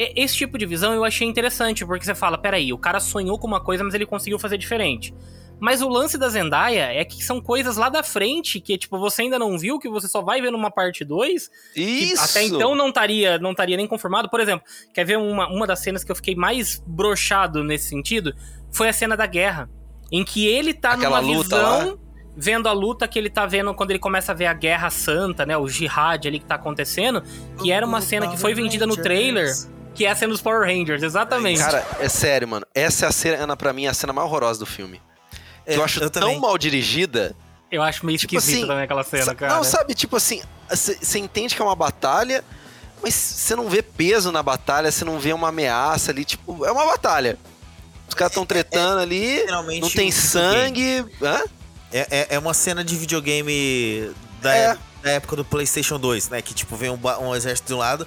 E- 0.02 0.12
Esse 0.16 0.34
tipo 0.36 0.56
de 0.56 0.64
visão 0.66 0.94
eu 0.94 1.04
achei 1.04 1.26
interessante, 1.28 1.84
porque 1.84 2.04
você 2.04 2.14
fala, 2.14 2.38
peraí, 2.38 2.72
o 2.72 2.78
cara 2.78 2.98
sonhou 3.00 3.38
com 3.38 3.46
uma 3.46 3.60
coisa, 3.60 3.84
mas 3.84 3.92
ele 3.94 4.06
conseguiu 4.06 4.38
fazer 4.38 4.56
diferente. 4.56 5.14
Mas 5.60 5.82
o 5.82 5.88
lance 5.90 6.16
da 6.16 6.26
Zendaya 6.30 6.84
é 6.90 7.04
que 7.04 7.22
são 7.22 7.38
coisas 7.38 7.76
lá 7.76 7.90
da 7.90 8.02
frente 8.02 8.58
que, 8.60 8.78
tipo, 8.78 8.98
você 8.98 9.20
ainda 9.22 9.38
não 9.38 9.58
viu, 9.58 9.78
que 9.78 9.90
você 9.90 10.08
só 10.08 10.22
vai 10.22 10.40
ver 10.40 10.50
numa 10.50 10.70
parte 10.70 11.04
2. 11.04 11.50
que 11.74 11.80
Isso! 11.82 12.22
Até 12.24 12.44
então 12.44 12.74
não 12.74 12.88
estaria 12.88 13.38
não 13.38 13.50
estaria 13.50 13.76
nem 13.76 13.86
confirmado. 13.86 14.30
Por 14.30 14.40
exemplo, 14.40 14.66
quer 14.94 15.04
ver 15.04 15.18
uma, 15.18 15.48
uma 15.48 15.66
das 15.66 15.80
cenas 15.80 16.02
que 16.02 16.10
eu 16.10 16.16
fiquei 16.16 16.34
mais 16.34 16.82
brochado 16.86 17.62
nesse 17.62 17.90
sentido? 17.90 18.34
Foi 18.72 18.88
a 18.88 18.92
cena 18.92 19.14
da 19.18 19.26
guerra. 19.26 19.68
Em 20.10 20.24
que 20.24 20.46
ele 20.46 20.72
tá 20.72 20.92
Aquela 20.92 21.20
numa 21.20 21.34
luta 21.36 21.56
visão, 21.56 21.88
lá? 21.90 21.96
vendo 22.34 22.66
a 22.66 22.72
luta 22.72 23.06
que 23.06 23.18
ele 23.18 23.28
tá 23.28 23.44
vendo 23.44 23.74
quando 23.74 23.90
ele 23.90 23.98
começa 23.98 24.32
a 24.32 24.34
ver 24.34 24.46
a 24.46 24.54
Guerra 24.54 24.88
Santa, 24.88 25.44
né? 25.44 25.58
O 25.58 25.68
jihad 25.68 26.26
ali 26.26 26.38
que 26.38 26.46
tá 26.46 26.54
acontecendo. 26.54 27.22
Que 27.62 27.70
era 27.70 27.84
uma 27.84 28.00
cena 28.00 28.28
que 28.28 28.38
foi 28.38 28.54
vendida 28.54 28.86
no 28.86 28.96
trailer. 28.96 29.44
Que 29.94 30.06
é 30.06 30.10
a 30.10 30.16
cena 30.16 30.32
dos 30.32 30.40
Power 30.40 30.60
Rangers, 30.66 31.02
exatamente. 31.02 31.60
Cara, 31.60 31.86
é 31.98 32.08
sério, 32.08 32.46
mano. 32.48 32.66
Essa 32.74 33.06
é 33.06 33.08
a 33.08 33.12
cena, 33.12 33.56
pra 33.56 33.72
mim, 33.72 33.86
a 33.86 33.94
cena 33.94 34.12
mais 34.12 34.26
horrorosa 34.26 34.60
do 34.60 34.66
filme. 34.66 35.00
É, 35.66 35.76
eu 35.76 35.84
acho 35.84 36.02
eu 36.02 36.08
tão 36.10 36.22
também. 36.22 36.40
mal 36.40 36.56
dirigida. 36.56 37.34
eu 37.70 37.82
acho 37.82 38.04
meio 38.06 38.18
tipo 38.18 38.34
esquisito 38.36 38.58
assim, 38.58 38.66
também 38.66 38.84
aquela 38.84 39.02
cena, 39.04 39.34
cara. 39.34 39.54
Não, 39.54 39.64
sabe, 39.64 39.94
tipo 39.94 40.16
assim, 40.16 40.42
você 40.68 41.18
entende 41.18 41.54
que 41.54 41.60
é 41.60 41.64
uma 41.64 41.76
batalha, 41.76 42.42
mas 43.02 43.14
você 43.14 43.54
não 43.54 43.68
vê 43.68 43.82
peso 43.82 44.32
na 44.32 44.42
batalha, 44.42 44.90
você 44.90 45.04
não 45.04 45.18
vê 45.18 45.32
uma 45.32 45.48
ameaça 45.48 46.10
ali, 46.10 46.24
tipo, 46.24 46.64
é 46.64 46.72
uma 46.72 46.86
batalha. 46.86 47.38
Os 48.08 48.14
caras 48.14 48.32
estão 48.32 48.44
tretando 48.46 49.00
ali, 49.00 49.36
literalmente 49.40 49.80
não 49.82 49.90
tem 49.90 50.08
um 50.08 50.12
sangue. 50.12 51.04
Hã? 51.22 51.42
É, 51.92 52.06
é, 52.10 52.26
é 52.30 52.38
uma 52.38 52.54
cena 52.54 52.82
de 52.82 52.96
videogame 52.96 54.12
da, 54.40 54.56
É. 54.56 54.64
é- 54.72 54.78
da 55.02 55.10
época 55.12 55.36
do 55.36 55.44
PlayStation 55.44 55.98
2, 55.98 56.28
né? 56.28 56.42
Que 56.42 56.52
tipo, 56.52 56.76
vem 56.76 56.90
um, 56.90 56.98
um 57.22 57.34
exército 57.34 57.68
de 57.68 57.74
um 57.74 57.78
lado, 57.78 58.06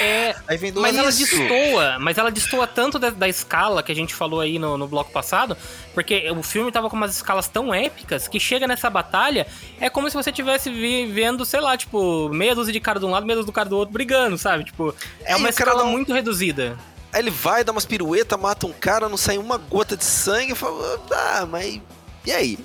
É, 0.00 0.34
aí 0.48 0.56
vem 0.56 0.72
do 0.72 0.80
Mas 0.80 0.96
ela 0.96 1.10
destoa, 1.10 1.98
mas 2.00 2.18
ela 2.18 2.30
destoa 2.30 2.66
tanto 2.66 2.98
da, 2.98 3.10
da 3.10 3.28
escala 3.28 3.82
que 3.82 3.92
a 3.92 3.94
gente 3.94 4.14
falou 4.14 4.40
aí 4.40 4.58
no, 4.58 4.76
no 4.76 4.88
bloco 4.88 5.10
passado, 5.12 5.56
porque 5.94 6.28
o 6.30 6.42
filme 6.42 6.72
tava 6.72 6.90
com 6.90 6.96
umas 6.96 7.14
escalas 7.14 7.48
tão 7.48 7.72
épicas 7.74 8.26
que 8.28 8.40
chega 8.40 8.66
nessa 8.66 8.90
batalha, 8.90 9.46
é 9.80 9.88
como 9.88 10.08
se 10.10 10.16
você 10.16 10.32
tivesse 10.32 10.70
vi- 10.70 11.06
vendo, 11.06 11.44
sei 11.44 11.60
lá, 11.60 11.76
tipo, 11.76 12.28
meia 12.30 12.54
dúzia 12.54 12.72
de 12.72 12.80
cara 12.80 12.98
de 12.98 13.06
um 13.06 13.10
lado, 13.10 13.24
meia 13.24 13.36
dúzia 13.36 13.46
do 13.46 13.52
cara 13.52 13.68
do 13.68 13.76
outro 13.76 13.92
brigando, 13.92 14.36
sabe? 14.36 14.64
Tipo, 14.64 14.94
é, 15.24 15.36
uma 15.36 15.48
escala 15.48 15.84
não- 15.84 15.90
muito 15.92 16.12
reduzida. 16.12 16.76
Aí 17.12 17.20
ele 17.22 17.30
vai, 17.30 17.64
dá 17.64 17.72
umas 17.72 17.86
piruetas, 17.86 18.38
mata 18.38 18.66
um 18.66 18.72
cara, 18.72 19.08
não 19.08 19.16
sai 19.16 19.38
uma 19.38 19.56
gota 19.56 19.96
de 19.96 20.04
sangue. 20.04 20.50
Eu 20.50 20.56
falo, 20.56 20.82
ah, 21.12 21.46
mas. 21.48 21.80
E 22.26 22.32
aí? 22.32 22.58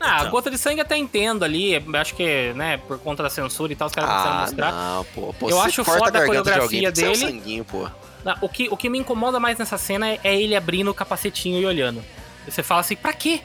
Ah, 0.00 0.16
a 0.16 0.18
Então. 0.20 0.30
gota 0.30 0.50
de 0.50 0.56
sangue 0.56 0.80
até 0.80 0.96
entendo 0.96 1.44
ali, 1.44 1.76
acho 1.94 2.14
que, 2.14 2.52
né, 2.54 2.78
por 2.78 2.98
conta 2.98 3.22
da 3.22 3.28
censura 3.28 3.70
e 3.72 3.76
tal, 3.76 3.86
os 3.86 3.92
caras 3.92 4.10
precisaram 4.10 4.38
Ah, 4.38 4.40
mostrar. 4.46 4.72
não, 4.72 5.04
pô. 5.04 5.34
pô 5.38 5.50
Eu 5.50 5.60
acho 5.60 5.84
corta 5.84 5.98
foda 6.04 6.18
a 6.18 6.20
garganta 6.22 6.38
de 6.38 6.58
coreografia 6.58 6.88
alguém, 6.88 6.92
que 6.92 7.00
sair 7.00 7.12
dele. 7.12 7.24
um 7.24 7.38
sanguinho, 7.40 7.64
pô. 7.66 7.88
Não, 8.24 8.34
o, 8.40 8.48
que, 8.48 8.68
o 8.70 8.76
que 8.76 8.88
me 8.88 8.98
incomoda 8.98 9.38
mais 9.38 9.58
nessa 9.58 9.76
cena 9.78 10.08
é, 10.08 10.18
é 10.24 10.40
ele 10.40 10.56
abrindo 10.56 10.90
o 10.90 10.94
capacetinho 10.94 11.60
e 11.60 11.66
olhando. 11.66 12.02
Você 12.48 12.62
fala 12.62 12.80
assim, 12.80 12.96
pra 12.96 13.12
quê? 13.12 13.40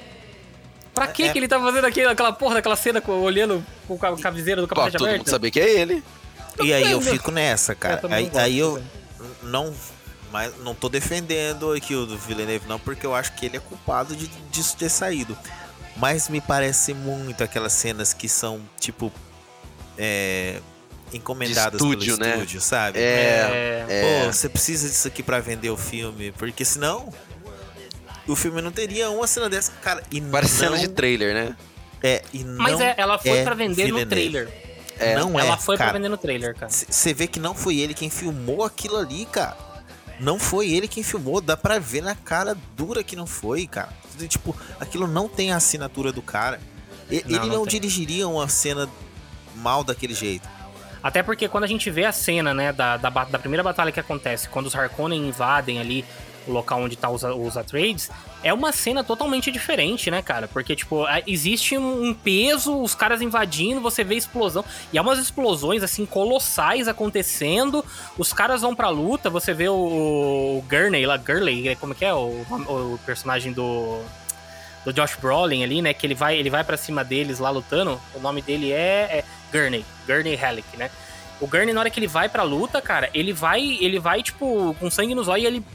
Pra 0.93 1.08
quê 1.08 1.24
É- 1.24 1.30
que 1.30 1.38
ele 1.39 1.47
tá 1.47 1.60
fazendo 1.60 1.86
aquele, 1.86 2.08
aquela 2.08 2.32
porra 2.32 2.56
daquela 2.56 2.76
cena 2.78 3.01
com- 3.01 3.12
olhando 3.22 3.64
com 3.88 3.95
a 4.01 4.18
camiseira 4.18 4.62
do 4.62 4.68
capacete 4.68 4.93
todo 4.97 5.08
mundo 5.08 5.16
aberto? 5.16 5.30
sabia 5.30 5.51
que 5.51 5.60
é 5.60 5.70
ele. 5.82 6.01
E 6.64 6.74
aí 6.74 6.89
eu 6.89 7.01
fico 7.01 7.32
nessa, 7.32 7.76
cara. 7.76 7.99
Eu 8.01 8.14
aí, 8.14 8.32
aí 8.36 8.58
eu 8.58 8.76
também. 8.76 9.32
não, 9.43 9.74
mas 10.32 10.53
não 10.64 10.74
tô 10.74 10.88
defendendo 10.88 11.74
aqui 11.74 11.93
o 11.93 12.06
do 12.06 12.18
Villeneuve, 12.18 12.66
não, 12.68 12.80
porque 12.80 13.06
eu 13.06 13.14
acho 13.14 13.34
que 13.34 13.45
ele 13.45 13.58
é 13.58 13.60
culpado 13.60 14.16
de, 14.16 14.28
disso 14.51 14.78
ter 14.78 14.88
saído. 14.89 15.38
Mas 15.96 16.28
me 16.30 16.41
parece 16.41 16.93
muito 16.93 17.43
aquelas 17.43 17.74
cenas 17.74 18.14
que 18.14 18.28
são, 18.28 18.62
tipo, 18.80 19.12
é, 19.98 20.60
encomendadas 21.14 21.80
De 21.80 21.88
estúdio, 21.88 22.18
pelo 22.18 22.30
né? 22.30 22.36
estúdio, 22.36 22.62
sabe? 22.62 23.00
É, 23.00 23.86
é. 23.88 24.26
Pô, 24.26 24.34
você 24.34 24.50
precisa 24.50 24.89
disso 24.89 25.08
aqui 25.08 25.24
pra 25.24 25.39
vender 25.39 25.70
o 25.70 25.78
filme, 25.78 26.32
porque 26.34 26.66
senão 26.66 27.14
o 28.28 28.36
filme 28.36 28.62
não 28.62 28.72
teria 28.72 29.10
uma 29.10 29.28
cena 29.28 29.50
dessa, 29.50 29.72
cara. 29.82 30.04
E 30.12 30.20
Parece 30.20 30.54
não, 30.54 30.60
cena 30.72 30.78
de 30.78 30.88
trailer, 30.89 31.34
né? 31.34 31.56
É, 32.04 32.22
e 32.34 32.43
não 32.43 32.62
Mas 32.62 32.80
é, 32.80 32.93
ela 32.98 33.18
foi 33.18 33.38
é 33.39 33.43
pra 33.43 33.56
vender 33.56 33.88
no 33.88 33.98
Villeneuve. 33.98 34.10
trailer. 34.10 34.66
É, 34.98 35.16
não 35.16 35.38
ela 35.39 35.56
é, 35.56 35.58
foi 35.58 35.78
cara. 35.78 35.89
pra 35.91 36.00
vender 36.00 36.10
no 36.10 36.18
trailer, 36.18 36.56
cara. 36.56 36.72
Você 36.72 37.14
vê 37.14 37.28
que 37.28 37.39
não 37.39 37.54
foi 37.54 37.78
ele 37.80 37.93
quem 37.93 38.10
filmou 38.10 38.64
aquilo 38.64 38.98
ali, 38.98 39.26
cara. 39.26 39.58
Não 40.20 40.39
foi 40.39 40.70
ele 40.72 40.88
quem 40.88 41.03
filmou, 41.03 41.41
dá 41.41 41.57
pra 41.57 41.78
ver 41.80 42.01
na 42.01 42.16
cara 42.16 42.57
dura 42.76 43.03
que 43.03 43.16
não 43.16 43.26
foi, 43.28 43.68
cara. 43.68 43.89
Tipo, 44.30 44.55
aquilo 44.80 45.07
não 45.07 45.28
tem 45.28 45.51
a 45.51 45.57
assinatura 45.57 46.11
do 46.11 46.22
cara. 46.22 46.59
E- 47.09 47.24
Não, 47.26 47.30
ele 47.38 47.47
não 47.47 47.55
não, 47.57 47.66
dirigiria 47.68 48.28
uma 48.28 48.47
cena 48.47 48.89
mal 49.55 49.84
daquele 49.84 50.13
jeito. 50.13 50.47
Até 51.03 51.22
porque 51.22 51.47
quando 51.47 51.66
a 51.66 51.68
gente 51.68 51.89
vê 51.91 52.05
a 52.05 52.11
cena, 52.11 52.53
né, 52.53 52.74
da, 52.74 52.97
da, 52.97 53.09
da 53.09 53.38
primeira 53.38 53.61
batalha 53.61 53.91
que 53.91 53.99
acontece, 53.99 54.49
quando 54.49 54.66
os 54.68 54.76
Harkonnen 54.76 55.28
invadem 55.28 55.80
ali 55.80 56.03
o 56.48 56.52
local 56.52 56.82
onde 56.82 56.96
tá 56.96 57.10
os, 57.10 57.24
os 57.24 57.58
Atreides, 57.58 58.10
é 58.43 58.54
uma 58.54 58.72
cena 58.72 59.04
totalmente 59.04 59.52
diferente, 59.52 60.12
né, 60.12 60.22
cara? 60.22 60.48
Porque, 60.48 60.76
tipo, 60.76 61.04
a- 61.06 61.22
existe 61.26 61.78
um, 61.78 62.14
peso, 62.14 62.82
os 62.82 62.93
caras 62.93 63.22
invadindo, 63.22 63.82
você 63.82 64.04
vê 64.04 64.16
explosão, 64.16 64.64
e 64.93 64.98
há 64.98 65.02
umas 65.02 65.20
explosões, 65.20 65.82
assim, 65.84 66.06
colossais 66.06 66.88
acontecendo, 66.88 67.84
os 68.18 68.32
caras 68.34 68.62
vão 68.62 68.76
pra 68.76 68.89
luta, 68.89 69.30
você 69.30 69.54
vê 69.54 69.68
o, 69.70 69.74
o 69.74 70.66
Gurney 70.70 71.06
lá, 71.06 71.18
Gurley, 71.18 71.76
como 71.78 71.96
que 71.96 72.06
é 72.06 72.14
o, 72.14 72.46
o 72.50 73.00
personagem 73.06 73.52
do 73.54 74.02
do 74.86 74.93
Josh 74.93 75.16
Brolin 75.20 75.64
ali, 75.64 75.82
né? 75.82 75.96
Que 75.96 76.06
ele 76.06 76.14
vai, 76.14 76.38
ele 76.38 76.48
vai 76.48 76.64
para 76.64 76.78
cima 76.78 77.04
deles 77.04 77.39
lá 77.39 77.50
lutando. 77.50 78.00
O 78.14 78.20
nome 78.20 78.39
dele 78.43 78.72
é, 78.72 79.18
é 79.20 79.24
Gurney, 79.52 79.84
Gurney 80.06 80.36
Halleck, 80.36 80.78
né? 80.78 80.91
O 81.41 81.48
Gurney, 81.48 81.74
na 81.74 81.80
hora 81.80 81.89
que 81.89 82.00
ele 82.00 82.06
vai 82.08 82.30
pra 82.30 82.43
luta, 82.43 82.80
cara, 82.82 83.10
ele 83.12 83.34
vai, 83.34 83.62
ele 83.82 83.98
vai, 83.98 84.22
tipo, 84.22 84.76
com 84.80 84.91
sangue 84.91 85.16
nos 85.16 85.28
olhos 85.28 85.43
e 85.43 85.48
ele. 85.48 85.66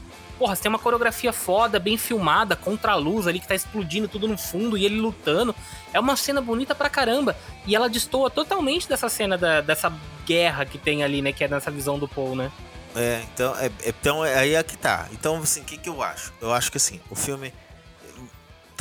Porra, 0.41 0.55
você 0.55 0.63
tem 0.63 0.69
uma 0.69 0.79
coreografia 0.79 1.31
foda, 1.31 1.79
bem 1.79 1.99
filmada, 1.99 2.55
contra 2.55 2.93
a 2.93 2.95
luz 2.95 3.27
ali 3.27 3.39
que 3.39 3.47
tá 3.47 3.53
explodindo 3.53 4.07
tudo 4.07 4.27
no 4.27 4.35
fundo 4.35 4.75
e 4.75 4.83
ele 4.83 4.95
lutando. 4.99 5.53
É 5.93 5.99
uma 5.99 6.15
cena 6.15 6.41
bonita 6.41 6.73
pra 6.73 6.89
caramba. 6.89 7.37
E 7.67 7.75
ela 7.75 7.87
destoa 7.87 8.27
totalmente 8.27 8.89
dessa 8.89 9.07
cena 9.07 9.37
da- 9.37 9.61
dessa 9.61 9.93
guerra 10.25 10.65
que 10.65 10.79
tem 10.79 11.03
ali, 11.03 11.21
né? 11.21 11.31
Que 11.31 11.43
é 11.43 11.47
nessa 11.47 11.69
visão 11.69 11.99
do 11.99 12.07
Paul, 12.07 12.35
né? 12.35 12.51
É, 12.95 13.21
então, 13.31 13.55
é, 13.55 13.71
então 13.85 14.25
é, 14.25 14.33
aí 14.39 14.55
é 14.55 14.63
que 14.63 14.75
tá. 14.75 15.07
Então, 15.11 15.37
assim, 15.37 15.61
o 15.61 15.63
que, 15.63 15.77
que 15.77 15.87
eu 15.89 16.01
acho? 16.01 16.33
Eu 16.41 16.51
acho 16.51 16.71
que 16.71 16.77
assim, 16.77 16.99
o 17.07 17.13
filme. 17.15 17.53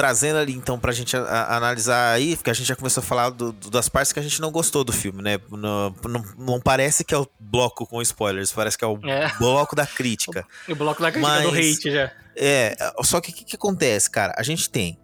Trazendo 0.00 0.38
ali, 0.38 0.54
então, 0.54 0.78
pra 0.78 0.92
gente 0.92 1.14
a- 1.14 1.20
a- 1.22 1.56
analisar 1.58 2.12
aí, 2.14 2.34
porque 2.34 2.48
a 2.48 2.54
gente 2.54 2.66
já 2.66 2.74
começou 2.74 3.02
a 3.02 3.04
falar 3.04 3.28
do- 3.28 3.52
do- 3.52 3.70
das 3.70 3.86
partes 3.86 4.12
que 4.14 4.18
a 4.18 4.22
gente 4.22 4.40
não 4.40 4.50
gostou 4.50 4.82
do 4.82 4.94
filme, 4.94 5.20
né? 5.22 5.38
Não, 5.50 5.94
não 6.38 6.58
parece 6.58 7.04
que 7.04 7.14
é 7.14 7.18
o 7.18 7.26
bloco 7.38 7.86
com 7.86 8.00
spoilers, 8.00 8.50
parece 8.50 8.78
que 8.78 8.84
é 8.84 8.88
o 8.88 8.98
É. 9.06 9.30
bloco 9.38 9.76
da 9.76 9.86
crítica. 9.86 10.46
O 10.66 10.74
bloco 10.74 11.02
da 11.02 11.12
crítica 11.12 11.40
do 11.42 11.52
Mas- 11.52 11.76
hate 11.76 11.90
já. 11.90 12.10
É, 12.34 12.74
só 13.02 13.20
que 13.20 13.30
o 13.30 13.34
que, 13.34 13.44
que 13.44 13.56
acontece, 13.56 14.10
cara? 14.10 14.32
A 14.38 14.42
gente 14.42 14.70
tem, 14.70 14.98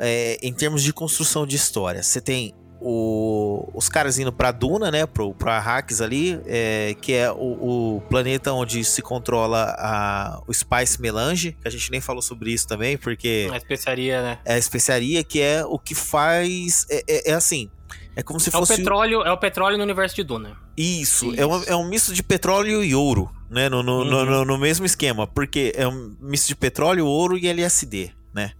é, 0.00 0.36
em 0.42 0.52
termos 0.52 0.82
de 0.82 0.92
construção 0.92 1.46
de 1.46 1.54
história, 1.54 2.02
você 2.02 2.20
tem 2.20 2.52
o, 2.80 3.70
os 3.74 3.88
caras 3.88 4.18
indo 4.18 4.32
pra 4.32 4.50
Duna, 4.50 4.90
né? 4.90 5.06
Pro, 5.06 5.34
pra 5.34 5.56
Arrakis 5.56 6.00
ali, 6.00 6.40
é, 6.46 6.96
que 7.00 7.12
é 7.12 7.30
o, 7.30 7.96
o, 7.96 8.02
planeta 8.08 8.52
onde 8.52 8.82
se 8.84 9.02
controla 9.02 9.74
a, 9.78 10.40
o 10.46 10.52
Spice 10.52 11.00
Melange, 11.00 11.56
que 11.60 11.68
a 11.68 11.70
gente 11.70 11.90
nem 11.90 12.00
falou 12.00 12.22
sobre 12.22 12.52
isso 12.52 12.66
também, 12.66 12.96
porque. 12.96 13.48
A 13.52 13.56
especiaria, 13.56 14.22
né? 14.22 14.38
É 14.44 14.54
a 14.54 14.58
especiaria 14.58 15.22
que 15.22 15.40
é 15.40 15.64
o 15.64 15.78
que 15.78 15.94
faz. 15.94 16.86
É, 16.90 17.04
é, 17.06 17.30
é 17.30 17.34
assim. 17.34 17.70
É 18.16 18.22
como 18.22 18.40
se 18.40 18.48
é 18.48 18.52
fosse. 18.52 18.72
O 18.72 18.76
petróleo, 18.76 19.22
é 19.22 19.32
o 19.32 19.36
petróleo 19.36 19.76
no 19.76 19.84
universo 19.84 20.16
de 20.16 20.22
Duna. 20.22 20.56
Isso, 20.76 21.32
Isso. 21.32 21.40
É, 21.40 21.46
um, 21.46 21.62
é 21.64 21.76
um 21.76 21.88
misto 21.88 22.12
de 22.12 22.22
petróleo 22.22 22.82
e 22.82 22.94
ouro, 22.94 23.30
né? 23.48 23.68
No, 23.68 23.82
no, 23.82 23.98
uhum. 23.98 24.24
no, 24.24 24.44
no, 24.44 24.58
mesmo 24.58 24.86
esquema. 24.86 25.26
Porque 25.26 25.72
é 25.76 25.86
um 25.86 26.16
misto 26.20 26.48
de 26.48 26.56
petróleo, 26.56 27.06
ouro 27.06 27.36
e 27.38 27.46
LSD, 27.46 28.10
né? 28.34 28.52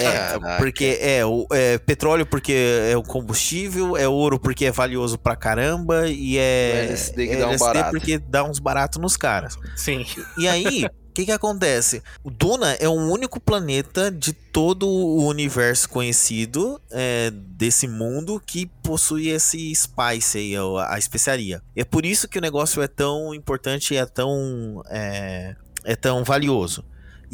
É, 0.00 0.56
porque 0.58 0.98
é, 1.00 1.24
o, 1.24 1.46
é 1.52 1.78
petróleo 1.78 2.26
porque 2.26 2.52
é 2.90 2.96
o 2.96 3.02
combustível, 3.02 3.96
é 3.96 4.08
ouro 4.08 4.38
porque 4.38 4.66
é 4.66 4.72
valioso 4.72 5.18
pra 5.18 5.36
caramba 5.36 6.08
e 6.08 6.36
é, 6.38 6.86
LSD, 6.86 7.26
que 7.26 7.32
é 7.32 7.36
dá 7.38 7.48
um 7.48 7.56
barato. 7.56 7.90
porque 7.90 8.18
dá 8.18 8.44
uns 8.44 8.58
baratos 8.58 9.00
nos 9.00 9.16
caras. 9.16 9.56
Sim. 9.76 10.04
E 10.36 10.48
aí, 10.48 10.84
o 10.84 10.90
que 11.14 11.24
que 11.24 11.32
acontece? 11.32 12.02
O 12.22 12.30
Duna 12.30 12.72
é 12.74 12.88
o 12.88 12.92
único 12.92 13.40
planeta 13.40 14.10
de 14.10 14.32
todo 14.32 14.88
o 14.88 15.26
universo 15.26 15.88
conhecido 15.88 16.80
é, 16.90 17.30
desse 17.32 17.86
mundo 17.86 18.42
que 18.44 18.66
possui 18.82 19.28
esse 19.28 19.74
spice 19.74 20.38
aí, 20.38 20.56
a, 20.56 20.94
a 20.94 20.98
especiaria. 20.98 21.62
É 21.76 21.84
por 21.84 22.04
isso 22.04 22.28
que 22.28 22.38
o 22.38 22.42
negócio 22.42 22.82
é 22.82 22.88
tão 22.88 23.34
importante 23.34 23.94
e 23.94 23.96
é 23.96 24.06
tão, 24.06 24.82
é, 24.88 25.54
é 25.84 25.96
tão 25.96 26.24
valioso. 26.24 26.84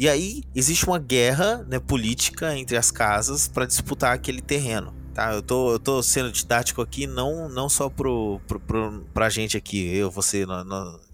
E 0.01 0.09
aí 0.09 0.41
existe 0.55 0.87
uma 0.87 0.97
guerra 0.97 1.63
né, 1.69 1.77
política 1.77 2.57
entre 2.57 2.75
as 2.75 2.89
casas 2.89 3.47
para 3.47 3.67
disputar 3.67 4.15
aquele 4.15 4.41
terreno. 4.41 4.95
Tá, 5.13 5.31
eu 5.31 5.43
tô, 5.43 5.73
eu 5.73 5.77
tô 5.77 6.01
sendo 6.01 6.31
didático 6.31 6.81
aqui, 6.81 7.05
não, 7.05 7.47
não 7.47 7.69
só 7.69 7.87
pro, 7.87 8.41
pro, 8.47 8.59
pro, 8.59 9.05
pra 9.13 9.29
gente 9.29 9.55
aqui, 9.55 9.95
eu, 9.95 10.09
você, 10.09 10.43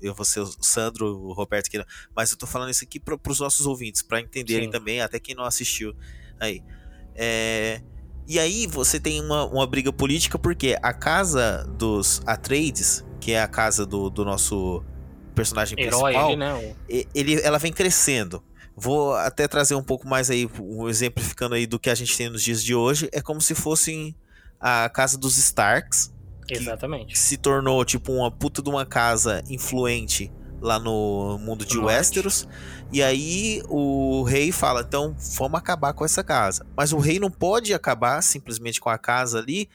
eu, 0.01 0.13
você, 0.13 0.39
o 0.39 0.45
Sandro, 0.61 1.19
o 1.19 1.33
Roberto 1.33 1.67
aqui, 1.67 1.83
mas 2.15 2.31
eu 2.31 2.37
tô 2.37 2.47
falando 2.47 2.69
isso 2.69 2.85
aqui 2.85 2.97
pro, 2.97 3.19
pros 3.19 3.41
nossos 3.41 3.65
ouvintes, 3.65 4.01
para 4.01 4.21
entenderem 4.21 4.67
Sim. 4.67 4.71
também, 4.71 5.01
até 5.01 5.19
quem 5.19 5.35
não 5.35 5.43
assistiu 5.43 5.93
aí. 6.39 6.63
É, 7.13 7.81
e 8.25 8.39
aí 8.39 8.67
você 8.67 9.01
tem 9.01 9.19
uma, 9.19 9.47
uma 9.47 9.67
briga 9.67 9.91
política, 9.91 10.39
porque 10.39 10.77
a 10.81 10.93
casa 10.93 11.65
dos 11.77 12.21
Atreides, 12.25 13.03
que 13.19 13.33
é 13.33 13.41
a 13.41 13.47
casa 13.49 13.85
do, 13.85 14.09
do 14.09 14.23
nosso 14.23 14.81
personagem 15.35 15.77
Herói, 15.77 16.13
principal, 16.13 16.29
ele, 16.29 16.37
né? 16.37 16.75
ele, 17.13 17.41
ela 17.41 17.57
vem 17.57 17.73
crescendo. 17.73 18.41
Vou 18.79 19.15
até 19.15 19.47
trazer 19.47 19.73
um 19.73 19.81
pouco 19.81 20.07
mais 20.07 20.29
aí, 20.29 20.47
um 20.59 20.87
exemplificando 20.87 21.55
aí 21.55 21.65
do 21.65 21.79
que 21.79 21.89
a 21.89 21.95
gente 21.95 22.15
tem 22.15 22.29
nos 22.29 22.43
dias 22.43 22.63
de 22.63 22.75
hoje. 22.75 23.09
É 23.11 23.21
como 23.21 23.41
se 23.41 23.55
fossem 23.55 24.15
a 24.59 24.87
casa 24.87 25.17
dos 25.17 25.35
Starks. 25.35 26.13
Exatamente. 26.47 27.13
Que 27.13 27.19
se 27.19 27.37
tornou 27.37 27.83
tipo 27.83 28.13
uma 28.13 28.29
puta 28.29 28.61
de 28.61 28.69
uma 28.69 28.85
casa 28.85 29.43
influente 29.49 30.31
lá 30.61 30.77
no 30.77 31.39
mundo 31.39 31.65
de 31.65 31.75
no 31.75 31.85
Westeros. 31.85 32.43
Norte. 32.43 32.59
E 32.93 33.01
aí 33.01 33.63
o 33.67 34.21
rei 34.21 34.51
fala: 34.51 34.81
então 34.81 35.15
vamos 35.35 35.57
acabar 35.57 35.93
com 35.93 36.05
essa 36.05 36.23
casa. 36.23 36.63
Mas 36.75 36.93
o 36.93 36.99
rei 36.99 37.19
não 37.19 37.31
pode 37.31 37.73
acabar 37.73 38.21
simplesmente 38.21 38.79
com 38.79 38.89
a 38.89 38.97
casa 38.97 39.39
ali, 39.39 39.67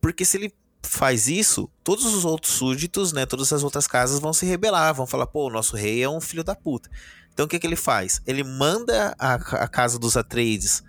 porque 0.00 0.24
se 0.24 0.36
ele 0.36 0.52
faz 0.82 1.28
isso, 1.28 1.70
todos 1.84 2.04
os 2.06 2.24
outros 2.24 2.54
súditos, 2.54 3.12
né, 3.12 3.26
todas 3.26 3.52
as 3.52 3.62
outras 3.62 3.86
casas 3.86 4.20
vão 4.20 4.32
se 4.32 4.46
rebelar, 4.46 4.94
vão 4.94 5.06
falar: 5.06 5.26
pô, 5.26 5.46
o 5.46 5.50
nosso 5.50 5.76
rei 5.76 6.02
é 6.02 6.08
um 6.08 6.20
filho 6.20 6.44
da 6.44 6.54
puta. 6.54 6.90
Então 7.38 7.46
o 7.46 7.48
que, 7.48 7.60
que 7.60 7.66
ele 7.68 7.76
faz? 7.76 8.20
Ele 8.26 8.42
manda 8.42 9.14
a, 9.16 9.34
a 9.34 9.68
casa 9.68 9.96
dos 9.96 10.16
Atreides 10.16 10.82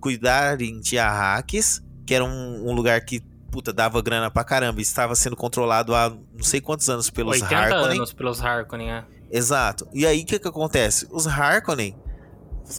cuidarem 0.00 0.80
de 0.80 0.98
Arrakis, 0.98 1.82
que 2.06 2.14
era 2.14 2.24
um, 2.24 2.70
um, 2.70 2.72
lugar 2.72 2.98
que 3.02 3.20
puta, 3.50 3.70
dava 3.70 4.00
grana 4.00 4.30
pra 4.30 4.42
caramba 4.44 4.80
e 4.80 4.82
estava 4.82 5.14
sendo 5.14 5.36
controlado 5.36 5.94
há 5.94 6.08
não 6.08 6.42
sei 6.42 6.62
quantos 6.62 6.88
anos 6.88 7.10
pelos 7.10 7.38
80 7.38 7.54
Harkonnen. 7.54 7.98
anos 7.98 8.14
pelos 8.14 8.40
Harkonnen, 8.40 8.92
é. 8.92 9.04
Exato. 9.30 9.86
E 9.92 10.06
aí 10.06 10.22
o 10.22 10.24
que, 10.24 10.38
que 10.38 10.48
acontece? 10.48 11.06
Os 11.10 11.26
Harkonnen 11.26 11.94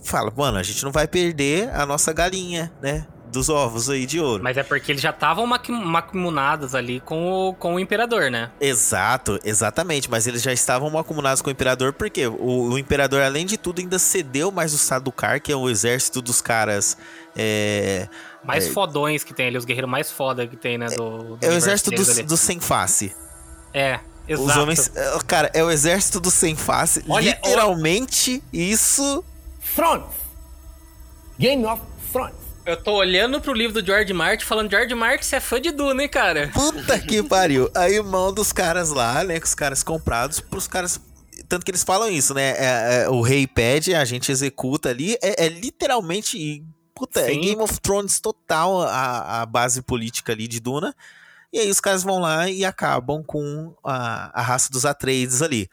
falam, 0.03 0.33
mano, 0.35 0.57
a 0.57 0.63
gente 0.63 0.83
não 0.83 0.91
vai 0.91 1.07
perder 1.07 1.69
a 1.75 1.85
nossa 1.85 2.11
galinha, 2.11 2.73
né? 2.81 3.05
Dos 3.35 3.49
ovos 3.49 3.89
aí 3.89 4.05
de 4.05 4.19
ouro. 4.19 4.41
Mas 4.41 4.57
é 4.57 4.63
porque 4.63 4.91
eles 4.91 5.01
já 5.01 5.11
estavam 5.11 5.45
macumunados 5.45 6.73
ali 6.73 6.99
com 6.99 7.49
o, 7.49 7.53
com 7.53 7.75
o 7.75 7.79
imperador, 7.79 8.31
né? 8.31 8.49
Exato, 8.59 9.39
exatamente. 9.43 10.09
Mas 10.09 10.25
eles 10.25 10.41
já 10.41 10.51
estavam 10.51 10.89
macumunados 10.89 11.41
com 11.41 11.49
o 11.49 11.51
imperador 11.51 11.93
porque 11.93 12.25
o, 12.25 12.69
o 12.71 12.79
imperador, 12.79 13.21
além 13.21 13.45
de 13.45 13.57
tudo, 13.57 13.79
ainda 13.81 13.99
cedeu 13.99 14.51
mais 14.51 14.73
o 14.73 14.77
Sadukar, 14.77 15.41
que 15.41 15.51
é 15.51 15.55
o 15.55 15.69
exército 15.69 16.21
dos 16.21 16.41
caras. 16.41 16.97
É, 17.35 18.07
mais 18.43 18.67
é, 18.67 18.71
fodões 18.71 19.23
que 19.23 19.33
tem 19.33 19.47
ali, 19.47 19.57
os 19.57 19.65
guerreiros 19.65 19.91
mais 19.91 20.09
foda 20.09 20.47
que 20.47 20.55
tem, 20.55 20.77
né? 20.77 20.87
Do, 20.87 21.35
do 21.35 21.45
é 21.45 21.49
o 21.49 21.53
exército 21.53 21.91
do, 21.91 22.23
do 22.23 22.37
sem 22.37 22.59
face. 22.59 23.13
É, 23.73 23.99
Exato. 24.27 24.49
Os 24.49 24.57
homens. 24.57 24.91
É, 24.95 25.19
cara, 25.27 25.51
é 25.53 25.63
o 25.63 25.69
exército 25.69 26.19
do 26.19 26.31
sem 26.31 26.55
face. 26.55 27.03
Olha, 27.07 27.31
Literalmente, 27.31 28.41
olha... 28.53 28.63
isso. 28.63 29.23
Thrones! 29.75 30.15
Game 31.37 31.65
of 31.65 31.81
Thrones. 32.11 32.44
Eu 32.65 32.75
tô 32.75 32.93
olhando 32.93 33.39
pro 33.39 33.53
livro 33.53 33.79
do 33.79 33.85
George 33.85 34.11
Martin 34.11 34.43
falando, 34.43 34.71
George 34.71 34.95
Martin, 34.95 35.23
você 35.23 35.35
é 35.35 35.39
fã 35.39 35.61
de 35.61 35.69
Duna, 35.69 36.01
hein, 36.01 36.09
cara? 36.09 36.49
Puta 36.51 36.97
que 36.97 37.21
pariu. 37.21 37.69
Aí 37.75 38.01
mão 38.01 38.33
dos 38.33 38.51
caras 38.51 38.89
lá, 38.89 39.23
né, 39.23 39.39
com 39.39 39.45
os 39.45 39.53
caras 39.53 39.83
comprados, 39.83 40.39
pros 40.39 40.67
caras... 40.67 40.99
Tanto 41.47 41.63
que 41.63 41.69
eles 41.69 41.83
falam 41.83 42.09
isso, 42.09 42.33
né? 42.33 42.55
É, 42.57 43.03
é, 43.03 43.09
o 43.09 43.21
rei 43.21 43.45
pede, 43.45 43.93
a 43.93 44.03
gente 44.03 44.31
executa 44.31 44.89
ali. 44.89 45.15
É, 45.21 45.45
é 45.45 45.47
literalmente... 45.47 46.65
Puta, 46.95 47.19
é 47.19 47.25
Sim. 47.27 47.37
é 47.37 47.41
Game 47.41 47.61
of 47.61 47.79
Thrones 47.81 48.19
total 48.19 48.81
a, 48.81 49.41
a 49.41 49.45
base 49.45 49.83
política 49.83 50.31
ali 50.31 50.47
de 50.47 50.59
Duna. 50.59 50.95
E 51.53 51.59
aí 51.59 51.69
os 51.69 51.79
caras 51.79 52.01
vão 52.01 52.17
lá 52.19 52.49
e 52.49 52.65
acabam 52.65 53.23
com 53.23 53.75
a, 53.83 54.39
a 54.39 54.41
raça 54.41 54.71
dos 54.71 54.85
Atreides 54.85 55.43
ali. 55.43 55.69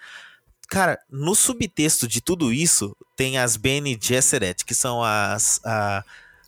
Cara, 0.68 0.98
no 1.10 1.34
subtexto 1.34 2.06
de 2.06 2.20
tudo 2.20 2.52
isso, 2.52 2.94
tem 3.16 3.38
as 3.38 3.56
Bene 3.56 3.98
Gesserit, 3.98 4.62
que 4.66 4.74
são 4.74 5.02
as... 5.02 5.58
A, 5.64 6.04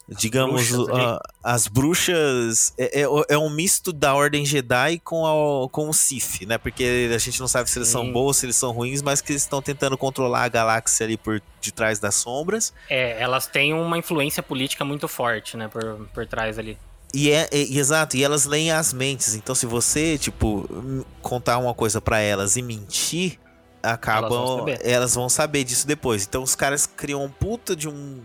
digamos, 0.08 0.70
bruxas, 0.70 0.88
uh, 0.88 1.18
as 1.42 1.66
bruxas 1.66 2.74
é, 2.76 3.02
é, 3.02 3.06
é, 3.28 3.38
um 3.38 3.48
misto 3.48 3.92
da 3.92 4.14
Ordem 4.14 4.44
Jedi 4.44 4.98
com, 4.98 5.26
a, 5.26 5.68
com 5.68 5.88
o 5.88 5.94
Sith, 5.94 6.42
né? 6.46 6.58
Porque 6.58 7.10
a 7.14 7.18
gente 7.18 7.40
não 7.40 7.48
sabe 7.48 7.70
se 7.70 7.78
eles 7.78 7.88
Sim. 7.88 7.92
são 7.92 8.12
bons, 8.12 8.36
se 8.36 8.46
eles 8.46 8.56
são 8.56 8.70
ruins, 8.72 9.00
mas 9.00 9.20
que 9.20 9.32
eles 9.32 9.42
estão 9.42 9.62
tentando 9.62 9.96
controlar 9.96 10.44
a 10.44 10.48
galáxia 10.48 11.06
ali 11.06 11.16
por 11.16 11.40
de 11.60 11.72
trás 11.72 11.98
das 11.98 12.14
sombras. 12.16 12.74
É, 12.90 13.20
elas 13.20 13.46
têm 13.46 13.72
uma 13.72 13.96
influência 13.96 14.42
política 14.42 14.84
muito 14.84 15.08
forte, 15.08 15.56
né? 15.56 15.68
Por, 15.68 16.06
por 16.12 16.26
trás 16.26 16.58
ali. 16.58 16.76
E 17.14 17.30
é, 17.30 17.48
é, 17.52 17.58
exato, 17.58 18.16
e 18.16 18.24
elas 18.24 18.44
leem 18.44 18.72
as 18.72 18.92
mentes. 18.92 19.34
Então, 19.34 19.54
se 19.54 19.66
você, 19.66 20.18
tipo, 20.18 20.68
contar 21.22 21.58
uma 21.58 21.72
coisa 21.72 22.00
para 22.00 22.18
elas 22.18 22.56
e 22.56 22.62
mentir, 22.62 23.38
acabam. 23.82 24.32
Elas 24.32 24.58
vão, 24.58 24.76
elas 24.82 25.14
vão 25.14 25.28
saber 25.28 25.64
disso 25.64 25.86
depois. 25.86 26.24
Então, 26.24 26.42
os 26.42 26.54
caras 26.54 26.86
criam 26.86 27.24
um 27.24 27.30
puta 27.30 27.76
de 27.76 27.88
um 27.88 28.20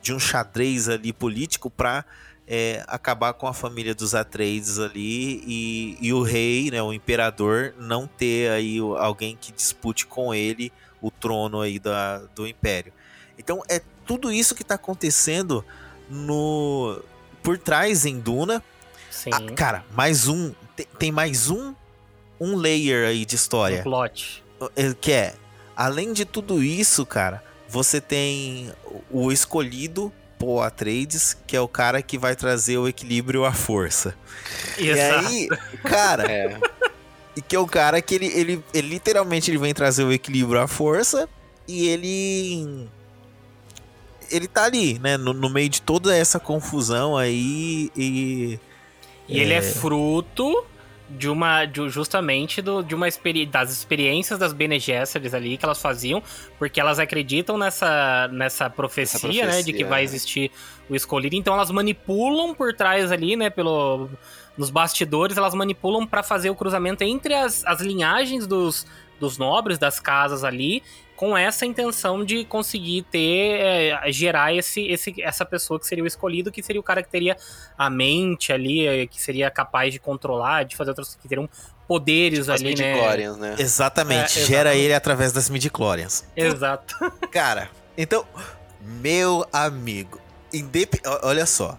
de 0.00 0.12
um 0.12 0.18
xadrez 0.18 0.88
ali 0.88 1.12
político 1.12 1.68
para 1.70 2.04
é, 2.46 2.82
acabar 2.86 3.34
com 3.34 3.46
a 3.46 3.52
família 3.52 3.94
dos 3.94 4.14
Atreides 4.14 4.78
ali 4.78 5.42
e, 5.46 5.98
e 6.00 6.12
o 6.12 6.22
rei, 6.22 6.70
né, 6.70 6.82
o 6.82 6.92
imperador, 6.92 7.74
não 7.78 8.06
ter 8.06 8.50
aí 8.50 8.78
alguém 8.78 9.36
que 9.38 9.52
dispute 9.52 10.06
com 10.06 10.34
ele 10.34 10.72
o 11.00 11.10
trono 11.10 11.60
aí 11.60 11.78
da, 11.78 12.18
do 12.34 12.46
império. 12.46 12.92
Então 13.38 13.62
é 13.68 13.80
tudo 14.06 14.32
isso 14.32 14.54
que 14.54 14.62
está 14.62 14.76
acontecendo 14.76 15.64
no 16.08 17.00
por 17.42 17.58
trás 17.58 18.06
em 18.06 18.18
Duna. 18.18 18.62
Sim. 19.10 19.30
Ah, 19.32 19.52
cara, 19.54 19.84
mais 19.94 20.26
um 20.26 20.52
tem, 20.74 20.86
tem, 20.98 21.12
mais 21.12 21.50
um 21.50 21.74
um 22.40 22.56
layer 22.56 23.08
aí 23.08 23.24
de 23.24 23.36
história. 23.36 23.80
Um 23.80 23.82
plot. 23.82 24.42
É, 24.74 24.94
que 24.94 25.12
é 25.12 25.34
além 25.76 26.12
de 26.12 26.24
tudo 26.24 26.62
isso, 26.62 27.04
cara, 27.04 27.44
você 27.68 28.00
tem 28.00 28.72
o 29.10 29.30
escolhido 29.30 30.12
Paul 30.38 30.62
Atreides, 30.62 31.36
que 31.46 31.56
é 31.56 31.60
o 31.60 31.68
cara 31.68 32.00
que 32.00 32.16
vai 32.16 32.36
trazer 32.36 32.78
o 32.78 32.88
equilíbrio 32.88 33.44
à 33.44 33.52
força. 33.52 34.14
Exato. 34.78 35.32
E 35.32 35.48
aí, 35.48 35.48
cara, 35.82 36.24
é. 36.30 36.58
e 37.36 37.42
que 37.42 37.56
é 37.56 37.58
o 37.58 37.66
cara 37.66 38.00
que 38.00 38.14
ele, 38.14 38.26
ele, 38.26 38.64
ele 38.72 38.88
literalmente 38.88 39.50
ele 39.50 39.58
vem 39.58 39.74
trazer 39.74 40.04
o 40.04 40.12
equilíbrio 40.12 40.60
à 40.60 40.68
força 40.68 41.28
e 41.66 41.88
ele 41.88 42.88
ele 44.30 44.46
tá 44.46 44.64
ali, 44.64 44.98
né, 44.98 45.16
no, 45.16 45.32
no 45.32 45.48
meio 45.48 45.70
de 45.70 45.80
toda 45.80 46.14
essa 46.14 46.38
confusão 46.38 47.16
aí 47.16 47.90
e 47.96 48.60
e 49.28 49.38
é... 49.38 49.42
ele 49.42 49.52
é 49.52 49.62
fruto 49.62 50.64
de 51.08 51.28
uma 51.28 51.64
de, 51.64 51.88
justamente 51.88 52.60
do, 52.60 52.82
de 52.82 52.94
uma 52.94 53.08
experi 53.08 53.46
das 53.46 53.70
experiências 53.70 54.38
das 54.38 54.52
Bene 54.52 54.78
Gesserit 54.78 55.34
ali 55.34 55.56
que 55.56 55.64
elas 55.64 55.80
faziam, 55.80 56.22
porque 56.58 56.80
elas 56.80 56.98
acreditam 56.98 57.56
nessa 57.56 58.28
nessa 58.32 58.68
profecia, 58.68 59.18
profecia 59.18 59.46
né, 59.46 59.62
de 59.62 59.72
que 59.72 59.84
vai 59.84 60.02
é. 60.02 60.04
existir 60.04 60.50
o 60.88 60.94
escolhido, 60.94 61.36
então 61.36 61.54
elas 61.54 61.70
manipulam 61.70 62.54
por 62.54 62.74
trás 62.74 63.10
ali, 63.10 63.36
né, 63.36 63.48
pelo 63.50 64.08
nos 64.56 64.70
bastidores, 64.70 65.36
elas 65.36 65.54
manipulam 65.54 66.06
para 66.06 66.22
fazer 66.22 66.50
o 66.50 66.54
cruzamento 66.54 67.04
entre 67.04 67.32
as, 67.34 67.64
as 67.64 67.80
linhagens 67.80 68.46
dos 68.46 68.86
dos 69.18 69.36
nobres 69.36 69.78
das 69.78 69.98
casas 69.98 70.44
ali 70.44 70.82
com 71.18 71.36
essa 71.36 71.66
intenção 71.66 72.24
de 72.24 72.44
conseguir 72.44 73.02
ter, 73.02 73.60
é, 73.60 74.12
gerar 74.12 74.54
esse, 74.54 74.86
esse, 74.86 75.20
essa 75.20 75.44
pessoa 75.44 75.80
que 75.80 75.84
seria 75.84 76.04
o 76.04 76.06
escolhido, 76.06 76.52
que 76.52 76.62
seria 76.62 76.80
o 76.80 76.84
cara 76.84 77.02
que 77.02 77.10
teria 77.10 77.36
a 77.76 77.90
mente 77.90 78.52
ali, 78.52 78.86
é, 78.86 79.04
que 79.04 79.20
seria 79.20 79.50
capaz 79.50 79.92
de 79.92 79.98
controlar, 79.98 80.62
de 80.62 80.76
fazer 80.76 80.90
outras, 80.90 81.16
que 81.16 81.26
teriam 81.26 81.50
poderes 81.88 82.46
tipo 82.46 82.52
ali, 82.52 82.72
né? 82.76 83.32
né? 83.32 83.56
Exatamente, 83.58 84.38
é, 84.38 84.44
gera 84.44 84.76
ele 84.76 84.94
através 84.94 85.32
das 85.32 85.50
midichlorians. 85.50 86.24
Exato. 86.36 86.94
Cara, 87.32 87.68
então, 87.96 88.24
meu 88.80 89.44
amigo, 89.52 90.20
indep... 90.54 91.00
olha 91.24 91.46
só, 91.46 91.76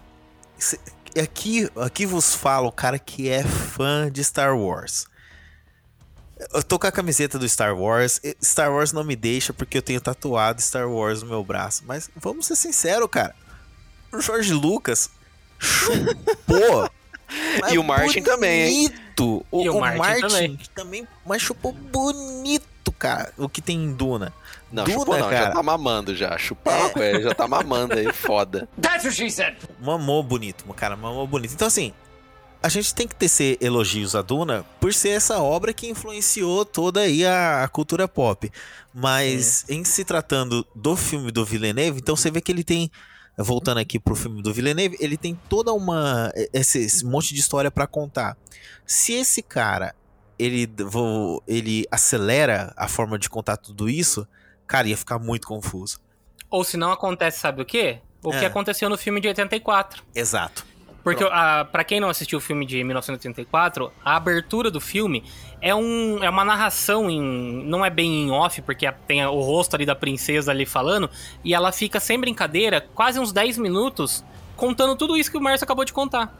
aqui, 1.18 1.66
aqui 1.76 2.04
vos 2.04 2.34
falo 2.34 2.68
o 2.68 2.72
cara 2.72 2.98
que 2.98 3.30
é 3.30 3.42
fã 3.42 4.12
de 4.12 4.22
Star 4.22 4.54
Wars. 4.54 5.06
Eu 6.52 6.62
tô 6.62 6.78
com 6.78 6.86
a 6.86 6.92
camiseta 6.92 7.38
do 7.38 7.48
Star 7.48 7.76
Wars. 7.76 8.20
Star 8.42 8.72
Wars 8.72 8.92
não 8.92 9.04
me 9.04 9.14
deixa 9.14 9.52
porque 9.52 9.78
eu 9.78 9.82
tenho 9.82 10.00
tatuado 10.00 10.60
Star 10.62 10.88
Wars 10.88 11.22
no 11.22 11.28
meu 11.28 11.44
braço. 11.44 11.82
Mas 11.86 12.10
vamos 12.16 12.46
ser 12.46 12.56
sinceros, 12.56 13.08
cara. 13.10 13.34
O 14.12 14.20
George 14.20 14.52
Lucas 14.52 15.10
chupou. 15.58 16.90
e 17.70 17.78
o 17.78 17.84
Martin 17.84 18.22
também, 18.22 18.62
hein? 18.62 18.94
O, 19.20 19.62
e 19.62 19.68
o, 19.68 19.76
o 19.76 19.80
Martin, 19.80 19.98
Martin 19.98 20.20
também. 20.20 20.58
também. 20.74 21.08
Mas 21.26 21.42
chupou 21.42 21.72
bonito, 21.72 22.90
cara. 22.92 23.32
O 23.36 23.48
que 23.48 23.60
tem 23.60 23.76
em 23.76 23.92
Duna. 23.92 24.32
Não, 24.72 24.84
Duna, 24.84 24.98
chupou 24.98 25.18
não, 25.18 25.28
cara. 25.28 25.46
já 25.46 25.50
tá 25.50 25.62
mamando 25.62 26.16
já. 26.16 26.38
Chupar, 26.38 26.92
é. 26.98 27.20
já 27.20 27.34
tá 27.34 27.46
mamando 27.46 27.94
aí, 27.94 28.12
foda. 28.12 28.68
That's 28.80 29.04
what 29.04 29.14
she 29.14 29.30
said. 29.30 29.56
Mamou 29.80 30.22
bonito, 30.22 30.64
cara, 30.74 30.96
mamou 30.96 31.26
bonito. 31.26 31.52
Então, 31.52 31.68
assim, 31.68 31.92
a 32.62 32.68
gente 32.68 32.94
tem 32.94 33.08
que 33.08 33.14
tecer 33.14 33.56
elogios 33.60 34.14
a 34.14 34.22
Duna 34.22 34.64
por 34.78 34.92
ser 34.92 35.10
essa 35.10 35.38
obra 35.38 35.72
que 35.72 35.88
influenciou 35.88 36.64
toda 36.64 37.00
aí 37.00 37.24
a, 37.24 37.64
a 37.64 37.68
cultura 37.68 38.06
pop. 38.06 38.50
Mas 38.92 39.64
Sim. 39.66 39.78
em 39.80 39.84
se 39.84 40.04
tratando 40.04 40.66
do 40.74 40.96
filme 40.96 41.30
do 41.30 41.44
Villeneuve, 41.44 42.00
então 42.00 42.14
você 42.14 42.30
vê 42.30 42.40
que 42.40 42.52
ele 42.52 42.64
tem 42.64 42.90
voltando 43.38 43.78
aqui 43.78 43.98
pro 43.98 44.14
filme 44.14 44.42
do 44.42 44.52
Villeneuve, 44.52 44.96
ele 45.00 45.16
tem 45.16 45.38
toda 45.48 45.72
uma 45.72 46.30
esse, 46.52 46.78
esse 46.80 47.04
monte 47.04 47.32
de 47.32 47.40
história 47.40 47.70
para 47.70 47.86
contar. 47.86 48.36
Se 48.84 49.12
esse 49.14 49.42
cara 49.42 49.94
ele 50.38 50.68
ele 51.46 51.86
acelera 51.90 52.72
a 52.76 52.88
forma 52.88 53.18
de 53.18 53.30
contar 53.30 53.56
tudo 53.56 53.88
isso, 53.88 54.26
cara, 54.66 54.88
ia 54.88 54.96
ficar 54.96 55.18
muito 55.18 55.46
confuso. 55.46 55.98
Ou 56.50 56.64
se 56.64 56.76
não 56.76 56.92
acontece, 56.92 57.40
sabe 57.40 57.62
o 57.62 57.64
quê? 57.64 58.00
O 58.22 58.32
é. 58.32 58.40
que 58.40 58.44
aconteceu 58.44 58.90
no 58.90 58.98
filme 58.98 59.20
de 59.20 59.28
84. 59.28 60.02
Exato. 60.14 60.66
Porque, 61.02 61.24
a, 61.24 61.64
pra 61.64 61.82
quem 61.82 61.98
não 61.98 62.10
assistiu 62.10 62.38
o 62.38 62.40
filme 62.40 62.66
de 62.66 62.82
1984, 62.84 63.90
a 64.04 64.16
abertura 64.16 64.70
do 64.70 64.80
filme 64.80 65.24
é, 65.60 65.74
um, 65.74 66.22
é 66.22 66.28
uma 66.28 66.44
narração 66.44 67.10
em. 67.10 67.64
Não 67.64 67.84
é 67.84 67.90
bem 67.90 68.24
em 68.24 68.30
off, 68.30 68.60
porque 68.62 68.90
tem 69.06 69.24
o 69.24 69.40
rosto 69.40 69.74
ali 69.74 69.86
da 69.86 69.94
princesa 69.94 70.50
ali 70.50 70.66
falando, 70.66 71.08
e 71.44 71.54
ela 71.54 71.72
fica 71.72 71.98
sem 71.98 72.18
brincadeira, 72.18 72.80
quase 72.94 73.18
uns 73.18 73.32
10 73.32 73.58
minutos, 73.58 74.24
contando 74.56 74.94
tudo 74.94 75.16
isso 75.16 75.30
que 75.30 75.38
o 75.38 75.40
Márcio 75.40 75.64
acabou 75.64 75.84
de 75.84 75.92
contar. 75.92 76.38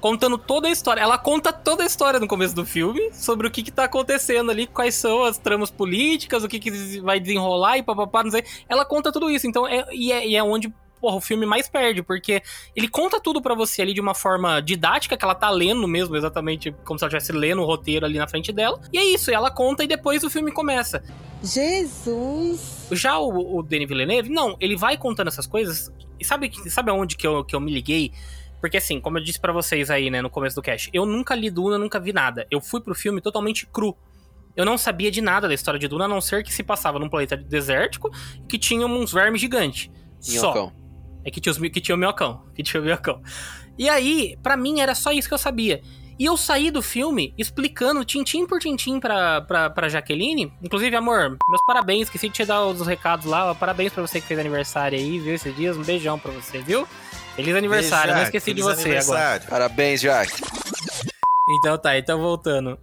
Contando 0.00 0.38
toda 0.38 0.68
a 0.68 0.70
história. 0.70 1.00
Ela 1.00 1.18
conta 1.18 1.52
toda 1.52 1.82
a 1.82 1.86
história 1.86 2.20
no 2.20 2.28
começo 2.28 2.54
do 2.54 2.64
filme, 2.64 3.12
sobre 3.12 3.48
o 3.48 3.50
que, 3.50 3.64
que 3.64 3.70
tá 3.72 3.84
acontecendo 3.84 4.50
ali, 4.50 4.66
quais 4.66 4.94
são 4.94 5.24
as 5.24 5.38
tramas 5.38 5.72
políticas, 5.72 6.44
o 6.44 6.48
que, 6.48 6.60
que 6.60 7.00
vai 7.00 7.18
desenrolar 7.18 7.78
e 7.78 7.82
papapá, 7.82 8.22
não 8.22 8.30
sei. 8.30 8.44
Ela 8.68 8.84
conta 8.84 9.10
tudo 9.10 9.28
isso. 9.28 9.46
Então, 9.46 9.66
é, 9.66 9.84
e, 9.92 10.12
é, 10.12 10.24
e 10.24 10.36
é 10.36 10.42
onde 10.42 10.72
porra, 10.98 11.16
o 11.16 11.20
filme 11.20 11.46
mais 11.46 11.68
perde, 11.68 12.02
porque 12.02 12.42
ele 12.74 12.88
conta 12.88 13.20
tudo 13.20 13.40
para 13.40 13.54
você 13.54 13.82
ali 13.82 13.94
de 13.94 14.00
uma 14.00 14.14
forma 14.14 14.60
didática, 14.60 15.16
que 15.16 15.24
ela 15.24 15.34
tá 15.34 15.50
lendo 15.50 15.86
mesmo, 15.86 16.16
exatamente 16.16 16.72
como 16.84 16.98
se 16.98 17.04
ela 17.04 17.08
estivesse 17.16 17.32
lendo 17.32 17.62
o 17.62 17.64
roteiro 17.64 18.04
ali 18.04 18.18
na 18.18 18.28
frente 18.28 18.52
dela. 18.52 18.80
E 18.92 18.98
é 18.98 19.04
isso, 19.04 19.30
ela 19.30 19.50
conta 19.50 19.84
e 19.84 19.86
depois 19.86 20.22
o 20.24 20.30
filme 20.30 20.52
começa. 20.52 21.02
Jesus! 21.42 22.88
Já 22.90 23.18
o, 23.18 23.58
o 23.58 23.62
Denis 23.62 23.88
Villeneuve, 23.88 24.28
não, 24.28 24.56
ele 24.60 24.76
vai 24.76 24.96
contando 24.96 25.28
essas 25.28 25.46
coisas. 25.46 25.92
E 26.18 26.24
sabe, 26.24 26.50
sabe 26.70 26.90
aonde 26.90 27.16
que 27.16 27.26
eu, 27.26 27.44
que 27.44 27.54
eu 27.54 27.60
me 27.60 27.72
liguei? 27.72 28.12
Porque 28.60 28.76
assim, 28.76 29.00
como 29.00 29.18
eu 29.18 29.22
disse 29.22 29.40
para 29.40 29.52
vocês 29.52 29.90
aí, 29.90 30.10
né, 30.10 30.20
no 30.20 30.30
começo 30.30 30.56
do 30.56 30.62
cast, 30.62 30.90
eu 30.92 31.06
nunca 31.06 31.34
li 31.34 31.50
Duna, 31.50 31.78
nunca 31.78 32.00
vi 32.00 32.12
nada. 32.12 32.46
Eu 32.50 32.60
fui 32.60 32.80
pro 32.80 32.94
filme 32.94 33.20
totalmente 33.20 33.66
cru. 33.66 33.96
Eu 34.56 34.64
não 34.64 34.76
sabia 34.76 35.10
de 35.10 35.20
nada 35.20 35.46
da 35.46 35.54
história 35.54 35.78
de 35.78 35.86
Duna, 35.86 36.06
a 36.06 36.08
não 36.08 36.20
ser 36.20 36.42
que 36.42 36.52
se 36.52 36.64
passava 36.64 36.98
num 36.98 37.08
planeta 37.08 37.36
desértico 37.36 38.10
que 38.48 38.58
tinha 38.58 38.84
uns 38.86 39.12
vermes 39.12 39.40
gigantes. 39.40 39.88
Só. 40.18 40.72
É 41.28 41.30
que 41.30 41.42
tinha, 41.42 41.52
os, 41.52 41.58
que 41.58 41.78
tinha 41.78 41.94
o 41.94 41.98
minhocão. 41.98 42.42
Que 42.54 42.62
tinha 42.62 42.80
o 42.80 42.84
minhocão. 42.84 43.20
E 43.78 43.86
aí, 43.86 44.34
para 44.42 44.56
mim, 44.56 44.80
era 44.80 44.94
só 44.94 45.12
isso 45.12 45.28
que 45.28 45.34
eu 45.34 45.38
sabia. 45.38 45.82
E 46.18 46.24
eu 46.24 46.38
saí 46.38 46.70
do 46.70 46.80
filme 46.80 47.34
explicando 47.36 48.02
tintim 48.02 48.46
por 48.46 48.58
tintim 48.58 48.98
pra, 48.98 49.42
pra, 49.42 49.68
pra 49.68 49.90
Jaqueline. 49.90 50.50
Inclusive, 50.62 50.96
amor, 50.96 51.36
meus 51.46 51.62
parabéns. 51.66 52.04
Esqueci 52.04 52.28
de 52.28 52.34
te 52.34 52.44
dar 52.46 52.64
os 52.64 52.86
recados 52.86 53.26
lá. 53.26 53.54
Parabéns 53.54 53.92
pra 53.92 54.00
você 54.00 54.22
que 54.22 54.26
fez 54.26 54.40
aniversário 54.40 54.98
aí, 54.98 55.18
viu? 55.18 55.34
Esses 55.34 55.54
dias. 55.54 55.76
Um 55.76 55.82
beijão 55.82 56.18
pra 56.18 56.32
você, 56.32 56.62
viu? 56.62 56.88
Feliz 57.36 57.54
aniversário. 57.54 58.14
Beijo, 58.14 58.16
não 58.16 58.24
esqueci 58.24 58.54
de 58.54 58.62
você 58.62 58.96
agora. 58.96 59.40
Parabéns, 59.48 60.00
Jack. 60.00 60.32
Então 61.58 61.76
tá, 61.76 61.98
então 61.98 62.18
voltando. 62.18 62.78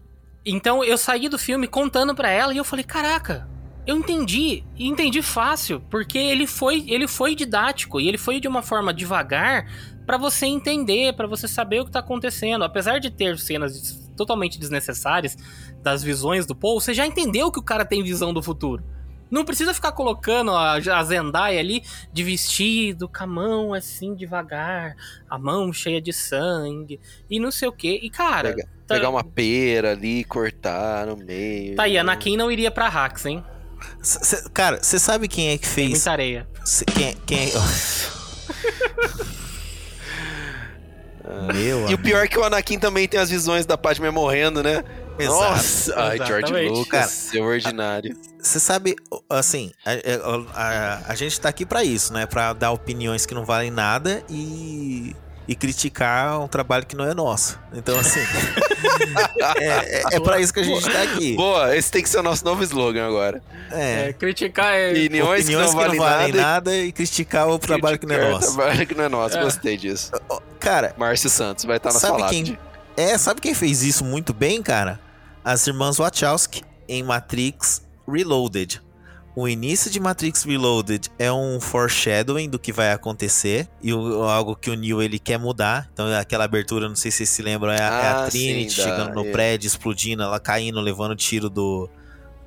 Então 0.46 0.84
eu 0.84 1.00
saí 1.00 1.28
do 1.28 1.40
filme 1.40 1.68
contando 1.68 2.14
pra 2.14 2.30
ela 2.30 2.54
e 2.54 2.58
eu 2.58 2.64
falei: 2.64 2.86
caraca, 2.86 3.50
eu 3.86 3.98
entendi, 3.98 4.64
e 4.76 4.88
entendi 4.88 5.22
fácil, 5.22 5.82
porque 5.90 6.18
ele 6.18 6.48
foi, 6.48 6.84
ele 6.88 7.07
foi 7.07 7.36
didático 7.36 8.02
e 8.02 8.07
ele 8.07 8.18
foi 8.18 8.40
de 8.40 8.48
uma 8.48 8.62
forma 8.62 8.94
devagar 8.94 9.68
para 10.06 10.18
você 10.18 10.45
entender, 10.45 11.14
para 11.14 11.28
você 11.28 11.48
saber 11.48 11.82
o 11.82 11.86
que 11.86 11.91
tá 11.91 11.99
acontecendo. 11.99 12.64
Apesar 12.64 12.99
de 12.99 13.10
ter 13.10 13.38
cenas 13.38 14.10
totalmente 14.16 14.60
desnecessárias 14.60 15.38
das 15.82 16.03
visões 16.03 16.45
do 16.45 16.56
Paul, 16.56 16.80
você 16.80 16.94
já 16.94 17.06
entendeu 17.06 17.52
que 17.52 17.60
o 17.60 17.64
cara 17.64 17.86
tem 17.86 18.03
visão 18.03 18.34
do 18.34 18.41
futuro. 18.41 18.84
Não 19.30 19.44
precisa 19.44 19.74
ficar 19.74 19.91
colocando 19.91 20.52
a, 20.52 20.76
a 20.76 21.03
Zendaya 21.03 21.60
ali 21.60 21.84
de 22.14 22.24
vestido, 22.24 23.10
com 23.10 23.24
a 23.24 23.28
mão 23.28 23.74
assim 23.74 24.14
devagar, 24.14 24.95
a 25.28 25.38
mão 25.38 25.74
cheia 25.74 25.99
de 25.99 26.14
sangue 26.14 26.99
e 27.30 27.40
não 27.40 27.52
sei 27.52 27.68
o 27.68 27.72
que. 27.72 27.99
E 28.02 28.10
cara. 28.10 28.49
Pega, 28.49 28.70
tá... 28.88 28.95
Pegar 28.95 29.10
uma 29.10 29.24
pera 29.24 29.91
ali, 29.91 30.24
cortar 30.24 31.07
no 31.07 31.18
meio. 31.18 31.76
Tá 31.76 31.84
aí, 31.84 31.98
Anakin 31.98 32.38
não 32.38 32.52
iria 32.52 32.70
pra 32.70 32.88
Hax, 32.88 33.26
hein? 33.26 33.44
Cê, 34.02 34.44
cara, 34.54 34.80
você 34.82 35.00
sabe 35.00 35.28
quem 35.28 35.50
é 35.50 35.58
que 35.58 35.68
fez. 35.68 35.90
Muita 35.90 36.12
areia. 36.12 36.48
Cê, 36.64 36.86
quem, 36.86 37.16
quem 37.26 37.50
é. 37.50 37.52
Meu 41.54 41.90
e 41.90 41.94
o 41.94 41.98
pior 41.98 42.24
é 42.24 42.28
que 42.28 42.38
o 42.38 42.44
Anakin 42.44 42.78
também 42.78 43.08
tem 43.08 43.20
as 43.20 43.30
visões 43.30 43.66
da 43.66 43.78
Padme 43.78 44.10
morrendo, 44.12 44.62
né? 44.62 44.84
Exato. 45.18 45.40
Nossa, 45.40 45.94
ai, 46.00 46.18
George 46.18 46.54
Lucas, 46.68 47.10
seu 47.10 47.44
ordinário. 47.46 48.16
Você 48.40 48.60
sabe, 48.60 48.96
assim, 49.30 49.72
a, 49.86 49.92
a, 49.92 50.36
a, 50.54 51.12
a, 51.12 51.16
gente 51.16 51.40
tá 51.40 51.50
aqui 51.50 51.66
para 51.66 51.84
isso, 51.84 52.14
né? 52.14 52.26
Para 52.26 52.54
dar 52.54 52.72
opiniões 52.72 53.26
que 53.26 53.34
não 53.34 53.46
valem 53.46 53.72
nada 53.72 54.24
e 54.30 55.16
e 55.48 55.56
criticar 55.56 56.40
um 56.42 56.48
trabalho 56.48 56.86
que 56.86 56.96
não 56.96 57.06
é 57.06 57.14
nosso. 57.14 57.60
Então, 57.74 57.98
assim. 58.00 58.20
é, 59.60 60.00
é, 60.00 60.04
é 60.14 60.20
para 60.20 60.40
isso 60.40 60.54
que 60.54 60.60
a 60.60 60.64
gente 60.64 60.88
está 60.88 61.04
aqui. 61.04 61.36
Boa, 61.36 61.76
esse 61.76 61.92
tem 61.92 62.02
que 62.02 62.10
ser 62.10 62.20
o 62.20 62.24
nosso 62.24 62.44
novo 62.44 62.64
slogan 62.64 63.08
agora. 63.08 63.42
É. 63.72 64.10
é 64.10 64.14
criticar 64.14 64.74
é. 64.74 64.92
Opiniões, 64.92 65.44
Opiniões 65.44 65.70
que 65.70 65.76
não, 65.76 65.82
que 65.82 65.86
valem, 65.86 66.00
não 66.00 66.06
valem 66.06 66.32
nada, 66.34 66.72
nada, 66.72 66.78
e 66.78 66.92
criticar 66.92 67.48
o 67.48 67.60
trabalho 67.60 68.00
que 68.00 68.06
não 68.06 68.16
é 68.16 68.32
nosso. 68.32 68.52
O 68.52 68.56
trabalho 68.56 68.88
que 68.88 68.96
não 68.96 69.04
é 69.04 69.10
nosso, 69.10 69.38
é. 69.38 69.42
gostei 69.42 69.78
disso. 69.78 70.12
Cara. 70.60 70.94
Márcio 70.98 71.30
Santos 71.30 71.66
vai 71.66 71.78
estar 71.78 71.94
na 71.94 72.30
quem, 72.30 72.58
É, 72.98 73.18
sabe 73.18 73.42
quem 73.42 73.54
fez 73.54 73.84
isso 73.84 74.04
muito 74.04 74.34
bem, 74.34 74.62
cara? 74.64 75.00
As 75.44 75.68
irmãs 75.68 75.98
Wachowski 75.98 76.64
em 76.88 77.04
Matrix 77.04 77.84
Reloaded. 78.08 78.85
O 79.36 79.49
início 79.49 79.91
de 79.91 79.99
Matrix 79.99 80.44
Reloaded 80.44 81.12
é 81.20 81.30
um 81.30 81.60
foreshadowing 81.60 82.49
do 82.49 82.57
que 82.57 82.72
vai 82.72 82.94
acontecer 82.94 83.68
e 83.82 83.94
o, 83.94 84.24
algo 84.24 84.56
que 84.56 84.70
o 84.70 84.76
Neo 84.76 85.02
ele 85.02 85.20
quer 85.20 85.38
mudar. 85.38 85.90
Então 85.91 86.07
aquela 86.18 86.45
abertura, 86.45 86.88
não 86.88 86.95
sei 86.95 87.12
se 87.12 87.18
vocês 87.18 87.30
se 87.30 87.41
lembram, 87.41 87.74
é, 87.74 87.82
ah, 87.82 87.84
é 87.84 88.07
a 88.07 88.24
ah, 88.24 88.30
Trinity 88.30 88.74
sim, 88.74 88.82
chegando 88.82 89.14
no 89.14 89.28
é. 89.28 89.32
prédio, 89.32 89.68
explodindo, 89.68 90.24
ela 90.24 90.40
caindo, 90.40 90.80
levando 90.80 91.18
tiro 91.18 91.49
do, 91.49 91.90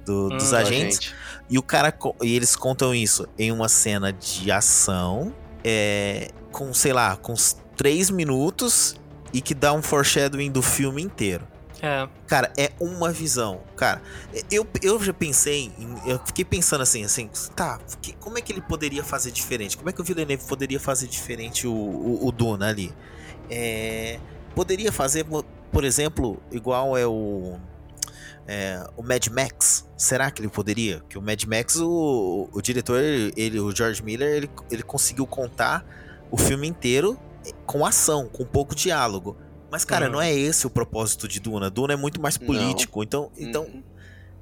do 0.06 0.28
hum, 0.32 0.36
dos 0.38 0.54
agentes. 0.54 0.98
Agente. 0.98 1.14
E 1.50 1.58
o 1.58 1.62
cara 1.62 1.94
e 2.22 2.34
eles 2.34 2.56
contam 2.56 2.94
isso 2.94 3.28
em 3.38 3.52
uma 3.52 3.68
cena 3.68 4.10
de 4.10 4.50
ação, 4.50 5.34
é, 5.62 6.30
com 6.50 6.72
sei 6.72 6.94
lá, 6.94 7.16
com 7.16 7.34
três 7.76 8.08
minutos 8.08 8.96
e 9.30 9.42
que 9.42 9.54
dá 9.54 9.74
um 9.74 9.82
foreshadowing 9.82 10.50
do 10.50 10.62
filme 10.62 11.02
inteiro. 11.02 11.46
É. 11.80 12.08
Cara, 12.26 12.52
é 12.56 12.72
uma 12.80 13.12
visão. 13.12 13.60
Cara, 13.76 14.02
eu, 14.50 14.66
eu 14.82 15.02
já 15.02 15.12
pensei, 15.12 15.72
em, 15.78 15.96
eu 16.06 16.18
fiquei 16.24 16.44
pensando 16.44 16.82
assim, 16.82 17.04
assim, 17.04 17.30
tá, 17.54 17.78
que, 18.02 18.12
como 18.14 18.36
é 18.36 18.40
que 18.40 18.52
ele 18.52 18.60
poderia 18.60 19.04
fazer 19.04 19.30
diferente? 19.30 19.76
Como 19.76 19.88
é 19.88 19.92
que 19.92 20.00
o 20.00 20.04
Villeneuve 20.04 20.44
poderia 20.44 20.80
fazer 20.80 21.06
diferente 21.06 21.66
o, 21.66 21.72
o, 21.72 22.26
o 22.26 22.32
Duna 22.32 22.68
ali? 22.68 22.92
É, 23.48 24.18
poderia 24.54 24.90
fazer, 24.90 25.24
por 25.70 25.84
exemplo, 25.84 26.42
igual 26.50 26.96
é 26.96 27.06
o. 27.06 27.58
É, 28.50 28.82
o 28.96 29.02
Mad 29.02 29.26
Max, 29.28 29.86
será 29.96 30.30
que 30.30 30.40
ele 30.40 30.48
poderia? 30.48 31.02
Que 31.08 31.18
o 31.18 31.22
Mad 31.22 31.44
Max, 31.44 31.76
o, 31.76 32.48
o 32.50 32.62
diretor, 32.62 32.98
ele, 32.98 33.60
o 33.60 33.70
George 33.76 34.02
Miller, 34.02 34.34
ele, 34.34 34.50
ele 34.70 34.82
conseguiu 34.82 35.26
contar 35.26 35.84
o 36.30 36.36
filme 36.38 36.66
inteiro 36.66 37.18
com 37.66 37.84
ação, 37.84 38.26
com 38.26 38.44
pouco 38.44 38.74
diálogo. 38.74 39.36
Mas, 39.70 39.84
cara, 39.84 40.06
uhum. 40.06 40.12
não 40.12 40.22
é 40.22 40.32
esse 40.32 40.66
o 40.66 40.70
propósito 40.70 41.28
de 41.28 41.40
Duna. 41.40 41.68
Duna 41.70 41.92
é 41.92 41.96
muito 41.96 42.20
mais 42.20 42.36
político. 42.38 42.98
Não. 42.98 43.04
Então, 43.04 43.32
então 43.36 43.62
uhum. 43.64 43.82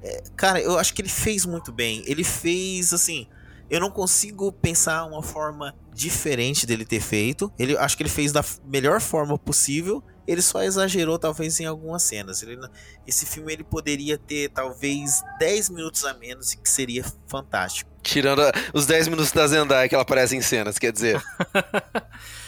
É, 0.01 0.23
cara, 0.35 0.61
eu 0.61 0.77
acho 0.77 0.93
que 0.93 1.01
ele 1.01 1.09
fez 1.09 1.45
muito 1.45 1.71
bem. 1.71 2.03
Ele 2.05 2.23
fez, 2.23 2.93
assim. 2.93 3.27
Eu 3.69 3.81
não 3.81 3.91
consigo 3.91 4.49
pensar 4.49 5.03
uma 5.05 5.21
forma 5.21 5.75
diferente 5.93 6.65
dele 6.65 6.85
ter 6.85 7.01
feito. 7.01 7.51
Ele 7.59 7.77
acho 7.77 7.97
que 7.97 8.03
ele 8.03 8.09
fez 8.09 8.31
da 8.31 8.43
melhor 8.65 9.01
forma 9.01 9.37
possível. 9.37 10.01
Ele 10.25 10.41
só 10.41 10.63
exagerou 10.63 11.19
talvez 11.19 11.59
em 11.59 11.65
algumas 11.65 12.03
cenas. 12.03 12.41
Ele, 12.41 12.57
esse 13.05 13.25
filme 13.25 13.51
ele 13.51 13.65
poderia 13.65 14.17
ter 14.17 14.49
talvez 14.51 15.21
10 15.39 15.69
minutos 15.69 16.05
a 16.05 16.13
menos 16.13 16.53
e 16.53 16.57
que 16.57 16.69
seria 16.69 17.03
fantástico. 17.27 17.91
Tirando 18.01 18.41
a, 18.41 18.53
os 18.73 18.85
10 18.85 19.09
minutos 19.09 19.33
da 19.33 19.45
Zendaya 19.47 19.89
que 19.89 19.95
ela 19.95 20.03
aparece 20.03 20.35
em 20.37 20.41
cenas, 20.41 20.79
quer 20.79 20.93
dizer. 20.93 21.21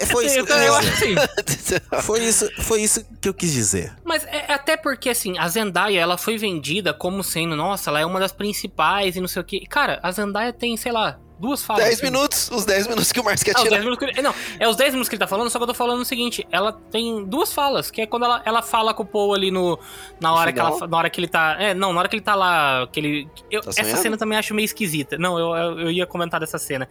É, 0.00 0.06
foi 0.06 0.26
isso, 0.26 0.44
que 0.44 0.52
eu, 0.52 0.56
eu 0.56 0.74
acho 0.74 0.88
assim. 0.88 1.14
foi 2.02 2.24
isso, 2.24 2.50
foi 2.62 2.82
isso 2.82 3.04
que 3.20 3.28
eu 3.28 3.34
quis 3.34 3.52
dizer. 3.52 3.92
Mas 4.02 4.24
é, 4.24 4.52
até 4.52 4.76
porque 4.76 5.10
assim, 5.10 5.38
a 5.38 5.46
Zendaya, 5.48 6.00
ela 6.00 6.16
foi 6.16 6.38
vendida 6.38 6.94
como 6.94 7.22
sendo, 7.22 7.54
nossa, 7.54 7.90
ela 7.90 8.00
é 8.00 8.06
uma 8.06 8.18
das 8.18 8.32
principais 8.32 9.16
e 9.16 9.20
não 9.20 9.28
sei 9.28 9.42
o 9.42 9.44
que. 9.44 9.66
Cara, 9.66 10.00
a 10.02 10.10
Zendaya 10.10 10.52
tem, 10.52 10.74
sei 10.76 10.90
lá, 10.90 11.18
duas 11.38 11.62
falas. 11.62 11.84
10 11.84 11.94
assim. 11.96 12.06
minutos, 12.06 12.50
os 12.50 12.64
10 12.64 12.86
minutos 12.86 13.12
que 13.12 13.18
o 13.18 13.24
Marcos 13.24 13.42
quer 13.42 13.56
ah, 13.56 13.62
tirar. 13.62 13.78
Ele, 13.78 14.22
não, 14.22 14.34
é 14.58 14.68
os 14.68 14.76
10 14.76 14.92
minutos 14.92 15.08
que 15.08 15.14
ele 15.14 15.20
tá 15.20 15.26
falando, 15.26 15.50
só 15.50 15.58
que 15.58 15.62
eu 15.62 15.68
tô 15.68 15.74
falando 15.74 16.00
o 16.00 16.04
seguinte, 16.04 16.46
ela 16.50 16.72
tem 16.72 17.24
duas 17.24 17.52
falas, 17.52 17.90
que 17.90 18.02
é 18.02 18.06
quando 18.06 18.24
ela, 18.24 18.42
ela 18.44 18.62
fala 18.62 18.92
com 18.92 19.02
o 19.02 19.06
Paul 19.06 19.34
ali 19.34 19.50
no 19.50 19.78
na 20.20 20.32
hora 20.32 20.52
que 20.52 20.60
ela, 20.60 20.86
na 20.86 20.96
hora 20.96 21.10
que 21.10 21.20
ele 21.20 21.28
tá, 21.28 21.56
é, 21.58 21.74
não, 21.74 21.92
na 21.92 22.00
hora 22.00 22.08
que 22.08 22.16
ele 22.16 22.22
tá 22.22 22.34
lá, 22.34 22.86
que 22.92 23.00
ele 23.00 23.28
eu, 23.50 23.62
tá 23.62 23.70
essa 23.76 23.96
cena 23.96 24.16
também 24.16 24.38
acho 24.38 24.54
meio 24.54 24.66
esquisita. 24.66 25.16
Não, 25.18 25.38
eu, 25.38 25.56
eu, 25.56 25.80
eu 25.80 25.90
ia 25.90 26.06
comentar 26.06 26.38
dessa 26.38 26.58
cena 26.58 26.88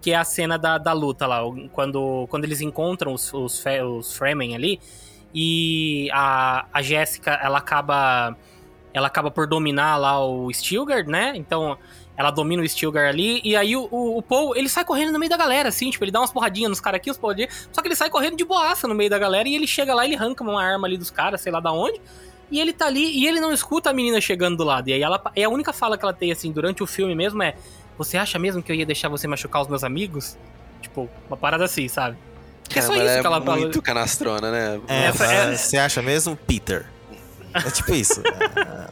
que 0.00 0.12
é 0.12 0.16
a 0.16 0.24
cena 0.24 0.58
da, 0.58 0.78
da 0.78 0.92
luta 0.92 1.26
lá, 1.26 1.40
quando, 1.72 2.26
quando 2.28 2.44
eles 2.44 2.60
encontram 2.60 3.12
os, 3.12 3.32
os, 3.32 3.64
os 3.98 4.12
Fremen 4.14 4.54
ali, 4.54 4.80
e 5.34 6.08
a, 6.12 6.66
a 6.72 6.82
Jéssica, 6.82 7.32
ela 7.42 7.58
acaba 7.58 8.36
ela 8.92 9.06
acaba 9.06 9.30
por 9.30 9.46
dominar 9.46 9.96
lá 9.96 10.24
o 10.24 10.52
Stilgar, 10.52 11.06
né? 11.06 11.32
Então, 11.36 11.78
ela 12.16 12.30
domina 12.30 12.62
o 12.62 12.68
Stilgar 12.68 13.08
ali, 13.08 13.40
e 13.44 13.56
aí 13.56 13.76
o, 13.76 13.88
o, 13.90 14.18
o, 14.18 14.22
Paul, 14.22 14.56
ele 14.56 14.68
sai 14.68 14.84
correndo 14.84 15.12
no 15.12 15.18
meio 15.18 15.30
da 15.30 15.36
galera, 15.36 15.68
assim, 15.68 15.90
tipo, 15.90 16.04
ele 16.04 16.10
dá 16.10 16.20
umas 16.20 16.32
porradinhas 16.32 16.70
nos 16.70 16.80
caras 16.80 16.98
aqui, 16.98 17.10
uns 17.10 17.16
porradinhas, 17.16 17.68
só 17.72 17.80
que 17.80 17.88
ele 17.88 17.96
sai 17.96 18.10
correndo 18.10 18.36
de 18.36 18.44
boaça 18.44 18.88
no 18.88 18.94
meio 18.94 19.08
da 19.08 19.18
galera, 19.18 19.48
e 19.48 19.54
ele 19.54 19.66
chega 19.66 19.94
lá, 19.94 20.04
ele 20.04 20.16
arranca 20.16 20.42
uma 20.42 20.62
arma 20.62 20.86
ali 20.86 20.98
dos 20.98 21.10
caras, 21.10 21.40
sei 21.40 21.52
lá 21.52 21.60
da 21.60 21.72
onde, 21.72 22.00
e 22.50 22.60
ele 22.60 22.72
tá 22.72 22.86
ali, 22.86 23.16
e 23.16 23.26
ele 23.26 23.40
não 23.40 23.52
escuta 23.52 23.90
a 23.90 23.92
menina 23.92 24.20
chegando 24.20 24.56
do 24.56 24.64
lado, 24.64 24.88
e 24.88 24.92
aí 24.92 25.02
ela, 25.02 25.22
e 25.36 25.42
a 25.42 25.48
única 25.48 25.72
fala 25.72 25.96
que 25.96 26.04
ela 26.04 26.12
tem, 26.12 26.32
assim, 26.32 26.50
durante 26.52 26.82
o 26.82 26.86
filme 26.86 27.14
mesmo 27.14 27.42
é, 27.42 27.54
você 28.00 28.16
acha 28.16 28.38
mesmo 28.38 28.62
que 28.62 28.72
eu 28.72 28.76
ia 28.76 28.86
deixar 28.86 29.10
você 29.10 29.28
machucar 29.28 29.60
os 29.60 29.68
meus 29.68 29.84
amigos? 29.84 30.38
Tipo, 30.80 31.06
uma 31.28 31.36
parada 31.36 31.66
assim, 31.66 31.86
sabe? 31.86 32.16
é 32.74 32.80
só 32.80 32.94
isso 32.94 33.02
é 33.02 33.20
que 33.20 33.26
ela 33.26 33.42
fala. 33.42 33.58
muito 33.58 33.82
canastrona, 33.82 34.50
né? 34.50 34.80
É, 34.88 35.06
é, 35.06 35.56
você 35.56 35.76
acha 35.76 36.00
mesmo, 36.00 36.34
Peter? 36.34 36.86
É 37.52 37.70
tipo 37.70 37.92
isso. 37.92 38.22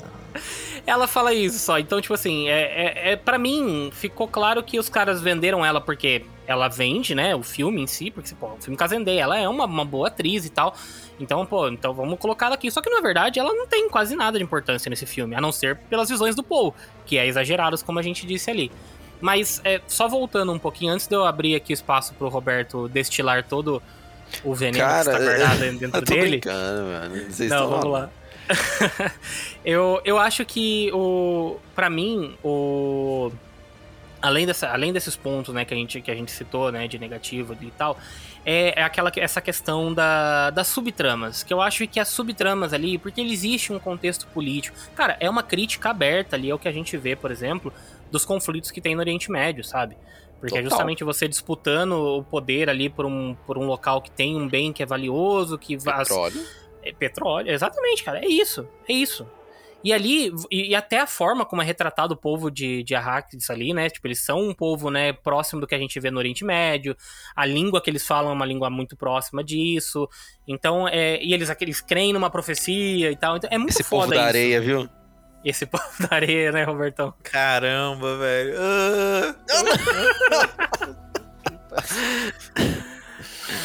ela 0.87 1.07
fala 1.07 1.33
isso 1.33 1.59
só. 1.59 1.79
Então, 1.79 2.03
tipo 2.03 2.13
assim, 2.13 2.51
é, 2.51 2.61
é, 2.61 3.13
é 3.13 3.17
para 3.17 3.39
mim, 3.39 3.89
ficou 3.95 4.29
claro 4.29 4.63
que 4.63 4.79
os 4.79 4.91
caras 4.91 5.23
venderam 5.23 5.65
ela 5.65 5.81
porque 5.81 6.27
ela 6.47 6.69
vende, 6.69 7.15
né? 7.15 7.35
O 7.35 7.43
filme 7.43 7.81
em 7.81 7.87
si, 7.87 8.11
porque, 8.11 8.35
pô, 8.35 8.49
o 8.49 8.61
filme 8.61 8.77
Casendei, 8.77 9.19
ela 9.19 9.39
é 9.39 9.49
uma, 9.49 9.65
uma 9.65 9.87
boa 9.87 10.09
atriz 10.09 10.45
e 10.45 10.51
tal. 10.51 10.75
Então, 11.19 11.47
pô, 11.47 11.67
então 11.69 11.95
vamos 11.95 12.19
colocar 12.19 12.47
ela 12.47 12.57
aqui. 12.57 12.71
Só 12.71 12.83
que, 12.83 12.91
na 12.91 13.01
verdade, 13.01 13.39
ela 13.39 13.55
não 13.55 13.67
tem 13.67 13.89
quase 13.89 14.15
nada 14.15 14.37
de 14.37 14.45
importância 14.45 14.91
nesse 14.91 15.07
filme, 15.07 15.35
a 15.35 15.41
não 15.41 15.51
ser 15.51 15.77
pelas 15.89 16.11
visões 16.11 16.35
do 16.35 16.43
Paul, 16.43 16.75
que 17.07 17.17
é 17.17 17.27
exageradas, 17.27 17.83
como 17.83 17.99
a 17.99 18.03
gente 18.03 18.27
disse 18.27 18.51
ali. 18.51 18.71
Mas 19.21 19.61
é, 19.65 19.81
só 19.87 20.09
voltando 20.09 20.53
um 20.53 20.59
pouquinho, 20.59 20.93
antes 20.93 21.07
de 21.07 21.15
eu 21.15 21.25
abrir 21.25 21.55
aqui 21.55 21.73
o 21.73 21.75
espaço 21.75 22.15
pro 22.15 22.29
Roberto 22.29 22.89
destilar 22.89 23.45
todo 23.45 23.83
o 24.45 24.55
veneno 24.55 24.85
Cara, 24.85 25.05
que 25.05 25.11
está 25.11 25.19
guardado 25.19 25.59
dentro 25.79 25.99
eu 25.99 26.05
tô 26.05 26.15
dele. 26.15 26.41
Mano. 26.45 27.31
Vocês 27.31 27.51
Não, 27.51 27.69
vamos 27.69 27.91
lá. 27.91 28.11
eu, 29.65 30.01
eu 30.05 30.19
acho 30.19 30.45
que 30.45 30.91
o 30.93 31.57
para 31.75 31.91
mim 31.91 32.35
o 32.43 33.31
além, 34.21 34.47
dessa, 34.47 34.69
além 34.69 34.93
desses 34.93 35.17
pontos 35.17 35.55
né, 35.55 35.65
que, 35.65 35.75
a 35.75 35.77
gente, 35.77 36.01
que 36.01 36.11
a 36.11 36.15
gente 36.15 36.31
citou, 36.31 36.71
né, 36.71 36.87
de 36.87 36.99
negativo 36.99 37.57
e 37.61 37.71
tal, 37.71 37.99
é, 38.45 38.81
é 38.81 38.83
aquela, 38.83 39.11
essa 39.17 39.41
questão 39.41 39.93
da, 39.93 40.51
das 40.51 40.69
subtramas. 40.69 41.43
Que 41.43 41.53
eu 41.53 41.61
acho 41.61 41.87
que 41.87 42.01
as 42.01 42.09
subtramas 42.09 42.73
ali, 42.73 42.99
porque 42.99 43.21
existe 43.21 43.73
um 43.73 43.79
contexto 43.79 44.27
político. 44.29 44.77
Cara, 44.95 45.17
é 45.21 45.29
uma 45.29 45.43
crítica 45.43 45.91
aberta 45.91 46.37
ali, 46.37 46.51
é 46.51 46.55
o 46.55 46.59
que 46.59 46.69
a 46.69 46.73
gente 46.73 46.97
vê, 46.97 47.15
por 47.15 47.31
exemplo, 47.31 47.73
dos 48.11 48.25
conflitos 48.25 48.71
que 48.71 48.81
tem 48.81 48.95
no 48.95 49.01
Oriente 49.01 49.31
Médio, 49.31 49.65
sabe? 49.65 49.97
Porque 50.41 50.57
é 50.57 50.61
Total. 50.63 50.67
é 50.67 50.71
justamente 50.71 51.05
você 51.05 51.27
disputando 51.27 51.93
o 51.93 52.23
poder 52.23 52.71
ali 52.71 52.89
por 52.89 53.05
um, 53.05 53.35
por 53.47 53.59
um 53.59 53.67
local 53.67 54.01
que 54.01 54.11
tem 54.11 54.37
um 54.37 54.49
bem 54.49 54.73
que 54.73 54.83
é 54.83 54.87
valioso, 54.87 55.59
que... 55.59 55.77
Petróleo. 55.77 56.41
As, 56.41 56.69
é 56.83 56.93
petróleo, 56.93 57.51
exatamente, 57.51 58.05
cara. 58.05 58.25
É 58.25 58.29
isso, 58.29 58.69
é 58.89 58.93
isso. 58.93 59.27
E 59.83 59.93
ali, 59.93 60.33
e, 60.51 60.71
e, 60.71 60.75
até 60.75 60.99
a 60.99 61.07
forma 61.07 61.45
como 61.45 61.63
é 61.63 61.65
retratado 61.65 62.15
o 62.15 62.17
povo 62.17 62.51
de, 62.51 62.83
de 62.83 62.97
Arrakis 62.97 63.49
ali, 63.49 63.73
né? 63.73 63.89
Tipo, 63.89 64.09
eles 64.09 64.21
são 64.21 64.41
um 64.41 64.53
povo, 64.53 64.91
né, 64.91 65.13
próximo 65.13 65.61
do 65.61 65.67
que 65.69 65.75
a 65.75 65.79
gente 65.79 66.01
vê 66.01 66.11
no 66.11 66.19
Oriente 66.19 66.45
Médio. 66.45 66.97
A 67.35 67.47
língua 67.47 67.81
que 67.81 67.89
eles 67.89 68.05
falam 68.05 68.33
é 68.33 68.35
uma 68.35 68.47
língua 68.47 68.69
muito 68.69 68.97
próxima 68.97 69.43
disso. 69.43 70.09
Então, 70.49 70.89
é, 70.89 71.23
e 71.23 71.33
eles, 71.33 71.49
eles 71.61 71.81
creem 71.81 72.13
numa 72.13 72.29
profecia 72.29 73.11
e 73.11 73.17
tal. 73.17 73.37
Então, 73.37 73.49
é 73.53 73.59
muito 73.59 73.71
Esse 73.71 73.85
foda 73.85 74.03
povo 74.03 74.15
da 74.15 74.21
isso. 74.21 74.29
areia, 74.29 74.61
viu? 74.61 74.89
Esse 75.45 75.67
povo 75.67 75.85
da 76.01 76.17
areia, 76.17 76.53
né, 76.53 76.65
Robertão? 76.65 77.15
Caramba, 77.23 78.17
velho. 78.19 78.55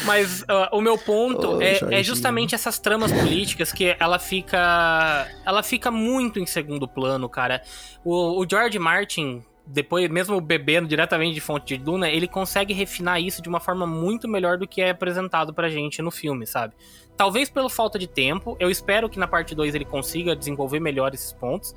Mas 0.04 0.42
uh, 0.42 0.68
o 0.72 0.80
meu 0.80 0.96
ponto 0.98 1.60
é, 1.60 1.78
é, 1.98 2.02
justamente 2.02 2.54
essas 2.54 2.78
tramas 2.78 3.12
políticas 3.12 3.72
que 3.72 3.96
ela 3.98 4.18
fica. 4.18 5.26
Ela 5.44 5.62
fica 5.62 5.90
muito 5.90 6.38
em 6.38 6.46
segundo 6.46 6.86
plano, 6.86 7.28
cara. 7.28 7.62
O, 8.04 8.40
o 8.40 8.46
George 8.48 8.78
Martin, 8.78 9.42
depois, 9.66 10.10
mesmo 10.10 10.40
bebendo 10.40 10.86
diretamente 10.86 11.34
de 11.34 11.40
fonte 11.40 11.76
de 11.76 11.82
Duna, 11.82 12.10
ele 12.10 12.28
consegue 12.28 12.74
refinar 12.74 13.20
isso 13.20 13.40
de 13.40 13.48
uma 13.48 13.60
forma 13.60 13.86
muito 13.86 14.28
melhor 14.28 14.58
do 14.58 14.68
que 14.68 14.82
é 14.82 14.90
apresentado 14.90 15.54
pra 15.54 15.70
gente 15.70 16.02
no 16.02 16.10
filme, 16.10 16.46
sabe? 16.46 16.74
Talvez 17.16 17.48
pela 17.48 17.70
falta 17.70 17.98
de 17.98 18.06
tempo, 18.06 18.56
eu 18.60 18.70
espero 18.70 19.08
que 19.08 19.18
na 19.18 19.26
parte 19.26 19.54
2 19.54 19.74
ele 19.74 19.84
consiga 19.84 20.36
desenvolver 20.36 20.80
melhor 20.80 21.14
esses 21.14 21.32
pontos. 21.32 21.74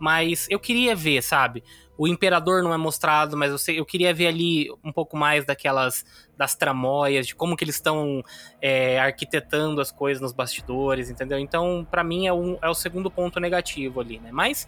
Mas 0.00 0.46
eu 0.48 0.58
queria 0.58 0.96
ver, 0.96 1.22
sabe? 1.22 1.62
O 1.96 2.08
imperador 2.08 2.62
não 2.62 2.72
é 2.72 2.78
mostrado, 2.78 3.36
mas 3.36 3.52
eu, 3.52 3.58
sei, 3.58 3.78
eu 3.78 3.84
queria 3.84 4.14
ver 4.14 4.28
ali 4.28 4.66
um 4.82 4.90
pouco 4.90 5.14
mais 5.14 5.44
daquelas 5.44 6.06
das 6.34 6.54
tramóias, 6.54 7.26
de 7.26 7.34
como 7.34 7.54
que 7.54 7.62
eles 7.62 7.74
estão 7.74 8.24
é, 8.62 8.98
arquitetando 8.98 9.78
as 9.78 9.92
coisas 9.92 10.22
nos 10.22 10.32
bastidores, 10.32 11.10
entendeu? 11.10 11.38
Então, 11.38 11.86
para 11.90 12.02
mim 12.02 12.26
é, 12.26 12.32
um, 12.32 12.56
é 12.62 12.68
o 12.70 12.74
segundo 12.74 13.10
ponto 13.10 13.38
negativo 13.38 14.00
ali, 14.00 14.18
né? 14.18 14.30
Mas 14.32 14.66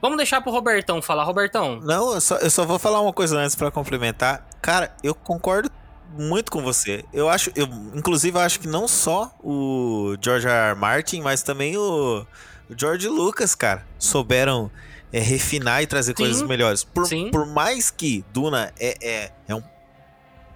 Vamos 0.00 0.16
deixar 0.16 0.40
pro 0.40 0.50
Robertão 0.50 1.02
falar. 1.02 1.24
Robertão. 1.24 1.80
Não, 1.80 2.14
eu 2.14 2.20
só, 2.20 2.36
eu 2.36 2.50
só 2.50 2.64
vou 2.64 2.78
falar 2.78 3.00
uma 3.00 3.12
coisa 3.12 3.38
antes 3.38 3.54
para 3.54 3.70
complementar. 3.70 4.46
Cara, 4.62 4.94
eu 5.02 5.14
concordo 5.14 5.70
muito 6.16 6.50
com 6.50 6.62
você. 6.62 7.04
Eu 7.12 7.28
acho, 7.28 7.50
eu, 7.54 7.66
inclusive, 7.94 8.36
eu 8.36 8.42
acho 8.42 8.60
que 8.60 8.68
não 8.68 8.88
só 8.88 9.32
o 9.42 10.16
George 10.20 10.46
R. 10.46 10.70
R. 10.70 10.74
Martin, 10.74 11.20
mas 11.20 11.42
também 11.42 11.76
o, 11.76 12.26
o 12.68 12.74
George 12.76 13.08
Lucas, 13.08 13.54
cara, 13.54 13.86
souberam 13.98 14.70
é, 15.12 15.20
refinar 15.20 15.82
e 15.82 15.86
trazer 15.86 16.12
sim, 16.12 16.22
coisas 16.22 16.42
melhores. 16.42 16.84
Por, 16.84 17.06
sim. 17.06 17.30
por 17.30 17.46
mais 17.46 17.90
que 17.90 18.24
Duna 18.32 18.72
é, 18.78 18.96
é, 19.02 19.32
é 19.48 19.54
um 19.54 19.62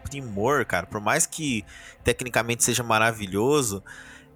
primor, 0.04 0.64
cara, 0.64 0.86
por 0.86 1.00
mais 1.00 1.26
que 1.26 1.64
tecnicamente 2.02 2.62
seja 2.62 2.82
maravilhoso, 2.82 3.82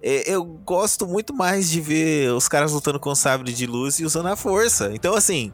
eu 0.01 0.43
gosto 0.43 1.05
muito 1.07 1.33
mais 1.33 1.69
de 1.69 1.81
ver 1.81 2.31
os 2.31 2.47
caras 2.47 2.71
lutando 2.71 2.99
com 2.99 3.13
sabre 3.13 3.51
de 3.51 3.65
luz 3.65 3.99
e 3.99 4.05
usando 4.05 4.27
a 4.27 4.35
força. 4.35 4.91
Então, 4.93 5.13
assim. 5.13 5.51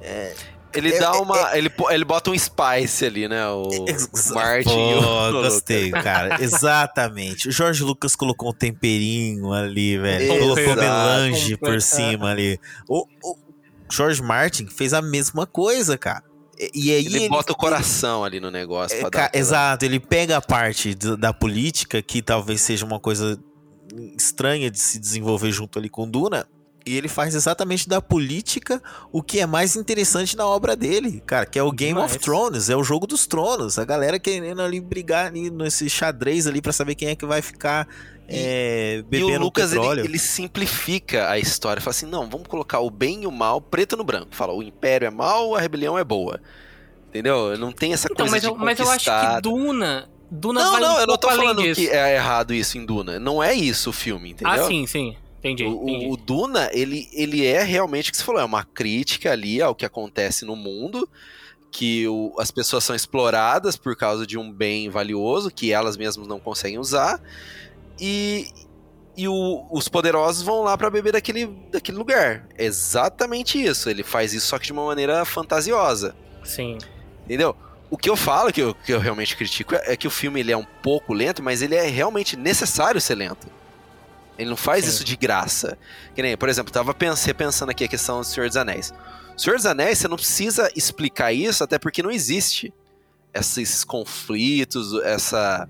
É, 0.00 0.34
ele 0.74 0.94
é, 0.94 0.98
dá 0.98 1.12
uma. 1.12 1.52
É, 1.52 1.58
ele, 1.58 1.70
ele 1.90 2.04
bota 2.04 2.30
um 2.30 2.38
spice 2.38 3.04
ali, 3.04 3.28
né? 3.28 3.46
O, 3.48 3.62
o 3.62 4.34
Martin. 4.34 4.70
Pô, 4.70 5.32
gostei, 5.32 5.90
cara. 5.90 6.42
Exatamente. 6.42 7.48
O 7.48 7.52
Jorge 7.52 7.82
Lucas 7.82 8.16
colocou 8.16 8.50
um 8.50 8.54
temperinho 8.54 9.52
ali, 9.52 9.98
velho. 9.98 10.28
Colocou 10.28 10.76
melange 10.76 11.56
por 11.56 11.80
cima 11.80 12.30
ali. 12.30 12.58
O, 12.88 13.06
o 13.22 13.36
George 13.90 14.22
Martin 14.22 14.66
fez 14.66 14.94
a 14.94 15.02
mesma 15.02 15.46
coisa, 15.46 15.98
cara. 15.98 16.24
E 16.74 16.92
aí 16.92 17.06
ele, 17.06 17.16
ele 17.16 17.28
bota 17.28 17.52
o 17.52 17.56
coração 17.56 18.24
ali 18.24 18.38
no 18.38 18.50
negócio. 18.50 18.96
É, 18.96 19.38
exato, 19.38 19.84
ele 19.84 19.98
pega 19.98 20.36
a 20.36 20.40
parte 20.40 20.94
do, 20.94 21.16
da 21.16 21.32
política, 21.32 22.00
que 22.00 22.22
talvez 22.22 22.60
seja 22.60 22.86
uma 22.86 23.00
coisa 23.00 23.38
estranha 24.16 24.70
de 24.70 24.78
se 24.78 24.98
desenvolver 24.98 25.50
junto 25.50 25.78
ali 25.78 25.88
com 25.88 26.08
Duna, 26.08 26.46
e 26.84 26.96
ele 26.96 27.08
faz 27.08 27.34
exatamente 27.34 27.88
da 27.88 28.00
política 28.00 28.82
o 29.12 29.22
que 29.22 29.40
é 29.40 29.46
mais 29.46 29.76
interessante 29.76 30.36
na 30.36 30.46
obra 30.46 30.74
dele, 30.74 31.22
cara, 31.24 31.46
que 31.46 31.58
é 31.58 31.62
o 31.62 31.70
Game 31.70 31.94
Demais. 31.94 32.12
of 32.12 32.18
Thrones, 32.18 32.68
é 32.68 32.76
o 32.76 32.82
jogo 32.82 33.06
dos 33.06 33.26
tronos. 33.26 33.78
A 33.78 33.84
galera 33.84 34.18
querendo 34.18 34.60
ali 34.60 34.80
brigar 34.80 35.26
ali 35.26 35.50
nesse 35.50 35.88
xadrez 35.88 36.46
ali 36.46 36.60
para 36.60 36.72
saber 36.72 36.94
quem 36.94 37.08
é 37.08 37.14
que 37.14 37.24
vai 37.24 37.40
ficar 37.40 37.86
é, 38.28 39.04
bebendo 39.08 39.30
e 39.30 39.36
o 39.36 39.40
Lucas, 39.40 39.70
petróleo. 39.70 40.00
Ele, 40.00 40.08
ele, 40.08 40.18
simplifica 40.18 41.30
a 41.30 41.38
história, 41.38 41.80
fala 41.80 41.90
assim, 41.90 42.06
não, 42.06 42.28
vamos 42.28 42.48
colocar 42.48 42.80
o 42.80 42.90
bem 42.90 43.22
e 43.22 43.26
o 43.26 43.30
mal 43.30 43.60
preto 43.60 43.96
no 43.96 44.04
branco. 44.04 44.34
Fala, 44.34 44.52
o 44.52 44.62
império 44.62 45.06
é 45.06 45.10
mal, 45.10 45.54
a 45.54 45.60
rebelião 45.60 45.98
é 45.98 46.04
boa. 46.04 46.40
Entendeu? 47.08 47.58
Não 47.58 47.70
tem 47.70 47.92
essa 47.92 48.08
então, 48.10 48.26
coisa 48.26 48.32
mas 48.32 48.42
de 48.42 48.48
eu, 48.48 48.56
Mas 48.56 48.78
eu 48.78 48.90
acho 48.90 49.04
que 49.04 49.40
Duna 49.42 50.08
Duna 50.34 50.62
não, 50.64 50.72
vai 50.72 50.80
não, 50.80 50.96
um 50.96 50.98
eu 51.00 51.06
não 51.06 51.16
tô 51.18 51.28
falando 51.28 51.62
disso. 51.62 51.80
que 51.80 51.88
é 51.88 52.14
errado 52.16 52.54
isso 52.54 52.78
em 52.78 52.84
Duna. 52.86 53.20
Não 53.20 53.42
é 53.42 53.52
isso 53.52 53.90
o 53.90 53.92
filme, 53.92 54.30
entendeu? 54.30 54.52
Ah, 54.64 54.66
sim, 54.66 54.86
sim. 54.86 55.14
Entendi, 55.40 55.64
O, 55.64 55.82
entendi. 55.88 56.06
o 56.08 56.16
Duna, 56.16 56.70
ele, 56.72 57.08
ele 57.12 57.44
é 57.44 57.62
realmente 57.62 58.08
o 58.08 58.12
que 58.12 58.16
você 58.18 58.24
falou, 58.24 58.40
é 58.40 58.44
uma 58.44 58.64
crítica 58.64 59.30
ali 59.32 59.60
ao 59.60 59.74
que 59.74 59.84
acontece 59.84 60.44
no 60.44 60.54
mundo, 60.56 61.08
que 61.70 62.06
o- 62.06 62.32
as 62.38 62.50
pessoas 62.50 62.84
são 62.84 62.94
exploradas 62.94 63.76
por 63.76 63.96
causa 63.96 64.26
de 64.26 64.38
um 64.38 64.50
bem 64.52 64.88
valioso 64.88 65.50
que 65.50 65.72
elas 65.72 65.96
mesmas 65.96 66.26
não 66.28 66.38
conseguem 66.38 66.78
usar, 66.78 67.20
e, 68.00 68.46
e 69.16 69.26
o- 69.28 69.66
os 69.70 69.88
poderosos 69.88 70.42
vão 70.42 70.62
lá 70.62 70.78
pra 70.78 70.88
beber 70.90 71.12
daquele, 71.12 71.46
daquele 71.70 71.98
lugar. 71.98 72.46
É 72.56 72.64
exatamente 72.64 73.62
isso. 73.62 73.90
Ele 73.90 74.02
faz 74.02 74.32
isso 74.32 74.46
só 74.46 74.58
que 74.58 74.66
de 74.66 74.72
uma 74.72 74.84
maneira 74.86 75.24
fantasiosa. 75.24 76.14
Sim. 76.44 76.78
Entendeu? 77.24 77.54
O 77.92 77.98
que 77.98 78.08
eu 78.08 78.16
falo, 78.16 78.50
que 78.52 78.60
eu, 78.62 78.74
que 78.74 78.92
eu 78.92 78.98
realmente 78.98 79.36
critico, 79.36 79.74
é, 79.74 79.92
é 79.92 79.96
que 79.96 80.06
o 80.08 80.10
filme 80.10 80.40
ele 80.40 80.50
é 80.50 80.56
um 80.56 80.64
pouco 80.64 81.12
lento, 81.12 81.42
mas 81.42 81.60
ele 81.60 81.74
é 81.74 81.86
realmente 81.88 82.36
necessário 82.36 82.98
ser 83.00 83.14
lento. 83.16 83.46
Ele 84.38 84.48
não 84.48 84.56
faz 84.56 84.84
Sim. 84.86 84.90
isso 84.90 85.04
de 85.04 85.14
graça. 85.14 85.76
Que 86.14 86.22
nem, 86.22 86.34
por 86.36 86.48
exemplo, 86.48 86.72
tava 86.72 86.94
pens- 86.94 87.22
repensando 87.24 87.70
aqui 87.70 87.84
a 87.84 87.88
questão 87.88 88.20
do 88.20 88.24
Senhor 88.26 88.48
dos 88.48 88.56
Anéis. 88.56 88.94
Senhor 89.36 89.56
dos 89.56 89.66
Anéis, 89.66 89.98
você 89.98 90.08
não 90.08 90.16
precisa 90.16 90.70
explicar 90.74 91.32
isso, 91.34 91.62
até 91.62 91.78
porque 91.78 92.02
não 92.02 92.10
existe 92.10 92.72
esses 93.34 93.84
conflitos, 93.84 94.94
essa 95.04 95.68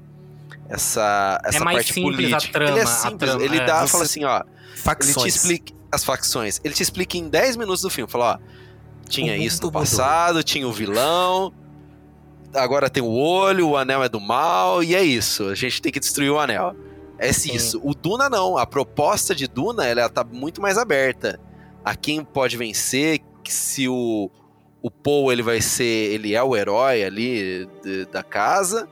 essa 0.68 1.40
essa 1.44 1.58
É 1.58 1.60
mais 1.60 1.76
parte 1.78 1.92
simples 1.92 2.32
a 2.32 2.36
política. 2.36 2.52
trama, 2.52 2.70
ele 2.70 2.78
é 2.80 2.82
a 2.82 2.86
simples, 2.86 3.30
trama, 3.30 3.44
ele 3.44 3.58
é. 3.58 3.66
dá, 3.66 3.80
Você- 3.80 3.92
fala 3.92 4.04
assim, 4.04 4.24
ó, 4.24 4.36
ele 4.38 4.46
te 4.74 4.80
Facções. 4.80 5.36
explica 5.36 5.72
as 5.90 6.04
facções. 6.04 6.60
Ele 6.64 6.72
te 6.72 6.82
explica 6.82 7.16
em 7.18 7.28
10 7.28 7.56
minutos 7.56 7.82
do 7.82 7.90
filme. 7.90 8.10
Fala, 8.10 8.40
ó, 8.40 9.08
tinha 9.08 9.36
isso 9.36 9.60
no 9.60 9.66
mudou. 9.66 9.80
passado, 9.82 10.42
tinha 10.42 10.66
o 10.66 10.72
vilão, 10.72 11.52
agora 12.54 12.90
tem 12.90 13.02
o 13.02 13.10
olho, 13.10 13.70
o 13.70 13.76
anel 13.76 14.02
é 14.02 14.08
do 14.08 14.20
mal, 14.20 14.82
e 14.82 14.94
é 14.94 15.02
isso. 15.02 15.48
A 15.48 15.54
gente 15.54 15.80
tem 15.80 15.92
que 15.92 16.00
destruir 16.00 16.30
o 16.30 16.38
anel. 16.38 16.74
É 17.18 17.30
isso. 17.30 17.80
O 17.84 17.94
Duna 17.94 18.28
não. 18.28 18.58
A 18.58 18.66
proposta 18.66 19.34
de 19.34 19.46
Duna, 19.46 19.86
ela 19.86 20.08
tá 20.08 20.24
muito 20.24 20.60
mais 20.60 20.76
aberta. 20.76 21.40
A 21.84 21.94
quem 21.94 22.24
pode 22.24 22.56
vencer, 22.56 23.20
se 23.48 23.88
o, 23.88 24.30
o 24.82 24.90
Paul, 24.90 25.32
ele 25.32 25.42
vai 25.42 25.60
ser... 25.60 25.84
Ele 25.84 26.34
é 26.34 26.42
o 26.42 26.56
herói 26.56 27.04
ali 27.04 27.68
de- 27.82 28.06
da 28.06 28.22
casa, 28.22 28.88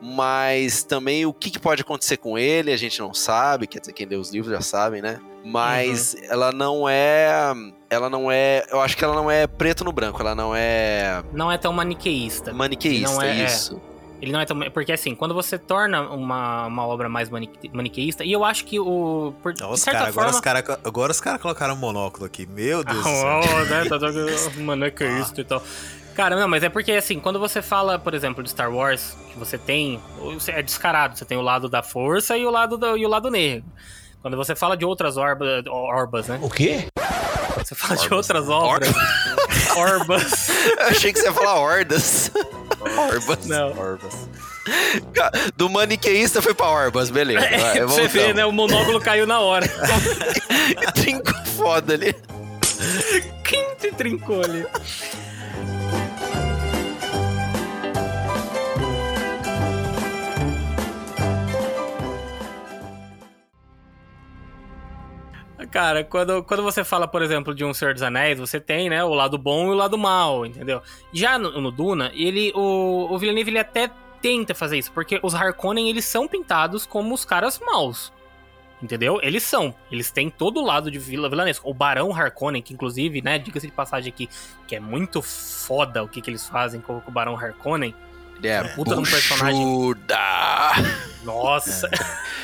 mas 0.00 0.84
também 0.84 1.26
o 1.26 1.32
que, 1.32 1.50
que 1.50 1.58
pode 1.58 1.82
acontecer 1.82 2.16
com 2.16 2.38
ele, 2.38 2.72
a 2.72 2.76
gente 2.76 3.00
não 3.00 3.12
sabe, 3.14 3.66
quer 3.66 3.80
dizer, 3.80 3.92
quem 3.92 4.06
lê 4.06 4.16
os 4.16 4.30
livros 4.30 4.52
já 4.52 4.60
sabem, 4.60 5.02
né? 5.02 5.20
Mas 5.44 6.14
ela 6.28 6.52
não 6.52 6.88
é. 6.88 7.52
Ela 7.90 8.08
não 8.08 8.30
é. 8.30 8.64
Eu 8.70 8.80
acho 8.80 8.96
que 8.96 9.04
ela 9.04 9.14
não 9.14 9.30
é 9.30 9.46
preto 9.46 9.84
no 9.84 9.92
branco, 9.92 10.20
ela 10.20 10.34
não 10.34 10.54
é 10.54 11.22
Não 11.32 11.50
é 11.50 11.58
tão 11.58 11.72
maniqueísta. 11.72 12.52
maniqueísta, 12.52 13.10
Não 13.14 13.22
é- 13.22 13.44
isso. 13.44 13.80
Ele 14.20 14.30
não 14.30 14.40
é 14.40 14.46
tão. 14.46 14.56
Porque 14.70 14.92
assim, 14.92 15.16
quando 15.16 15.34
você 15.34 15.58
torna 15.58 16.00
uma, 16.02 16.66
uma 16.68 16.86
obra 16.86 17.08
mais 17.08 17.28
manique- 17.28 17.68
maniqueísta, 17.74 18.24
e 18.24 18.30
eu 18.30 18.44
acho 18.44 18.64
que 18.64 18.78
o. 18.78 19.34
Por, 19.42 19.52
Os 19.68 19.80
certa 19.80 19.98
cara, 19.98 20.10
agora, 20.10 20.12
forma. 20.12 20.30
os 20.30 20.40
cara, 20.40 20.78
agora 20.84 21.10
os 21.12 21.20
caras 21.20 21.42
colocaram 21.42 21.74
um 21.74 21.78
monóculo 21.78 22.24
aqui. 22.26 22.46
Meu 22.46 22.84
Deus 22.84 22.98
do 22.98 23.02
céu. 23.10 23.40
Oh, 23.42 23.64
né? 23.64 23.84
Tá 23.88 23.98
todo- 23.98 24.26
Mano, 24.62 24.84
é 24.84 24.90
que 24.92 25.02
é 25.02 25.18
isso 25.18 25.34
e 25.40 25.42
tal. 25.44 25.60
Cara, 26.14 26.36
não, 26.36 26.46
mas 26.46 26.62
é 26.62 26.68
porque 26.68 26.92
assim, 26.92 27.18
quando 27.18 27.40
você 27.40 27.60
fala, 27.60 27.98
por 27.98 28.14
exemplo, 28.14 28.44
de 28.44 28.50
Star 28.50 28.72
Wars, 28.72 29.16
que 29.32 29.36
você 29.38 29.58
tem. 29.58 30.00
você- 30.20 30.52
É 30.52 30.62
descarado, 30.62 31.18
você 31.18 31.24
tem 31.24 31.36
o 31.36 31.42
lado 31.42 31.68
da 31.68 31.82
força 31.82 32.38
e 32.38 32.46
o 32.46 32.50
lado, 32.50 32.78
do, 32.78 32.96
e 32.96 33.04
o 33.04 33.08
lado 33.08 33.28
negro. 33.28 33.64
Quando 34.22 34.36
você 34.36 34.54
fala 34.54 34.76
de 34.76 34.84
outras 34.84 35.16
orba, 35.16 35.44
orbas, 35.68 36.28
né? 36.28 36.38
O 36.40 36.48
quê? 36.48 36.86
Você 37.58 37.74
fala 37.74 37.96
de 37.96 38.12
outras 38.14 38.48
obras. 38.48 38.88
Orbas. 39.76 40.48
Eu 40.78 40.86
achei 40.86 41.12
que 41.12 41.18
você 41.18 41.26
ia 41.26 41.32
falar 41.32 41.54
hordas. 41.58 42.30
Orbas. 43.10 43.46
Não. 43.46 43.68
Orbas. 43.76 44.28
Do 45.56 45.68
maniqueísta 45.68 46.40
foi 46.40 46.54
pra 46.54 46.68
Orbas, 46.68 47.10
beleza. 47.10 47.40
Vai, 47.40 47.54
É, 47.54 47.72
pra 47.78 47.86
você 47.86 48.02
voltamos. 48.08 48.36
né? 48.36 48.44
O 48.46 48.52
monóculo 48.52 49.00
caiu 49.00 49.26
na 49.26 49.40
hora. 49.40 49.66
Trincou 50.94 51.34
foda 51.56 51.94
ali. 51.94 52.14
Quem 53.44 53.74
te 53.76 53.90
trincou 53.92 54.40
ali? 54.44 54.64
Cara, 65.72 66.04
quando, 66.04 66.42
quando 66.42 66.62
você 66.62 66.84
fala, 66.84 67.08
por 67.08 67.22
exemplo, 67.22 67.54
de 67.54 67.64
um 67.64 67.72
Senhor 67.72 67.94
dos 67.94 68.02
Anéis, 68.02 68.38
você 68.38 68.60
tem, 68.60 68.90
né, 68.90 69.02
o 69.02 69.14
lado 69.14 69.38
bom 69.38 69.68
e 69.68 69.70
o 69.70 69.74
lado 69.74 69.96
mal, 69.96 70.44
entendeu? 70.44 70.82
Já 71.14 71.38
no, 71.38 71.58
no 71.62 71.72
Duna, 71.72 72.12
ele, 72.14 72.52
o, 72.54 73.08
o 73.10 73.18
Villeneuve, 73.18 73.50
ele 73.52 73.58
até 73.58 73.90
tenta 74.20 74.54
fazer 74.54 74.76
isso, 74.76 74.92
porque 74.92 75.18
os 75.22 75.34
Harkonnen, 75.34 75.88
eles 75.88 76.04
são 76.04 76.28
pintados 76.28 76.84
como 76.84 77.14
os 77.14 77.24
caras 77.24 77.58
maus. 77.58 78.12
Entendeu? 78.82 79.18
Eles 79.22 79.44
são. 79.44 79.74
Eles 79.90 80.10
têm 80.10 80.28
todo 80.28 80.60
o 80.60 80.64
lado 80.64 80.90
de 80.90 80.98
vila 80.98 81.30
vilanesco. 81.30 81.70
O 81.70 81.72
Barão 81.72 82.12
Harkonnen, 82.12 82.60
que 82.60 82.74
inclusive, 82.74 83.22
né, 83.22 83.38
diga-se 83.38 83.68
de 83.68 83.72
passagem 83.72 84.12
aqui, 84.12 84.28
que 84.66 84.76
é 84.76 84.80
muito 84.80 85.22
foda 85.22 86.02
o 86.02 86.08
que, 86.08 86.20
que 86.20 86.28
eles 86.28 86.46
fazem 86.46 86.80
com, 86.80 87.00
o 87.06 87.10
Barão 87.10 87.36
Harkonnen. 87.36 87.94
Ele 88.42 88.48
é 88.48 88.64
puta 88.74 88.94
de 88.94 89.00
um 89.00 89.04
personagem. 89.04 89.94
Nossa, 91.24 91.88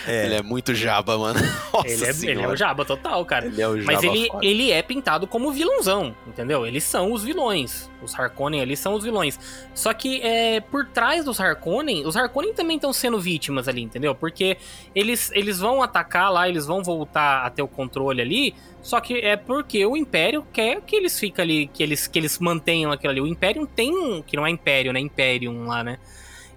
Ele 0.07 0.35
é 0.37 0.43
muito 0.43 0.75
jaba, 0.75 1.19
mano. 1.19 1.41
Nossa 1.73 1.89
ele, 1.89 2.05
é, 2.05 2.31
ele 2.31 2.43
é 2.43 2.49
o 2.49 2.57
Jabba 2.57 2.85
total, 2.85 3.25
cara. 3.25 3.47
Ele 3.47 3.61
é 3.61 3.69
o 3.69 3.85
Mas 3.85 4.01
jaba 4.01 4.17
ele, 4.17 4.29
foda. 4.29 4.47
ele 4.47 4.71
é 4.71 4.83
pintado 4.83 5.27
como 5.27 5.51
vilãozão, 5.53 6.15
entendeu? 6.27 6.65
Eles 6.67 6.85
são 6.85 7.13
os 7.13 7.25
vilões. 7.25 7.91
Os 8.01 8.19
Harkonnen 8.19 8.61
ali 8.61 8.77
são 8.77 8.95
os 8.95 9.03
vilões. 9.03 9.39
Só 9.75 9.93
que 9.93 10.21
é, 10.23 10.61
por 10.61 10.87
trás 10.87 11.25
dos 11.25 11.41
Harkonnen, 11.41 12.07
os 12.07 12.17
Harkonnen 12.17 12.55
também 12.55 12.77
estão 12.77 12.93
sendo 12.93 13.19
vítimas 13.21 13.67
ali, 13.69 13.83
entendeu? 13.83 14.15
Porque 14.15 14.57
eles, 14.95 15.31
eles 15.33 15.59
vão 15.59 15.83
atacar 15.83 16.33
lá, 16.33 16.49
eles 16.49 16.65
vão 16.67 16.83
voltar 16.83 17.45
a 17.45 17.51
ter 17.51 17.63
o 17.63 17.69
controle 17.69 18.23
ali. 18.23 18.55
Só 18.81 19.01
que 19.01 19.19
é 19.19 19.37
porque 19.37 19.85
o 19.85 19.97
Império 19.97 20.47
quer 20.53 20.81
que 20.83 20.95
eles 20.95 21.19
fiquem 21.19 21.43
ali, 21.43 21.67
que 21.67 21.83
eles, 21.83 22.07
que 22.07 22.19
eles 22.19 22.39
mantenham 22.39 22.93
aquilo 22.93 23.11
ali. 23.11 23.21
O 23.21 23.27
Império 23.27 23.67
tem 23.67 23.93
um. 23.93 24.23
Que 24.23 24.37
não 24.37 24.47
é 24.47 24.51
Império, 24.51 24.93
né? 24.93 25.01
Imperium 25.01 25.67
lá, 25.67 25.83
né? 25.83 25.88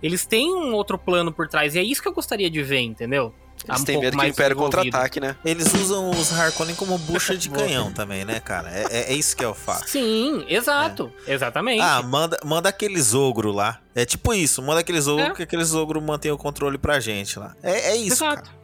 Eles 0.01 0.25
têm 0.25 0.53
um 0.53 0.73
outro 0.73 0.97
plano 0.97 1.31
por 1.31 1.47
trás. 1.47 1.75
E 1.75 1.79
é 1.79 1.83
isso 1.83 2.01
que 2.01 2.07
eu 2.07 2.13
gostaria 2.13 2.49
de 2.49 2.61
ver, 2.63 2.79
entendeu? 2.79 3.33
Eles 3.67 3.81
Um 3.81 3.85
têm 3.85 3.99
medo 3.99 4.17
que 4.17 4.25
o 4.25 4.27
Império 4.27 4.55
contra-ataque, 4.55 5.19
né? 5.19 5.35
Eles 5.45 5.71
usam 5.75 6.09
os 6.09 6.33
Harkonnen 6.33 6.73
como 6.75 6.97
bucha 6.97 7.37
de 7.37 7.47
canhão 7.51 7.91
também, 7.91 8.25
né, 8.25 8.39
cara? 8.39 8.71
É, 8.71 8.85
é- 8.89 9.11
é 9.11 9.13
isso 9.13 9.37
que 9.37 9.43
é 9.43 9.47
o 9.47 9.53
fato. 9.53 9.87
Sim, 9.87 10.43
exato. 10.49 11.13
Exatamente. 11.27 11.79
Ah, 11.81 12.01
manda, 12.01 12.39
manda 12.43 12.69
aqueles 12.69 13.13
ogro 13.13 13.51
lá. 13.51 13.79
É 13.93 14.03
tipo 14.03 14.33
isso, 14.33 14.63
manda 14.63 14.79
aqueles 14.79 15.05
ogro 15.07 15.25
É. 15.25 15.33
que 15.35 15.43
aqueles 15.43 15.75
ogro 15.75 16.01
mantêm 16.01 16.31
o 16.31 16.37
controle 16.39 16.79
pra 16.79 16.99
gente 16.99 17.37
lá. 17.37 17.55
É, 17.61 17.91
é 17.91 17.95
isso, 17.97 18.23
Exato. 18.23 18.43
cara. 18.43 18.61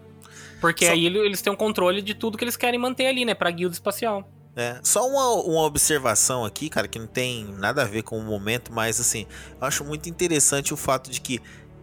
Porque 0.60 0.88
Só- 0.88 0.94
aí 0.94 1.06
ele- 1.06 1.20
eles 1.20 1.40
têm 1.44 1.54
um 1.54 1.56
controle 1.56 2.02
de 2.02 2.16
tudo 2.16 2.36
que 2.36 2.44
eles 2.44 2.58
querem 2.58 2.80
manter 2.80 3.06
ali, 3.06 3.24
né? 3.24 3.36
Pra 3.36 3.52
guilda 3.52 3.76
espacial. 3.76 4.28
É, 4.58 4.80
só 4.82 5.08
uma, 5.08 5.34
uma 5.44 5.62
observação 5.62 6.44
aqui, 6.44 6.68
cara, 6.68 6.88
que 6.88 6.98
não 6.98 7.06
tem 7.06 7.46
nada 7.60 7.84
a 7.84 7.86
ver 7.86 8.02
com 8.02 8.18
o 8.18 8.24
momento, 8.24 8.74
mas 8.74 9.00
assim, 9.00 9.28
eu 9.62 9.68
acho 9.68 9.86
muito 9.86 10.10
interessante 10.10 10.74
o 10.74 10.78
fato 10.78 11.12
de 11.12 11.22
que 11.22 11.40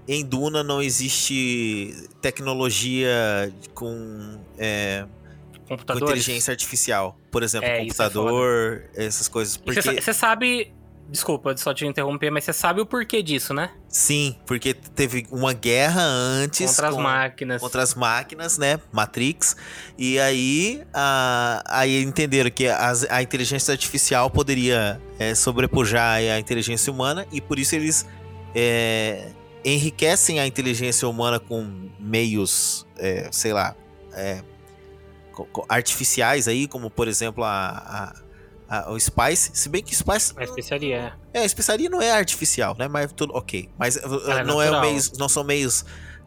em 0.09 0.25
Duna 0.25 0.65
não 0.65 0.83
existe 0.83 1.95
tecnologia 2.21 3.55
com, 3.75 4.41
é, 4.59 5.07
com 5.69 5.75
inteligência 5.75 6.51
artificial. 6.51 7.17
Por 7.31 7.45
exemplo, 7.45 7.69
É, 7.69 7.77
é 7.77 7.81
computador, 7.83 8.91
essas 8.97 9.29
coisas. 9.29 9.57
Porque... 9.57 9.81
Você 9.81 10.13
sabe. 10.13 10.75
Desculpa 11.09 11.57
só 11.57 11.73
te 11.75 11.87
interromper, 11.87 12.31
mas 12.31 12.45
você 12.45 12.53
sabe 12.53 12.81
o 12.81 12.87
porquê 12.87 13.23
disso, 13.23 13.53
né? 13.55 13.71
Sim, 13.89 14.37
porque 14.47 14.73
teve 14.75 15.27
uma 15.31 15.53
guerra 15.53 16.01
antes 16.03 16.67
Contra 16.71 16.89
as 16.89 16.95
com- 16.95 17.03
máquinas. 17.03 17.61
contra 17.61 17.83
as 17.83 17.95
máquinas, 17.95 18.59
né? 18.59 18.81
Matrix. 18.91 19.55
E 19.99 20.19
aí, 20.19 20.83
a, 20.93 21.63
aí 21.69 22.03
entenderam 22.03 22.51
que 22.51 22.67
as- 22.67 23.05
a 23.11 23.23
inteligência 23.23 23.71
artificial 23.73 24.31
poderia 24.31 25.01
é, 25.19 25.35
sobrepujar 25.35 26.17
a 26.19 26.39
inteligência 26.41 26.93
humana 26.93 27.27
e 27.31 27.41
por 27.41 27.59
isso 27.59 27.75
eles 27.77 28.07
é, 28.55 29.31
enriquecem 29.65 30.41
a 30.41 30.47
inteligência 30.47 31.07
humana 31.09 31.39
com 31.39 31.91
meios, 32.01 32.87
é, 32.99 33.29
sei 33.31 33.53
lá, 33.53 33.77
é, 34.15 34.43
artificiais 35.69 36.49
aí, 36.49 36.67
como 36.69 36.91
por 36.91 37.09
exemplo 37.09 37.43
a, 37.45 37.69
a- 37.69 38.24
a- 38.69 38.91
o 38.91 38.99
Spice. 38.99 39.51
Se 39.55 39.69
bem 39.69 39.83
que 39.83 39.95
Spice 39.95 40.33
A 40.37 40.45
especiaria. 40.45 41.15
é, 41.33 41.41
a 41.41 41.45
especiaria 41.45 41.89
não 41.91 42.01
é 42.03 42.11
artificial, 42.13 42.75
né? 42.79 42.89
Mas 42.89 43.13
tudo 43.13 43.35
ok. 43.35 43.69
Mas 43.79 43.97
uh, 43.97 44.01
Ela 44.31 44.41
é 44.41 44.45
não, 44.45 44.61
é 44.61 44.67
natural. 44.67 44.81
meios, 44.91 45.13
não 45.19 45.29
são 45.29 45.45
meios, 45.45 45.85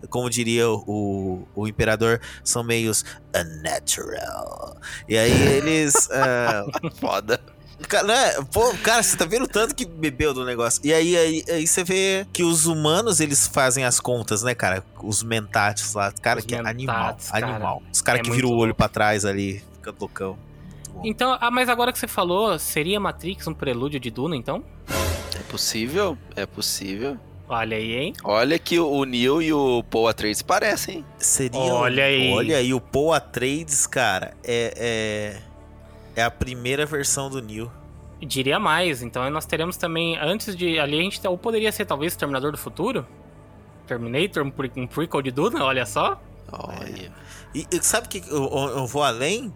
como 0.10 0.30
diria 0.30 0.70
o, 0.70 1.48
o 1.56 1.68
imperador, 1.68 2.20
são 2.44 2.64
meios 2.64 3.04
unnatural. 3.36 4.78
E 5.08 5.18
aí 5.18 5.32
eles. 5.32 6.10
ah, 6.12 6.66
Foda. 7.00 7.40
Cara, 7.88 8.08
né? 8.08 8.34
Pô, 8.52 8.74
cara, 8.84 9.04
você 9.04 9.16
tá 9.16 9.24
vendo 9.24 9.44
o 9.44 9.48
tanto 9.48 9.76
que 9.76 9.86
bebeu 9.86 10.34
do 10.34 10.44
negócio. 10.44 10.82
E 10.84 10.92
aí, 10.92 11.16
aí, 11.16 11.44
aí 11.48 11.68
você 11.68 11.84
vê 11.84 12.26
que 12.34 12.42
os 12.44 12.66
humanos, 12.66 13.20
eles 13.20 13.46
fazem 13.46 13.86
as 13.86 14.00
contas, 14.00 14.42
né, 14.42 14.56
cara? 14.56 14.84
Os 15.04 15.22
mentates 15.22 15.94
lá. 15.94 16.12
Cara, 16.12 16.40
Os 16.40 16.46
que 16.46 16.56
é 16.56 16.60
animal. 16.60 17.16
cara. 17.32 17.46
Animal. 17.46 17.84
Os 17.94 18.02
caras 18.02 18.22
É 18.22 18.24
que 18.24 18.32
viram 18.32 18.50
o 18.50 18.56
olho 18.58 18.74
pra 18.74 18.90
trás 18.90 19.26
ali, 19.26 19.64
fica 19.76 19.94
loucão. 20.00 20.40
Então, 21.04 21.38
ah, 21.40 21.52
mas 21.52 21.70
agora 21.70 21.92
que 21.92 22.00
você 22.00 22.08
falou, 22.08 22.58
seria 22.60 23.00
Matrix 23.00 23.48
um 23.48 23.54
prelúdio 23.54 24.00
de 24.00 24.10
Duna, 24.10 24.36
então? 24.36 24.64
É 25.36 25.44
possível, 25.50 26.18
é 26.36 26.46
possível. 26.46 27.18
Olha 27.50 27.78
aí, 27.78 27.96
hein? 27.96 28.14
Olha 28.24 28.60
que 28.60 28.78
o 28.78 29.06
Neil 29.06 29.42
e 29.42 29.54
o 29.54 29.82
Paul 29.84 30.08
Atreides 30.10 30.42
parecem, 30.42 30.98
hein? 30.98 31.06
Seria. 31.18 31.60
Olha 31.60 32.04
aí. 32.04 32.32
Olha 32.34 32.58
aí, 32.58 32.74
o 32.74 32.82
Paul 32.82 33.14
Atreides, 33.14 33.88
cara, 33.88 34.36
é, 34.44 34.74
é. 36.16 36.22
É 36.22 36.24
a 36.24 36.32
primeira 36.32 36.86
versão 36.86 37.30
do 37.30 37.40
Neil. 37.42 37.72
Diria 38.20 38.60
mais, 38.60 39.04
então 39.04 39.30
nós 39.30 39.46
teremos 39.46 39.78
também, 39.78 40.18
antes 40.18 40.56
de. 40.56 40.80
Ali 40.80 41.00
a 41.00 41.02
gente. 41.04 41.26
Ou 41.28 41.38
poderia 41.38 41.72
ser 41.72 41.86
talvez 41.86 42.16
Terminador 42.16 42.52
do 42.52 42.58
Futuro? 42.58 43.06
Terminator, 43.86 44.44
um, 44.44 44.50
pre- 44.50 44.88
prequel 44.88 45.22
de 45.22 45.32
Duna, 45.32 45.64
olha 45.64 45.86
só. 45.86 46.20
Olha. 46.52 47.12
E, 47.54 47.66
e 47.72 47.84
sabe 47.84 48.08
que 48.08 48.24
eu, 48.30 48.44
eu 48.52 48.88
vou 48.88 49.04
além? 49.04 49.54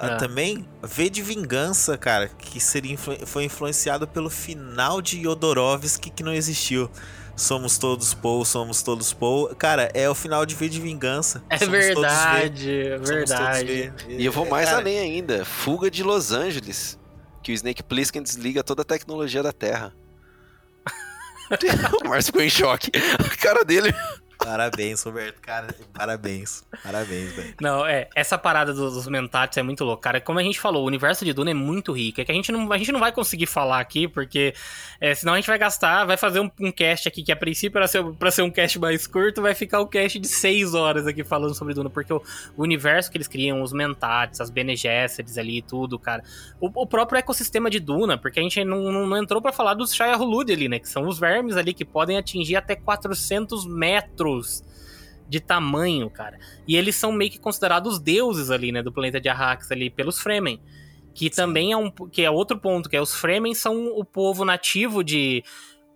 Ah, 0.00 0.06
Ah. 0.14 0.16
Também 0.16 0.64
V 0.82 1.10
de 1.10 1.20
Vingança, 1.22 1.98
cara, 1.98 2.28
que 2.28 2.60
seria 2.60 2.92
influ- 2.92 3.26
foi 3.26 3.44
influenciado 3.44 4.06
pelo 4.06 4.30
final 4.30 5.02
de 5.02 5.18
Yodorovsky 5.22 6.08
que 6.10 6.22
não 6.22 6.32
existiu. 6.32 6.88
Somos 7.34 7.78
todos 7.78 8.14
Paul, 8.14 8.44
somos 8.44 8.82
todos 8.82 9.12
Paul. 9.12 9.54
Cara, 9.56 9.90
é 9.94 10.08
o 10.10 10.14
final 10.14 10.44
de 10.46 10.54
V 10.54 10.68
de 10.68 10.80
Vingança. 10.80 11.42
É 11.50 11.58
Somos 11.58 11.72
verdade, 11.72 12.80
é 12.80 12.98
verdade. 12.98 13.92
E 14.08 14.24
eu 14.24 14.32
vou 14.32 14.48
mais 14.48 14.68
Cara, 14.68 14.80
além 14.80 14.98
ainda. 14.98 15.44
Fuga 15.44 15.90
de 15.90 16.02
Los 16.02 16.32
Angeles. 16.32 16.98
Que 17.42 17.52
o 17.52 17.54
Snake 17.54 17.82
Plissken 17.82 18.22
desliga 18.22 18.62
toda 18.64 18.82
a 18.82 18.84
tecnologia 18.84 19.42
da 19.42 19.52
Terra. 19.52 19.92
o 22.04 22.08
Márcio 22.08 22.26
ficou 22.32 22.42
em 22.42 22.50
choque. 22.50 22.90
A 23.18 23.36
cara 23.36 23.64
dele. 23.64 23.94
Parabéns, 24.38 25.02
Roberto. 25.02 25.40
Cara, 25.40 25.66
parabéns. 25.92 26.64
Parabéns, 26.82 27.32
velho. 27.32 27.54
Não, 27.60 27.84
é, 27.84 28.08
essa 28.14 28.38
parada 28.38 28.72
dos, 28.72 28.94
dos 28.94 29.08
mentats 29.08 29.58
é 29.58 29.62
muito 29.62 29.84
louca, 29.84 30.02
cara. 30.04 30.20
Como 30.20 30.38
a 30.38 30.42
gente 30.42 30.60
falou, 30.60 30.84
o 30.84 30.86
universo 30.86 31.24
de 31.24 31.32
Duna 31.32 31.50
é 31.50 31.54
muito 31.54 31.92
rico. 31.92 32.20
É 32.20 32.24
que 32.24 32.30
a 32.30 32.34
gente 32.34 32.52
não, 32.52 32.72
a 32.72 32.78
gente 32.78 32.92
não 32.92 33.00
vai 33.00 33.10
conseguir 33.10 33.46
falar 33.46 33.80
aqui, 33.80 34.06
porque 34.06 34.54
é, 35.00 35.12
senão 35.14 35.32
a 35.32 35.36
gente 35.36 35.48
vai 35.48 35.58
gastar, 35.58 36.04
vai 36.04 36.16
fazer 36.16 36.38
um, 36.38 36.48
um 36.60 36.70
cast 36.70 37.08
aqui 37.08 37.22
que 37.22 37.32
a 37.32 37.36
princípio 37.36 37.78
era 37.78 37.88
ser, 37.88 38.04
pra 38.14 38.30
ser 38.30 38.42
um 38.42 38.50
cast 38.50 38.78
mais 38.78 39.06
curto, 39.08 39.42
vai 39.42 39.54
ficar 39.54 39.80
o 39.80 39.86
cast 39.88 40.18
de 40.18 40.28
seis 40.28 40.72
horas 40.72 41.06
aqui 41.06 41.24
falando 41.24 41.54
sobre 41.54 41.74
Duna, 41.74 41.90
porque 41.90 42.12
o, 42.12 42.22
o 42.56 42.62
universo 42.62 43.10
que 43.10 43.18
eles 43.18 43.28
criam, 43.28 43.60
os 43.60 43.72
mentats, 43.72 44.40
as 44.40 44.50
Bene 44.50 44.76
Gesserits 44.76 45.36
ali 45.36 45.58
e 45.58 45.62
tudo, 45.62 45.98
cara. 45.98 46.22
O, 46.60 46.70
o 46.82 46.86
próprio 46.86 47.18
ecossistema 47.18 47.68
de 47.68 47.80
Duna, 47.80 48.16
porque 48.16 48.38
a 48.38 48.42
gente 48.42 48.64
não, 48.64 48.92
não, 48.92 49.04
não 49.04 49.16
entrou 49.16 49.42
pra 49.42 49.52
falar 49.52 49.74
dos 49.74 49.92
Shia 49.92 50.16
Hulud 50.16 50.52
ali, 50.52 50.68
né? 50.68 50.78
Que 50.78 50.88
são 50.88 51.08
os 51.08 51.18
vermes 51.18 51.56
ali 51.56 51.74
que 51.74 51.84
podem 51.84 52.16
atingir 52.16 52.54
até 52.54 52.76
400 52.76 53.66
metros 53.66 54.27
de 55.28 55.40
tamanho, 55.40 56.08
cara. 56.08 56.38
E 56.66 56.76
eles 56.76 56.96
são 56.96 57.12
meio 57.12 57.30
que 57.30 57.38
considerados 57.38 57.98
deuses 57.98 58.50
ali, 58.50 58.72
né, 58.72 58.82
do 58.82 58.92
planeta 58.92 59.20
de 59.20 59.28
Arrakis 59.28 59.70
ali 59.70 59.90
pelos 59.90 60.18
Fremen. 60.18 60.60
Que 61.14 61.28
também 61.28 61.72
é 61.72 61.76
um 61.76 61.90
que 61.90 62.22
é 62.22 62.30
outro 62.30 62.56
ponto, 62.58 62.88
que 62.88 62.96
é 62.96 63.00
os 63.00 63.14
Fremen 63.14 63.54
são 63.54 63.88
o 63.88 64.04
povo 64.04 64.44
nativo 64.44 65.02
de 65.02 65.42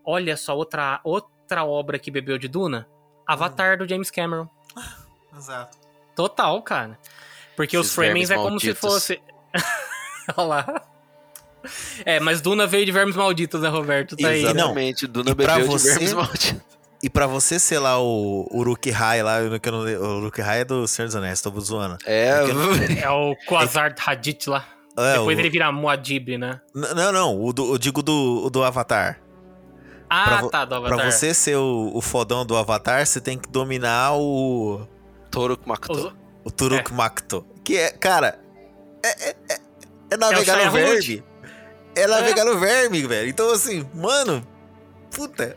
olha 0.04 0.36
só 0.36 0.56
outra 0.56 1.00
outra 1.04 1.64
obra 1.64 1.98
que 1.98 2.10
bebeu 2.10 2.36
de 2.38 2.48
Duna, 2.48 2.88
Avatar 3.26 3.78
do 3.78 3.88
James 3.88 4.10
Cameron. 4.10 4.48
Exato. 5.36 5.78
Total, 6.16 6.60
cara. 6.62 6.98
Porque 7.56 7.76
os 7.78 7.86
Esses 7.86 7.94
Fremens 7.94 8.30
é 8.30 8.34
vermes 8.34 8.48
como 8.48 8.60
se 8.60 8.66
malditos. 8.66 8.90
fosse 8.92 9.20
Olha 10.36 10.46
lá. 10.48 10.82
É, 12.04 12.18
mas 12.18 12.40
Duna 12.40 12.66
veio 12.66 12.84
de 12.84 12.90
vermes 12.92 13.14
malditos, 13.14 13.60
né, 13.60 13.68
Roberto? 13.68 14.16
Tá 14.16 14.28
aí. 14.28 14.42
Exatamente. 14.44 15.06
Duna 15.06 15.30
e 15.30 15.34
pra 15.34 15.54
bebeu 15.54 15.68
de 15.68 15.72
você- 15.72 15.90
vermes 15.90 16.12
malditos. 16.12 16.62
E 17.02 17.10
pra 17.10 17.26
você 17.26 17.58
ser 17.58 17.78
lá 17.80 17.98
o 18.00 18.46
Uruk 18.52 18.92
Hai 18.92 19.22
lá, 19.22 19.38
que 19.58 19.68
eu 19.68 19.72
não, 19.72 19.80
o 19.80 20.16
Uruk 20.18 20.40
Hai 20.40 20.60
é 20.60 20.64
do 20.64 20.86
Senhor 20.86 21.06
dos 21.06 21.16
Anéis, 21.16 21.40
tô 21.40 21.50
zoando. 21.60 21.98
É, 22.06 22.42
não- 22.52 22.72
É 23.02 23.10
o 23.10 23.34
Quasar 23.46 23.94
Hadith 24.06 24.46
lá. 24.46 24.64
É, 24.96 25.14
Depois 25.14 25.36
o- 25.36 25.40
ele 25.40 25.50
vira 25.50 25.72
Muad'Dib, 25.72 26.36
né? 26.38 26.60
N- 26.74 26.94
Não, 26.94 27.10
não, 27.12 27.42
o 27.42 27.52
do, 27.52 27.72
eu 27.74 27.78
digo 27.78 28.02
do, 28.02 28.42
o 28.44 28.50
do 28.50 28.62
Avatar. 28.62 29.18
Ah, 30.08 30.24
Pra 30.40 30.48
tá, 30.50 30.64
do 30.66 30.74
Avatar. 30.74 30.98
Pra 30.98 31.10
você 31.10 31.32
ser 31.32 31.56
o, 31.56 31.90
o 31.94 32.00
fodão 32.02 32.44
do 32.44 32.54
Avatar, 32.56 33.04
você 33.06 33.18
tem 33.20 33.38
que 33.38 33.48
dominar 33.48 34.12
o. 34.14 34.86
Toruk 35.30 35.66
Makto. 35.66 36.14
O 36.44 36.50
Turuk 36.50 36.92
Makto. 36.92 37.46
Que 37.64 37.78
é, 37.78 37.90
cara. 37.90 38.38
É, 39.02 39.08
é, 39.08 39.36
é, 39.50 39.58
é 40.10 40.16
navegar 40.18 40.62
no 40.66 40.70
verme. 40.72 41.24
É 41.96 42.06
navegar 42.06 42.44
no 42.44 42.58
verme, 42.58 43.06
velho. 43.06 43.28
Então, 43.30 43.50
assim, 43.50 43.88
mano. 43.94 44.46
Puta. 45.10 45.56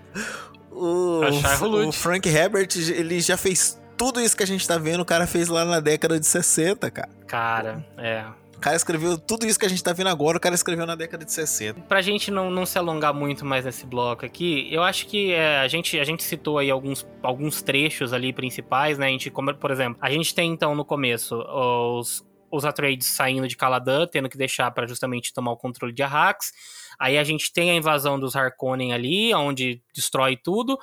O, 0.76 1.88
o 1.88 1.91
Frank 1.91 2.27
Herbert, 2.27 2.69
ele 2.76 3.22
já 3.22 3.38
fez 3.38 3.80
tudo 3.97 4.19
isso 4.19 4.35
que 4.35 4.43
a 4.43 4.47
gente 4.47 4.68
tá 4.68 4.77
vendo. 4.77 5.02
O 5.02 5.06
cara 5.06 5.26
fez 5.26 5.47
lá 5.47 5.64
na 5.64 5.80
década 5.80 6.19
de 6.19 6.26
60, 6.27 6.91
cara. 6.91 7.10
Cara, 7.27 7.85
é. 7.97 8.26
O 8.56 8.60
cara 8.60 8.76
escreveu 8.76 9.18
tudo 9.18 9.45
isso 9.45 9.60
que 9.60 9.65
a 9.65 9.69
gente 9.69 9.84
tá 9.84 9.93
vendo 9.93 10.07
agora. 10.07 10.38
O 10.38 10.39
cara 10.39 10.56
escreveu 10.56 10.85
na 10.85 10.95
década 10.95 11.23
de 11.23 11.31
60. 11.31 11.81
Pra 11.81 12.02
gente 12.02 12.31
não, 12.31 12.49
não 12.49 12.65
se 12.65 12.77
alongar 12.77 13.14
muito 13.14 13.45
mais 13.45 13.65
nesse 13.65 13.85
bloco 13.85 14.26
aqui, 14.26 14.68
eu 14.72 14.81
acho 14.81 15.07
que 15.07 15.34
é, 15.34 15.60
a, 15.60 15.68
gente, 15.68 15.99
a 15.99 16.03
gente 16.03 16.23
citou 16.23 16.57
aí 16.57 16.69
alguns, 16.69 17.06
alguns 17.22 17.61
trechos 17.61 18.14
ali 18.14 18.34
principais, 18.34 18.97
né? 18.97 19.07
A 19.07 19.10
gente, 19.10 19.30
como, 19.30 19.53
por 19.53 19.72
exemplo, 19.72 19.97
a 20.02 20.10
gente 20.10 20.34
tem 20.34 20.52
então 20.52 20.73
no 20.73 20.85
começo 20.85 21.35
os, 21.35 22.26
os 22.49 22.65
Atreides 22.65 23.07
saindo 23.07 23.47
de 23.47 23.57
Caladan, 23.57 24.07
tendo 24.07 24.30
que 24.30 24.38
deixar 24.38 24.72
pra 24.72 24.88
justamente 24.88 25.34
tomar 25.34 25.52
o 25.52 25.57
controle 25.57 25.93
de 25.93 26.02
Arrax. 26.02 26.52
Aí 26.99 27.17
a 27.17 27.23
gente 27.23 27.51
tem 27.53 27.72
a 27.72 27.76
invasão 27.76 28.19
dos 28.19 28.35
Harkonnen 28.35 28.93
ali, 28.93 29.34
onde 29.34 29.81
destrói 29.93 30.35
tudo. 30.38 30.77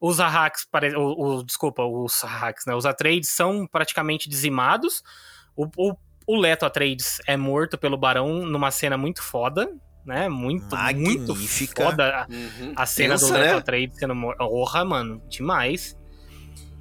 Os 0.00 0.20
Arrax, 0.20 0.64
pare- 0.70 0.94
o, 0.96 1.12
o- 1.38 1.42
desculpa, 1.44 1.82
os 1.84 2.22
Arrax, 2.22 2.64
né? 2.66 2.74
Os 2.74 2.86
Atreides 2.86 3.30
são 3.30 3.66
praticamente 3.66 4.28
dizimados. 4.28 5.02
O, 5.56 5.66
o, 5.76 5.94
o 6.26 6.36
Leto 6.36 6.64
Atreides 6.64 7.18
é 7.26 7.36
morto 7.36 7.76
pelo 7.76 7.96
Barão 7.98 8.46
numa 8.46 8.70
cena 8.70 8.96
muito 8.96 9.22
foda, 9.22 9.68
né? 10.06 10.28
Muito, 10.28 10.62
muito 10.94 11.34
Magnífica. 11.34 11.84
foda 11.84 12.22
a, 12.22 12.26
Uhum. 12.32 12.72
a 12.76 12.86
cena 12.86 13.14
Tensa, 13.14 13.26
do 13.26 13.32
Leto 13.32 13.52
né? 13.52 13.58
Atreides 13.58 13.98
sendo 13.98 14.14
morto. 14.14 14.38
Porra, 14.38 14.84
mano, 14.84 15.20
demais. 15.28 15.96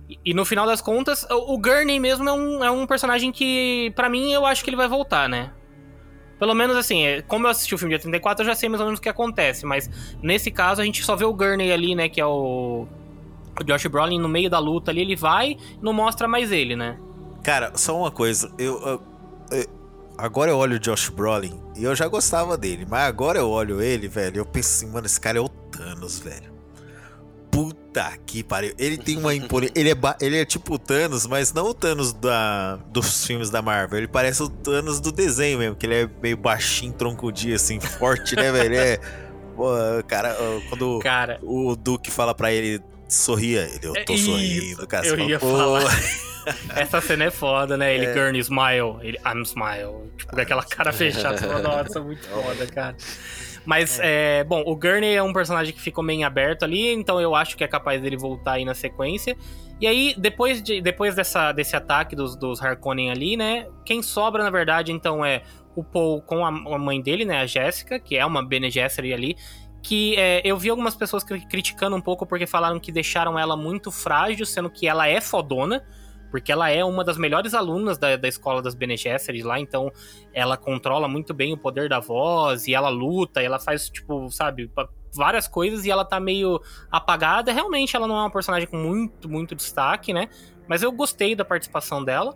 E, 0.08 0.20
e 0.26 0.34
no 0.34 0.46
final 0.46 0.68
das 0.68 0.80
contas, 0.80 1.26
o, 1.30 1.56
o 1.56 1.58
Gurney 1.58 2.00
mesmo 2.00 2.30
é 2.30 2.32
um, 2.34 2.64
é 2.64 2.70
um 2.70 2.86
personagem 2.86 3.32
que, 3.32 3.92
pra 3.96 4.08
mim, 4.10 4.32
eu 4.32 4.46
acho 4.46 4.64
que 4.64 4.70
ele 4.70 4.78
vai 4.78 4.88
voltar, 4.88 5.28
né? 5.28 5.52
Pelo 6.40 6.54
menos 6.54 6.76
assim, 6.78 7.04
é, 7.06 7.22
como 7.22 7.48
eu 7.48 7.52
assisti 7.52 7.74
o 7.74 7.78
filme 7.78 7.92
de 7.92 7.96
84, 7.96 8.44
eu 8.44 8.48
já 8.48 8.56
sei 8.56 8.70
mais 8.70 8.80
ou 8.80 8.86
menos 8.88 9.00
o 9.00 9.02
que 9.02 9.10
acontece, 9.10 9.66
mas 9.66 9.90
nesse 10.22 10.52
caso 10.52 10.82
a 10.82 10.86
gente 10.86 11.04
só 11.04 11.16
vê 11.16 11.26
o 11.26 11.34
Gurney 11.34 11.72
ali, 11.72 11.96
né, 11.96 12.08
que 12.10 12.22
é 12.22 12.26
o, 12.26 12.86
o 13.60 13.64
Josh 13.64 13.88
Brolin 13.88 14.20
no 14.20 14.30
meio 14.30 14.50
da 14.50 14.60
luta 14.60 14.92
ali, 14.92 15.02
ele 15.02 15.16
vai 15.16 15.58
não 15.82 15.94
mostra 15.94 16.28
mais 16.28 16.52
ele, 16.52 16.76
né? 16.76 16.98
Cara, 17.44 17.72
só 17.76 17.98
uma 17.98 18.12
coisa. 18.12 18.52
Eu, 18.58 18.80
eu- 18.86 19.02
eu- 19.58 19.66
agora 20.18 20.52
eu 20.52 20.58
olho 20.58 20.76
o 20.76 20.80
Josh 20.80 21.10
Brolin 21.10 21.60
e 21.76 21.84
eu 21.84 21.96
já 21.96 22.08
gostava 22.08 22.58
dele, 22.58 22.86
mas 22.90 23.08
agora 23.08 23.40
eu 23.40 23.50
olho 23.50 23.82
ele, 23.82 24.08
velho. 24.08 24.38
Eu 24.40 24.46
penso 24.46 24.70
assim, 24.86 24.92
mano, 24.94 25.06
esse 25.06 25.20
cara 25.20 25.38
é 25.38 25.42
o 25.42 25.48
Thanos, 25.50 26.20
velho. 26.20 26.57
Puta 27.58 28.14
que 28.26 28.44
pariu. 28.44 28.72
Ele 28.78 28.98
tem 29.00 29.18
uma 29.18 29.34
imponência. 29.34 29.74
ele, 29.76 29.90
é 29.90 29.96
ele 30.22 30.38
é 30.40 30.46
tipo 30.46 30.76
o 30.76 30.78
Thanos, 30.80 31.26
mas 31.26 31.52
não 31.52 31.66
o 31.66 31.74
Thanos 31.74 32.14
da, 32.14 32.76
dos 32.92 33.26
filmes 33.26 33.50
da 33.50 33.64
Marvel. 33.64 33.98
Ele 33.98 34.08
parece 34.08 34.44
o 34.44 34.50
Thanos 34.50 35.00
do 35.00 35.12
desenho 35.12 35.58
mesmo, 35.58 35.76
que 35.76 35.88
ele 35.88 35.96
é 36.04 36.10
meio 36.22 36.38
baixinho, 36.38 36.94
troncudinho, 36.94 37.56
assim, 37.56 37.80
forte, 37.98 38.36
né, 38.36 38.52
velho? 38.52 38.76
É. 38.76 39.00
Pô, 39.56 39.72
cara, 40.08 40.38
quando 40.70 41.00
Cara. 41.00 41.40
o 41.42 41.76
Duke 41.76 42.12
fala 42.12 42.36
pra 42.36 42.52
ele 42.52 42.80
sorria, 43.10 43.64
ele, 43.64 43.88
eu 43.88 43.94
tô 44.06 44.14
É 44.14 44.18
sorrindo, 44.18 44.86
cara. 44.86 45.08
eu 45.08 45.18
ia 45.28 45.40
"Pô". 45.40 45.50
falar. 45.58 46.00
Essa 46.78 47.02
cena 47.02 47.24
é 47.26 47.32
foda, 47.32 47.76
né? 47.76 47.94
Ele 47.96 48.06
É. 48.06 48.14
Gurney 48.14 48.40
smile, 48.40 48.98
ele 49.02 49.18
I'm 49.26 49.42
smile. 49.42 50.12
Tipo, 50.16 50.36
com 50.36 50.42
aquela 50.42 50.64
cara 50.64 50.94
fechada. 50.94 51.60
Nossa, 51.60 52.00
muito 52.00 52.26
foda, 52.30 52.68
cara. 52.68 52.96
Mas, 53.68 54.00
é, 54.02 54.46
bom, 54.46 54.64
o 54.66 54.78
Gurney 54.78 55.14
é 55.14 55.22
um 55.22 55.34
personagem 55.34 55.74
que 55.74 55.82
ficou 55.82 56.02
meio 56.02 56.26
aberto 56.26 56.64
ali, 56.64 56.94
então 56.94 57.20
eu 57.20 57.36
acho 57.36 57.58
que 57.58 57.66
é 57.66 57.68
capaz 57.68 58.02
dele 58.02 58.16
voltar 58.16 58.54
aí 58.54 58.64
na 58.64 58.74
sequência. 58.74 59.36
E 59.82 59.86
aí, 59.86 60.16
depois, 60.18 60.64
de, 60.64 60.80
depois 60.80 61.16
dessa, 61.16 61.52
desse 61.52 61.76
ataque 61.76 62.16
dos, 62.16 62.38
dos 62.38 62.64
Harkonnen 62.64 63.12
ali, 63.12 63.36
né? 63.36 63.68
Quem 63.84 64.02
sobra, 64.02 64.42
na 64.42 64.50
verdade, 64.50 64.94
então, 64.94 65.24
é 65.24 65.44
o 65.76 65.84
Paul 65.84 66.22
com 66.22 66.46
a, 66.46 66.48
a 66.48 66.78
mãe 66.80 67.02
dele, 67.02 67.26
né? 67.26 67.42
A 67.42 67.46
Jéssica, 67.46 68.00
que 68.00 68.16
é 68.16 68.26
uma 68.26 68.42
Bene 68.42 68.72
Gesserit 68.72 69.14
ali. 69.14 69.36
Que 69.84 70.16
é, 70.16 70.42
eu 70.46 70.58
vi 70.58 70.70
algumas 70.70 70.96
pessoas 70.96 71.26
cri- 71.26 71.46
criticando 71.46 71.94
um 71.94 72.02
pouco 72.02 72.26
porque 72.26 72.48
falaram 72.48 72.80
que 72.80 72.90
deixaram 72.90 73.38
ela 73.38 73.58
muito 73.58 73.92
frágil, 73.92 74.46
sendo 74.46 74.70
que 74.70 74.88
ela 74.88 75.10
é 75.10 75.20
fodona. 75.20 75.86
Porque 76.38 76.52
ela 76.52 76.70
é 76.70 76.86
uma 76.86 77.04
das 77.04 77.18
melhores 77.18 77.56
alunas 77.56 77.98
da, 77.98 78.16
da 78.16 78.28
escola 78.28 78.62
das 78.62 78.76
Bene 78.76 78.96
Gesserit 78.96 79.42
lá, 79.44 79.60
então 79.60 79.92
ela 80.32 80.56
controla 80.56 81.08
muito 81.08 81.34
bem 81.34 81.52
o 81.52 81.58
poder 81.58 81.90
da 81.90 82.00
voz, 82.00 82.68
e 82.68 82.76
ela 82.76 82.90
luta, 82.90 83.42
e 83.42 83.46
ela 83.46 83.58
faz, 83.58 83.90
tipo, 83.90 84.30
sabe, 84.30 84.70
várias 85.16 85.48
coisas, 85.48 85.84
e 85.84 85.90
ela 85.90 86.06
tá 86.06 86.20
meio 86.20 86.62
apagada. 86.92 87.52
Realmente, 87.52 87.96
ela 87.96 88.08
não 88.08 88.16
é 88.16 88.20
uma 88.20 88.30
personagem 88.30 88.68
com 88.68 88.78
muito, 88.78 89.28
muito 89.28 89.56
destaque, 89.56 90.14
né? 90.14 90.30
Mas 90.68 90.84
eu 90.84 90.92
gostei 90.92 91.36
da 91.36 91.44
participação 91.44 92.04
dela. 92.04 92.36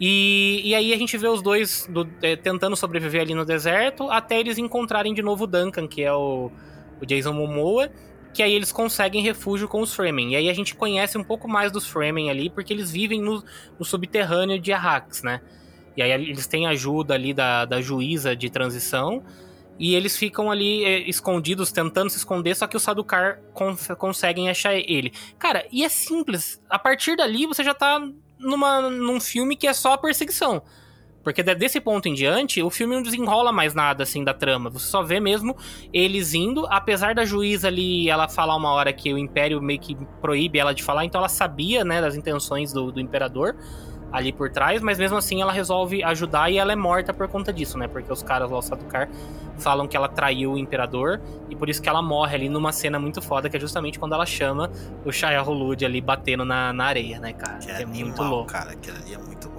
E, 0.00 0.62
e 0.64 0.74
aí 0.74 0.94
a 0.94 0.96
gente 0.96 1.18
vê 1.18 1.28
os 1.28 1.42
dois 1.42 1.86
do- 1.90 2.08
eh, 2.22 2.34
tentando 2.36 2.74
sobreviver 2.76 3.20
ali 3.20 3.34
no 3.34 3.44
deserto, 3.44 4.08
até 4.10 4.40
eles 4.40 4.56
encontrarem 4.56 5.12
de 5.12 5.20
novo 5.20 5.44
o 5.44 5.46
Duncan, 5.46 5.86
que 5.86 6.02
é 6.02 6.12
o, 6.14 6.50
o 6.98 7.04
Jason 7.04 7.34
Momoa, 7.34 7.90
que 8.32 8.42
aí 8.42 8.52
eles 8.52 8.70
conseguem 8.70 9.22
refúgio 9.22 9.68
com 9.68 9.80
os 9.80 9.94
Fremen. 9.94 10.32
E 10.32 10.36
aí 10.36 10.48
a 10.48 10.54
gente 10.54 10.74
conhece 10.74 11.18
um 11.18 11.24
pouco 11.24 11.48
mais 11.48 11.72
dos 11.72 11.86
Fremen 11.86 12.30
ali, 12.30 12.50
porque 12.50 12.72
eles 12.72 12.90
vivem 12.90 13.20
no, 13.20 13.42
no 13.78 13.84
subterrâneo 13.84 14.58
de 14.58 14.72
Arrax, 14.72 15.22
né? 15.22 15.40
E 15.96 16.02
aí 16.02 16.10
eles 16.12 16.46
têm 16.46 16.66
ajuda 16.66 17.14
ali 17.14 17.34
da, 17.34 17.64
da 17.64 17.80
juíza 17.80 18.36
de 18.36 18.48
transição. 18.48 19.24
E 19.78 19.94
eles 19.94 20.16
ficam 20.16 20.50
ali 20.50 20.84
é, 20.84 20.98
escondidos, 21.08 21.70
tentando 21.70 22.10
se 22.10 22.16
esconder, 22.16 22.56
só 22.56 22.66
que 22.66 22.76
os 22.76 22.82
Sadukar 22.82 23.40
cons 23.52 23.88
conseguem 23.96 24.50
achar 24.50 24.74
ele. 24.74 25.12
Cara, 25.38 25.66
e 25.70 25.84
é 25.84 25.88
simples. 25.88 26.60
A 26.68 26.78
partir 26.78 27.16
dali 27.16 27.46
você 27.46 27.62
já 27.62 27.74
tá 27.74 28.00
numa, 28.38 28.90
num 28.90 29.20
filme 29.20 29.56
que 29.56 29.68
é 29.68 29.72
só 29.72 29.96
perseguição. 29.96 30.62
Porque 31.28 31.42
desse 31.42 31.78
ponto 31.78 32.08
em 32.08 32.14
diante, 32.14 32.62
o 32.62 32.70
filme 32.70 32.94
não 32.94 33.02
desenrola 33.02 33.52
mais 33.52 33.74
nada 33.74 34.02
assim 34.02 34.24
da 34.24 34.32
trama. 34.32 34.70
Você 34.70 34.86
só 34.86 35.02
vê 35.02 35.20
mesmo 35.20 35.54
eles 35.92 36.32
indo, 36.32 36.66
apesar 36.70 37.14
da 37.14 37.22
juíza 37.26 37.68
ali 37.68 38.08
ela 38.08 38.26
falar 38.26 38.56
uma 38.56 38.72
hora 38.72 38.90
que 38.94 39.12
o 39.12 39.18
Império 39.18 39.60
meio 39.60 39.78
que 39.78 39.94
proíbe 40.22 40.58
ela 40.58 40.72
de 40.72 40.82
falar, 40.82 41.04
então 41.04 41.18
ela 41.18 41.28
sabia, 41.28 41.84
né, 41.84 42.00
das 42.00 42.16
intenções 42.16 42.72
do, 42.72 42.90
do 42.90 42.98
Imperador 42.98 43.54
ali 44.10 44.32
por 44.32 44.48
trás, 44.48 44.80
mas 44.80 44.98
mesmo 44.98 45.18
assim 45.18 45.42
ela 45.42 45.52
resolve 45.52 46.02
ajudar 46.02 46.50
e 46.50 46.56
ela 46.56 46.72
é 46.72 46.76
morta 46.76 47.12
por 47.12 47.28
conta 47.28 47.52
disso, 47.52 47.76
né? 47.76 47.86
Porque 47.86 48.10
os 48.10 48.22
caras 48.22 48.50
lá, 48.50 48.56
o 48.56 48.62
Sadukar, 48.62 49.10
falam 49.58 49.86
que 49.86 49.94
ela 49.94 50.08
traiu 50.08 50.52
o 50.52 50.58
Imperador 50.58 51.20
e 51.50 51.54
por 51.54 51.68
isso 51.68 51.82
que 51.82 51.90
ela 51.90 52.00
morre 52.00 52.36
ali 52.36 52.48
numa 52.48 52.72
cena 52.72 52.98
muito 52.98 53.20
foda, 53.20 53.50
que 53.50 53.56
é 53.58 53.60
justamente 53.60 53.98
quando 53.98 54.14
ela 54.14 54.24
chama 54.24 54.70
o 55.04 55.12
Shia 55.12 55.42
Hulud 55.42 55.84
ali 55.84 56.00
batendo 56.00 56.42
na, 56.42 56.72
na 56.72 56.86
areia, 56.86 57.20
né, 57.20 57.34
cara? 57.34 57.58
Que 57.58 57.70
é, 57.70 57.82
é 57.82 57.86
muito 57.86 58.22
louco. 58.22 58.50
cara, 58.50 58.72
aquilo 58.72 58.96
ali 58.96 59.12
é 59.12 59.18
muito 59.18 59.46
bom. 59.50 59.57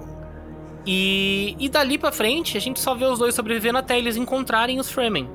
E, 0.86 1.56
e 1.58 1.68
dali 1.68 1.98
pra 1.98 2.10
frente, 2.10 2.56
a 2.56 2.60
gente 2.60 2.80
só 2.80 2.94
vê 2.94 3.04
os 3.04 3.18
dois 3.18 3.34
sobrevivendo 3.34 3.78
até 3.78 3.98
eles 3.98 4.16
encontrarem 4.16 4.80
os 4.80 4.90
Fremen. 4.90 5.28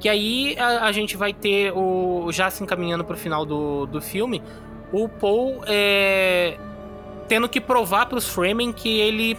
Que 0.00 0.08
aí 0.08 0.56
a, 0.58 0.86
a 0.86 0.92
gente 0.92 1.16
vai 1.16 1.32
ter 1.32 1.72
o. 1.72 2.30
Já 2.32 2.50
se 2.50 2.62
encaminhando 2.62 3.04
pro 3.04 3.16
final 3.16 3.44
do, 3.44 3.86
do 3.86 4.00
filme, 4.00 4.42
o 4.92 5.08
Paul 5.08 5.62
é, 5.66 6.56
tendo 7.28 7.48
que 7.48 7.60
provar 7.60 8.06
pros 8.06 8.26
Fremen 8.26 8.72
que 8.72 9.00
ele. 9.00 9.38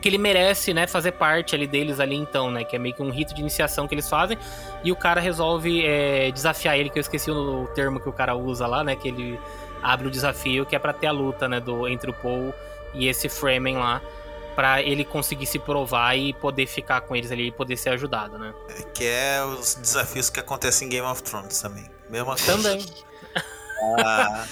Que 0.00 0.08
ele 0.08 0.18
merece, 0.18 0.72
né, 0.72 0.86
fazer 0.86 1.12
parte 1.12 1.56
ali 1.56 1.66
deles 1.66 1.98
ali 1.98 2.14
então, 2.14 2.52
né? 2.52 2.62
Que 2.62 2.76
é 2.76 2.78
meio 2.78 2.94
que 2.94 3.02
um 3.02 3.10
rito 3.10 3.34
de 3.34 3.40
iniciação 3.40 3.86
que 3.86 3.94
eles 3.94 4.08
fazem. 4.08 4.38
E 4.82 4.92
o 4.92 4.96
cara 4.96 5.20
resolve 5.20 5.84
é, 5.84 6.30
desafiar 6.30 6.78
ele, 6.78 6.88
que 6.88 6.98
eu 6.98 7.00
esqueci 7.00 7.30
o, 7.30 7.64
o 7.64 7.66
termo 7.68 7.98
que 7.98 8.08
o 8.08 8.12
cara 8.12 8.36
usa 8.36 8.66
lá, 8.66 8.82
né? 8.82 8.94
Que 8.94 9.08
ele 9.08 9.38
abre 9.82 10.06
o 10.06 10.10
desafio, 10.10 10.64
que 10.64 10.74
é 10.74 10.78
para 10.78 10.92
ter 10.92 11.08
a 11.08 11.12
luta, 11.12 11.48
né? 11.48 11.60
Do, 11.60 11.86
entre 11.88 12.10
o 12.10 12.14
Paul 12.14 12.54
e 12.94 13.08
esse 13.08 13.28
Fremen 13.28 13.76
lá 13.76 14.00
para 14.58 14.82
ele 14.82 15.04
conseguir 15.04 15.46
se 15.46 15.56
provar 15.56 16.18
e 16.18 16.32
poder 16.32 16.66
ficar 16.66 17.02
com 17.02 17.14
eles 17.14 17.30
ali 17.30 17.46
e 17.46 17.52
poder 17.52 17.76
ser 17.76 17.90
ajudado, 17.90 18.40
né? 18.40 18.52
Que 18.92 19.04
é 19.04 19.44
os 19.44 19.76
desafios 19.76 20.28
que 20.30 20.40
acontecem 20.40 20.88
em 20.88 20.90
Game 20.90 21.06
of 21.06 21.22
Thrones 21.22 21.62
também. 21.62 21.88
Mesmo 22.10 22.32
assim. 22.32 22.50
Também. 22.50 22.84
ah. 24.04 24.44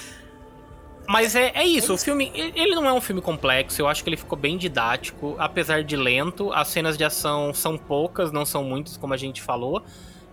Mas 1.09 1.35
é, 1.35 1.51
é 1.53 1.65
isso, 1.65 1.93
o 1.93 1.97
filme, 1.97 2.31
ele 2.33 2.73
não 2.73 2.85
é 2.85 2.93
um 2.93 3.01
filme 3.01 3.21
complexo, 3.21 3.81
eu 3.81 3.87
acho 3.89 4.01
que 4.01 4.09
ele 4.09 4.15
ficou 4.15 4.37
bem 4.37 4.57
didático, 4.57 5.35
apesar 5.37 5.83
de 5.83 5.97
lento, 5.97 6.53
as 6.53 6.69
cenas 6.69 6.97
de 6.97 7.03
ação 7.03 7.53
são 7.53 7.77
poucas, 7.77 8.31
não 8.31 8.45
são 8.45 8.63
muitas, 8.63 8.95
como 8.95 9.13
a 9.13 9.17
gente 9.17 9.41
falou, 9.41 9.83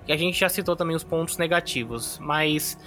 e 0.07 0.13
a 0.13 0.17
gente 0.17 0.39
já 0.39 0.49
citou 0.49 0.77
também 0.77 0.95
os 0.95 1.03
pontos 1.03 1.37
negativos, 1.37 2.17
mas 2.21 2.79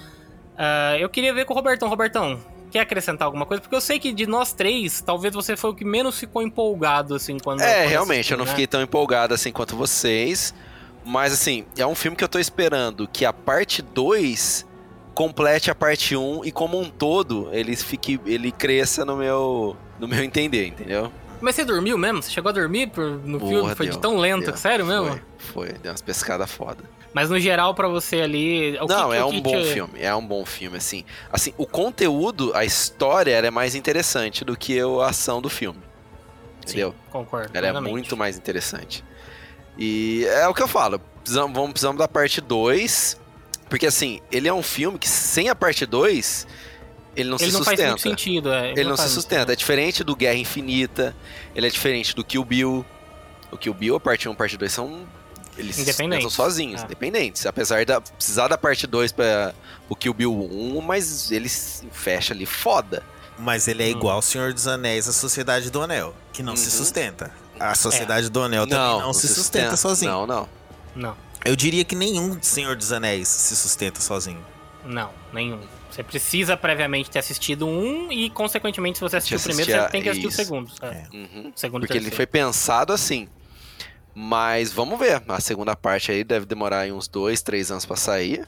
uh, 0.53 0.95
eu 0.99 1.09
queria 1.09 1.33
ver 1.33 1.43
com 1.43 1.53
o 1.53 1.55
Robertão. 1.57 1.89
Robertão, 1.89 2.39
Quer 2.71 2.79
acrescentar 2.79 3.25
alguma 3.25 3.45
coisa? 3.45 3.61
Porque 3.61 3.75
eu 3.75 3.81
sei 3.81 3.99
que 3.99 4.11
de 4.11 4.27
nós 4.27 4.53
três, 4.53 5.01
talvez 5.01 5.33
você 5.33 5.55
foi 5.55 5.69
o 5.69 5.73
que 5.73 5.85
menos 5.85 6.19
ficou 6.19 6.41
empolgado, 6.41 7.15
assim, 7.15 7.37
quando. 7.37 7.61
É, 7.61 7.83
quando 7.83 7.89
realmente, 7.89 8.19
assistiu, 8.19 8.35
eu 8.35 8.37
não 8.39 8.45
né? 8.45 8.51
fiquei 8.51 8.67
tão 8.67 8.81
empolgado 8.81 9.33
assim 9.33 9.51
quanto 9.51 9.75
vocês. 9.75 10.53
Mas, 11.05 11.31
assim, 11.31 11.65
é 11.77 11.87
um 11.87 11.95
filme 11.95 12.17
que 12.17 12.23
eu 12.23 12.27
tô 12.27 12.37
esperando 12.37 13.07
que 13.07 13.23
a 13.23 13.31
parte 13.31 13.81
2 13.81 14.67
complete 15.15 15.71
a 15.71 15.75
parte 15.75 16.15
1 16.15 16.21
um, 16.21 16.45
e, 16.45 16.51
como 16.51 16.79
um 16.79 16.89
todo, 16.89 17.49
ele, 17.53 17.75
fique, 17.75 18.19
ele 18.25 18.51
cresça 18.51 19.05
no 19.05 19.15
meu, 19.15 19.75
no 19.97 20.07
meu 20.07 20.21
entender, 20.21 20.67
entendeu? 20.67 21.11
Mas 21.39 21.55
você 21.55 21.63
dormiu 21.63 21.97
mesmo? 21.97 22.21
Você 22.21 22.29
chegou 22.29 22.49
a 22.49 22.51
dormir 22.51 22.91
no 23.23 23.39
Porra, 23.39 23.51
filme? 23.51 23.75
Foi 23.75 23.85
deu, 23.87 23.95
de 23.95 24.01
tão 24.01 24.17
lento, 24.17 24.45
deu, 24.45 24.57
sério 24.57 24.85
mesmo? 24.85 25.07
Foi, 25.37 25.69
foi, 25.69 25.73
deu 25.79 25.91
umas 25.91 26.01
pescadas 26.01 26.51
foda. 26.51 26.83
Mas 27.17 27.31
no 27.31 27.39
geral, 27.39 27.73
para 27.73 27.87
você 27.87 28.21
ali. 28.21 28.77
não, 28.87 29.09
que, 29.09 29.15
é 29.15 29.25
um 29.25 29.41
bom 29.41 29.59
te... 29.59 29.73
filme. 29.73 29.99
É 29.99 30.13
um 30.13 30.23
bom 30.23 30.45
filme, 30.45 30.77
assim. 30.77 31.03
Assim, 31.33 31.51
o 31.57 31.65
conteúdo, 31.65 32.51
a 32.53 32.63
história, 32.63 33.31
ela 33.31 33.47
é 33.47 33.49
mais 33.49 33.73
interessante 33.73 34.45
do 34.45 34.55
que 34.55 34.79
a 34.79 35.07
ação 35.07 35.41
do 35.41 35.49
filme. 35.49 35.79
Entendeu? 36.61 36.91
Sim, 36.91 37.11
concordo. 37.11 37.49
Ela 37.57 37.69
é 37.69 37.81
muito 37.81 38.15
mais 38.15 38.37
interessante. 38.37 39.03
E 39.79 40.27
é 40.27 40.47
o 40.47 40.53
que 40.53 40.61
eu 40.61 40.67
falo. 40.67 40.99
Precisamos, 41.23 41.55
vamos, 41.55 41.71
precisamos 41.71 41.97
da 41.97 42.07
parte 42.07 42.39
2. 42.39 43.19
Porque 43.67 43.87
assim, 43.87 44.21
ele 44.31 44.47
é 44.47 44.53
um 44.53 44.61
filme 44.61 44.99
que 44.99 45.09
sem 45.09 45.49
a 45.49 45.55
parte 45.55 45.87
2, 45.87 46.45
ele 47.15 47.29
não 47.29 47.37
ele 47.37 47.49
se 47.49 47.51
não 47.51 47.63
sustenta. 47.63 47.77
Faz 47.77 47.89
muito 47.89 48.01
sentido, 48.01 48.53
é. 48.53 48.59
Ele, 48.59 48.71
ele 48.73 48.83
não, 48.83 48.89
não 48.91 48.97
se 48.97 49.09
sustenta. 49.09 49.53
É 49.53 49.55
diferente 49.55 50.03
do 50.03 50.15
Guerra 50.15 50.37
Infinita, 50.37 51.15
ele 51.55 51.65
é 51.65 51.69
diferente 51.71 52.15
do 52.15 52.23
Kill 52.23 52.45
Bill. 52.45 52.85
O 53.51 53.57
Kill 53.57 53.73
Bill, 53.73 53.95
a 53.95 53.99
parte 53.99 54.29
1 54.29 54.31
e 54.31 54.35
a 54.35 54.37
parte 54.37 54.55
2 54.55 54.71
são 54.71 55.07
eles 55.57 55.77
estão 55.77 56.29
sozinhos, 56.29 56.81
é. 56.81 56.85
independentes. 56.85 57.45
Apesar 57.45 57.83
de 57.83 57.99
precisar 58.15 58.47
da 58.47 58.57
parte 58.57 58.85
2 58.85 59.11
para 59.11 59.53
o 59.89 59.95
Kill 59.95 60.13
Bill 60.13 60.33
1, 60.33 60.81
mas 60.81 61.31
eles 61.31 61.83
fecha 61.91 62.33
ali 62.33 62.45
foda. 62.45 63.03
Mas 63.39 63.67
ele 63.67 63.83
é 63.83 63.87
hum. 63.87 63.91
igual 63.91 64.15
ao 64.15 64.21
Senhor 64.21 64.53
dos 64.53 64.67
Anéis, 64.67 65.07
a 65.07 65.13
Sociedade 65.13 65.69
do 65.69 65.81
Anel, 65.81 66.15
que 66.33 66.41
não 66.41 66.53
uhum. 66.53 66.57
se 66.57 66.71
sustenta. 66.71 67.31
A 67.59 67.75
Sociedade 67.75 68.27
é. 68.27 68.29
do 68.29 68.41
Anel 68.41 68.65
também 68.65 68.83
não, 68.83 68.99
não 68.99 69.13
se 69.13 69.27
sustenta, 69.27 69.75
sustenta 69.75 69.77
sozinho. 69.77 70.11
Não, 70.11 70.27
não. 70.27 70.49
Não. 70.95 71.17
Eu 71.45 71.55
diria 71.55 71.85
que 71.85 71.95
nenhum 71.95 72.37
Senhor 72.41 72.75
dos 72.75 72.91
Anéis 72.91 73.27
se 73.27 73.55
sustenta 73.55 74.01
sozinho. 74.01 74.43
Não, 74.83 75.11
nenhum. 75.31 75.59
Você 75.89 76.03
precisa 76.03 76.55
previamente 76.55 77.09
ter 77.09 77.19
assistido 77.19 77.65
um 77.65 78.11
e, 78.11 78.29
consequentemente, 78.29 78.97
se 78.97 79.01
você 79.01 79.17
assistiu 79.17 79.37
o 79.37 79.41
primeiro, 79.41 79.71
você 79.71 79.89
tem 79.89 80.01
que 80.01 80.09
assistir 80.09 80.27
isso. 80.27 80.41
o 80.41 80.45
segundo. 80.45 80.71
É. 80.81 81.03
Uhum. 81.13 81.51
segundo 81.55 81.81
Porque 81.81 81.97
ele 81.97 82.11
foi 82.11 82.27
pensado 82.27 82.93
assim. 82.93 83.27
Mas 84.19 84.73
vamos 84.73 84.97
ver. 84.97 85.21
A 85.27 85.39
segunda 85.39 85.75
parte 85.75 86.11
aí 86.11 86.23
deve 86.23 86.47
demorar 86.47 86.91
uns 86.91 87.07
dois, 87.07 87.43
três 87.43 87.69
anos 87.69 87.85
para 87.85 87.95
sair. 87.95 88.47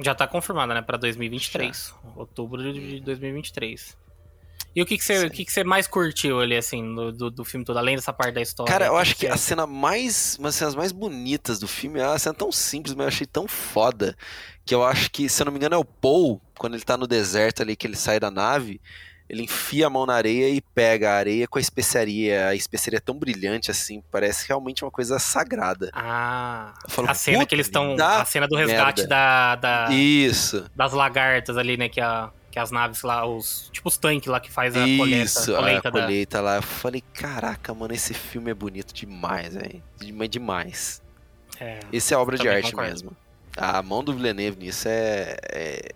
Já 0.00 0.16
tá 0.16 0.26
confirmada, 0.26 0.74
né? 0.74 0.82
Pra 0.82 0.98
2023. 0.98 1.94
Já. 1.94 2.10
Outubro 2.16 2.60
de 2.72 2.98
2023. 2.98 3.96
E 4.74 4.82
o 4.82 4.84
que, 4.84 4.98
que, 4.98 5.04
você, 5.04 5.26
o 5.26 5.30
que, 5.30 5.44
que 5.44 5.52
você 5.52 5.62
mais 5.62 5.86
curtiu 5.86 6.40
ali, 6.40 6.56
assim, 6.56 6.92
do, 6.92 7.12
do, 7.12 7.30
do, 7.30 7.44
filme 7.44 7.64
todo, 7.64 7.78
além 7.78 7.94
dessa 7.94 8.12
parte 8.12 8.34
da 8.34 8.42
história? 8.42 8.72
Cara, 8.72 8.86
eu 8.86 8.96
acho 8.96 9.14
que, 9.14 9.26
que 9.26 9.28
a 9.28 9.36
cena 9.36 9.64
mais. 9.64 10.36
Uma 10.40 10.48
das 10.48 10.56
cenas 10.56 10.74
mais 10.74 10.90
bonitas 10.90 11.60
do 11.60 11.68
filme 11.68 12.00
é 12.00 12.08
uma 12.08 12.18
cena 12.18 12.34
tão 12.34 12.50
simples, 12.50 12.96
mas 12.96 13.04
eu 13.04 13.08
achei 13.08 13.26
tão 13.28 13.46
foda. 13.46 14.16
Que 14.66 14.74
eu 14.74 14.82
acho 14.82 15.08
que, 15.08 15.28
se 15.28 15.40
eu 15.40 15.44
não 15.44 15.52
me 15.52 15.58
engano, 15.58 15.76
é 15.76 15.78
o 15.78 15.84
Paul, 15.84 16.42
quando 16.58 16.74
ele 16.74 16.82
tá 16.82 16.96
no 16.96 17.06
deserto 17.06 17.62
ali, 17.62 17.76
que 17.76 17.86
ele 17.86 17.94
sai 17.94 18.18
da 18.18 18.28
nave 18.28 18.80
ele 19.34 19.42
enfia 19.42 19.86
a 19.86 19.90
mão 19.90 20.06
na 20.06 20.14
areia 20.14 20.48
e 20.48 20.60
pega 20.60 21.10
a 21.10 21.16
areia 21.16 21.46
com 21.46 21.58
a 21.58 21.60
especiaria. 21.60 22.48
A 22.48 22.54
especiaria 22.54 22.98
é 22.98 23.00
tão 23.00 23.16
brilhante 23.16 23.70
assim, 23.70 24.02
parece 24.10 24.48
realmente 24.48 24.84
uma 24.84 24.90
coisa 24.90 25.18
sagrada. 25.18 25.90
Ah, 25.92 26.72
falo, 26.88 27.10
a 27.10 27.14
cena 27.14 27.44
que 27.44 27.54
eles 27.54 27.66
estão. 27.66 27.96
A 28.00 28.24
cena 28.24 28.46
do 28.46 28.56
resgate 28.56 29.06
da, 29.06 29.56
da, 29.56 29.88
Isso. 29.90 30.64
Das 30.74 30.92
lagartas 30.92 31.56
ali, 31.56 31.76
né? 31.76 31.88
Que, 31.88 32.00
a, 32.00 32.30
que 32.50 32.58
as 32.58 32.70
naves 32.70 33.02
lá, 33.02 33.26
os. 33.26 33.68
Tipo 33.72 33.88
os 33.88 33.98
tanques 33.98 34.28
lá 34.28 34.40
que 34.40 34.50
faz 34.50 34.76
a 34.76 34.86
Isso, 34.86 34.98
colheita. 34.98 35.24
Isso, 35.24 35.56
a 35.56 35.58
colheita 35.90 36.38
da... 36.38 36.40
lá. 36.42 36.56
Eu 36.56 36.62
falei, 36.62 37.02
caraca, 37.12 37.74
mano, 37.74 37.92
esse 37.92 38.14
filme 38.14 38.50
é 38.50 38.54
bonito 38.54 38.94
demais, 38.94 39.54
velho. 39.54 39.82
Demais. 40.28 41.02
É, 41.60 41.80
Esse 41.92 42.14
é 42.14 42.16
obra 42.16 42.36
de 42.36 42.48
arte 42.48 42.70
concordo. 42.70 42.90
mesmo. 42.90 43.16
A 43.56 43.80
mão 43.82 44.02
do 44.02 44.12
Villeneuve 44.12 44.58
nisso 44.58 44.88
é, 44.88 45.36
é. 45.52 45.92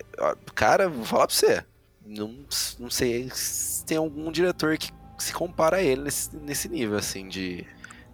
Cara, 0.55 0.89
vou 0.89 1.05
falar 1.05 1.27
pra 1.27 1.35
você 1.35 1.65
não, 2.09 2.35
não 2.79 2.91
sei 2.91 3.31
se 3.33 3.85
tem 3.85 3.99
algum 3.99 4.33
diretor 4.33 4.79
que 4.79 4.91
se 5.19 5.33
compara 5.33 5.77
a 5.77 5.83
ele 5.83 6.03
nesse, 6.03 6.35
nesse 6.37 6.69
nível, 6.69 6.97
assim, 6.97 7.29
de, 7.29 7.67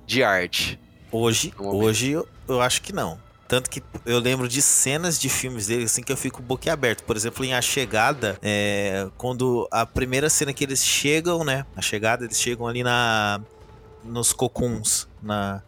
de 0.05 0.23
arte. 0.23 0.79
Hoje, 1.13 1.55
hoje 1.57 2.11
eu, 2.11 2.29
eu 2.49 2.61
acho 2.61 2.83
que 2.83 2.93
não. 2.93 3.23
Tanto 3.47 3.71
que 3.71 3.83
eu 4.05 4.19
lembro 4.19 4.49
de 4.49 4.61
cenas 4.61 5.19
de 5.19 5.29
filmes 5.29 5.67
dele 5.69 5.85
assim 5.85 6.03
que 6.03 6.11
eu 6.11 6.17
fico 6.17 6.43
boquiaberto. 6.43 7.05
Por 7.05 7.15
exemplo, 7.15 7.45
em 7.45 7.55
A 7.55 7.63
Chegada, 7.63 8.39
é, 8.43 9.09
quando 9.17 9.69
a 9.71 9.87
primeira 9.87 10.29
cena 10.29 10.53
que 10.53 10.65
eles 10.65 10.85
chegam, 10.85 11.45
né? 11.45 11.65
A 11.77 11.83
chegada, 11.83 12.25
eles 12.25 12.41
chegam 12.41 12.67
ali 12.67 12.83
na 12.83 13.41
nos 14.03 14.33
cocuns, 14.33 15.09
na 15.23 15.63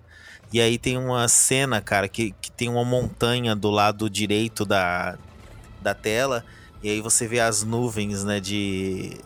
e 0.53 0.61
aí 0.61 0.79
tem 0.79 0.97
uma 0.97 1.27
cena, 1.27 1.81
cara, 1.81 2.09
que, 2.09 2.33
que 2.41 2.51
tem 2.51 2.69
uma 2.69 2.85
montanha 2.85 3.55
do 3.57 3.71
lado 3.71 4.09
direito 4.09 4.65
da, 4.65 5.19
da 5.83 5.95
tela 5.95 6.45
e 6.83 6.91
aí 6.91 7.01
você 7.01 7.27
vê 7.27 7.41
as 7.41 7.63
nuvens, 7.63 8.25
né, 8.25 8.41
de, 8.41 9.19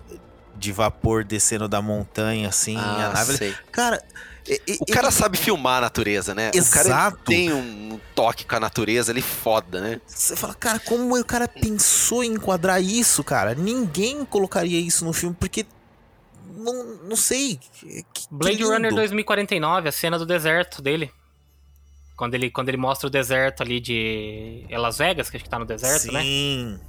de 0.56 0.72
vapor 0.72 1.24
descendo 1.24 1.68
da 1.68 1.82
montanha, 1.82 2.48
assim. 2.48 2.77
Ah, 2.77 3.09
a 3.09 3.12
nave. 3.12 3.36
Sei. 3.36 3.55
Cara. 3.72 4.02
O 4.81 4.86
cara 4.86 5.10
sabe 5.10 5.36
filmar 5.36 5.78
a 5.78 5.81
natureza, 5.82 6.35
né? 6.35 6.51
Exato. 6.52 6.89
O 6.89 6.93
cara 6.93 7.16
tem 7.24 7.52
um 7.52 8.01
toque 8.14 8.44
com 8.44 8.56
a 8.56 8.60
natureza 8.60 9.12
ali 9.12 9.22
foda, 9.22 9.81
né? 9.81 10.01
Você 10.06 10.35
fala, 10.35 10.55
cara, 10.55 10.81
como 10.81 11.16
o 11.16 11.24
cara 11.24 11.47
pensou 11.47 12.24
em 12.24 12.32
enquadrar 12.32 12.82
isso, 12.82 13.22
cara? 13.22 13.55
Ninguém 13.55 14.24
colocaria 14.24 14.81
isso 14.81 15.05
no 15.05 15.12
filme, 15.12 15.36
porque. 15.39 15.66
Não, 16.56 16.97
não 17.05 17.16
sei. 17.16 17.60
Que, 18.12 18.24
Blade 18.31 18.62
Runner 18.64 18.93
2049, 18.93 19.89
a 19.89 19.93
cena 19.93 20.18
do 20.18 20.27
deserto 20.27 20.82
dele. 20.82 21.12
Quando 22.16 22.35
ele, 22.35 22.51
quando 22.51 22.68
ele 22.70 22.77
mostra 22.77 23.06
o 23.06 23.10
deserto 23.10 23.62
ali 23.62 23.78
de 23.78 24.66
Las 24.70 24.98
Vegas, 24.98 25.31
que 25.31 25.36
acho 25.36 25.44
que 25.44 25.51
tá 25.51 25.59
no 25.59 25.64
deserto, 25.64 26.02
Sim. 26.02 26.12
né? 26.12 26.22
Sim. 26.22 26.81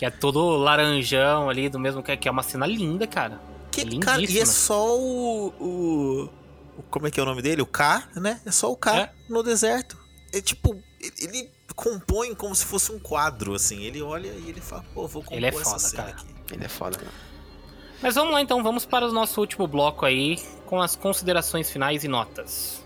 Que 0.00 0.06
é 0.06 0.10
todo 0.10 0.56
laranjão 0.56 1.50
ali, 1.50 1.68
do 1.68 1.78
mesmo 1.78 2.02
que 2.02 2.26
é 2.26 2.30
uma 2.30 2.42
cena 2.42 2.66
linda, 2.66 3.06
cara. 3.06 3.38
Que, 3.70 3.98
cara, 3.98 4.22
e 4.22 4.38
é 4.38 4.46
só 4.46 4.98
o, 4.98 5.48
o, 5.60 6.28
Como 6.88 7.06
é 7.06 7.10
que 7.10 7.20
é 7.20 7.22
o 7.22 7.26
nome 7.26 7.42
dele? 7.42 7.60
O 7.60 7.66
K, 7.66 8.08
né? 8.16 8.40
É 8.46 8.50
só 8.50 8.72
o 8.72 8.76
K 8.78 8.96
é. 8.96 9.12
no 9.28 9.42
deserto. 9.42 9.98
é 10.32 10.40
tipo, 10.40 10.82
ele, 11.20 11.50
compõe 11.76 12.34
como 12.34 12.54
se 12.54 12.64
fosse 12.64 12.90
um 12.90 12.98
quadro, 12.98 13.52
assim. 13.52 13.82
Ele 13.82 14.00
olha 14.00 14.28
e 14.28 14.48
ele 14.48 14.62
fala, 14.62 14.82
pô, 14.94 15.06
vou 15.06 15.22
compor 15.22 15.36
Ele 15.36 15.44
é 15.44 15.48
essa 15.50 15.64
foda, 15.64 15.78
cena 15.78 16.02
cara. 16.04 16.16
aqui. 16.16 16.26
Ele 16.50 16.64
é 16.64 16.68
foda, 16.68 16.96
né? 16.96 17.10
Mas 18.00 18.14
vamos 18.14 18.32
lá 18.32 18.40
então, 18.40 18.62
vamos 18.62 18.86
para 18.86 19.06
o 19.06 19.12
nosso 19.12 19.38
último 19.38 19.66
bloco 19.66 20.06
aí, 20.06 20.42
com 20.64 20.80
as 20.80 20.96
considerações 20.96 21.70
finais 21.70 22.04
e 22.04 22.08
notas. 22.08 22.79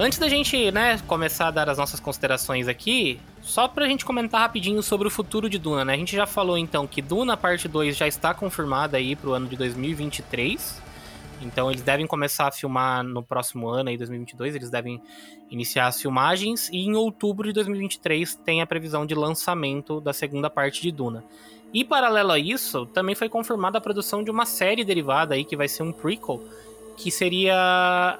Antes 0.00 0.18
da 0.18 0.30
gente, 0.30 0.70
né, 0.70 0.98
começar 1.06 1.48
a 1.48 1.50
dar 1.50 1.68
as 1.68 1.76
nossas 1.76 2.00
considerações 2.00 2.68
aqui, 2.68 3.20
só 3.42 3.68
pra 3.68 3.86
gente 3.86 4.02
comentar 4.02 4.40
rapidinho 4.40 4.82
sobre 4.82 5.06
o 5.06 5.10
futuro 5.10 5.46
de 5.46 5.58
Duna, 5.58 5.84
né? 5.84 5.92
A 5.92 5.96
gente 5.96 6.16
já 6.16 6.26
falou 6.26 6.56
então 6.56 6.86
que 6.86 7.02
Duna 7.02 7.36
parte 7.36 7.68
2 7.68 7.98
já 7.98 8.08
está 8.08 8.32
confirmada 8.32 8.96
aí 8.96 9.14
pro 9.14 9.34
ano 9.34 9.46
de 9.46 9.58
2023. 9.58 10.80
Então 11.42 11.70
eles 11.70 11.82
devem 11.82 12.06
começar 12.06 12.48
a 12.48 12.50
filmar 12.50 13.04
no 13.04 13.22
próximo 13.22 13.68
ano 13.68 13.90
aí, 13.90 13.98
2022, 13.98 14.54
eles 14.54 14.70
devem 14.70 15.02
iniciar 15.50 15.88
as 15.88 16.00
filmagens 16.00 16.70
e 16.70 16.78
em 16.78 16.96
outubro 16.96 17.48
de 17.48 17.52
2023 17.52 18.36
tem 18.36 18.62
a 18.62 18.66
previsão 18.66 19.04
de 19.04 19.14
lançamento 19.14 20.00
da 20.00 20.14
segunda 20.14 20.48
parte 20.48 20.80
de 20.80 20.90
Duna. 20.90 21.22
E 21.74 21.84
paralelo 21.84 22.32
a 22.32 22.38
isso, 22.38 22.86
também 22.86 23.14
foi 23.14 23.28
confirmada 23.28 23.76
a 23.76 23.82
produção 23.82 24.24
de 24.24 24.30
uma 24.30 24.46
série 24.46 24.82
derivada 24.82 25.34
aí 25.34 25.44
que 25.44 25.58
vai 25.58 25.68
ser 25.68 25.82
um 25.82 25.92
prequel 25.92 26.42
que 27.00 27.10
seria 27.10 27.56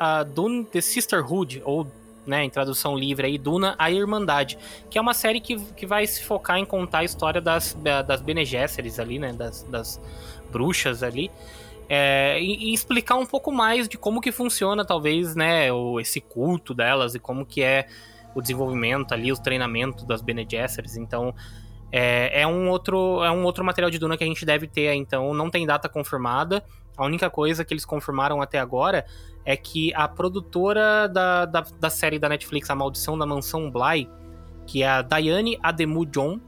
a 0.00 0.22
Dune 0.22 0.64
The 0.64 0.80
Sisterhood, 0.80 1.60
ou 1.66 1.86
né, 2.26 2.44
em 2.44 2.50
tradução 2.50 2.96
livre 2.96 3.26
aí, 3.26 3.36
Duna 3.36 3.74
A 3.78 3.90
Irmandade, 3.90 4.56
que 4.88 4.96
é 4.96 5.00
uma 5.00 5.12
série 5.12 5.38
que, 5.38 5.58
que 5.74 5.86
vai 5.86 6.06
se 6.06 6.24
focar 6.24 6.58
em 6.58 6.64
contar 6.64 7.00
a 7.00 7.04
história 7.04 7.40
das, 7.40 7.76
das 8.06 8.22
Bene 8.22 8.44
Gesserit 8.44 8.98
ali, 8.98 9.18
né, 9.18 9.34
das, 9.34 9.64
das 9.64 10.00
bruxas 10.50 11.02
ali, 11.02 11.30
é, 11.88 12.40
e, 12.40 12.70
e, 12.70 12.74
explicar 12.74 13.16
um 13.16 13.26
pouco 13.26 13.52
mais 13.52 13.86
de 13.86 13.98
como 13.98 14.20
que 14.20 14.32
funciona, 14.32 14.82
talvez, 14.82 15.34
né, 15.34 15.70
o, 15.70 16.00
esse 16.00 16.20
culto 16.20 16.72
delas 16.72 17.14
e 17.14 17.18
como 17.18 17.44
que 17.44 17.62
é 17.62 17.86
o 18.34 18.40
desenvolvimento 18.40 19.12
ali, 19.12 19.30
os 19.30 19.40
treinamentos 19.40 20.04
das 20.04 20.22
Bene 20.22 20.46
Gesserit, 20.50 20.98
então... 20.98 21.34
É, 21.92 22.42
é, 22.42 22.46
um 22.46 22.68
outro, 22.68 23.20
é 23.24 23.32
um 23.32 23.42
outro 23.42 23.64
material 23.64 23.90
de 23.90 23.98
Duna 23.98 24.16
que 24.16 24.22
a 24.22 24.26
gente 24.26 24.46
deve 24.46 24.68
ter, 24.68 24.94
então 24.94 25.34
não 25.34 25.50
tem 25.50 25.66
data 25.66 25.88
confirmada. 25.88 26.62
A 27.00 27.06
única 27.06 27.30
coisa 27.30 27.64
que 27.64 27.72
eles 27.72 27.84
confirmaram 27.84 28.42
até 28.42 28.58
agora 28.58 29.06
é 29.44 29.56
que 29.56 29.92
a 29.94 30.06
produtora 30.06 31.08
da, 31.08 31.46
da, 31.46 31.64
da 31.80 31.90
série 31.90 32.18
da 32.18 32.28
Netflix, 32.28 32.68
A 32.68 32.74
Maldição 32.74 33.16
da 33.16 33.24
Mansão 33.24 33.70
Bly, 33.70 34.08
que 34.66 34.82
é 34.82 34.88
a 34.88 35.02
Diane 35.02 35.58
Ademu 35.62 36.04
John, 36.04 36.38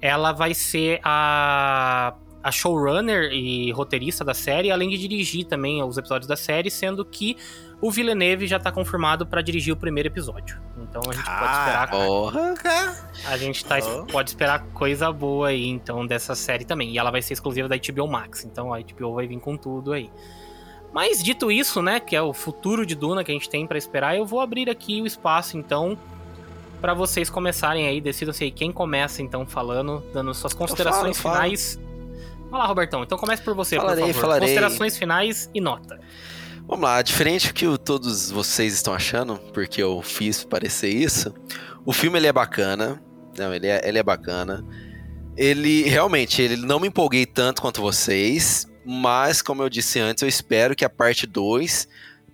ela 0.00 0.32
vai 0.32 0.52
ser 0.52 1.00
a, 1.04 2.14
a 2.44 2.52
showrunner 2.52 3.32
e 3.32 3.72
roteirista 3.72 4.22
da 4.22 4.34
série, 4.34 4.70
além 4.70 4.90
de 4.90 4.98
dirigir 4.98 5.46
também 5.46 5.82
os 5.82 5.96
episódios 5.96 6.28
da 6.28 6.36
série, 6.36 6.70
sendo 6.70 7.02
que 7.04 7.36
o 7.80 7.90
Villeneuve 7.90 8.46
já 8.46 8.58
tá 8.60 8.70
confirmado 8.70 9.26
para 9.26 9.40
dirigir 9.40 9.72
o 9.72 9.76
primeiro 9.76 10.08
episódio. 10.08 10.60
Então 10.78 11.00
a 11.10 11.12
gente 11.14 11.24
pode 11.24 11.52
esperar. 11.58 11.90
Porra. 11.90 12.54
A 13.26 13.36
gente 13.38 13.64
tá, 13.64 13.76
Oh. 13.82 14.04
pode 14.06 14.28
esperar 14.30 14.62
coisa 14.74 15.10
boa 15.10 15.48
aí, 15.48 15.66
então, 15.66 16.06
dessa 16.06 16.34
série 16.34 16.64
também. 16.66 16.90
E 16.92 16.98
ela 16.98 17.10
vai 17.10 17.22
ser 17.22 17.32
exclusiva 17.32 17.66
da 17.66 17.76
HBO 17.76 18.06
Max, 18.06 18.44
então 18.44 18.72
a 18.74 18.78
HBO 18.78 19.14
vai 19.14 19.26
vir 19.26 19.40
com 19.40 19.56
tudo 19.56 19.92
aí. 19.94 20.10
Mas 20.92 21.22
dito 21.22 21.50
isso, 21.50 21.80
né, 21.82 21.98
que 21.98 22.14
é 22.14 22.22
o 22.22 22.32
futuro 22.32 22.84
de 22.86 22.94
Duna 22.94 23.24
que 23.24 23.30
a 23.32 23.34
gente 23.34 23.48
tem 23.48 23.66
pra 23.66 23.76
esperar, 23.78 24.16
eu 24.16 24.24
vou 24.24 24.40
abrir 24.40 24.68
aqui 24.70 25.00
o 25.02 25.06
espaço, 25.06 25.56
então, 25.58 25.98
pra 26.80 26.92
vocês 26.94 27.28
começarem 27.30 27.86
aí. 27.88 28.00
Decidam-se 28.00 28.44
aí 28.44 28.50
quem 28.50 28.70
começa, 28.70 29.20
então, 29.22 29.44
falando, 29.46 30.04
dando 30.12 30.32
suas 30.34 30.52
considerações 30.54 31.16
eu 31.16 31.22
falo. 31.22 31.34
finais. 31.36 31.80
Vai 32.54 32.62
lá, 32.62 32.68
Robertão. 32.68 33.02
Então 33.02 33.18
comece 33.18 33.42
por 33.42 33.52
você, 33.52 33.74
Falarei, 33.74 34.04
por 34.04 34.12
favor. 34.12 34.20
falarei. 34.20 34.48
Considerações 34.48 34.96
finais 34.96 35.50
e 35.52 35.60
nota. 35.60 35.98
Vamos 36.68 36.84
lá, 36.84 37.02
diferente 37.02 37.48
do 37.48 37.52
que 37.52 37.78
todos 37.78 38.30
vocês 38.30 38.72
estão 38.72 38.94
achando, 38.94 39.38
porque 39.52 39.82
eu 39.82 40.00
fiz 40.02 40.44
parecer 40.44 40.88
isso, 40.88 41.34
o 41.84 41.92
filme 41.92 42.16
ele 42.16 42.28
é 42.28 42.32
bacana, 42.32 43.02
não, 43.36 43.52
ele 43.52 43.66
é, 43.66 43.80
ele 43.84 43.98
é 43.98 44.02
bacana. 44.04 44.64
Ele, 45.36 45.82
realmente, 45.82 46.40
ele 46.40 46.56
não 46.56 46.78
me 46.78 46.86
empolguei 46.86 47.26
tanto 47.26 47.60
quanto 47.60 47.82
vocês, 47.82 48.68
mas, 48.86 49.42
como 49.42 49.60
eu 49.60 49.68
disse 49.68 49.98
antes, 49.98 50.22
eu 50.22 50.28
espero 50.28 50.76
que 50.76 50.84
a 50.84 50.88
parte 50.88 51.26
2 51.26 51.88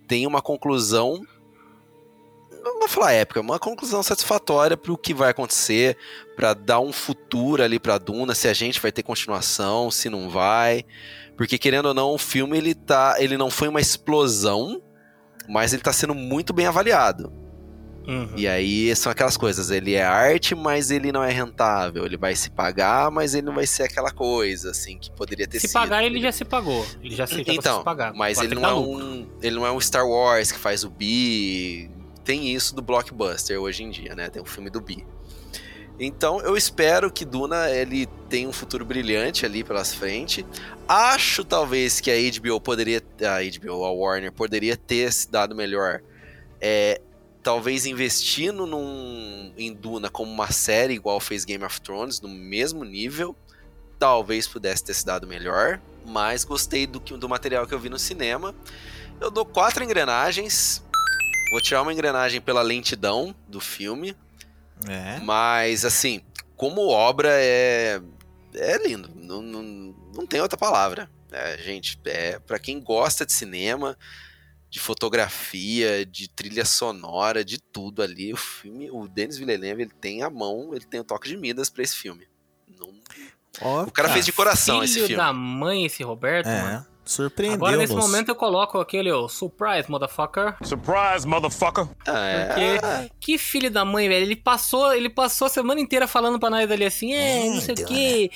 tenha 0.07 0.27
uma 0.27 0.41
conclusão, 0.41 1.19
não 2.63 2.79
vou 2.79 2.87
falar 2.87 3.13
épica, 3.13 3.41
uma 3.41 3.59
conclusão 3.59 4.01
satisfatória 4.03 4.77
para 4.77 4.91
o 4.91 4.97
que 4.97 5.13
vai 5.13 5.29
acontecer, 5.31 5.97
para 6.35 6.53
dar 6.53 6.79
um 6.79 6.91
futuro 6.93 7.63
ali 7.63 7.79
para 7.79 7.97
Duna, 7.97 8.35
se 8.35 8.47
a 8.47 8.53
gente 8.53 8.79
vai 8.79 8.91
ter 8.91 9.03
continuação, 9.03 9.91
se 9.91 10.09
não 10.09 10.29
vai. 10.29 10.85
Porque 11.37 11.57
querendo 11.57 11.87
ou 11.87 11.93
não, 11.93 12.13
o 12.13 12.17
filme 12.17 12.57
ele 12.57 12.73
tá, 12.75 13.15
ele 13.19 13.37
não 13.37 13.49
foi 13.49 13.67
uma 13.67 13.81
explosão, 13.81 14.81
mas 15.49 15.73
ele 15.73 15.81
tá 15.81 15.91
sendo 15.93 16.13
muito 16.13 16.53
bem 16.53 16.65
avaliado. 16.67 17.31
Uhum. 18.07 18.31
E 18.35 18.47
aí 18.47 18.95
são 18.95 19.11
aquelas 19.11 19.37
coisas, 19.37 19.69
ele 19.69 19.93
é 19.93 20.03
arte, 20.03 20.55
mas 20.55 20.89
ele 20.89 21.11
não 21.11 21.23
é 21.23 21.31
rentável. 21.31 22.05
Ele 22.05 22.17
vai 22.17 22.35
se 22.35 22.49
pagar, 22.49 23.11
mas 23.11 23.35
ele 23.35 23.45
não 23.45 23.53
vai 23.53 23.67
ser 23.67 23.83
aquela 23.83 24.11
coisa 24.11 24.71
assim 24.71 24.97
que 24.97 25.11
poderia 25.11 25.47
ter 25.47 25.59
Se 25.59 25.67
sido. 25.67 25.73
pagar, 25.73 26.03
ele 26.03 26.19
já 26.19 26.31
se 26.31 26.43
pagou. 26.43 26.85
Ele 27.03 27.15
já 27.15 27.27
se, 27.27 27.43
tá 27.43 27.53
Então, 27.53 27.77
se 27.79 27.83
pagar. 27.83 28.13
mas 28.13 28.39
ele 28.39 28.55
não, 28.55 28.65
é 28.65 28.73
um, 28.73 29.27
ele 29.41 29.55
não 29.55 29.65
é 29.65 29.71
um 29.71 29.79
Star 29.79 30.07
Wars 30.07 30.51
que 30.51 30.57
faz 30.57 30.83
o 30.83 30.89
bi. 30.89 31.89
Tem 32.23 32.53
isso 32.53 32.75
do 32.75 32.81
blockbuster 32.81 33.59
hoje 33.59 33.83
em 33.83 33.89
dia, 33.89 34.15
né? 34.15 34.29
Tem 34.29 34.41
o 34.41 34.45
filme 34.45 34.69
do 34.69 34.79
bi. 34.79 35.05
Então 35.99 36.41
eu 36.41 36.57
espero 36.57 37.11
que 37.11 37.23
Duna 37.23 37.69
ele 37.69 38.07
tenha 38.27 38.49
um 38.49 38.53
futuro 38.53 38.83
brilhante 38.83 39.45
ali 39.45 39.63
pelas 39.63 39.93
frente. 39.93 40.45
Acho 40.87 41.43
talvez 41.43 41.99
que 41.99 42.09
a 42.09 42.15
HBO 42.15 42.59
poderia, 42.59 43.01
a 43.21 43.59
HBO, 43.59 43.85
a 43.85 43.91
Warner 43.91 44.31
poderia 44.31 44.75
ter 44.75 45.13
se 45.13 45.29
dado 45.29 45.55
melhor. 45.55 46.01
É, 46.59 46.99
talvez 47.43 47.85
investindo 47.85 48.65
num, 48.65 49.53
em 49.57 49.73
Duna 49.73 50.09
como 50.09 50.31
uma 50.31 50.51
série 50.51 50.93
igual 50.93 51.19
fez 51.19 51.45
Game 51.45 51.63
of 51.63 51.79
Thrones 51.81 52.19
no 52.19 52.29
mesmo 52.29 52.83
nível. 52.83 53.35
Talvez 53.99 54.47
pudesse 54.47 54.83
ter 54.83 54.95
se 54.95 55.05
dado 55.05 55.27
melhor, 55.27 55.79
mas 56.03 56.43
gostei 56.43 56.87
do, 56.87 56.99
do 56.99 57.29
material 57.29 57.67
que 57.67 57.73
eu 57.73 57.79
vi 57.79 57.89
no 57.89 57.99
cinema. 57.99 58.55
Eu 59.19 59.29
dou 59.29 59.45
quatro 59.45 59.83
engrenagens. 59.83 60.83
Vou 61.51 61.61
tirar 61.61 61.81
uma 61.81 61.93
engrenagem 61.93 62.39
pela 62.41 62.61
lentidão 62.61 63.35
do 63.47 63.59
filme. 63.59 64.15
É. 64.87 65.19
Mas, 65.19 65.85
assim, 65.85 66.21
como 66.55 66.87
obra 66.87 67.29
é. 67.33 68.01
É 68.55 68.77
lindo. 68.87 69.09
Não, 69.15 69.41
não, 69.41 69.61
não 70.15 70.25
tem 70.25 70.41
outra 70.41 70.57
palavra. 70.57 71.09
É, 71.31 71.57
gente, 71.57 71.99
é 72.05 72.39
para 72.39 72.57
quem 72.59 72.81
gosta 72.81 73.25
de 73.25 73.31
cinema, 73.31 73.97
de 74.69 74.79
fotografia, 74.79 76.05
de 76.05 76.27
trilha 76.29 76.65
sonora, 76.65 77.43
de 77.45 77.57
tudo 77.57 78.01
ali, 78.01 78.33
o 78.33 78.37
filme, 78.37 78.89
o 78.91 79.07
Denis 79.07 79.37
Villeneuve, 79.37 79.83
ele 79.83 79.93
tem 80.01 80.23
a 80.23 80.29
mão, 80.29 80.71
ele 80.73 80.83
tem 80.85 80.99
o 80.99 81.03
toque 81.05 81.29
de 81.29 81.37
Midas 81.37 81.69
pra 81.69 81.83
esse 81.83 81.95
filme. 81.95 82.27
Ó, 83.61 83.83
O 83.83 83.91
cara 83.91 84.09
fez 84.09 84.25
de 84.25 84.31
coração 84.31 84.75
Filho 84.81 84.85
esse 84.85 84.99
filme. 85.01 85.15
da 85.17 85.31
mãe, 85.33 85.85
esse 85.85 86.03
Roberto, 86.03 86.47
É, 86.47 86.61
mano. 86.61 86.87
Surpreendeu. 87.11 87.55
Agora, 87.55 87.77
nesse 87.77 87.95
momento, 87.95 88.29
eu 88.29 88.35
coloco 88.35 88.79
aquele, 88.79 89.11
ó, 89.11 89.27
surprise, 89.27 89.89
motherfucker. 89.89 90.55
Surprise, 90.63 91.27
motherfucker. 91.27 91.87
É. 92.07 92.45
Porque, 92.45 93.11
que 93.19 93.37
filho 93.37 93.69
da 93.69 93.85
mãe, 93.85 94.07
velho. 94.07 94.23
Ele 94.25 94.35
passou, 94.35 94.93
ele 94.93 95.09
passou 95.09 95.45
a 95.47 95.49
semana 95.49 95.79
inteira 95.79 96.07
falando 96.07 96.39
pra 96.39 96.49
nós 96.49 96.69
ali 96.69 96.85
assim, 96.85 97.13
é, 97.13 97.45
não 97.45 97.61
sei 97.61 97.75
o 97.75 97.85
quê. 97.85 98.31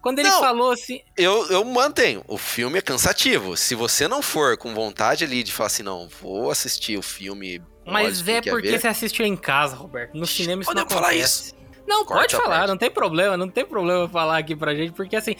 Quando 0.00 0.20
ele 0.20 0.28
Não. 0.28 0.40
falou 0.40 0.70
assim. 0.70 1.00
Eu, 1.16 1.46
eu 1.50 1.64
mantenho, 1.64 2.24
o 2.28 2.38
filme 2.38 2.78
é 2.78 2.82
cansativo. 2.82 3.56
Se 3.56 3.74
você 3.74 4.06
não 4.06 4.22
for 4.22 4.56
com 4.56 4.72
vontade 4.74 5.24
ali 5.24 5.42
de 5.42 5.52
falar 5.52 5.66
assim, 5.66 5.82
não, 5.82 6.08
vou 6.20 6.50
assistir 6.50 6.96
o 6.96 7.02
filme. 7.02 7.60
Mas 7.84 8.26
é 8.28 8.40
porque 8.40 8.70
ver, 8.70 8.80
você 8.80 8.88
assistiu 8.88 9.26
em 9.26 9.36
casa, 9.36 9.74
Roberto. 9.74 10.14
No 10.14 10.26
cinema 10.26 10.62
isso 10.62 10.70
não 10.72 10.82
Podemos 10.84 10.92
falar 10.94 11.08
acontece. 11.08 11.42
isso. 11.48 11.58
Não, 11.86 12.04
Corta 12.04 12.20
pode 12.20 12.36
falar, 12.36 12.56
parte. 12.58 12.68
não 12.68 12.76
tem 12.76 12.90
problema, 12.90 13.36
não 13.36 13.48
tem 13.48 13.64
problema 13.64 14.06
falar 14.08 14.36
aqui 14.38 14.54
pra 14.54 14.74
gente, 14.74 14.92
porque 14.92 15.16
assim. 15.16 15.34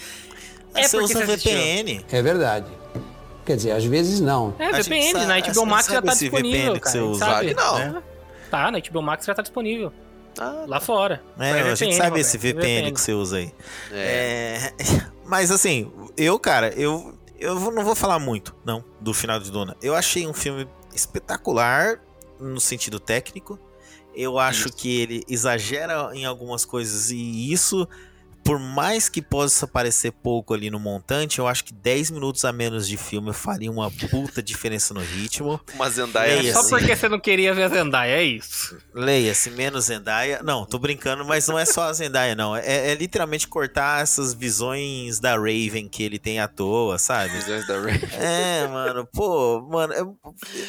É 0.79 0.89
Você 0.89 0.97
porque 0.99 1.15
usa 1.15 1.27
você 1.27 1.33
assistiu. 1.33 1.53
VPN. 1.53 2.05
É 2.11 2.23
verdade. 2.23 2.67
Quer 3.45 3.57
dizer, 3.57 3.71
às 3.73 3.85
vezes 3.85 4.21
não. 4.21 4.55
É, 4.59 4.67
A 4.67 4.73
VPN, 4.83 5.13
sabe- 5.13 5.27
na 5.27 5.39
HBO 5.39 5.45
gente 5.47 5.65
Max 5.67 5.87
já 5.87 6.03
tá 6.03 6.13
esse 6.13 6.25
disponível, 6.25 6.59
VPN 6.61 6.75
que 6.75 6.81
cara. 6.81 6.91
você 6.93 6.99
a 6.99 7.01
gente 7.01 7.11
usa. 7.11 7.25
sabe. 7.25 7.55
Não. 7.55 7.79
né? 7.79 8.03
Tá, 8.51 8.71
na 8.71 8.79
HBO 8.81 9.03
Max 9.03 9.27
já 9.27 9.35
tá 9.35 9.43
disponível. 9.43 9.93
Ah, 10.41 10.65
Lá 10.69 10.81
fora. 10.81 11.23
É, 11.39 11.51
Vai 11.51 11.61
a 11.63 11.75
gente 11.75 11.79
VPN, 11.91 11.97
sabe 11.97 12.21
esse 12.21 12.37
Roberto, 12.37 12.57
VPN 12.59 12.93
que 12.93 13.01
você 13.01 13.13
usa 13.13 13.37
aí. 13.39 13.53
É. 13.91 14.73
É, 14.79 15.07
Mas 15.27 15.51
assim, 15.51 15.91
eu, 16.17 16.39
cara, 16.39 16.69
eu, 16.75 17.15
eu 17.41 17.59
não 17.73 17.85
vou 17.85 17.95
falar 17.95 18.19
muito, 18.19 18.55
não, 18.65 18.85
do 19.01 19.13
final 19.13 19.41
de 19.41 19.51
Duna. 19.51 19.77
Eu 19.83 19.95
achei 19.97 20.27
um 20.27 20.33
filme 20.33 20.67
espetacular 20.95 22.01
no 22.39 22.61
sentido 22.61 23.01
técnico. 23.01 23.59
Eu 24.15 24.39
acho 24.39 24.71
que 24.73 25.01
ele 25.01 25.23
exagera 25.29 26.11
em 26.13 26.25
algumas 26.25 26.65
coisas 26.65 27.11
e 27.11 27.53
isso, 27.53 27.87
por 28.49 28.59
mais 28.59 29.11
que 29.11 29.21
possa 29.21 29.67
parecer 29.67 30.11
pouco 30.11 30.55
ali 30.55 30.71
no 30.71 30.81
montante, 30.81 31.39
eu 31.39 31.47
acho 31.47 31.63
que 31.63 31.75
10 31.75 32.13
minutos 32.13 32.47
a 32.47 32.51
menos 32.53 32.89
de 32.89 32.97
filme 32.97 33.35
faria 33.35 33.71
uma 33.71 33.91
puta 33.91 34.43
diferença 34.43 34.95
no 34.95 35.01
ritmo. 35.01 35.61
Uma 35.75 35.91
Zendaya. 35.91 36.37
Leia, 36.41 36.55
Só 36.55 36.67
porque 36.67 36.97
você 36.97 37.11
não 37.11 37.21
queria 37.21 37.53
ver 37.53 37.65
a 37.65 37.69
Zendaya, 37.69 38.13
é 38.17 38.23
isso. 38.23 38.79
Leia-se 38.95 39.51
menos 39.51 39.85
Zendaya. 39.85 40.41
Não, 40.43 40.65
tô 40.65 40.79
brincando, 40.79 41.27
mas 41.27 41.47
não 41.47 41.59
é 41.59 41.67
só 41.67 41.83
a 41.83 41.93
Zendaya, 41.93 42.35
não. 42.35 42.57
É, 42.57 42.93
é 42.93 42.95
literalmente 42.95 43.47
cortar 43.47 44.01
essas 44.01 44.33
visões 44.33 45.21
da 45.21 45.37
Raven 45.37 45.87
que 45.87 46.03
ele 46.03 46.19
tem 46.19 46.41
à 46.41 46.49
toa, 46.49 46.97
sabe? 46.99 47.35
Visões 47.35 47.67
da 47.67 47.79
Ray. 47.79 48.01
É, 48.15 48.67
mano, 48.67 49.07
pô, 49.13 49.61
mano, 49.71 49.93
eu 49.93 50.17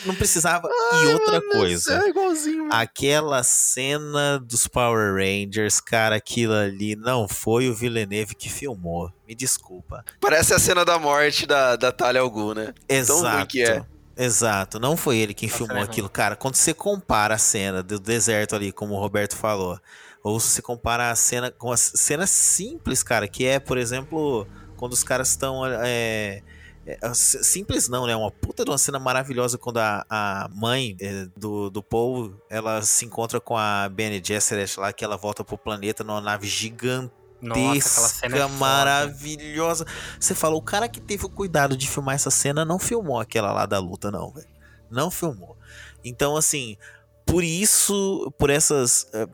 não 0.06 0.16
precisava. 0.16 0.68
e 1.02 1.08
outra 1.14 1.42
coisa, 1.42 2.04
É 2.04 2.10
igualzinho. 2.10 2.68
aquela 2.74 3.42
cena 3.42 4.38
dos 4.38 4.68
Power 4.68 5.14
Rangers, 5.16 5.80
cara, 5.80 6.18
aquilo 6.18 6.54
ali 6.54 6.98
não 6.98 7.26
foi 7.26 7.69
o 7.70 7.76
Villeneuve 7.76 8.36
que 8.36 8.50
filmou. 8.50 9.12
Me 9.28 9.34
desculpa. 9.36 10.04
Parece 10.20 10.54
a 10.54 10.60
cena 10.60 10.84
da 10.84 10.98
morte 11.00 11.46
da, 11.46 11.76
da 11.76 11.92
Talia 11.92 12.22
Al 12.22 12.30
Ghul, 12.30 12.56
né? 12.56 12.66
Tão 13.06 13.18
ruim 13.20 13.28
Exato. 13.30 13.48
que 13.48 13.64
é. 13.64 13.84
Exato, 14.18 14.80
não 14.80 14.98
foi 14.98 15.18
ele 15.18 15.34
quem 15.34 15.48
Nossa, 15.48 15.58
filmou 15.58 15.78
né, 15.78 15.84
aquilo. 15.84 16.10
Cara, 16.10 16.36
quando 16.36 16.56
você 16.56 16.74
compara 16.74 17.36
a 17.36 17.38
cena 17.38 17.82
do 17.82 17.98
deserto 17.98 18.54
ali, 18.54 18.72
como 18.74 18.94
o 18.94 19.00
Roberto 19.00 19.34
falou, 19.38 19.80
ou 20.22 20.38
se 20.42 20.48
você 20.50 20.62
compara 20.62 21.10
a 21.10 21.16
cena 21.16 21.50
com 21.50 21.72
as 21.72 21.80
cenas 21.96 22.30
simples, 22.30 23.02
cara, 23.02 23.30
que 23.30 23.46
é, 23.46 23.60
por 23.60 23.78
exemplo, 23.78 24.46
quando 24.76 24.92
os 24.92 25.04
caras 25.06 25.30
estão. 25.30 25.66
É, 25.66 26.42
é, 26.86 26.98
s- 27.08 27.42
simples 27.46 27.88
não, 27.88 28.06
né? 28.06 28.14
Uma 28.14 28.30
puta 28.30 28.66
de 28.66 28.72
uma 28.72 28.78
cena 28.78 29.00
maravilhosa 29.00 29.58
quando 29.58 29.78
a, 29.78 30.06
a 30.10 30.50
mãe 30.54 30.98
é, 31.00 31.26
do, 31.38 31.70
do 31.70 31.82
Paul 31.82 32.34
ela 32.50 32.82
se 32.82 33.06
encontra 33.06 33.40
com 33.40 33.56
a 33.56 33.88
Bene 33.88 34.22
Gesserit 34.22 34.78
lá, 34.78 34.92
que 34.92 35.06
ela 35.06 35.16
volta 35.16 35.46
pro 35.46 35.58
planeta 35.58 36.04
numa 36.04 36.20
nave 36.20 36.46
gigante 36.46 37.14
Nossa, 37.42 38.26
é 38.26 38.48
maravilhosa. 38.48 39.86
Você 40.20 40.36
falou, 40.36 40.60
o 40.60 40.64
cara 40.64 40.90
que 40.90 41.00
teve 41.00 41.26
o 41.26 41.30
cuidado 41.30 41.78
de 41.78 41.90
filmar 41.90 42.16
essa 42.16 42.30
cena 42.30 42.66
não 42.66 42.78
filmou 42.78 43.20
aquela 43.20 43.54
lá 43.54 43.66
da 43.66 43.80
luta, 43.80 44.12
não, 44.12 44.32
velho. 44.32 44.48
Não 44.90 45.10
filmou. 45.10 45.58
Então, 46.04 46.36
assim, 46.36 46.78
por 47.26 47.44
isso, 47.44 48.32
por 48.38 48.50
essas. 48.50 49.08
eh, 49.14 49.28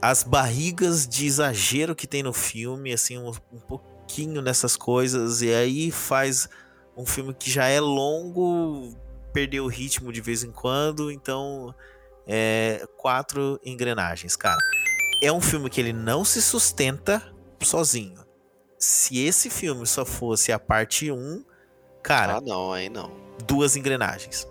as 0.00 0.22
barrigas 0.22 1.06
de 1.06 1.26
exagero 1.26 1.94
que 1.94 2.06
tem 2.06 2.22
no 2.22 2.32
filme, 2.32 2.92
assim, 2.92 3.18
um, 3.18 3.30
um 3.52 3.60
pouquinho 3.60 4.42
nessas 4.42 4.76
coisas, 4.76 5.42
e 5.42 5.52
aí 5.52 5.90
faz 5.90 6.48
um 6.96 7.06
filme 7.06 7.32
que 7.34 7.50
já 7.50 7.66
é 7.66 7.80
longo 7.80 8.94
perder 9.32 9.60
o 9.60 9.66
ritmo 9.66 10.12
de 10.12 10.20
vez 10.20 10.42
em 10.42 10.50
quando, 10.50 11.10
então. 11.10 11.74
É, 12.28 12.84
quatro 12.96 13.60
engrenagens, 13.64 14.34
cara 14.34 14.58
é 15.20 15.32
um 15.32 15.40
filme 15.40 15.68
que 15.70 15.80
ele 15.80 15.92
não 15.92 16.24
se 16.24 16.40
sustenta 16.42 17.22
sozinho. 17.62 18.24
Se 18.78 19.18
esse 19.24 19.48
filme 19.50 19.86
só 19.86 20.04
fosse 20.04 20.52
a 20.52 20.58
parte 20.58 21.10
1, 21.10 21.44
cara, 22.02 22.36
Ah, 22.36 22.40
não, 22.40 22.72
aí 22.72 22.88
não. 22.88 23.10
duas 23.46 23.76
engrenagens. 23.76 24.46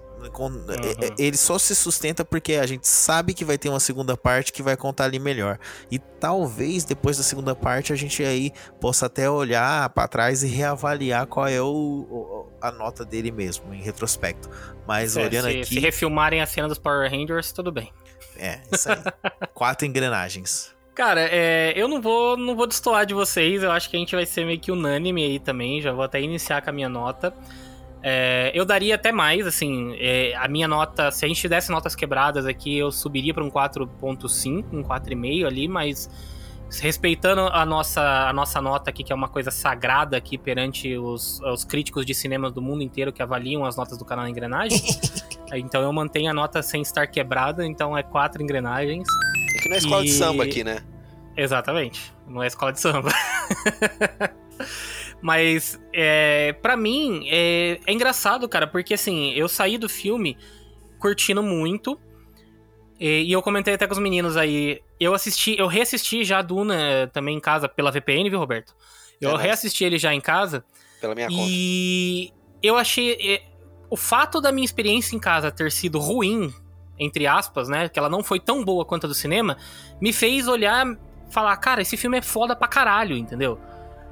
É- 0.99 1.13
Ele 1.23 1.37
só 1.37 1.59
se 1.59 1.75
sustenta 1.75 2.25
porque 2.25 2.53
a 2.55 2.65
gente 2.65 2.87
sabe 2.87 3.31
que 3.31 3.45
vai 3.45 3.59
ter 3.59 3.69
uma 3.69 3.79
segunda 3.79 4.17
parte 4.17 4.51
que 4.51 4.63
vai 4.63 4.75
contar 4.75 5.03
ali 5.03 5.19
melhor. 5.19 5.59
E 5.91 5.99
talvez 5.99 6.83
depois 6.83 7.17
da 7.17 7.23
segunda 7.23 7.53
parte 7.55 7.93
a 7.93 7.95
gente 7.95 8.23
aí 8.23 8.51
possa 8.81 9.05
até 9.05 9.29
olhar 9.29 9.87
pra 9.89 10.07
trás 10.07 10.41
e 10.41 10.47
reavaliar 10.47 11.27
qual 11.27 11.47
é 11.47 11.61
o, 11.61 11.67
o- 11.67 12.47
a 12.59 12.71
nota 12.71 13.05
dele 13.05 13.31
mesmo, 13.31 13.71
em 13.71 13.83
retrospecto. 13.83 14.49
Mas 14.87 15.15
É, 15.15 15.25
olhando 15.27 15.45
se, 15.51 15.57
aqui. 15.59 15.65
se 15.75 15.79
refilmarem 15.79 16.41
a 16.41 16.47
cena 16.47 16.67
dos 16.67 16.79
Power 16.79 17.07
Rangers, 17.11 17.51
tudo 17.51 17.71
bem. 17.71 17.93
É, 18.38 18.60
isso 18.72 18.90
aí. 18.90 18.98
Quatro 19.53 19.86
engrenagens. 19.86 20.74
Cara, 20.94 21.22
é, 21.22 21.74
eu 21.76 21.88
não 21.88 22.02
vou, 22.02 22.38
não 22.38 22.56
vou 22.56 22.66
destoar 22.66 23.06
de 23.06 23.14
vocês. 23.14 23.62
Eu 23.62 23.72
acho 23.72 23.90
que 23.90 23.98
a 23.98 23.99
gente 23.99 24.16
vai 24.16 24.26
ser 24.26 24.45
meio 24.45 24.60
que 24.60 24.72
unânime 24.72 25.26
aí 25.26 25.40
também. 25.40 25.82
Já 25.82 25.91
vou 25.91 26.03
até 26.03 26.22
iniciar 26.22 26.62
com 26.62 26.70
a 26.70 26.74
minha 26.74 26.88
nota. 26.88 27.34
É, 28.07 28.52
eu 28.53 28.64
daria 28.64 28.95
até 28.95 29.12
mais, 29.12 29.48
assim. 29.48 29.95
é, 29.99 30.36
a 30.36 30.48
minha 30.48 30.68
nota, 30.68 31.10
se 31.10 31.26
a 31.26 31.28
gente 31.28 31.49
desse 31.49 31.72
notas 31.72 31.95
quebradas 31.95 32.45
aqui, 32.45 32.78
eu 32.78 32.91
subiria 32.91 33.34
para 33.34 33.44
um 33.44 33.49
4.5, 33.49 34.66
um 34.72 34.84
4,5 34.84 35.45
ali, 35.45 35.68
mas 35.68 36.07
respeitando 36.80 37.41
a 37.41 37.66
nossa, 37.66 38.30
a 38.30 38.32
nossa 38.34 38.62
nota 38.62 38.90
aqui, 38.90 39.03
que 39.03 39.12
é 39.12 39.16
uma 39.16 39.28
coisa 39.28 39.49
sagrada 39.49 40.16
aqui 40.18 40.38
perante 40.38 40.95
os, 40.98 41.41
os 41.41 41.64
críticos 41.64 42.06
de 42.06 42.14
cinemas 42.14 42.52
do 42.52 42.62
mundo 42.62 42.84
inteiro 42.84 43.12
que 43.12 43.22
avaliam 43.22 43.66
as 43.66 43.76
notas 43.76 43.98
do 43.98 44.06
canal 44.06 44.28
Engrenagem. 44.28 44.80
então 45.53 45.81
eu 45.81 45.93
mantenho 45.93 46.31
a 46.31 46.34
nota 46.34 46.61
sem 46.61 46.81
estar 46.81 47.07
quebrada, 47.07 47.65
então 47.65 47.97
é 47.97 48.03
quatro 48.03 48.41
engrenagens. 48.41 49.07
É 49.55 49.59
que 49.59 49.69
não 49.69 49.76
é 49.76 49.80
escola 49.80 50.03
de 50.03 50.09
E- 50.09 50.13
samba 50.13 50.43
aqui, 50.43 50.63
né? 50.63 50.81
Exatamente. 51.38 52.13
Não 52.27 52.41
é 52.41 52.47
escola 52.47 52.72
de 52.73 52.80
samba. 52.80 53.11
Mas, 55.22 55.80
é, 55.93 56.53
para 56.61 56.77
mim, 56.77 57.26
é, 57.30 57.80
é 57.85 57.93
engraçado, 57.93 58.47
cara, 58.47 58.67
porque 58.67 58.93
assim, 58.93 59.31
eu 59.34 59.47
saí 59.47 59.77
do 59.77 59.89
filme 59.89 60.38
curtindo 60.99 61.41
muito. 61.41 61.99
E, 62.99 63.23
e 63.23 63.31
eu 63.31 63.41
comentei 63.41 63.73
até 63.73 63.88
com 63.88 63.93
os 63.93 63.99
meninos 63.99 64.38
aí. 64.38 64.81
Eu 64.99 65.13
assisti, 65.13 65.55
eu 65.57 65.67
reassisti 65.67 66.23
já 66.23 66.39
a 66.39 66.41
Duna 66.41 66.76
eh, 66.76 67.07
também 67.07 67.35
em 67.35 67.39
casa 67.41 67.67
pela 67.67 67.91
VPN, 67.91 68.30
viu, 68.30 68.39
Roberto? 68.39 68.73
Eu 69.19 69.38
É, 69.38 69.41
reassisti 69.41 69.84
ele 69.84 69.97
já 69.97 70.13
em 70.13 70.22
casa. 70.22 70.63
Pela 71.01 71.13
minha 71.13 71.27
conta. 71.27 71.41
E 71.41 72.31
eu 72.63 72.77
achei. 72.77 73.41
O 73.90 73.95
fato 73.98 74.41
da 74.41 74.52
minha 74.52 74.66
experiência 74.66 75.16
em 75.16 75.20
casa 75.20 75.52
ter 75.52 75.72
sido 75.72 75.99
ruim, 75.99 76.53
entre 76.99 77.28
aspas, 77.28 77.68
né? 77.70 77.88
Que 77.90 77.99
ela 77.99 78.10
não 78.10 78.24
foi 78.24 78.40
tão 78.40 78.64
boa 78.64 78.86
quanto 78.86 79.06
a 79.06 79.10
do 79.10 79.14
cinema, 79.16 79.57
me 80.02 80.12
fez 80.14 80.48
olhar 80.48 80.86
falar, 81.30 81.56
cara, 81.57 81.82
esse 81.82 81.98
filme 81.98 82.18
é 82.18 82.22
foda 82.22 82.56
pra 82.56 82.68
caralho, 82.68 83.18
entendeu? 83.18 83.60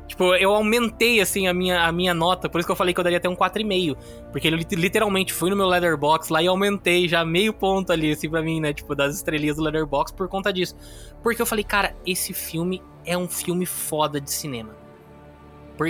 Tipo, 0.08 0.36
eu 0.36 0.54
aumentei, 0.54 1.22
assim, 1.22 1.48
a 1.48 1.54
minha, 1.54 1.86
a 1.86 1.91
minha 1.91 2.14
nota, 2.14 2.50
por 2.50 2.60
isso 2.60 2.68
que 2.68 2.72
eu 2.72 2.76
falei 2.76 2.94
que 2.94 3.00
eu 3.00 3.04
daria 3.04 3.18
até 3.18 3.30
um 3.30 3.36
4,5. 3.36 3.95
Porque 4.32 4.48
eu 4.48 4.52
lit- 4.56 4.74
literalmente 4.76 5.32
fui 5.32 5.50
no 5.50 5.56
meu 5.56 5.66
Letterbox 5.66 6.28
lá 6.28 6.44
e 6.44 6.48
aumentei 6.48 7.08
já 7.08 7.24
meio 7.24 7.54
ponto 7.54 7.91
ali, 7.91 8.12
assim, 8.12 8.30
pra 8.30 8.41
mim, 8.41 8.60
né? 8.60 8.74
Tipo, 8.74 8.94
das 8.95 9.16
estrelinhas 9.16 9.56
do 9.56 9.64
Letterbox 9.64 10.12
por 10.12 10.28
conta 10.28 10.52
disso. 10.52 10.76
Porque 11.24 11.41
eu 11.41 11.45
falei, 11.45 11.64
cara, 11.64 11.95
esse 12.06 12.34
filme 12.34 12.84
é 13.06 13.18
um 13.18 13.30
filme 13.30 13.66
foda 13.66 14.20
de 14.20 14.30
cinema. 14.30 14.76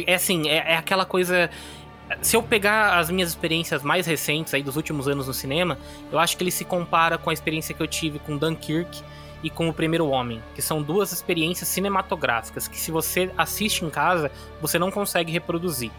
É 0.05 0.13
assim, 0.15 0.47
é, 0.47 0.73
é 0.73 0.75
aquela 0.77 1.05
coisa. 1.05 1.49
Se 2.21 2.35
eu 2.35 2.43
pegar 2.43 2.97
as 2.97 3.09
minhas 3.09 3.29
experiências 3.29 3.81
mais 3.81 4.05
recentes 4.05 4.53
aí 4.53 4.61
dos 4.61 4.75
últimos 4.75 5.07
anos 5.07 5.27
no 5.27 5.33
cinema, 5.33 5.77
eu 6.11 6.19
acho 6.19 6.37
que 6.37 6.43
ele 6.43 6.51
se 6.51 6.65
compara 6.65 7.17
com 7.17 7.29
a 7.29 7.33
experiência 7.33 7.73
que 7.73 7.81
eu 7.81 7.87
tive 7.87 8.19
com 8.19 8.37
Dunkirk 8.37 9.01
e 9.41 9.49
com 9.49 9.67
O 9.67 9.73
Primeiro 9.73 10.07
Homem, 10.07 10.41
que 10.55 10.61
são 10.61 10.81
duas 10.81 11.11
experiências 11.11 11.67
cinematográficas 11.67 12.67
que 12.67 12.79
se 12.79 12.91
você 12.91 13.31
assiste 13.37 13.83
em 13.83 13.89
casa, 13.89 14.31
você 14.61 14.79
não 14.79 14.91
consegue 14.91 15.31
reproduzir. 15.31 15.91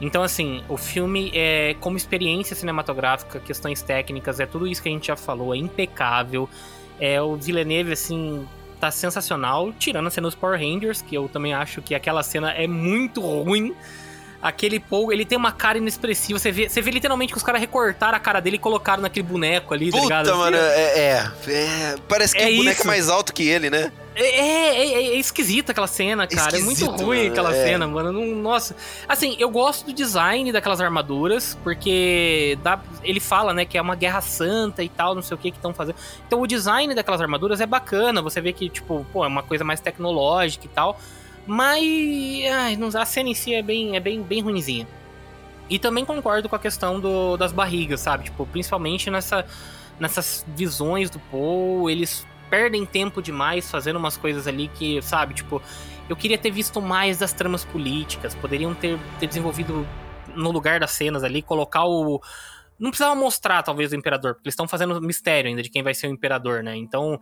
Então, 0.00 0.22
assim, 0.22 0.62
o 0.68 0.76
filme 0.76 1.30
é 1.34 1.74
como 1.80 1.96
experiência 1.96 2.54
cinematográfica, 2.54 3.40
questões 3.40 3.80
técnicas, 3.80 4.38
é 4.40 4.46
tudo 4.46 4.66
isso 4.66 4.82
que 4.82 4.88
a 4.88 4.92
gente 4.92 5.06
já 5.06 5.16
falou, 5.16 5.54
é 5.54 5.58
impecável. 5.58 6.48
É 7.00 7.20
o 7.20 7.36
Villeneuve, 7.36 7.92
assim, 7.92 8.46
tá 8.78 8.90
sensacional, 8.90 9.72
tirando 9.72 10.06
a 10.06 10.10
cena 10.10 10.28
dos 10.28 10.34
Power 10.34 10.58
Rangers, 10.58 11.00
que 11.00 11.14
eu 11.14 11.28
também 11.28 11.54
acho 11.54 11.80
que 11.80 11.94
aquela 11.94 12.22
cena 12.22 12.50
é 12.52 12.66
muito 12.66 13.20
ruim. 13.20 13.74
Aquele 14.48 14.78
Paul, 14.78 15.12
ele 15.12 15.24
tem 15.24 15.36
uma 15.36 15.52
cara 15.52 15.78
inexpressiva. 15.78 16.38
Você 16.38 16.52
vê, 16.52 16.68
você 16.68 16.80
vê 16.80 16.90
literalmente 16.90 17.32
que 17.32 17.36
os 17.38 17.42
caras 17.44 17.60
recortaram 17.60 18.16
a 18.16 18.20
cara 18.20 18.40
dele 18.40 18.56
e 18.56 18.58
colocaram 18.58 19.02
naquele 19.02 19.26
boneco 19.26 19.74
ali, 19.74 19.90
tá 19.90 19.98
ligado? 20.00 20.24
Puta, 20.26 20.32
Assim, 20.32 20.38
mano, 20.40 20.56
ó. 20.56 20.60
é, 20.60 20.98
é, 20.98 21.28
é, 21.48 21.94
Parece 22.08 22.34
que 22.34 22.42
É 22.42 22.48
o 22.50 22.56
boneco 22.56 22.80
isso. 22.80 22.82
é 22.82 22.86
mais 22.86 23.08
alto 23.08 23.32
que 23.32 23.48
ele, 23.48 23.68
né? 23.70 23.90
É, 24.18 24.24
é, 24.24 24.76
é, 24.78 24.92
é 25.08 25.14
esquisita 25.18 25.72
aquela 25.72 25.86
cena, 25.86 26.26
cara. 26.26 26.56
é 26.56 26.60
muito 26.62 26.80
Esquisito, 26.80 27.04
ruim 27.04 27.18
mano, 27.18 27.30
aquela 27.32 27.54
é. 27.54 27.64
cena, 27.64 27.86
mano. 27.86 28.12
Não- 28.12 28.24
nossa. 28.36 28.74
Assim, 29.06 29.36
eu 29.38 29.50
gosto 29.50 29.84
do 29.86 29.92
design 29.92 30.50
daquelas 30.52 30.80
armaduras, 30.80 31.58
porque 31.62 32.56
dá, 32.62 32.80
ele 33.02 33.20
fala, 33.20 33.52
né, 33.52 33.64
que 33.66 33.76
é 33.76 33.82
uma 33.82 33.94
guerra 33.94 34.20
santa 34.22 34.82
e 34.82 34.88
tal, 34.88 35.14
não 35.14 35.20
sei 35.22 35.34
o 35.34 35.38
que 35.38 35.50
que 35.50 35.58
estão 35.58 35.74
fazendo. 35.74 35.96
Então 36.26 36.40
o 36.40 36.46
design 36.46 36.94
daquelas 36.94 37.20
armaduras 37.20 37.60
é 37.60 37.66
bacana. 37.66 38.22
Você 38.22 38.40
vê 38.40 38.52
que, 38.54 38.68
tipo, 38.70 39.04
pô, 39.12 39.24
é 39.24 39.28
uma 39.28 39.42
coisa 39.42 39.64
mais 39.64 39.80
tecnológica 39.80 40.64
e 40.64 40.68
tal. 40.68 40.98
Mas 41.46 41.82
ai, 42.52 42.78
a 43.00 43.06
cena 43.06 43.28
em 43.28 43.34
si 43.34 43.54
é 43.54 43.62
bem, 43.62 43.96
é 43.96 44.00
bem, 44.00 44.22
bem 44.22 44.40
ruinzinha. 44.40 44.86
E 45.68 45.78
também 45.78 46.04
concordo 46.04 46.48
com 46.48 46.56
a 46.56 46.58
questão 46.58 47.00
do, 47.00 47.36
das 47.36 47.52
barrigas, 47.52 48.00
sabe? 48.00 48.24
Tipo, 48.24 48.46
principalmente 48.46 49.10
nessa, 49.10 49.44
nessas 49.98 50.44
visões 50.48 51.10
do 51.10 51.18
Paul, 51.18 51.90
eles 51.90 52.26
perdem 52.48 52.86
tempo 52.86 53.20
demais 53.20 53.70
fazendo 53.70 53.96
umas 53.96 54.16
coisas 54.16 54.46
ali 54.46 54.68
que, 54.68 55.02
sabe, 55.02 55.34
tipo, 55.34 55.60
eu 56.08 56.16
queria 56.16 56.38
ter 56.38 56.50
visto 56.50 56.80
mais 56.80 57.18
das 57.18 57.32
tramas 57.32 57.64
políticas, 57.64 58.34
poderiam 58.34 58.74
ter, 58.74 58.98
ter 59.18 59.26
desenvolvido 59.26 59.86
no 60.34 60.52
lugar 60.52 60.78
das 60.78 60.92
cenas 60.92 61.24
ali, 61.24 61.42
colocar 61.42 61.84
o. 61.84 62.20
Não 62.78 62.90
precisava 62.90 63.14
mostrar, 63.14 63.62
talvez, 63.62 63.90
o 63.90 63.96
imperador, 63.96 64.34
porque 64.34 64.48
eles 64.48 64.52
estão 64.52 64.68
fazendo 64.68 65.00
mistério 65.00 65.48
ainda 65.48 65.62
de 65.62 65.70
quem 65.70 65.82
vai 65.82 65.94
ser 65.94 66.08
o 66.08 66.10
imperador, 66.10 66.62
né? 66.62 66.76
Então, 66.76 67.18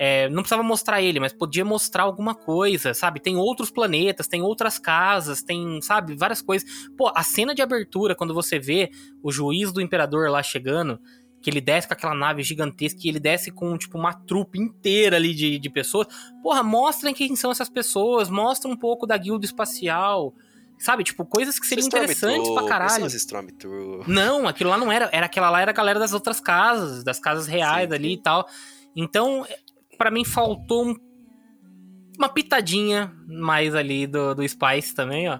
é, 0.00 0.28
não 0.28 0.42
precisava 0.42 0.62
mostrar 0.62 1.02
ele, 1.02 1.18
mas 1.18 1.32
podia 1.32 1.64
mostrar 1.64 2.04
alguma 2.04 2.32
coisa, 2.32 2.94
sabe? 2.94 3.18
Tem 3.18 3.36
outros 3.36 3.68
planetas, 3.68 4.28
tem 4.28 4.40
outras 4.40 4.78
casas, 4.78 5.42
tem, 5.42 5.82
sabe, 5.82 6.14
várias 6.14 6.40
coisas. 6.40 6.70
Pô, 6.96 7.10
a 7.12 7.24
cena 7.24 7.52
de 7.52 7.60
abertura, 7.60 8.14
quando 8.14 8.32
você 8.32 8.60
vê 8.60 8.92
o 9.20 9.32
juiz 9.32 9.72
do 9.72 9.80
imperador 9.80 10.30
lá 10.30 10.40
chegando, 10.40 11.00
que 11.42 11.50
ele 11.50 11.60
desce 11.60 11.88
com 11.88 11.94
aquela 11.94 12.14
nave 12.14 12.44
gigantesca 12.44 13.00
e 13.02 13.08
ele 13.08 13.18
desce 13.18 13.50
com, 13.50 13.76
tipo, 13.76 13.98
uma 13.98 14.12
trupe 14.12 14.60
inteira 14.60 15.16
ali 15.16 15.34
de, 15.34 15.58
de 15.58 15.68
pessoas. 15.68 16.06
Porra, 16.44 16.62
mostrem 16.62 17.12
quem 17.12 17.34
são 17.34 17.50
essas 17.50 17.68
pessoas, 17.68 18.30
mostra 18.30 18.70
um 18.70 18.76
pouco 18.76 19.04
da 19.04 19.16
guilda 19.16 19.44
espacial. 19.44 20.32
Sabe, 20.78 21.02
tipo, 21.02 21.26
coisas 21.26 21.58
que 21.58 21.66
seriam 21.66 21.88
interessantes 21.88 22.48
pra 22.52 22.64
caralho. 22.66 23.02
Não, 24.06 24.46
aquilo 24.46 24.70
lá 24.70 24.78
não 24.78 24.92
era. 24.92 25.10
Era 25.12 25.26
aquela 25.26 25.50
lá 25.50 25.60
era 25.60 25.72
a 25.72 25.74
galera 25.74 25.98
das 25.98 26.12
outras 26.12 26.38
casas, 26.38 27.02
das 27.02 27.18
casas 27.18 27.48
reais 27.48 27.88
sim, 27.88 27.94
ali 27.96 28.12
e 28.12 28.22
tal. 28.22 28.46
Então, 28.94 29.44
para 29.98 30.10
mim 30.10 30.24
faltou 30.24 30.86
um, 30.86 30.96
uma 32.16 32.28
pitadinha 32.28 33.12
mais 33.26 33.74
ali 33.74 34.06
do, 34.06 34.34
do 34.34 34.48
Spice 34.48 34.94
também, 34.94 35.28
ó. 35.28 35.38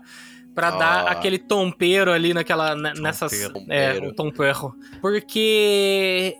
Pra 0.54 0.74
oh. 0.74 0.78
dar 0.78 1.06
aquele 1.06 1.38
tompeiro 1.38 2.10
ali 2.10 2.34
naquela. 2.34 2.74
nessas. 2.74 3.32
É, 3.68 4.00
um 4.02 4.12
tompeiro. 4.12 4.74
Porque 5.00 6.36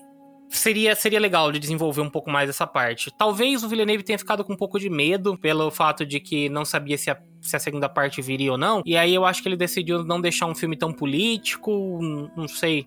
seria, 0.49 0.95
seria 0.95 1.21
legal 1.21 1.53
de 1.53 1.59
desenvolver 1.59 2.01
um 2.01 2.11
pouco 2.11 2.31
mais 2.31 2.49
essa 2.49 2.67
parte. 2.67 3.13
Talvez 3.17 3.63
o 3.63 3.69
Villeneuve 3.69 4.03
tenha 4.03 4.19
ficado 4.19 4.45
com 4.45 4.55
um 4.55 4.57
pouco 4.57 4.79
de 4.79 4.91
medo 4.91 5.37
pelo 5.39 5.71
fato 5.71 6.05
de 6.05 6.19
que 6.19 6.49
não 6.49 6.65
sabia 6.65 6.99
se 6.99 7.11
a, 7.11 7.19
se 7.41 7.55
a 7.55 7.61
segunda 7.61 7.89
parte 7.89 8.21
viria 8.21 8.53
ou 8.53 8.59
não. 8.59 8.83
E 8.85 8.97
aí 8.97 9.15
eu 9.15 9.25
acho 9.25 9.43
que 9.43 9.49
ele 9.49 9.57
decidiu 9.57 10.03
não 10.05 10.21
deixar 10.21 10.47
um 10.47 10.55
filme 10.55 10.77
tão 10.77 10.93
político, 10.93 12.01
não 12.37 12.49
sei. 12.49 12.87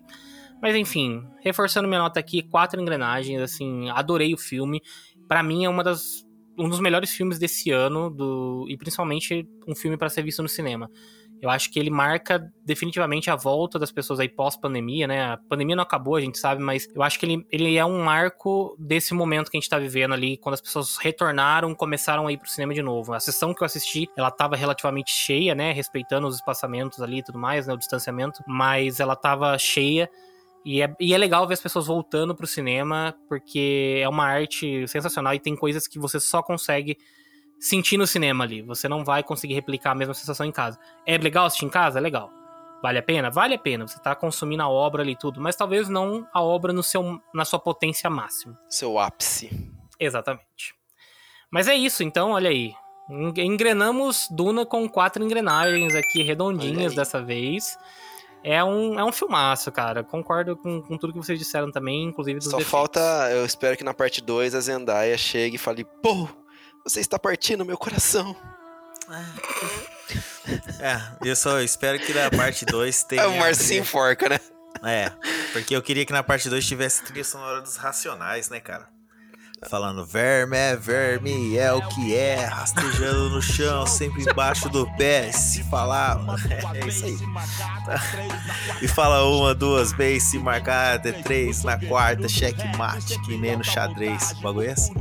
Mas 0.60 0.76
enfim, 0.76 1.24
reforçando 1.40 1.88
minha 1.88 2.00
nota 2.00 2.20
aqui, 2.20 2.40
quatro 2.40 2.80
engrenagens, 2.80 3.40
assim, 3.40 3.90
adorei 3.90 4.32
o 4.32 4.38
filme. 4.38 4.80
Para 5.32 5.42
mim 5.42 5.64
é 5.64 5.68
uma 5.70 5.82
das 5.82 6.26
um 6.58 6.68
dos 6.68 6.78
melhores 6.78 7.10
filmes 7.10 7.38
desse 7.38 7.70
ano 7.70 8.10
do 8.10 8.66
e 8.68 8.76
principalmente 8.76 9.48
um 9.66 9.74
filme 9.74 9.96
para 9.96 10.10
ser 10.10 10.22
visto 10.22 10.42
no 10.42 10.48
cinema. 10.48 10.90
Eu 11.40 11.48
acho 11.48 11.72
que 11.72 11.78
ele 11.78 11.88
marca 11.88 12.52
definitivamente 12.62 13.30
a 13.30 13.34
volta 13.34 13.78
das 13.78 13.90
pessoas 13.90 14.20
aí 14.20 14.28
pós-pandemia, 14.28 15.06
né? 15.06 15.32
A 15.32 15.38
pandemia 15.38 15.74
não 15.74 15.84
acabou, 15.84 16.16
a 16.16 16.20
gente 16.20 16.38
sabe, 16.38 16.62
mas 16.62 16.86
eu 16.94 17.02
acho 17.02 17.18
que 17.18 17.24
ele, 17.24 17.46
ele 17.50 17.78
é 17.78 17.84
um 17.84 18.04
marco 18.04 18.76
desse 18.78 19.14
momento 19.14 19.50
que 19.50 19.56
a 19.56 19.60
gente 19.60 19.70
tá 19.70 19.78
vivendo 19.78 20.12
ali, 20.12 20.36
quando 20.36 20.52
as 20.52 20.60
pessoas 20.60 20.98
retornaram, 20.98 21.74
começaram 21.74 22.26
a 22.26 22.32
ir 22.32 22.36
pro 22.36 22.50
cinema 22.50 22.74
de 22.74 22.82
novo. 22.82 23.14
A 23.14 23.18
sessão 23.18 23.54
que 23.54 23.62
eu 23.62 23.64
assisti, 23.64 24.10
ela 24.14 24.30
tava 24.30 24.54
relativamente 24.54 25.12
cheia, 25.12 25.54
né? 25.54 25.72
Respeitando 25.72 26.26
os 26.26 26.34
espaçamentos 26.34 27.00
ali 27.00 27.20
e 27.20 27.22
tudo 27.22 27.38
mais, 27.38 27.66
né? 27.66 27.72
O 27.72 27.78
distanciamento, 27.78 28.44
mas 28.46 29.00
ela 29.00 29.16
tava 29.16 29.56
cheia. 29.56 30.10
E 30.64 30.80
é, 30.80 30.94
e 31.00 31.12
é 31.12 31.18
legal 31.18 31.46
ver 31.46 31.54
as 31.54 31.60
pessoas 31.60 31.86
voltando 31.86 32.34
pro 32.34 32.46
cinema, 32.46 33.14
porque 33.28 34.00
é 34.02 34.08
uma 34.08 34.24
arte 34.24 34.86
sensacional 34.86 35.34
e 35.34 35.40
tem 35.40 35.56
coisas 35.56 35.86
que 35.86 35.98
você 35.98 36.20
só 36.20 36.42
consegue 36.42 36.96
sentir 37.58 37.96
no 37.96 38.06
cinema 38.06 38.44
ali. 38.44 38.62
Você 38.62 38.88
não 38.88 39.04
vai 39.04 39.22
conseguir 39.22 39.54
replicar 39.54 39.92
a 39.92 39.94
mesma 39.94 40.14
sensação 40.14 40.46
em 40.46 40.52
casa. 40.52 40.78
É 41.06 41.16
legal 41.18 41.46
assistir 41.46 41.64
em 41.64 41.70
casa? 41.70 41.98
É 41.98 42.02
legal. 42.02 42.30
Vale 42.82 42.98
a 42.98 43.02
pena? 43.02 43.30
Vale 43.30 43.54
a 43.54 43.58
pena. 43.58 43.86
Você 43.86 44.00
tá 44.00 44.14
consumindo 44.14 44.62
a 44.62 44.68
obra 44.68 45.02
ali 45.02 45.16
tudo, 45.16 45.40
mas 45.40 45.54
talvez 45.54 45.88
não 45.88 46.26
a 46.32 46.42
obra 46.42 46.72
no 46.72 46.82
seu, 46.82 47.20
na 47.32 47.44
sua 47.44 47.60
potência 47.60 48.10
máxima. 48.10 48.58
Seu 48.68 48.98
ápice. 48.98 49.70
Exatamente. 49.98 50.74
Mas 51.50 51.68
é 51.68 51.74
isso, 51.74 52.02
então, 52.02 52.30
olha 52.30 52.50
aí. 52.50 52.74
Engrenamos 53.08 54.26
Duna 54.30 54.64
com 54.64 54.88
quatro 54.88 55.22
engrenagens 55.22 55.94
aqui 55.94 56.22
redondinhas 56.22 56.94
dessa 56.94 57.22
vez. 57.22 57.76
É 58.44 58.62
um, 58.62 58.98
é 58.98 59.04
um 59.04 59.12
filmaço, 59.12 59.70
cara. 59.70 60.02
Concordo 60.02 60.56
com, 60.56 60.82
com 60.82 60.98
tudo 60.98 61.12
que 61.12 61.18
vocês 61.18 61.38
disseram 61.38 61.70
também, 61.70 62.04
inclusive 62.04 62.38
dos 62.38 62.46
Só 62.50 62.56
defeitos. 62.56 62.70
falta, 62.70 63.00
eu 63.30 63.44
espero 63.44 63.76
que 63.76 63.84
na 63.84 63.94
parte 63.94 64.20
2 64.20 64.54
a 64.54 64.60
Zendaya 64.60 65.16
chegue 65.16 65.56
e 65.56 65.58
fale, 65.58 65.84
pô, 66.02 66.28
você 66.84 67.00
está 67.00 67.18
partindo 67.18 67.64
meu 67.64 67.78
coração. 67.78 68.34
É, 70.80 71.28
eu 71.28 71.36
só 71.36 71.60
espero 71.60 71.98
que 71.98 72.12
na 72.12 72.30
parte 72.30 72.64
2 72.64 73.04
tenha. 73.04 73.22
É 73.22 73.26
o 73.26 73.38
Marcinho 73.38 73.84
Forca, 73.84 74.28
né? 74.28 74.40
É, 74.84 75.10
porque 75.52 75.76
eu 75.76 75.82
queria 75.82 76.04
que 76.04 76.12
na 76.12 76.22
parte 76.22 76.48
2 76.48 76.66
tivesse 76.66 77.04
trilha 77.04 77.22
sonora 77.22 77.60
dos 77.60 77.76
Racionais, 77.76 78.48
né, 78.48 78.58
cara? 78.58 78.88
Falando 79.68 80.04
verme 80.04 80.56
é 80.56 80.76
verme, 80.76 81.56
é 81.56 81.72
o 81.72 81.80
que 81.88 82.14
é, 82.14 82.44
rastejando 82.44 83.30
no 83.30 83.40
chão, 83.40 83.86
sempre 83.86 84.22
embaixo 84.22 84.68
do 84.68 84.86
pé. 84.96 85.30
Se 85.30 85.62
falar, 85.64 86.18
é 86.74 86.86
isso 86.86 87.04
aí. 87.04 87.16
E 88.82 88.88
fala 88.88 89.24
uma, 89.24 89.54
duas 89.54 89.92
vezes, 89.92 90.30
se 90.30 90.38
marcar 90.38 90.96
até 90.96 91.12
três, 91.12 91.62
na 91.62 91.78
quarta, 91.78 92.28
cheque 92.28 92.64
mate, 92.76 93.20
que 93.22 93.38
nem 93.38 93.56
no 93.56 93.64
xadrez. 93.64 94.32
O 94.32 94.42
bagulho 94.42 94.68
é 94.68 94.72
assim. 94.72 94.94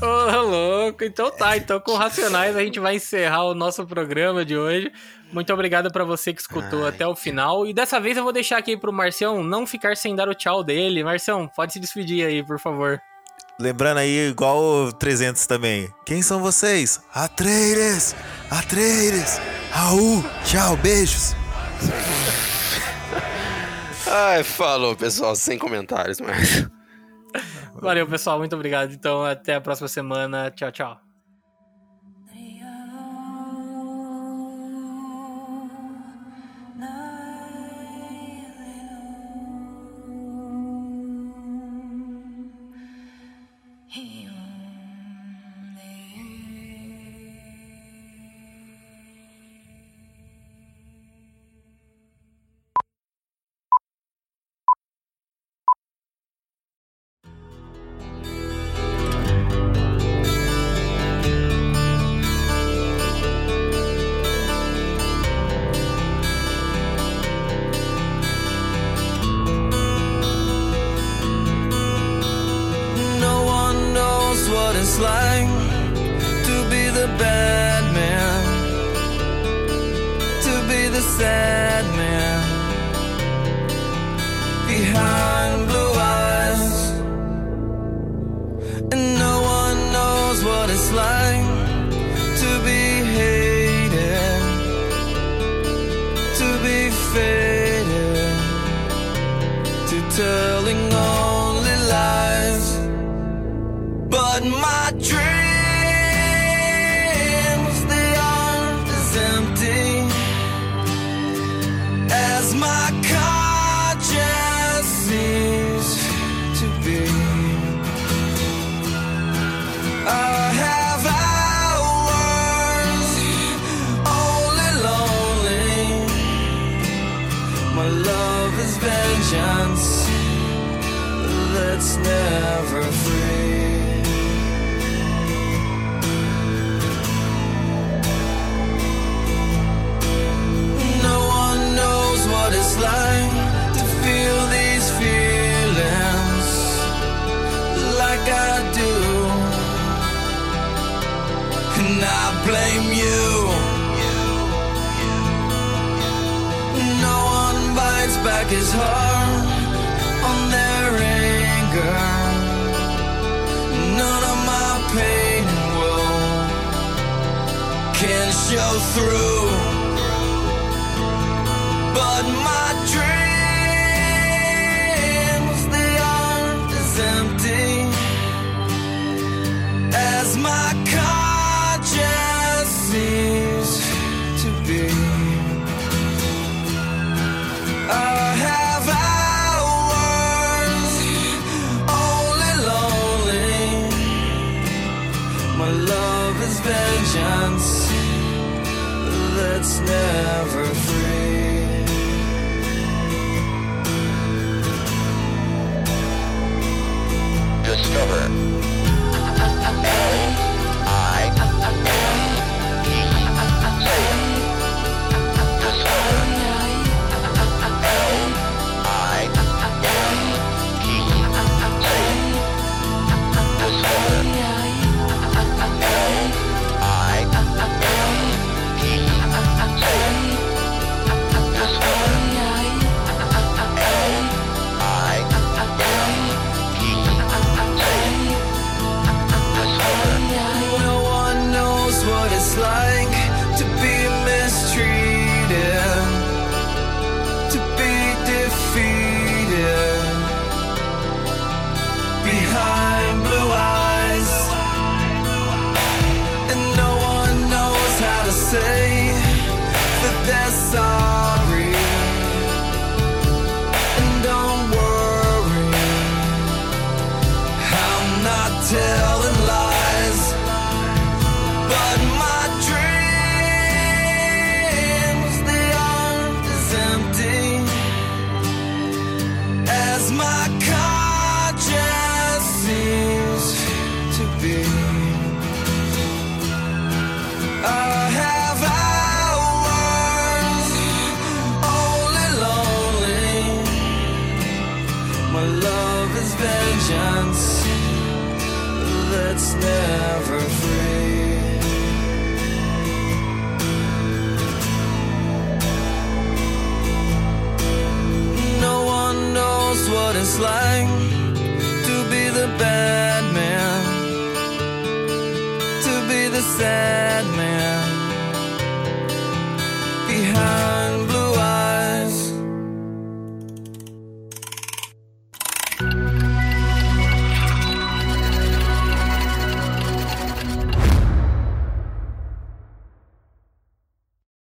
Ô, 0.00 0.06
oh, 0.06 0.42
louco. 0.42 1.04
Então 1.04 1.30
tá, 1.30 1.56
então 1.56 1.80
com 1.80 1.94
Racionais 1.94 2.54
a 2.56 2.62
gente 2.62 2.78
vai 2.78 2.96
encerrar 2.96 3.44
o 3.44 3.54
nosso 3.54 3.86
programa 3.86 4.44
de 4.44 4.56
hoje. 4.56 4.92
Muito 5.32 5.52
obrigado 5.52 5.90
para 5.90 6.04
você 6.04 6.34
que 6.34 6.40
escutou 6.40 6.82
Ai, 6.82 6.90
até 6.90 7.06
o 7.06 7.16
final. 7.16 7.66
E 7.66 7.72
dessa 7.72 7.98
vez 7.98 8.16
eu 8.16 8.22
vou 8.22 8.32
deixar 8.32 8.58
aqui 8.58 8.76
pro 8.76 8.92
Marcião 8.92 9.42
não 9.42 9.66
ficar 9.66 9.96
sem 9.96 10.14
dar 10.14 10.28
o 10.28 10.34
tchau 10.34 10.62
dele. 10.62 11.02
Marcião, 11.02 11.48
pode 11.48 11.72
se 11.72 11.80
despedir 11.80 12.26
aí, 12.26 12.44
por 12.44 12.58
favor. 12.58 13.00
Lembrando 13.60 13.98
aí, 13.98 14.28
igual 14.28 14.58
o 14.58 14.92
300 14.92 15.46
também. 15.46 15.92
Quem 16.04 16.22
são 16.22 16.40
vocês? 16.40 17.00
Atreides! 17.14 18.14
Atreides! 18.50 19.40
Raul! 19.70 20.24
Tchau, 20.44 20.76
beijos! 20.76 21.34
Ai, 24.06 24.42
falou, 24.42 24.96
pessoal, 24.96 25.36
sem 25.36 25.58
comentários, 25.58 26.20
mas. 26.20 26.66
Valeu, 27.74 28.06
pessoal, 28.06 28.38
muito 28.38 28.54
obrigado. 28.54 28.92
Então, 28.92 29.24
até 29.24 29.54
a 29.54 29.60
próxima 29.60 29.88
semana. 29.88 30.50
Tchau, 30.50 30.70
tchau. 30.70 31.01